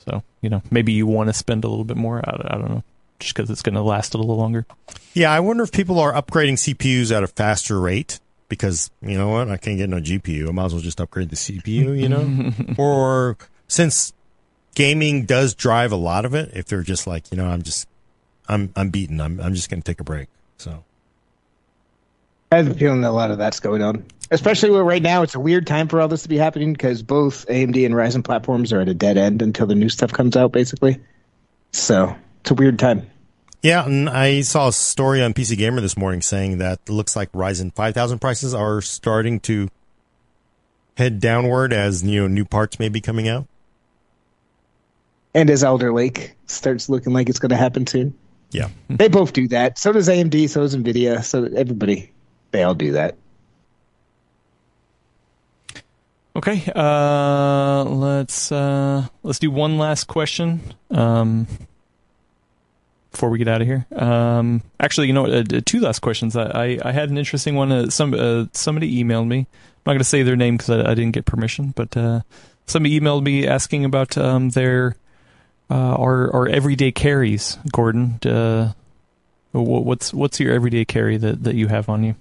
so 0.05 0.23
you 0.43 0.51
know 0.51 0.63
maybe 0.71 0.93
you 0.93 1.07
want 1.07 1.31
to 1.31 1.33
spend 1.33 1.65
a 1.65 1.69
little 1.69 1.85
bit 1.85 1.97
more. 1.97 2.19
I, 2.19 2.55
I 2.55 2.59
don't 2.59 2.69
know, 2.69 2.85
just 3.19 3.35
because 3.35 3.51
it's 3.51 3.63
going 3.63 3.77
to 3.77 3.83
last 3.83 4.15
a 4.15 4.19
little 4.19 4.37
longer. 4.37 4.67
Yeah, 5.15 5.33
I 5.33 5.41
wonder 5.41 5.63
if 5.63 5.73
people 5.73 5.99
are 6.01 6.13
upgrading 6.13 6.55
CPUs 6.55 7.17
at 7.17 7.23
a 7.23 7.29
faster 7.29 7.81
rate 7.81 8.21
because 8.49 8.91
you 9.03 9.17
know 9.19 9.29
what, 9.31 9.49
I 9.49 9.57
can't 9.57 9.79
get 9.79 9.89
no 9.89 10.01
GPU. 10.01 10.49
I 10.49 10.53
might 10.53 10.67
as 10.67 10.75
well 10.75 10.83
just 10.83 11.01
upgrade 11.01 11.31
the 11.31 11.37
CPU, 11.37 11.99
you 11.99 12.09
know. 12.09 12.53
or 12.79 13.37
since 13.69 14.13
gaming 14.75 15.25
does 15.25 15.55
drive 15.55 15.93
a 15.93 15.97
lot 15.97 16.25
of 16.25 16.35
it, 16.35 16.51
if 16.55 16.67
they're 16.67 16.83
just 16.83 17.07
like, 17.07 17.31
you 17.31 17.37
know, 17.37 17.47
I'm 17.47 17.63
just, 17.63 17.89
I'm, 18.49 18.73
I'm 18.77 18.91
beaten. 18.91 19.21
I'm, 19.21 19.41
I'm 19.41 19.55
just 19.55 19.71
going 19.71 19.81
to 19.81 19.85
take 19.85 20.01
a 20.01 20.05
break. 20.05 20.29
So 20.59 20.85
I 22.53 22.59
have 22.59 22.69
a 22.69 22.75
feeling 22.75 23.01
that 23.01 23.11
a 23.11 23.13
lot 23.13 23.31
of 23.31 23.39
that's 23.39 23.61
going 23.61 23.83
on. 23.83 24.05
Especially 24.31 24.71
where 24.71 24.85
right 24.85 25.03
now 25.03 25.23
it's 25.23 25.35
a 25.35 25.41
weird 25.41 25.67
time 25.67 25.89
for 25.89 26.01
all 26.01 26.09
this 26.09 26.23
to 26.23 26.29
be 26.29 26.39
happening 26.39 26.73
because 26.73 27.03
both 27.03 27.47
AMD 27.47 27.85
and 27.85 27.95
Ryzen 27.95 28.25
platforms 28.25 28.73
are 28.73 28.81
at 28.81 28.89
a 28.89 28.95
dead 28.95 29.17
end 29.19 29.43
until 29.43 29.67
the 29.67 29.75
new 29.75 29.89
stuff 29.89 30.13
comes 30.13 30.37
out, 30.37 30.53
basically. 30.53 30.99
So 31.73 32.15
it's 32.41 32.51
a 32.51 32.55
weird 32.55 32.79
time. 32.79 33.11
yeah, 33.63 33.85
and 33.85 34.09
I 34.09 34.43
saw 34.43 34.69
a 34.69 34.73
story 34.73 35.23
on 35.23 35.35
PC 35.35 35.57
Gamer 35.59 35.81
this 35.81 35.97
morning 35.97 36.23
saying 36.23 36.59
that 36.59 36.81
it 36.87 36.93
looks 36.93 37.17
like 37.17 37.33
Ryzen 37.33 37.75
5000 37.75 38.19
prices 38.19 38.55
are 38.55 38.81
starting 38.81 39.41
to 39.41 39.69
head 40.97 41.19
downward 41.21 41.73
as 41.73 42.05
you 42.05 42.23
know 42.23 42.29
new 42.29 42.45
parts 42.45 42.79
may 42.79 42.89
be 42.89 43.01
coming 43.01 43.29
out. 43.29 43.47
And 45.35 45.51
as 45.51 45.65
Alder 45.65 45.93
Lake 45.93 46.37
starts 46.47 46.89
looking 46.89 47.13
like 47.13 47.29
it's 47.29 47.39
going 47.39 47.51
to 47.51 47.57
happen 47.57 47.87
soon. 47.87 48.15
Yeah. 48.51 48.69
They 48.89 49.09
both 49.09 49.33
do 49.33 49.49
that. 49.49 49.79
So 49.79 49.93
does 49.93 50.09
AMD, 50.09 50.49
so 50.49 50.61
does 50.61 50.77
NVIDIA, 50.77 51.25
so 51.25 51.45
everybody. 51.45 52.13
They 52.53 52.63
all 52.63 52.75
do 52.75 52.93
that. 52.93 53.17
Okay, 56.37 56.65
uh, 56.75 57.85
let's 57.85 58.51
uh, 58.51 59.07
let's 59.23 59.39
do 59.39 59.53
one 59.53 59.79
last 59.79 60.09
question 60.09 60.61
um, 60.91 61.47
before 63.13 63.31
we 63.31 63.39
get 63.39 63.47
out 63.47 63.61
of 63.61 63.69
here. 63.69 63.87
Um, 63.95 64.63
actually, 64.81 65.07
you 65.07 65.13
know, 65.13 65.23
what, 65.23 65.53
uh, 65.53 65.61
two 65.65 65.79
last 65.79 66.01
questions. 66.01 66.35
I, 66.35 66.47
I, 66.47 66.79
I 66.87 66.93
had 66.93 67.09
an 67.09 67.19
interesting 67.19 67.55
one. 67.55 67.71
Uh, 67.71 67.89
some 67.89 68.15
uh, 68.15 68.47
somebody 68.53 69.03
emailed 69.03 69.29
me. 69.29 69.39
I'm 69.39 69.47
not 69.87 69.93
going 69.93 69.99
to 69.99 70.05
say 70.05 70.25
their 70.25 70.35
name 70.35 70.57
because 70.57 70.71
I, 70.71 70.91
I 70.91 70.95
didn't 70.95 71.13
get 71.13 71.25
permission, 71.25 71.73
but 71.77 71.97
uh, 71.97 72.23
somebody 72.67 72.99
emailed 72.99 73.23
me 73.23 73.47
asking 73.47 73.85
about 73.85 74.19
um, 74.19 74.51
their 74.51 74.97
uh, 75.75 75.97
our 75.99 76.33
our 76.33 76.49
everyday 76.49 76.93
carries. 76.93 77.59
Gordon, 77.73 78.21
uh, 78.25 78.73
what's 79.51 80.15
what's 80.15 80.39
your 80.39 80.55
everyday 80.55 80.85
carry 80.85 81.17
that, 81.17 81.43
that 81.43 81.57
you 81.57 81.67
have 81.67 81.89
on 81.89 82.05
you? 82.05 82.15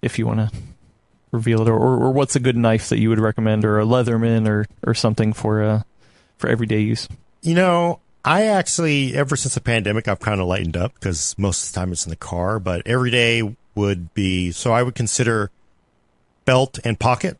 If 0.00 0.18
you 0.18 0.26
want 0.26 0.50
to 0.50 0.56
reveal 1.30 1.60
it, 1.60 1.68
or, 1.68 1.78
or, 1.78 2.10
what's 2.12 2.36
a 2.36 2.40
good 2.40 2.56
knife 2.56 2.88
that 2.88 2.98
you 2.98 3.10
would 3.10 3.20
recommend, 3.20 3.64
or 3.66 3.78
a 3.78 3.84
Leatherman, 3.84 4.48
or 4.48 4.66
or 4.86 4.94
something 4.94 5.34
for 5.34 5.62
uh 5.62 5.82
for 6.38 6.48
everyday 6.48 6.80
use. 6.80 7.06
You 7.42 7.54
know, 7.54 8.00
I 8.24 8.46
actually, 8.46 9.14
ever 9.14 9.36
since 9.36 9.54
the 9.54 9.60
pandemic, 9.60 10.08
I've 10.08 10.20
kind 10.20 10.40
of 10.40 10.46
lightened 10.46 10.76
up 10.76 10.94
because 10.94 11.34
most 11.36 11.66
of 11.66 11.74
the 11.74 11.80
time 11.80 11.92
it's 11.92 12.06
in 12.06 12.10
the 12.10 12.16
car, 12.16 12.58
but 12.58 12.86
every 12.86 13.10
day 13.10 13.56
would 13.74 14.14
be, 14.14 14.52
so 14.52 14.72
I 14.72 14.82
would 14.82 14.94
consider 14.94 15.50
belt 16.46 16.78
and 16.84 16.98
pocket, 16.98 17.36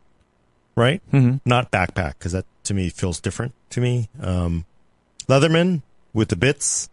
right? 0.76 1.00
Mhm. 1.12 1.40
Not 1.46 1.70
backpack 1.70 2.14
because 2.18 2.32
that 2.32 2.44
to 2.64 2.74
me 2.74 2.90
feels 2.90 3.20
different 3.20 3.54
to 3.70 3.80
me. 3.80 4.10
Um, 4.20 4.66
Leatherman 5.28 5.82
with 6.12 6.28
the 6.28 6.36
bits, 6.36 6.88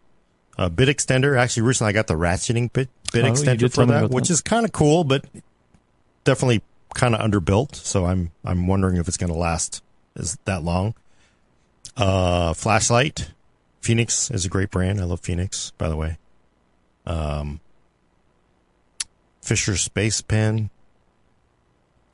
a 0.57 0.69
bit 0.69 0.89
extender. 0.89 1.37
Actually, 1.37 1.63
recently 1.63 1.89
I 1.89 1.93
got 1.93 2.07
the 2.07 2.15
ratcheting 2.15 2.71
bit, 2.71 2.89
bit 3.11 3.25
Oh, 3.25 3.31
extender 3.31 3.73
for 3.73 3.85
that, 3.85 4.09
which 4.09 4.27
that. 4.27 4.33
is 4.33 4.41
kind 4.41 4.65
of 4.65 4.71
cool, 4.71 5.03
but 5.03 5.25
definitely 6.23 6.61
kind 6.93 7.15
of 7.15 7.21
underbuilt. 7.21 7.75
So 7.75 8.05
I'm, 8.05 8.31
I'm 8.43 8.67
wondering 8.67 8.97
if 8.97 9.07
it's 9.07 9.17
going 9.17 9.31
to 9.31 9.37
last 9.37 9.83
is 10.15 10.37
that 10.45 10.63
long. 10.63 10.93
Uh, 11.97 12.53
flashlight. 12.53 13.31
Fenix 13.81 14.29
is 14.29 14.45
a 14.45 14.49
great 14.49 14.69
brand. 14.69 15.01
I 15.01 15.05
love 15.05 15.21
Fenix, 15.21 15.71
by 15.77 15.89
the 15.89 15.95
way. 15.97 16.17
Um, 17.05 17.59
Fisher 19.41 19.75
Space 19.75 20.21
Pen. 20.21 20.69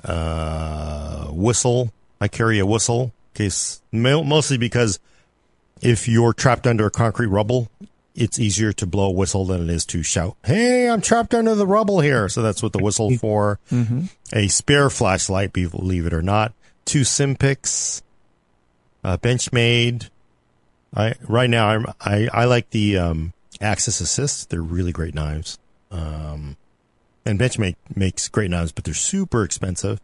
Uh, 0.04 1.26
whistle. 1.28 1.92
I 2.22 2.28
carry 2.28 2.60
a 2.60 2.66
whistle 2.66 3.14
case 3.34 3.82
mostly 3.92 4.58
because 4.58 5.00
if 5.82 6.08
you're 6.08 6.34
trapped 6.34 6.68
under 6.68 6.86
a 6.88 6.92
concrete 6.92 7.28
rubble, 7.28 7.70
it's 8.16 8.40
easier 8.40 8.74
to 8.74 8.86
blow 8.88 9.08
a 9.08 9.12
whistle 9.12 9.46
than 9.46 9.62
it 9.64 9.70
is 9.70 9.86
to 9.88 10.02
shout, 10.04 10.36
"Hey, 10.44 10.90
I'm 10.90 11.02
trapped 11.02 11.34
under 11.34 11.54
the 11.56 11.68
rubble 11.68 12.00
here." 12.02 12.28
So 12.30 12.42
that's 12.42 12.64
what 12.64 12.74
the 12.74 12.80
whistle 12.80 13.16
for. 13.18 13.60
A 14.34 14.48
spare 14.48 14.90
flashlight, 14.90 15.54
believe 15.54 16.06
it 16.06 16.14
or 16.14 16.22
not. 16.22 16.54
Two 16.86 17.02
Simpix. 17.02 18.02
Uh, 19.04 19.18
Benchmade. 19.18 20.10
I 20.96 21.16
right 21.28 21.50
now 21.50 21.68
I'm, 21.70 21.86
I 22.02 22.28
I 22.34 22.46
like 22.46 22.70
the 22.72 22.98
um, 22.98 23.34
Axis 23.62 24.02
Assist. 24.02 24.50
They're 24.50 24.62
really 24.62 24.92
great 24.92 25.14
knives. 25.14 25.60
Um, 25.92 26.58
and 27.26 27.40
Benchmade 27.40 27.76
makes 27.96 28.28
great 28.30 28.50
knives, 28.50 28.72
but 28.72 28.84
they're 28.84 28.94
super 28.94 29.44
expensive. 29.44 30.00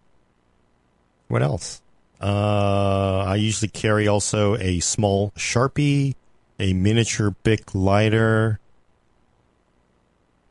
What 1.29 1.41
else? 1.41 1.81
Uh, 2.23 3.25
I 3.27 3.35
usually 3.35 3.67
carry 3.67 4.07
also 4.07 4.55
a 4.55 4.79
small 4.79 5.31
Sharpie, 5.31 6.15
a 6.57 6.71
miniature 6.73 7.31
Bic 7.43 7.75
lighter, 7.75 8.59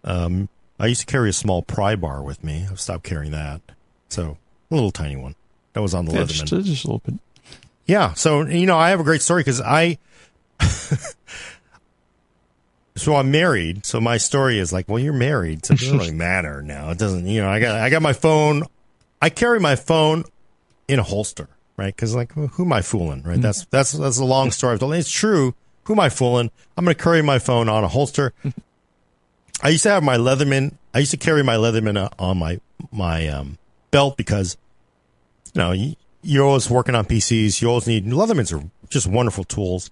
Um, 0.05 0.49
I 0.79 0.87
used 0.89 1.01
to 1.01 1.07
carry 1.07 1.31
a 1.31 1.33
small 1.33 1.63
pry 1.63 1.95
bar 1.97 2.23
with 2.23 2.43
me. 2.45 2.67
I've 2.71 2.81
stopped 2.81 3.05
carrying 3.05 3.33
that. 3.33 3.61
So 4.09 4.37
a 4.71 4.75
little 4.75 4.91
tiny 4.91 5.17
one 5.17 5.35
that 5.73 5.81
was 5.81 5.95
on 5.95 6.05
the 6.05 6.13
Yeah, 6.13 6.23
Leatherman. 6.25 6.45
just, 6.45 6.67
just 6.67 6.85
a 6.85 6.89
little 6.89 7.03
bit. 7.07 7.15
Yeah. 7.87 8.13
So, 8.15 8.43
you 8.47 8.67
know, 8.67 8.77
I 8.77 8.91
have 8.91 9.01
a 9.01 9.05
great 9.05 9.23
story 9.23 9.41
because 9.41 9.61
I, 9.61 9.97
so 12.97 13.17
I'm 13.17 13.31
married. 13.31 13.87
So 13.87 14.01
my 14.01 14.17
story 14.19 14.59
is 14.59 14.73
like, 14.73 14.89
well, 14.89 14.99
you're 14.99 15.13
married. 15.13 15.65
So 15.67 15.75
it 15.75 15.81
doesn't 15.81 15.99
really 15.99 16.13
matter 16.17 16.63
now. 16.63 16.91
It 16.91 16.99
doesn't, 16.99 17.27
you 17.27 17.41
know, 17.41 17.49
I 17.49 17.61
got, 17.61 17.77
I 17.77 17.89
got 17.89 18.03
my 18.03 18.13
phone. 18.13 18.65
I 19.21 19.31
carry 19.31 19.61
my 19.61 19.77
phone 19.77 20.25
in 20.89 20.99
a 20.99 21.03
holster, 21.05 21.49
right? 21.77 21.97
Cause 21.97 22.15
like, 22.15 22.33
who 22.33 22.65
am 22.65 22.73
I 22.73 22.83
fooling? 22.83 23.23
Right. 23.23 23.41
That's, 23.41 23.65
that's, 23.67 23.93
that's 23.93 24.19
a 24.19 24.25
long 24.25 24.51
story. 24.51 24.75
I've 24.75 24.81
told. 24.81 24.95
It's 24.95 25.11
true. 25.11 25.55
Who 25.85 25.95
am 25.95 26.01
I 26.01 26.09
fooling? 26.09 26.51
I'm 26.77 26.85
going 26.85 26.97
to 26.97 27.03
carry 27.03 27.23
my 27.23 27.39
phone 27.39 27.69
on 27.69 27.83
a 27.85 27.89
holster. 27.89 28.33
I 29.63 29.71
used 29.71 29.83
to 29.85 29.91
have 29.91 30.03
my 30.03 30.17
Leatherman. 30.17 30.75
I 30.95 31.01
used 31.01 31.11
to 31.13 31.17
carry 31.17 31.43
my 31.43 31.57
Leatherman 31.57 31.97
uh, 31.97 32.09
on 32.19 32.39
my, 32.39 32.61
my, 32.91 33.29
um, 33.29 33.59
belt 33.91 34.17
because, 34.17 34.57
you 35.55 35.61
know, 35.61 35.73
you, 35.73 35.95
you're 36.23 36.47
always 36.47 36.71
working 36.71 36.95
on 36.95 37.05
PCs. 37.05 37.61
You 37.61 37.69
always 37.69 37.87
need 37.87 38.07
Leathermans 38.07 38.57
are 38.57 38.69
just 38.89 39.07
wonderful 39.07 39.45
tools. 39.45 39.91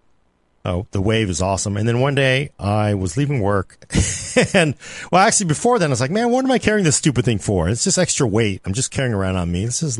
Oh, 0.65 0.87
the 0.91 1.01
Wave 1.01 1.31
is 1.31 1.41
awesome. 1.41 1.77
And 1.77 1.89
then 1.89 2.01
one 2.01 2.15
day 2.15 2.51
I 2.59 2.93
was 2.95 3.17
leaving 3.17 3.41
work, 3.41 3.79
and 4.55 4.75
well, 5.11 5.27
actually 5.27 5.47
before 5.47 5.79
then 5.79 5.89
I 5.89 5.93
was 5.93 6.03
like, 6.03 6.11
man, 6.11 6.31
what 6.31 6.45
am 6.45 6.51
I 6.51 6.59
carrying 6.59 6.85
this 6.85 6.97
stupid 6.97 7.25
thing 7.25 7.39
for? 7.39 7.69
It's 7.69 7.85
just 7.85 7.97
extra 7.97 8.27
weight. 8.27 8.61
I'm 8.67 8.75
just 8.75 8.91
carrying 8.91 9.15
around 9.15 9.37
on 9.37 9.51
me. 9.51 9.65
This 9.65 9.83
is 9.83 9.99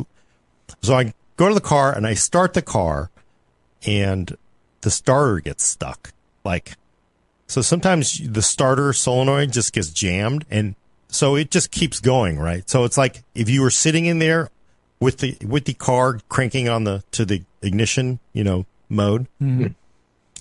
so 0.83 0.95
I 0.95 1.15
go 1.41 1.49
to 1.49 1.55
the 1.55 1.61
car 1.61 1.91
and 1.91 2.07
I 2.07 2.13
start 2.13 2.53
the 2.53 2.61
car, 2.61 3.11
and 3.87 4.37
the 4.83 4.91
starter 4.91 5.41
gets 5.41 5.65
stuck. 5.65 6.13
Like, 6.45 6.77
so 7.47 7.63
sometimes 7.63 8.21
the 8.29 8.43
starter 8.43 8.93
solenoid 8.93 9.51
just 9.51 9.73
gets 9.73 9.89
jammed, 9.89 10.45
and 10.51 10.75
so 11.09 11.37
it 11.37 11.51
just 11.51 11.71
keeps 11.71 11.99
going, 11.99 12.39
right? 12.39 12.69
So 12.69 12.85
it's 12.85 12.99
like 12.99 13.25
if 13.35 13.49
you 13.49 13.63
were 13.63 13.71
sitting 13.71 14.05
in 14.05 14.19
there 14.19 14.51
with 15.01 15.19
the 15.19 15.39
with 15.45 15.65
the 15.65 15.73
car 15.73 16.21
cranking 16.29 16.69
on 16.69 16.85
the 16.85 17.03
to 17.13 17.25
the 17.25 17.43
ignition, 17.63 18.21
you 18.35 18.45
know, 18.45 18.67
mode. 18.91 19.27
Mm-hmm. 19.43 19.69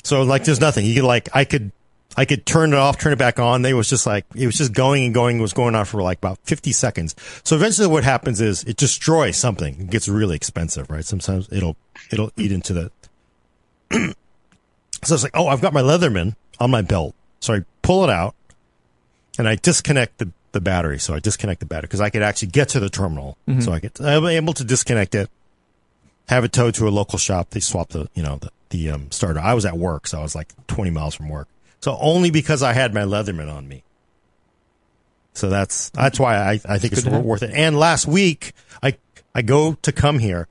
So 0.04 0.24
like 0.24 0.44
there's 0.44 0.60
nothing. 0.60 0.86
You 0.86 0.96
could 0.96 1.08
like 1.08 1.30
I 1.34 1.46
could 1.46 1.72
I 2.20 2.26
could 2.26 2.46
turn 2.46 2.74
it 2.74 2.76
off, 2.76 2.98
turn 2.98 3.14
it 3.14 3.18
back 3.18 3.40
on. 3.40 3.62
They 3.62 3.74
was 3.74 3.90
just 3.90 4.06
like 4.06 4.26
it 4.36 4.46
was 4.46 4.58
just 4.58 4.74
going 4.74 5.06
and 5.06 5.14
going. 5.14 5.40
It 5.40 5.42
was 5.42 5.54
going 5.54 5.74
on 5.74 5.86
for 5.86 6.02
like 6.02 6.18
about 6.18 6.38
50 6.44 6.74
seconds. 6.74 7.16
So 7.46 7.56
eventually, 7.56 7.88
what 7.88 8.04
happens 8.04 8.42
is 8.42 8.66
it 8.66 8.76
destroys 8.76 9.38
something. 9.38 9.80
It 9.80 9.90
gets 9.90 10.10
really 10.10 10.36
expensive, 10.36 10.90
right? 10.90 11.06
Sometimes 11.06 11.48
it'll 11.50 11.78
it'll 12.12 12.30
eat 12.36 12.52
into 12.52 12.74
the. 12.74 12.92
so 15.02 15.14
it's 15.14 15.24
like, 15.24 15.32
oh, 15.34 15.48
I've 15.48 15.62
got 15.62 15.72
my 15.72 15.82
Leatherman 15.82 16.36
on 16.60 16.70
my 16.70 16.82
belt. 16.82 17.16
So 17.40 17.54
I 17.54 17.64
pull 17.84 18.04
it 18.04 18.10
out, 18.10 18.36
and 19.38 19.48
I 19.48 19.56
disconnect 19.56 20.18
the 20.18 20.30
the 20.52 20.60
battery. 20.60 21.00
So 21.00 21.14
I 21.14 21.20
disconnect 21.20 21.62
the 21.62 21.68
battery 21.68 21.88
because 21.88 22.02
I 22.02 22.10
could 22.10 22.22
actually 22.22 22.50
get 22.50 22.68
to 22.70 22.82
the 22.82 22.90
terminal. 22.90 23.38
So 23.62 23.72
I 23.72 23.80
get 23.80 24.02
I'm 24.02 24.26
able 24.26 24.52
to 24.56 24.66
disconnect 24.66 25.16
it, 25.16 25.30
have 26.28 26.44
it 26.44 26.52
towed 26.52 26.74
to 26.74 26.88
a 26.90 26.92
local 26.92 27.18
shop. 27.18 27.52
They 27.52 27.62
swap 27.62 27.92
the 27.92 28.10
you 28.14 28.24
know 28.24 28.40
the 28.40 28.52
the 28.72 28.90
um, 28.90 29.10
starter. 29.10 29.40
I 29.40 29.54
was 29.54 29.66
at 29.66 29.78
work, 29.78 30.06
so 30.06 30.20
I 30.20 30.22
was 30.22 30.36
like 30.36 30.50
20 30.68 30.92
miles 30.92 31.16
from 31.16 31.30
work. 31.30 31.48
So 31.82 31.98
only 32.00 32.32
because 32.32 32.62
I 32.62 32.74
had 32.74 32.94
my 32.94 33.02
Leatherman 33.02 33.54
on 33.54 33.68
me. 33.68 33.84
So 35.34 35.50
that's 35.50 35.90
that's 35.92 36.20
why 36.20 36.38
I 36.38 36.60
I 36.68 36.78
think 36.80 36.94
it's 36.94 37.04
have. 37.04 37.24
worth 37.24 37.44
it. 37.44 37.52
And 37.54 37.78
last 37.78 38.08
week 38.08 38.54
I 38.84 38.98
I 39.34 39.42
go 39.42 39.74
to 39.82 39.92
come 39.92 40.20
here, 40.20 40.48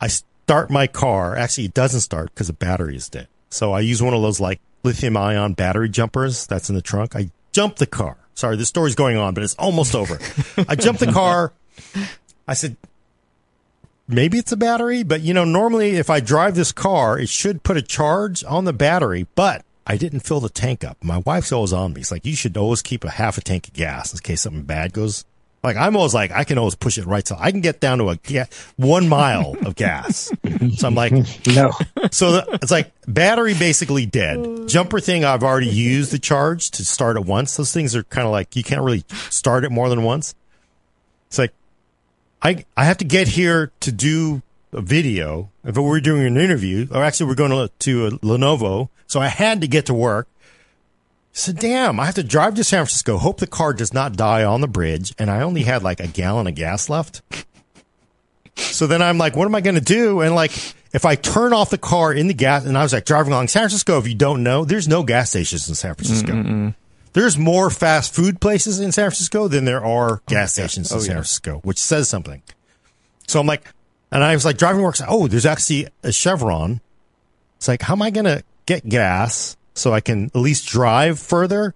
I 0.00 0.08
start 0.08 0.70
my 0.70 0.86
car. 0.86 1.36
Actually, 1.36 1.66
it 1.66 1.74
doesn't 1.74 2.00
start 2.00 2.34
because 2.34 2.48
the 2.48 2.52
battery 2.54 2.96
is 2.96 3.08
dead. 3.08 3.28
So 3.50 3.72
I 3.72 3.80
use 3.80 4.02
one 4.02 4.14
of 4.14 4.22
those 4.22 4.40
like 4.40 4.60
lithium 4.82 5.16
ion 5.16 5.52
battery 5.54 5.88
jumpers 5.88 6.46
that's 6.46 6.68
in 6.68 6.74
the 6.74 6.82
trunk. 6.82 7.14
I 7.14 7.30
jump 7.52 7.76
the 7.76 7.86
car. 7.86 8.16
Sorry, 8.34 8.56
the 8.56 8.66
story's 8.66 8.96
going 8.96 9.16
on, 9.16 9.32
but 9.32 9.44
it's 9.44 9.54
almost 9.54 9.94
over. 9.94 10.18
I 10.68 10.74
jump 10.74 10.98
the 10.98 11.12
car. 11.12 11.52
I 12.48 12.54
said, 12.54 12.76
maybe 14.08 14.38
it's 14.38 14.50
a 14.50 14.56
battery, 14.56 15.04
but 15.04 15.20
you 15.20 15.32
know, 15.32 15.44
normally 15.44 15.90
if 15.90 16.10
I 16.10 16.18
drive 16.18 16.56
this 16.56 16.72
car, 16.72 17.16
it 17.18 17.28
should 17.28 17.62
put 17.62 17.76
a 17.76 17.82
charge 17.82 18.42
on 18.44 18.64
the 18.64 18.72
battery, 18.72 19.28
but 19.36 19.64
I 19.86 19.96
didn't 19.96 20.20
fill 20.20 20.40
the 20.40 20.48
tank 20.48 20.82
up. 20.84 20.96
My 21.02 21.18
wife's 21.18 21.52
always 21.52 21.72
on 21.72 21.92
me. 21.92 22.00
It's 22.00 22.10
like, 22.10 22.24
you 22.24 22.34
should 22.34 22.56
always 22.56 22.80
keep 22.82 23.04
a 23.04 23.10
half 23.10 23.36
a 23.36 23.40
tank 23.42 23.68
of 23.68 23.74
gas 23.74 24.12
in 24.12 24.18
case 24.20 24.40
something 24.42 24.62
bad 24.62 24.92
goes. 24.92 25.24
Like, 25.62 25.76
I'm 25.76 25.96
always 25.96 26.12
like, 26.12 26.30
I 26.30 26.44
can 26.44 26.58
always 26.58 26.74
push 26.74 26.98
it 26.98 27.06
right. 27.06 27.26
So 27.26 27.36
I 27.38 27.50
can 27.50 27.60
get 27.62 27.80
down 27.80 27.98
to 27.98 28.10
a 28.10 28.16
ga- 28.16 28.46
one 28.76 29.08
mile 29.08 29.56
of 29.64 29.76
gas. 29.76 30.30
So 30.76 30.86
I'm 30.88 30.94
like, 30.94 31.12
No. 31.46 31.72
so 32.10 32.32
the, 32.32 32.58
it's 32.62 32.70
like 32.70 32.90
battery 33.06 33.52
basically 33.54 34.06
dead. 34.06 34.66
Jumper 34.66 34.98
thing, 34.98 35.24
I've 35.24 35.42
already 35.42 35.68
used 35.68 36.10
the 36.10 36.18
charge 36.18 36.70
to 36.72 36.84
start 36.86 37.16
it 37.16 37.24
once. 37.26 37.56
Those 37.56 37.70
things 37.72 37.94
are 37.94 38.02
kind 38.04 38.26
of 38.26 38.32
like, 38.32 38.56
you 38.56 38.62
can't 38.64 38.80
really 38.82 39.04
start 39.30 39.64
it 39.64 39.70
more 39.70 39.88
than 39.90 40.02
once. 40.02 40.34
It's 41.28 41.38
like, 41.38 41.52
I, 42.42 42.64
I 42.76 42.84
have 42.86 42.96
to 42.98 43.04
get 43.04 43.28
here 43.28 43.72
to 43.80 43.92
do 43.92 44.42
a 44.74 44.80
video. 44.80 45.50
If 45.64 45.76
we 45.76 45.82
were 45.82 46.00
doing 46.00 46.26
an 46.26 46.36
interview, 46.36 46.88
or 46.90 47.02
actually 47.02 47.26
we're 47.26 47.34
going 47.34 47.50
to, 47.50 47.72
to 47.80 48.06
a 48.06 48.10
Lenovo. 48.10 48.88
So 49.06 49.20
I 49.20 49.28
had 49.28 49.60
to 49.60 49.68
get 49.68 49.86
to 49.86 49.94
work. 49.94 50.28
So 51.32 51.52
damn, 51.52 51.98
I 51.98 52.06
have 52.06 52.14
to 52.14 52.22
drive 52.22 52.54
to 52.54 52.64
San 52.64 52.78
Francisco, 52.78 53.18
hope 53.18 53.38
the 53.38 53.46
car 53.46 53.72
does 53.72 53.92
not 53.92 54.16
die 54.16 54.44
on 54.44 54.60
the 54.60 54.68
bridge. 54.68 55.14
And 55.18 55.30
I 55.30 55.42
only 55.42 55.62
had 55.62 55.82
like 55.82 56.00
a 56.00 56.06
gallon 56.06 56.46
of 56.46 56.54
gas 56.54 56.88
left. 56.88 57.22
So 58.56 58.86
then 58.86 59.02
I'm 59.02 59.18
like, 59.18 59.34
what 59.34 59.46
am 59.46 59.54
I 59.54 59.60
going 59.60 59.74
to 59.74 59.80
do? 59.80 60.20
And 60.20 60.34
like, 60.34 60.52
if 60.92 61.04
I 61.04 61.16
turn 61.16 61.52
off 61.52 61.70
the 61.70 61.78
car 61.78 62.12
in 62.12 62.28
the 62.28 62.34
gas, 62.34 62.64
and 62.64 62.78
I 62.78 62.84
was 62.84 62.92
like 62.92 63.04
driving 63.04 63.32
along 63.32 63.48
San 63.48 63.62
Francisco, 63.62 63.98
if 63.98 64.06
you 64.06 64.14
don't 64.14 64.44
know, 64.44 64.64
there's 64.64 64.86
no 64.86 65.02
gas 65.02 65.30
stations 65.30 65.68
in 65.68 65.74
San 65.74 65.94
Francisco. 65.94 66.72
There's 67.14 67.36
more 67.36 67.70
fast 67.70 68.14
food 68.14 68.40
places 68.40 68.78
in 68.80 68.92
San 68.92 69.04
Francisco 69.04 69.48
than 69.48 69.64
there 69.64 69.84
are 69.84 70.22
gas 70.26 70.56
oh, 70.58 70.62
stations 70.62 70.90
in 70.90 70.98
oh, 70.98 71.00
San 71.00 71.14
Francisco, 71.14 71.60
which 71.64 71.78
says 71.78 72.08
something. 72.08 72.42
So 73.26 73.40
I'm 73.40 73.46
like, 73.46 73.64
and 74.14 74.22
I 74.22 74.32
was 74.32 74.44
like 74.44 74.56
driving 74.56 74.78
to 74.78 74.84
work. 74.84 74.96
Oh, 75.06 75.26
there's 75.26 75.44
actually 75.44 75.88
a 76.04 76.12
Chevron. 76.12 76.80
It's 77.56 77.66
like, 77.66 77.82
how 77.82 77.94
am 77.94 78.02
I 78.02 78.10
going 78.10 78.26
to 78.26 78.44
get 78.64 78.88
gas 78.88 79.56
so 79.74 79.92
I 79.92 80.00
can 80.00 80.26
at 80.26 80.36
least 80.36 80.68
drive 80.68 81.18
further 81.18 81.74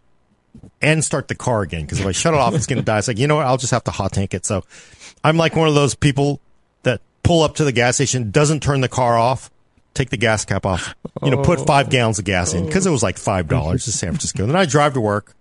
and 0.81 1.05
start 1.05 1.27
the 1.27 1.35
car 1.35 1.63
again? 1.63 1.83
Because 1.83 1.99
if 1.99 2.07
I 2.07 2.13
shut 2.13 2.35
it 2.35 2.41
off, 2.41 2.55
it's 2.55 2.67
going 2.67 2.79
to 2.79 2.85
die. 2.85 2.99
It's 2.99 3.09
like, 3.09 3.19
you 3.19 3.27
know 3.27 3.37
what? 3.37 3.47
I'll 3.47 3.57
just 3.57 3.73
have 3.73 3.85
to 3.85 3.91
hot 3.91 4.13
tank 4.13 4.35
it. 4.35 4.47
So 4.47 4.63
I'm 5.25 5.37
like 5.37 5.57
one 5.57 5.67
of 5.67 5.75
those 5.75 5.97
people 5.97 6.41
that 6.85 7.01
pull 7.25 7.43
up 7.43 7.57
to 7.57 7.65
the 7.65 7.73
gas 7.73 7.97
station, 7.97 8.31
doesn't 8.31 8.63
turn 8.63 8.83
the 8.83 8.89
car 8.89 9.19
off, 9.19 9.51
take 9.95 10.11
the 10.11 10.17
gas 10.17 10.45
cap 10.45 10.65
off, 10.65 10.95
you 11.25 11.33
know, 11.33 11.43
put 11.43 11.67
five 11.67 11.91
gallons 11.91 12.21
of 12.21 12.25
gas 12.25 12.55
in 12.55 12.67
because 12.67 12.87
it 12.87 12.91
was 12.91 13.03
like 13.03 13.17
$5 13.17 13.73
to 13.73 13.93
San 13.93 14.11
Francisco. 14.11 14.47
Then 14.47 14.55
I 14.55 14.65
drive 14.65 14.95
to 14.95 15.01
work. 15.01 15.35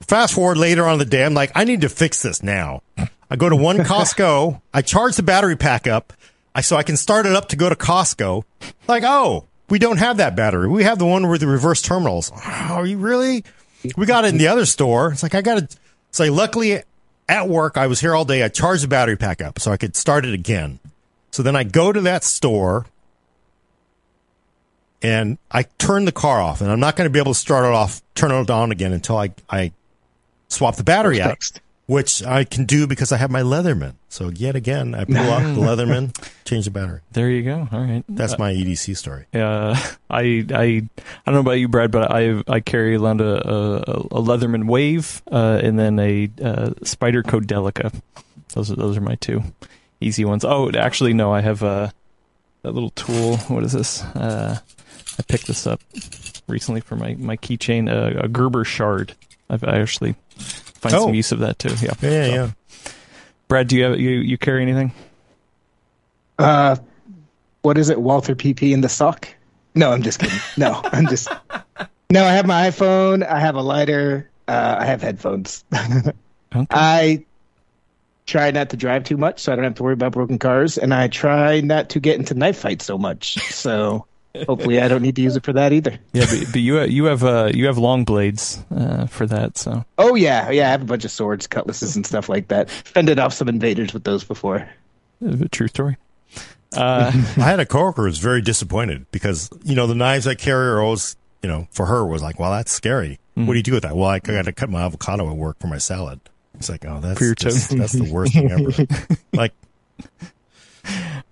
Fast 0.00 0.32
forward 0.32 0.56
later 0.56 0.86
on 0.86 0.98
the 0.98 1.04
day, 1.04 1.26
I'm 1.26 1.34
like, 1.34 1.52
I 1.54 1.64
need 1.64 1.82
to 1.82 1.90
fix 1.90 2.22
this 2.22 2.42
now. 2.42 2.82
I 3.30 3.36
go 3.36 3.48
to 3.48 3.56
one 3.56 3.78
Costco. 3.78 4.60
I 4.74 4.82
charge 4.82 5.16
the 5.16 5.22
battery 5.22 5.56
pack 5.56 5.86
up. 5.86 6.12
I 6.54 6.62
so 6.62 6.76
I 6.76 6.82
can 6.82 6.96
start 6.96 7.26
it 7.26 7.32
up 7.34 7.48
to 7.50 7.56
go 7.56 7.68
to 7.68 7.76
Costco. 7.76 8.42
Like, 8.88 9.04
oh, 9.06 9.46
we 9.68 9.78
don't 9.78 9.98
have 9.98 10.16
that 10.16 10.34
battery. 10.34 10.68
We 10.68 10.82
have 10.82 10.98
the 10.98 11.06
one 11.06 11.28
with 11.28 11.40
the 11.40 11.46
reverse 11.46 11.80
terminals. 11.80 12.32
Oh, 12.34 12.74
are 12.74 12.86
you 12.86 12.98
really? 12.98 13.44
We 13.96 14.04
got 14.04 14.24
it 14.24 14.28
in 14.28 14.38
the 14.38 14.48
other 14.48 14.66
store. 14.66 15.12
It's 15.12 15.22
like 15.22 15.34
I 15.34 15.42
got 15.42 15.70
to. 15.70 15.78
So 16.10 16.30
luckily 16.32 16.82
at 17.28 17.48
work, 17.48 17.76
I 17.76 17.86
was 17.86 18.00
here 18.00 18.14
all 18.14 18.24
day. 18.24 18.42
I 18.42 18.48
charged 18.48 18.82
the 18.82 18.88
battery 18.88 19.16
pack 19.16 19.40
up 19.40 19.60
so 19.60 19.70
I 19.70 19.76
could 19.76 19.94
start 19.94 20.24
it 20.24 20.34
again. 20.34 20.80
So 21.30 21.44
then 21.44 21.54
I 21.54 21.62
go 21.62 21.92
to 21.92 22.00
that 22.00 22.24
store 22.24 22.86
and 25.00 25.38
I 25.50 25.62
turn 25.78 26.04
the 26.04 26.12
car 26.12 26.42
off, 26.42 26.60
and 26.60 26.70
I'm 26.70 26.80
not 26.80 26.96
going 26.96 27.06
to 27.06 27.10
be 27.12 27.18
able 27.18 27.32
to 27.32 27.38
start 27.38 27.64
it 27.64 27.72
off, 27.72 28.02
turn 28.14 28.32
it 28.32 28.50
on 28.50 28.72
again 28.72 28.92
until 28.92 29.16
I 29.16 29.30
I 29.48 29.72
swap 30.48 30.76
the 30.76 30.84
battery 30.84 31.22
out. 31.22 31.38
Which 31.90 32.22
I 32.22 32.44
can 32.44 32.66
do 32.66 32.86
because 32.86 33.10
I 33.10 33.16
have 33.16 33.32
my 33.32 33.42
Leatherman. 33.42 33.94
So 34.08 34.28
yet 34.28 34.54
again, 34.54 34.94
I 34.94 35.04
pull 35.04 35.16
off 35.28 35.42
the 35.42 35.60
Leatherman, 35.60 36.14
change 36.44 36.66
the 36.66 36.70
battery. 36.70 37.00
There 37.10 37.28
you 37.28 37.42
go. 37.42 37.66
All 37.72 37.80
right. 37.80 38.04
That's 38.08 38.38
my 38.38 38.52
EDC 38.52 38.96
story. 38.96 39.26
Uh, 39.34 39.74
I 40.10 40.46
I 40.54 40.62
I 40.62 40.80
don't 41.26 41.34
know 41.34 41.40
about 41.40 41.58
you, 41.58 41.66
Brad, 41.66 41.90
but 41.90 42.12
I 42.12 42.44
I 42.46 42.60
carry 42.60 42.94
around 42.94 43.20
a, 43.20 43.48
a, 43.48 43.78
a 43.78 44.22
Leatherman 44.22 44.66
Wave 44.68 45.20
uh, 45.32 45.58
and 45.64 45.76
then 45.76 45.98
a 45.98 46.30
uh, 46.40 46.70
Spyderco 46.84 47.40
Delica. 47.40 47.92
Those 48.54 48.70
are 48.70 48.76
those 48.76 48.96
are 48.96 49.00
my 49.00 49.16
two 49.16 49.42
easy 50.00 50.24
ones. 50.24 50.44
Oh, 50.44 50.70
actually, 50.70 51.12
no, 51.12 51.32
I 51.32 51.40
have 51.40 51.64
a 51.64 51.92
that 52.62 52.70
little 52.70 52.90
tool. 52.90 53.36
What 53.48 53.64
is 53.64 53.72
this? 53.72 54.04
Uh, 54.04 54.60
I 55.18 55.22
picked 55.22 55.48
this 55.48 55.66
up 55.66 55.80
recently 56.46 56.82
for 56.82 56.94
my 56.94 57.16
my 57.16 57.36
keychain. 57.36 57.90
Uh, 57.90 58.20
a 58.20 58.28
Gerber 58.28 58.62
shard. 58.62 59.14
I've 59.48 59.64
I 59.64 59.80
actually 59.80 60.14
find 60.80 60.94
Oh. 60.94 61.06
some 61.06 61.14
use 61.14 61.32
of 61.32 61.38
that 61.40 61.58
too. 61.58 61.74
Yeah. 61.80 61.92
Yeah, 62.00 62.24
So, 62.26 62.32
yeah. 62.34 62.50
Brad, 63.48 63.68
do 63.68 63.76
you 63.76 63.84
have 63.84 64.00
you 64.00 64.10
you 64.10 64.38
carry 64.38 64.62
anything? 64.62 64.92
Uh, 66.38 66.76
what 67.62 67.76
is 67.78 67.88
it? 67.90 68.00
Walther 68.00 68.34
PP 68.34 68.72
in 68.72 68.80
the 68.80 68.88
sock? 68.88 69.28
No, 69.74 69.92
I'm 69.92 70.02
just 70.02 70.18
kidding. 70.20 70.38
No, 70.56 70.80
I'm 70.84 71.06
just. 71.06 71.28
No, 72.12 72.24
I 72.24 72.32
have 72.32 72.44
my 72.44 72.68
iPhone. 72.68 73.24
I 73.24 73.38
have 73.38 73.54
a 73.54 73.60
lighter. 73.62 74.28
Uh, 74.48 74.76
I 74.80 74.84
have 74.86 75.00
headphones. 75.00 75.64
Okay. 76.52 76.66
I 76.72 77.24
try 78.26 78.50
not 78.50 78.70
to 78.70 78.76
drive 78.76 79.04
too 79.04 79.16
much, 79.16 79.38
so 79.38 79.52
I 79.52 79.54
don't 79.54 79.62
have 79.64 79.76
to 79.76 79.84
worry 79.84 79.92
about 79.92 80.10
broken 80.10 80.36
cars, 80.36 80.76
and 80.76 80.92
I 80.92 81.06
try 81.06 81.60
not 81.60 81.90
to 81.90 82.00
get 82.00 82.18
into 82.18 82.34
knife 82.34 82.58
fights 82.58 82.84
so 82.84 82.98
much. 82.98 83.34
So 83.52 84.04
Hopefully, 84.46 84.80
I 84.80 84.86
don't 84.88 85.02
need 85.02 85.16
to 85.16 85.22
use 85.22 85.34
it 85.36 85.42
for 85.44 85.52
that 85.54 85.72
either. 85.72 85.98
Yeah, 86.12 86.26
but, 86.30 86.52
but 86.52 86.60
you 86.60 86.80
you 86.82 87.04
have 87.06 87.24
uh, 87.24 87.50
you 87.52 87.66
have 87.66 87.78
long 87.78 88.04
blades 88.04 88.62
uh, 88.74 89.06
for 89.06 89.26
that, 89.26 89.58
so 89.58 89.84
Oh 89.98 90.14
yeah, 90.14 90.50
yeah. 90.50 90.68
I 90.68 90.70
have 90.70 90.82
a 90.82 90.84
bunch 90.84 91.04
of 91.04 91.10
swords, 91.10 91.46
cutlasses, 91.48 91.96
and 91.96 92.06
stuff 92.06 92.28
like 92.28 92.48
that. 92.48 92.70
Fended 92.70 93.18
off 93.18 93.32
some 93.34 93.48
invaders 93.48 93.92
with 93.92 94.04
those 94.04 94.22
before. 94.22 94.68
uh, 95.26 95.36
true 95.50 95.66
story. 95.68 95.96
Uh, 96.76 97.10
I 97.36 97.40
had 97.40 97.58
a 97.58 97.66
coworker 97.66 98.02
who 98.02 98.06
was 98.06 98.18
very 98.18 98.40
disappointed 98.40 99.04
because, 99.10 99.50
you 99.64 99.74
know, 99.74 99.88
the 99.88 99.96
knives 99.96 100.28
I 100.28 100.36
carry 100.36 100.68
are 100.68 100.80
always, 100.80 101.16
you 101.42 101.48
know, 101.48 101.66
for 101.72 101.86
her 101.86 102.06
was 102.06 102.22
like, 102.22 102.38
well, 102.38 102.52
that's 102.52 102.70
scary. 102.70 103.18
Mm. 103.36 103.46
What 103.46 103.54
do 103.54 103.58
you 103.58 103.64
do 103.64 103.72
with 103.72 103.82
that? 103.82 103.96
Well, 103.96 104.08
I 104.08 104.20
got 104.20 104.44
to 104.44 104.52
cut 104.52 104.70
my 104.70 104.82
avocado 104.82 105.28
at 105.28 105.36
work 105.36 105.58
for 105.58 105.66
my 105.66 105.78
salad. 105.78 106.20
It's 106.54 106.68
like, 106.68 106.84
oh, 106.84 107.00
that's 107.00 107.18
just- 107.34 107.76
that's 107.76 107.92
the 107.94 108.12
worst 108.12 108.34
thing 108.34 108.52
ever. 108.52 108.86
like, 109.32 109.52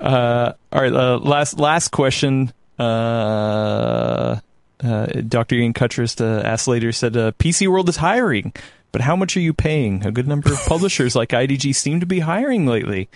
Uh, 0.00 0.52
all 0.72 0.80
right, 0.82 0.92
uh, 0.92 1.18
last 1.18 1.58
last 1.58 1.88
question. 1.88 2.52
Uh, 2.78 4.40
uh, 4.82 5.06
Dr. 5.06 5.56
Ian 5.56 5.72
Cutress 5.72 6.20
uh, 6.20 6.42
asked 6.44 6.68
later 6.68 6.92
said 6.92 7.16
uh, 7.16 7.32
PC 7.32 7.66
World 7.68 7.88
is 7.88 7.96
hiring, 7.96 8.52
but 8.92 9.00
how 9.00 9.16
much 9.16 9.36
are 9.36 9.40
you 9.40 9.52
paying? 9.52 10.06
A 10.06 10.12
good 10.12 10.28
number 10.28 10.52
of 10.52 10.58
publishers 10.66 11.16
like 11.16 11.30
IDG 11.30 11.74
seem 11.74 12.00
to 12.00 12.06
be 12.06 12.20
hiring 12.20 12.66
lately. 12.66 13.08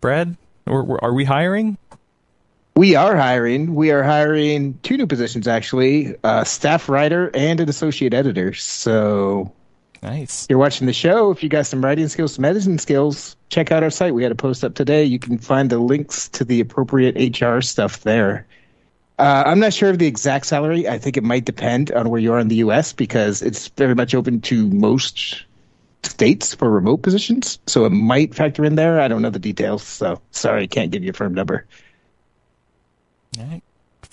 Brad, 0.00 0.36
or, 0.66 0.82
or 0.82 1.04
are 1.04 1.12
we 1.12 1.24
hiring? 1.24 1.76
We 2.76 2.96
are 2.96 3.16
hiring. 3.16 3.74
We 3.74 3.92
are 3.92 4.02
hiring 4.02 4.78
two 4.82 4.96
new 4.96 5.06
positions 5.06 5.46
actually: 5.46 6.16
a 6.24 6.44
staff 6.44 6.88
writer 6.88 7.30
and 7.34 7.60
an 7.60 7.68
associate 7.68 8.14
editor. 8.14 8.52
So 8.54 9.52
Nice. 10.04 10.46
you're 10.50 10.58
watching 10.58 10.86
the 10.86 10.92
show, 10.92 11.30
if 11.30 11.42
you 11.42 11.48
got 11.48 11.64
some 11.64 11.82
writing 11.82 12.08
skills, 12.08 12.34
some 12.34 12.44
editing 12.44 12.76
skills, 12.76 13.36
check 13.48 13.72
out 13.72 13.82
our 13.82 13.88
site. 13.88 14.14
We 14.14 14.22
had 14.22 14.32
a 14.32 14.36
post 14.36 14.62
up 14.62 14.74
today. 14.74 15.02
You 15.02 15.18
can 15.18 15.38
find 15.38 15.70
the 15.70 15.78
links 15.78 16.28
to 16.30 16.44
the 16.44 16.60
appropriate 16.60 17.40
HR 17.40 17.62
stuff 17.62 18.02
there. 18.02 18.46
Uh, 19.18 19.44
I'm 19.46 19.60
not 19.60 19.72
sure 19.72 19.88
of 19.88 19.98
the 19.98 20.06
exact 20.06 20.44
salary. 20.44 20.86
I 20.86 20.98
think 20.98 21.16
it 21.16 21.24
might 21.24 21.46
depend 21.46 21.90
on 21.92 22.10
where 22.10 22.20
you 22.20 22.34
are 22.34 22.38
in 22.38 22.48
the 22.48 22.56
U.S. 22.56 22.92
because 22.92 23.40
it's 23.40 23.68
very 23.68 23.94
much 23.94 24.14
open 24.14 24.42
to 24.42 24.68
most 24.68 25.42
states 26.02 26.54
for 26.54 26.70
remote 26.70 26.98
positions. 26.98 27.58
So 27.66 27.86
it 27.86 27.90
might 27.90 28.34
factor 28.34 28.62
in 28.62 28.74
there. 28.74 29.00
I 29.00 29.08
don't 29.08 29.22
know 29.22 29.30
the 29.30 29.38
details. 29.38 29.82
So 29.84 30.20
sorry, 30.32 30.66
can't 30.66 30.90
give 30.90 31.02
you 31.02 31.10
a 31.10 31.14
firm 31.14 31.32
number. 31.32 31.64
All 33.38 33.46
right. 33.46 33.62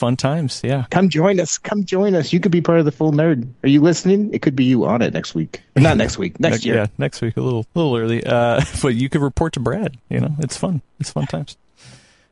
Fun 0.02 0.18
times, 0.18 0.62
yeah. 0.64 0.86
Come 0.90 1.10
join 1.10 1.40
us. 1.40 1.60
Come 1.60 1.84
join 1.84 2.16
us. 2.16 2.34
You 2.34 2.40
could 2.40 2.52
be 2.52 2.60
part 2.60 2.80
of 2.80 2.86
the 2.86 2.92
full 2.92 3.12
nerd. 3.12 3.48
Are 3.64 3.70
you 3.70 3.82
listening? 3.82 4.34
It 4.34 4.42
could 4.42 4.56
be 4.56 4.64
you 4.64 4.84
on 4.86 5.04
it 5.04 5.14
next 5.14 5.36
week. 5.36 5.62
Or 5.76 5.82
not 5.84 5.96
next 5.96 6.18
week. 6.18 6.40
Next 6.40 6.62
Ne- 6.66 6.72
year. 6.72 6.76
Yeah, 6.78 6.88
next 6.98 7.22
week 7.22 7.38
a 7.38 7.42
little 7.42 7.68
little 7.76 7.96
early. 7.96 8.26
Uh, 8.26 8.64
but 8.82 8.96
you 8.96 9.10
could 9.10 9.22
report 9.22 9.54
to 9.54 9.60
Brad. 9.60 9.96
You 10.10 10.22
know, 10.22 10.36
it's 10.40 10.58
fun. 10.58 10.82
It's 11.00 11.12
fun 11.12 11.28
times. 11.28 11.56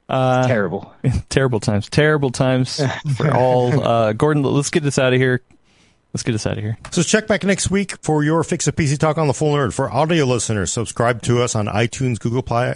Uh, 0.10 0.48
Terrible. 0.48 0.92
terrible 1.30 1.60
times. 1.60 1.88
Terrible 1.88 2.32
times 2.32 2.82
for 3.16 3.32
all. 3.32 3.80
Uh, 3.80 4.14
Gordon, 4.14 4.42
let's 4.42 4.72
get 4.72 4.82
this 4.82 4.98
out 4.98 5.14
of 5.14 5.20
here. 5.20 5.44
Let's 6.16 6.24
get 6.24 6.34
us 6.34 6.48
out 6.48 6.58
of 6.58 6.64
here. 6.64 6.80
So 6.90 7.04
check 7.04 7.28
back 7.28 7.44
next 7.44 7.70
week 7.70 7.96
for 8.02 8.24
your 8.24 8.44
fix 8.44 8.68
of 8.68 8.76
PC 8.76 8.98
talk 8.98 9.20
on 9.20 9.28
the 9.28 9.36
full 9.36 9.54
nerd. 9.54 9.72
For 9.72 9.88
audio 9.92 10.26
listeners, 10.26 10.72
subscribe 10.72 11.22
to 11.22 11.44
us 11.44 11.54
on 11.54 11.68
iTunes, 11.68 12.18
Google 12.20 12.42
Play. 12.42 12.74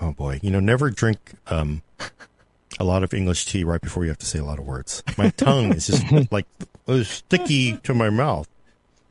Oh 0.00 0.12
boy, 0.12 0.40
you 0.42 0.50
know, 0.50 0.60
never 0.60 0.88
drink 0.88 1.18
um, 1.48 1.82
a 2.82 2.84
lot 2.84 3.04
of 3.04 3.14
English 3.14 3.46
tea 3.46 3.62
right 3.62 3.80
before 3.80 4.02
you 4.02 4.10
have 4.10 4.18
to 4.18 4.26
say 4.26 4.40
a 4.40 4.44
lot 4.44 4.58
of 4.58 4.66
words. 4.66 5.04
My 5.16 5.30
tongue 5.30 5.72
is 5.72 5.86
just 5.86 6.04
like 6.32 6.46
sticky 7.04 7.76
to 7.78 7.94
my 7.94 8.10
mouth. 8.10 8.48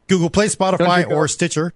Google 0.08 0.30
Play, 0.30 0.48
Spotify, 0.48 1.10
or 1.10 1.28
Stitcher. 1.30 1.74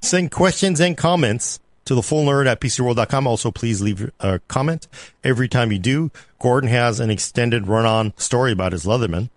Send 0.00 0.30
questions 0.30 0.80
and 0.80 0.96
comments 0.96 1.58
to 1.86 1.96
the 1.96 2.02
full 2.02 2.24
nerd 2.24 2.46
at 2.46 2.60
PCWorld.com. 2.60 3.26
Also, 3.26 3.50
please 3.50 3.82
leave 3.82 4.12
a 4.20 4.38
comment 4.46 4.86
every 5.24 5.48
time 5.48 5.72
you 5.72 5.80
do. 5.80 6.12
Gordon 6.38 6.70
has 6.70 7.00
an 7.00 7.10
extended 7.10 7.66
run 7.66 7.84
on 7.84 8.14
story 8.16 8.52
about 8.52 8.70
his 8.70 8.84
Leatherman. 8.84 9.28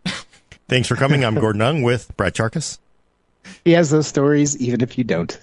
Thanks 0.67 0.87
for 0.87 0.95
coming. 0.95 1.25
I'm 1.25 1.35
Gordon 1.35 1.63
Ung 1.63 1.81
with 1.81 2.15
Brad 2.15 2.35
Chacos. 2.35 2.77
He 3.65 3.71
has 3.71 3.89
those 3.89 4.05
stories, 4.05 4.55
even 4.57 4.81
if 4.81 4.99
you 4.99 5.03
don't. 5.03 5.39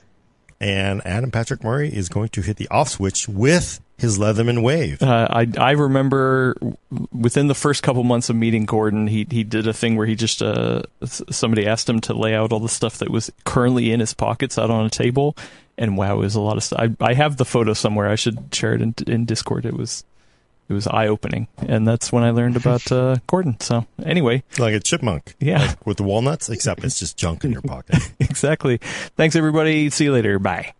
And 0.61 1.05
Adam 1.05 1.33
Patrick 1.33 1.65
Murray 1.65 1.93
is 1.93 2.09
going 2.09 2.29
to 2.29 2.43
hit 2.43 2.59
the 2.59 2.69
off 2.69 2.91
switch 2.91 3.29
with 3.29 3.81
his 3.99 4.19
Leatherman 4.19 4.63
wave. 4.63 5.03
Uh, 5.03 5.27
I 5.31 5.49
I 5.59 5.71
remember 5.73 6.57
within 7.13 7.47
the 7.47 7.55
first 7.55 7.83
couple 7.83 8.05
months 8.05 8.29
of 8.29 8.37
meeting 8.37 8.65
Gordon, 8.67 9.07
he 9.07 9.27
he 9.31 9.45
did 9.45 9.67
a 9.67 9.73
thing 9.73 9.97
where 9.97 10.07
he 10.07 10.15
just 10.15 10.43
uh 10.43 10.83
somebody 11.05 11.67
asked 11.67 11.89
him 11.89 12.01
to 12.03 12.15
lay 12.15 12.35
out 12.35 12.53
all 12.53 12.61
the 12.61 12.69
stuff 12.69 12.99
that 12.99 13.11
was 13.11 13.31
currently 13.45 13.93
in 13.93 14.01
his 14.01 14.15
pockets 14.15 14.59
out 14.59 14.71
on 14.71 14.85
a 14.85 14.91
table, 14.91 15.37
and 15.79 15.97
wow, 15.97 16.17
it 16.17 16.19
was 16.21 16.35
a 16.35 16.41
lot 16.41 16.57
of 16.57 16.65
stuff. 16.65 16.81
I 16.81 17.05
I 17.05 17.15
have 17.15 17.37
the 17.37 17.45
photo 17.45 17.73
somewhere. 17.73 18.09
I 18.09 18.17
should 18.17 18.55
share 18.55 18.75
it 18.75 18.83
in, 18.83 18.95
in 19.07 19.25
Discord. 19.25 19.65
It 19.65 19.75
was 19.75 20.05
it 20.69 20.73
was 20.73 20.87
eye 20.89 21.07
opening, 21.07 21.47
and 21.59 21.87
that's 21.87 22.11
when 22.11 22.25
I 22.25 22.31
learned 22.31 22.57
about 22.57 22.91
uh, 22.91 23.17
Gordon. 23.29 23.59
So 23.61 23.87
anyway, 24.05 24.43
Like 24.59 24.75
a 24.75 24.81
chipmunk. 24.81 25.37
Yeah. 25.39 25.61
Like 25.61 25.87
with 25.87 25.97
the 25.97 26.03
walnuts, 26.03 26.51
except 26.51 26.83
it's 26.85 26.99
just 26.99 27.17
junk 27.17 27.45
in 27.45 27.53
your 27.53 27.63
pocket. 27.63 27.97
exactly. 28.21 28.79
Thanks 29.17 29.37
everybody. 29.37 29.91
See 29.91 30.05
you 30.05 30.13
later. 30.13 30.39
Bye. 30.39 30.75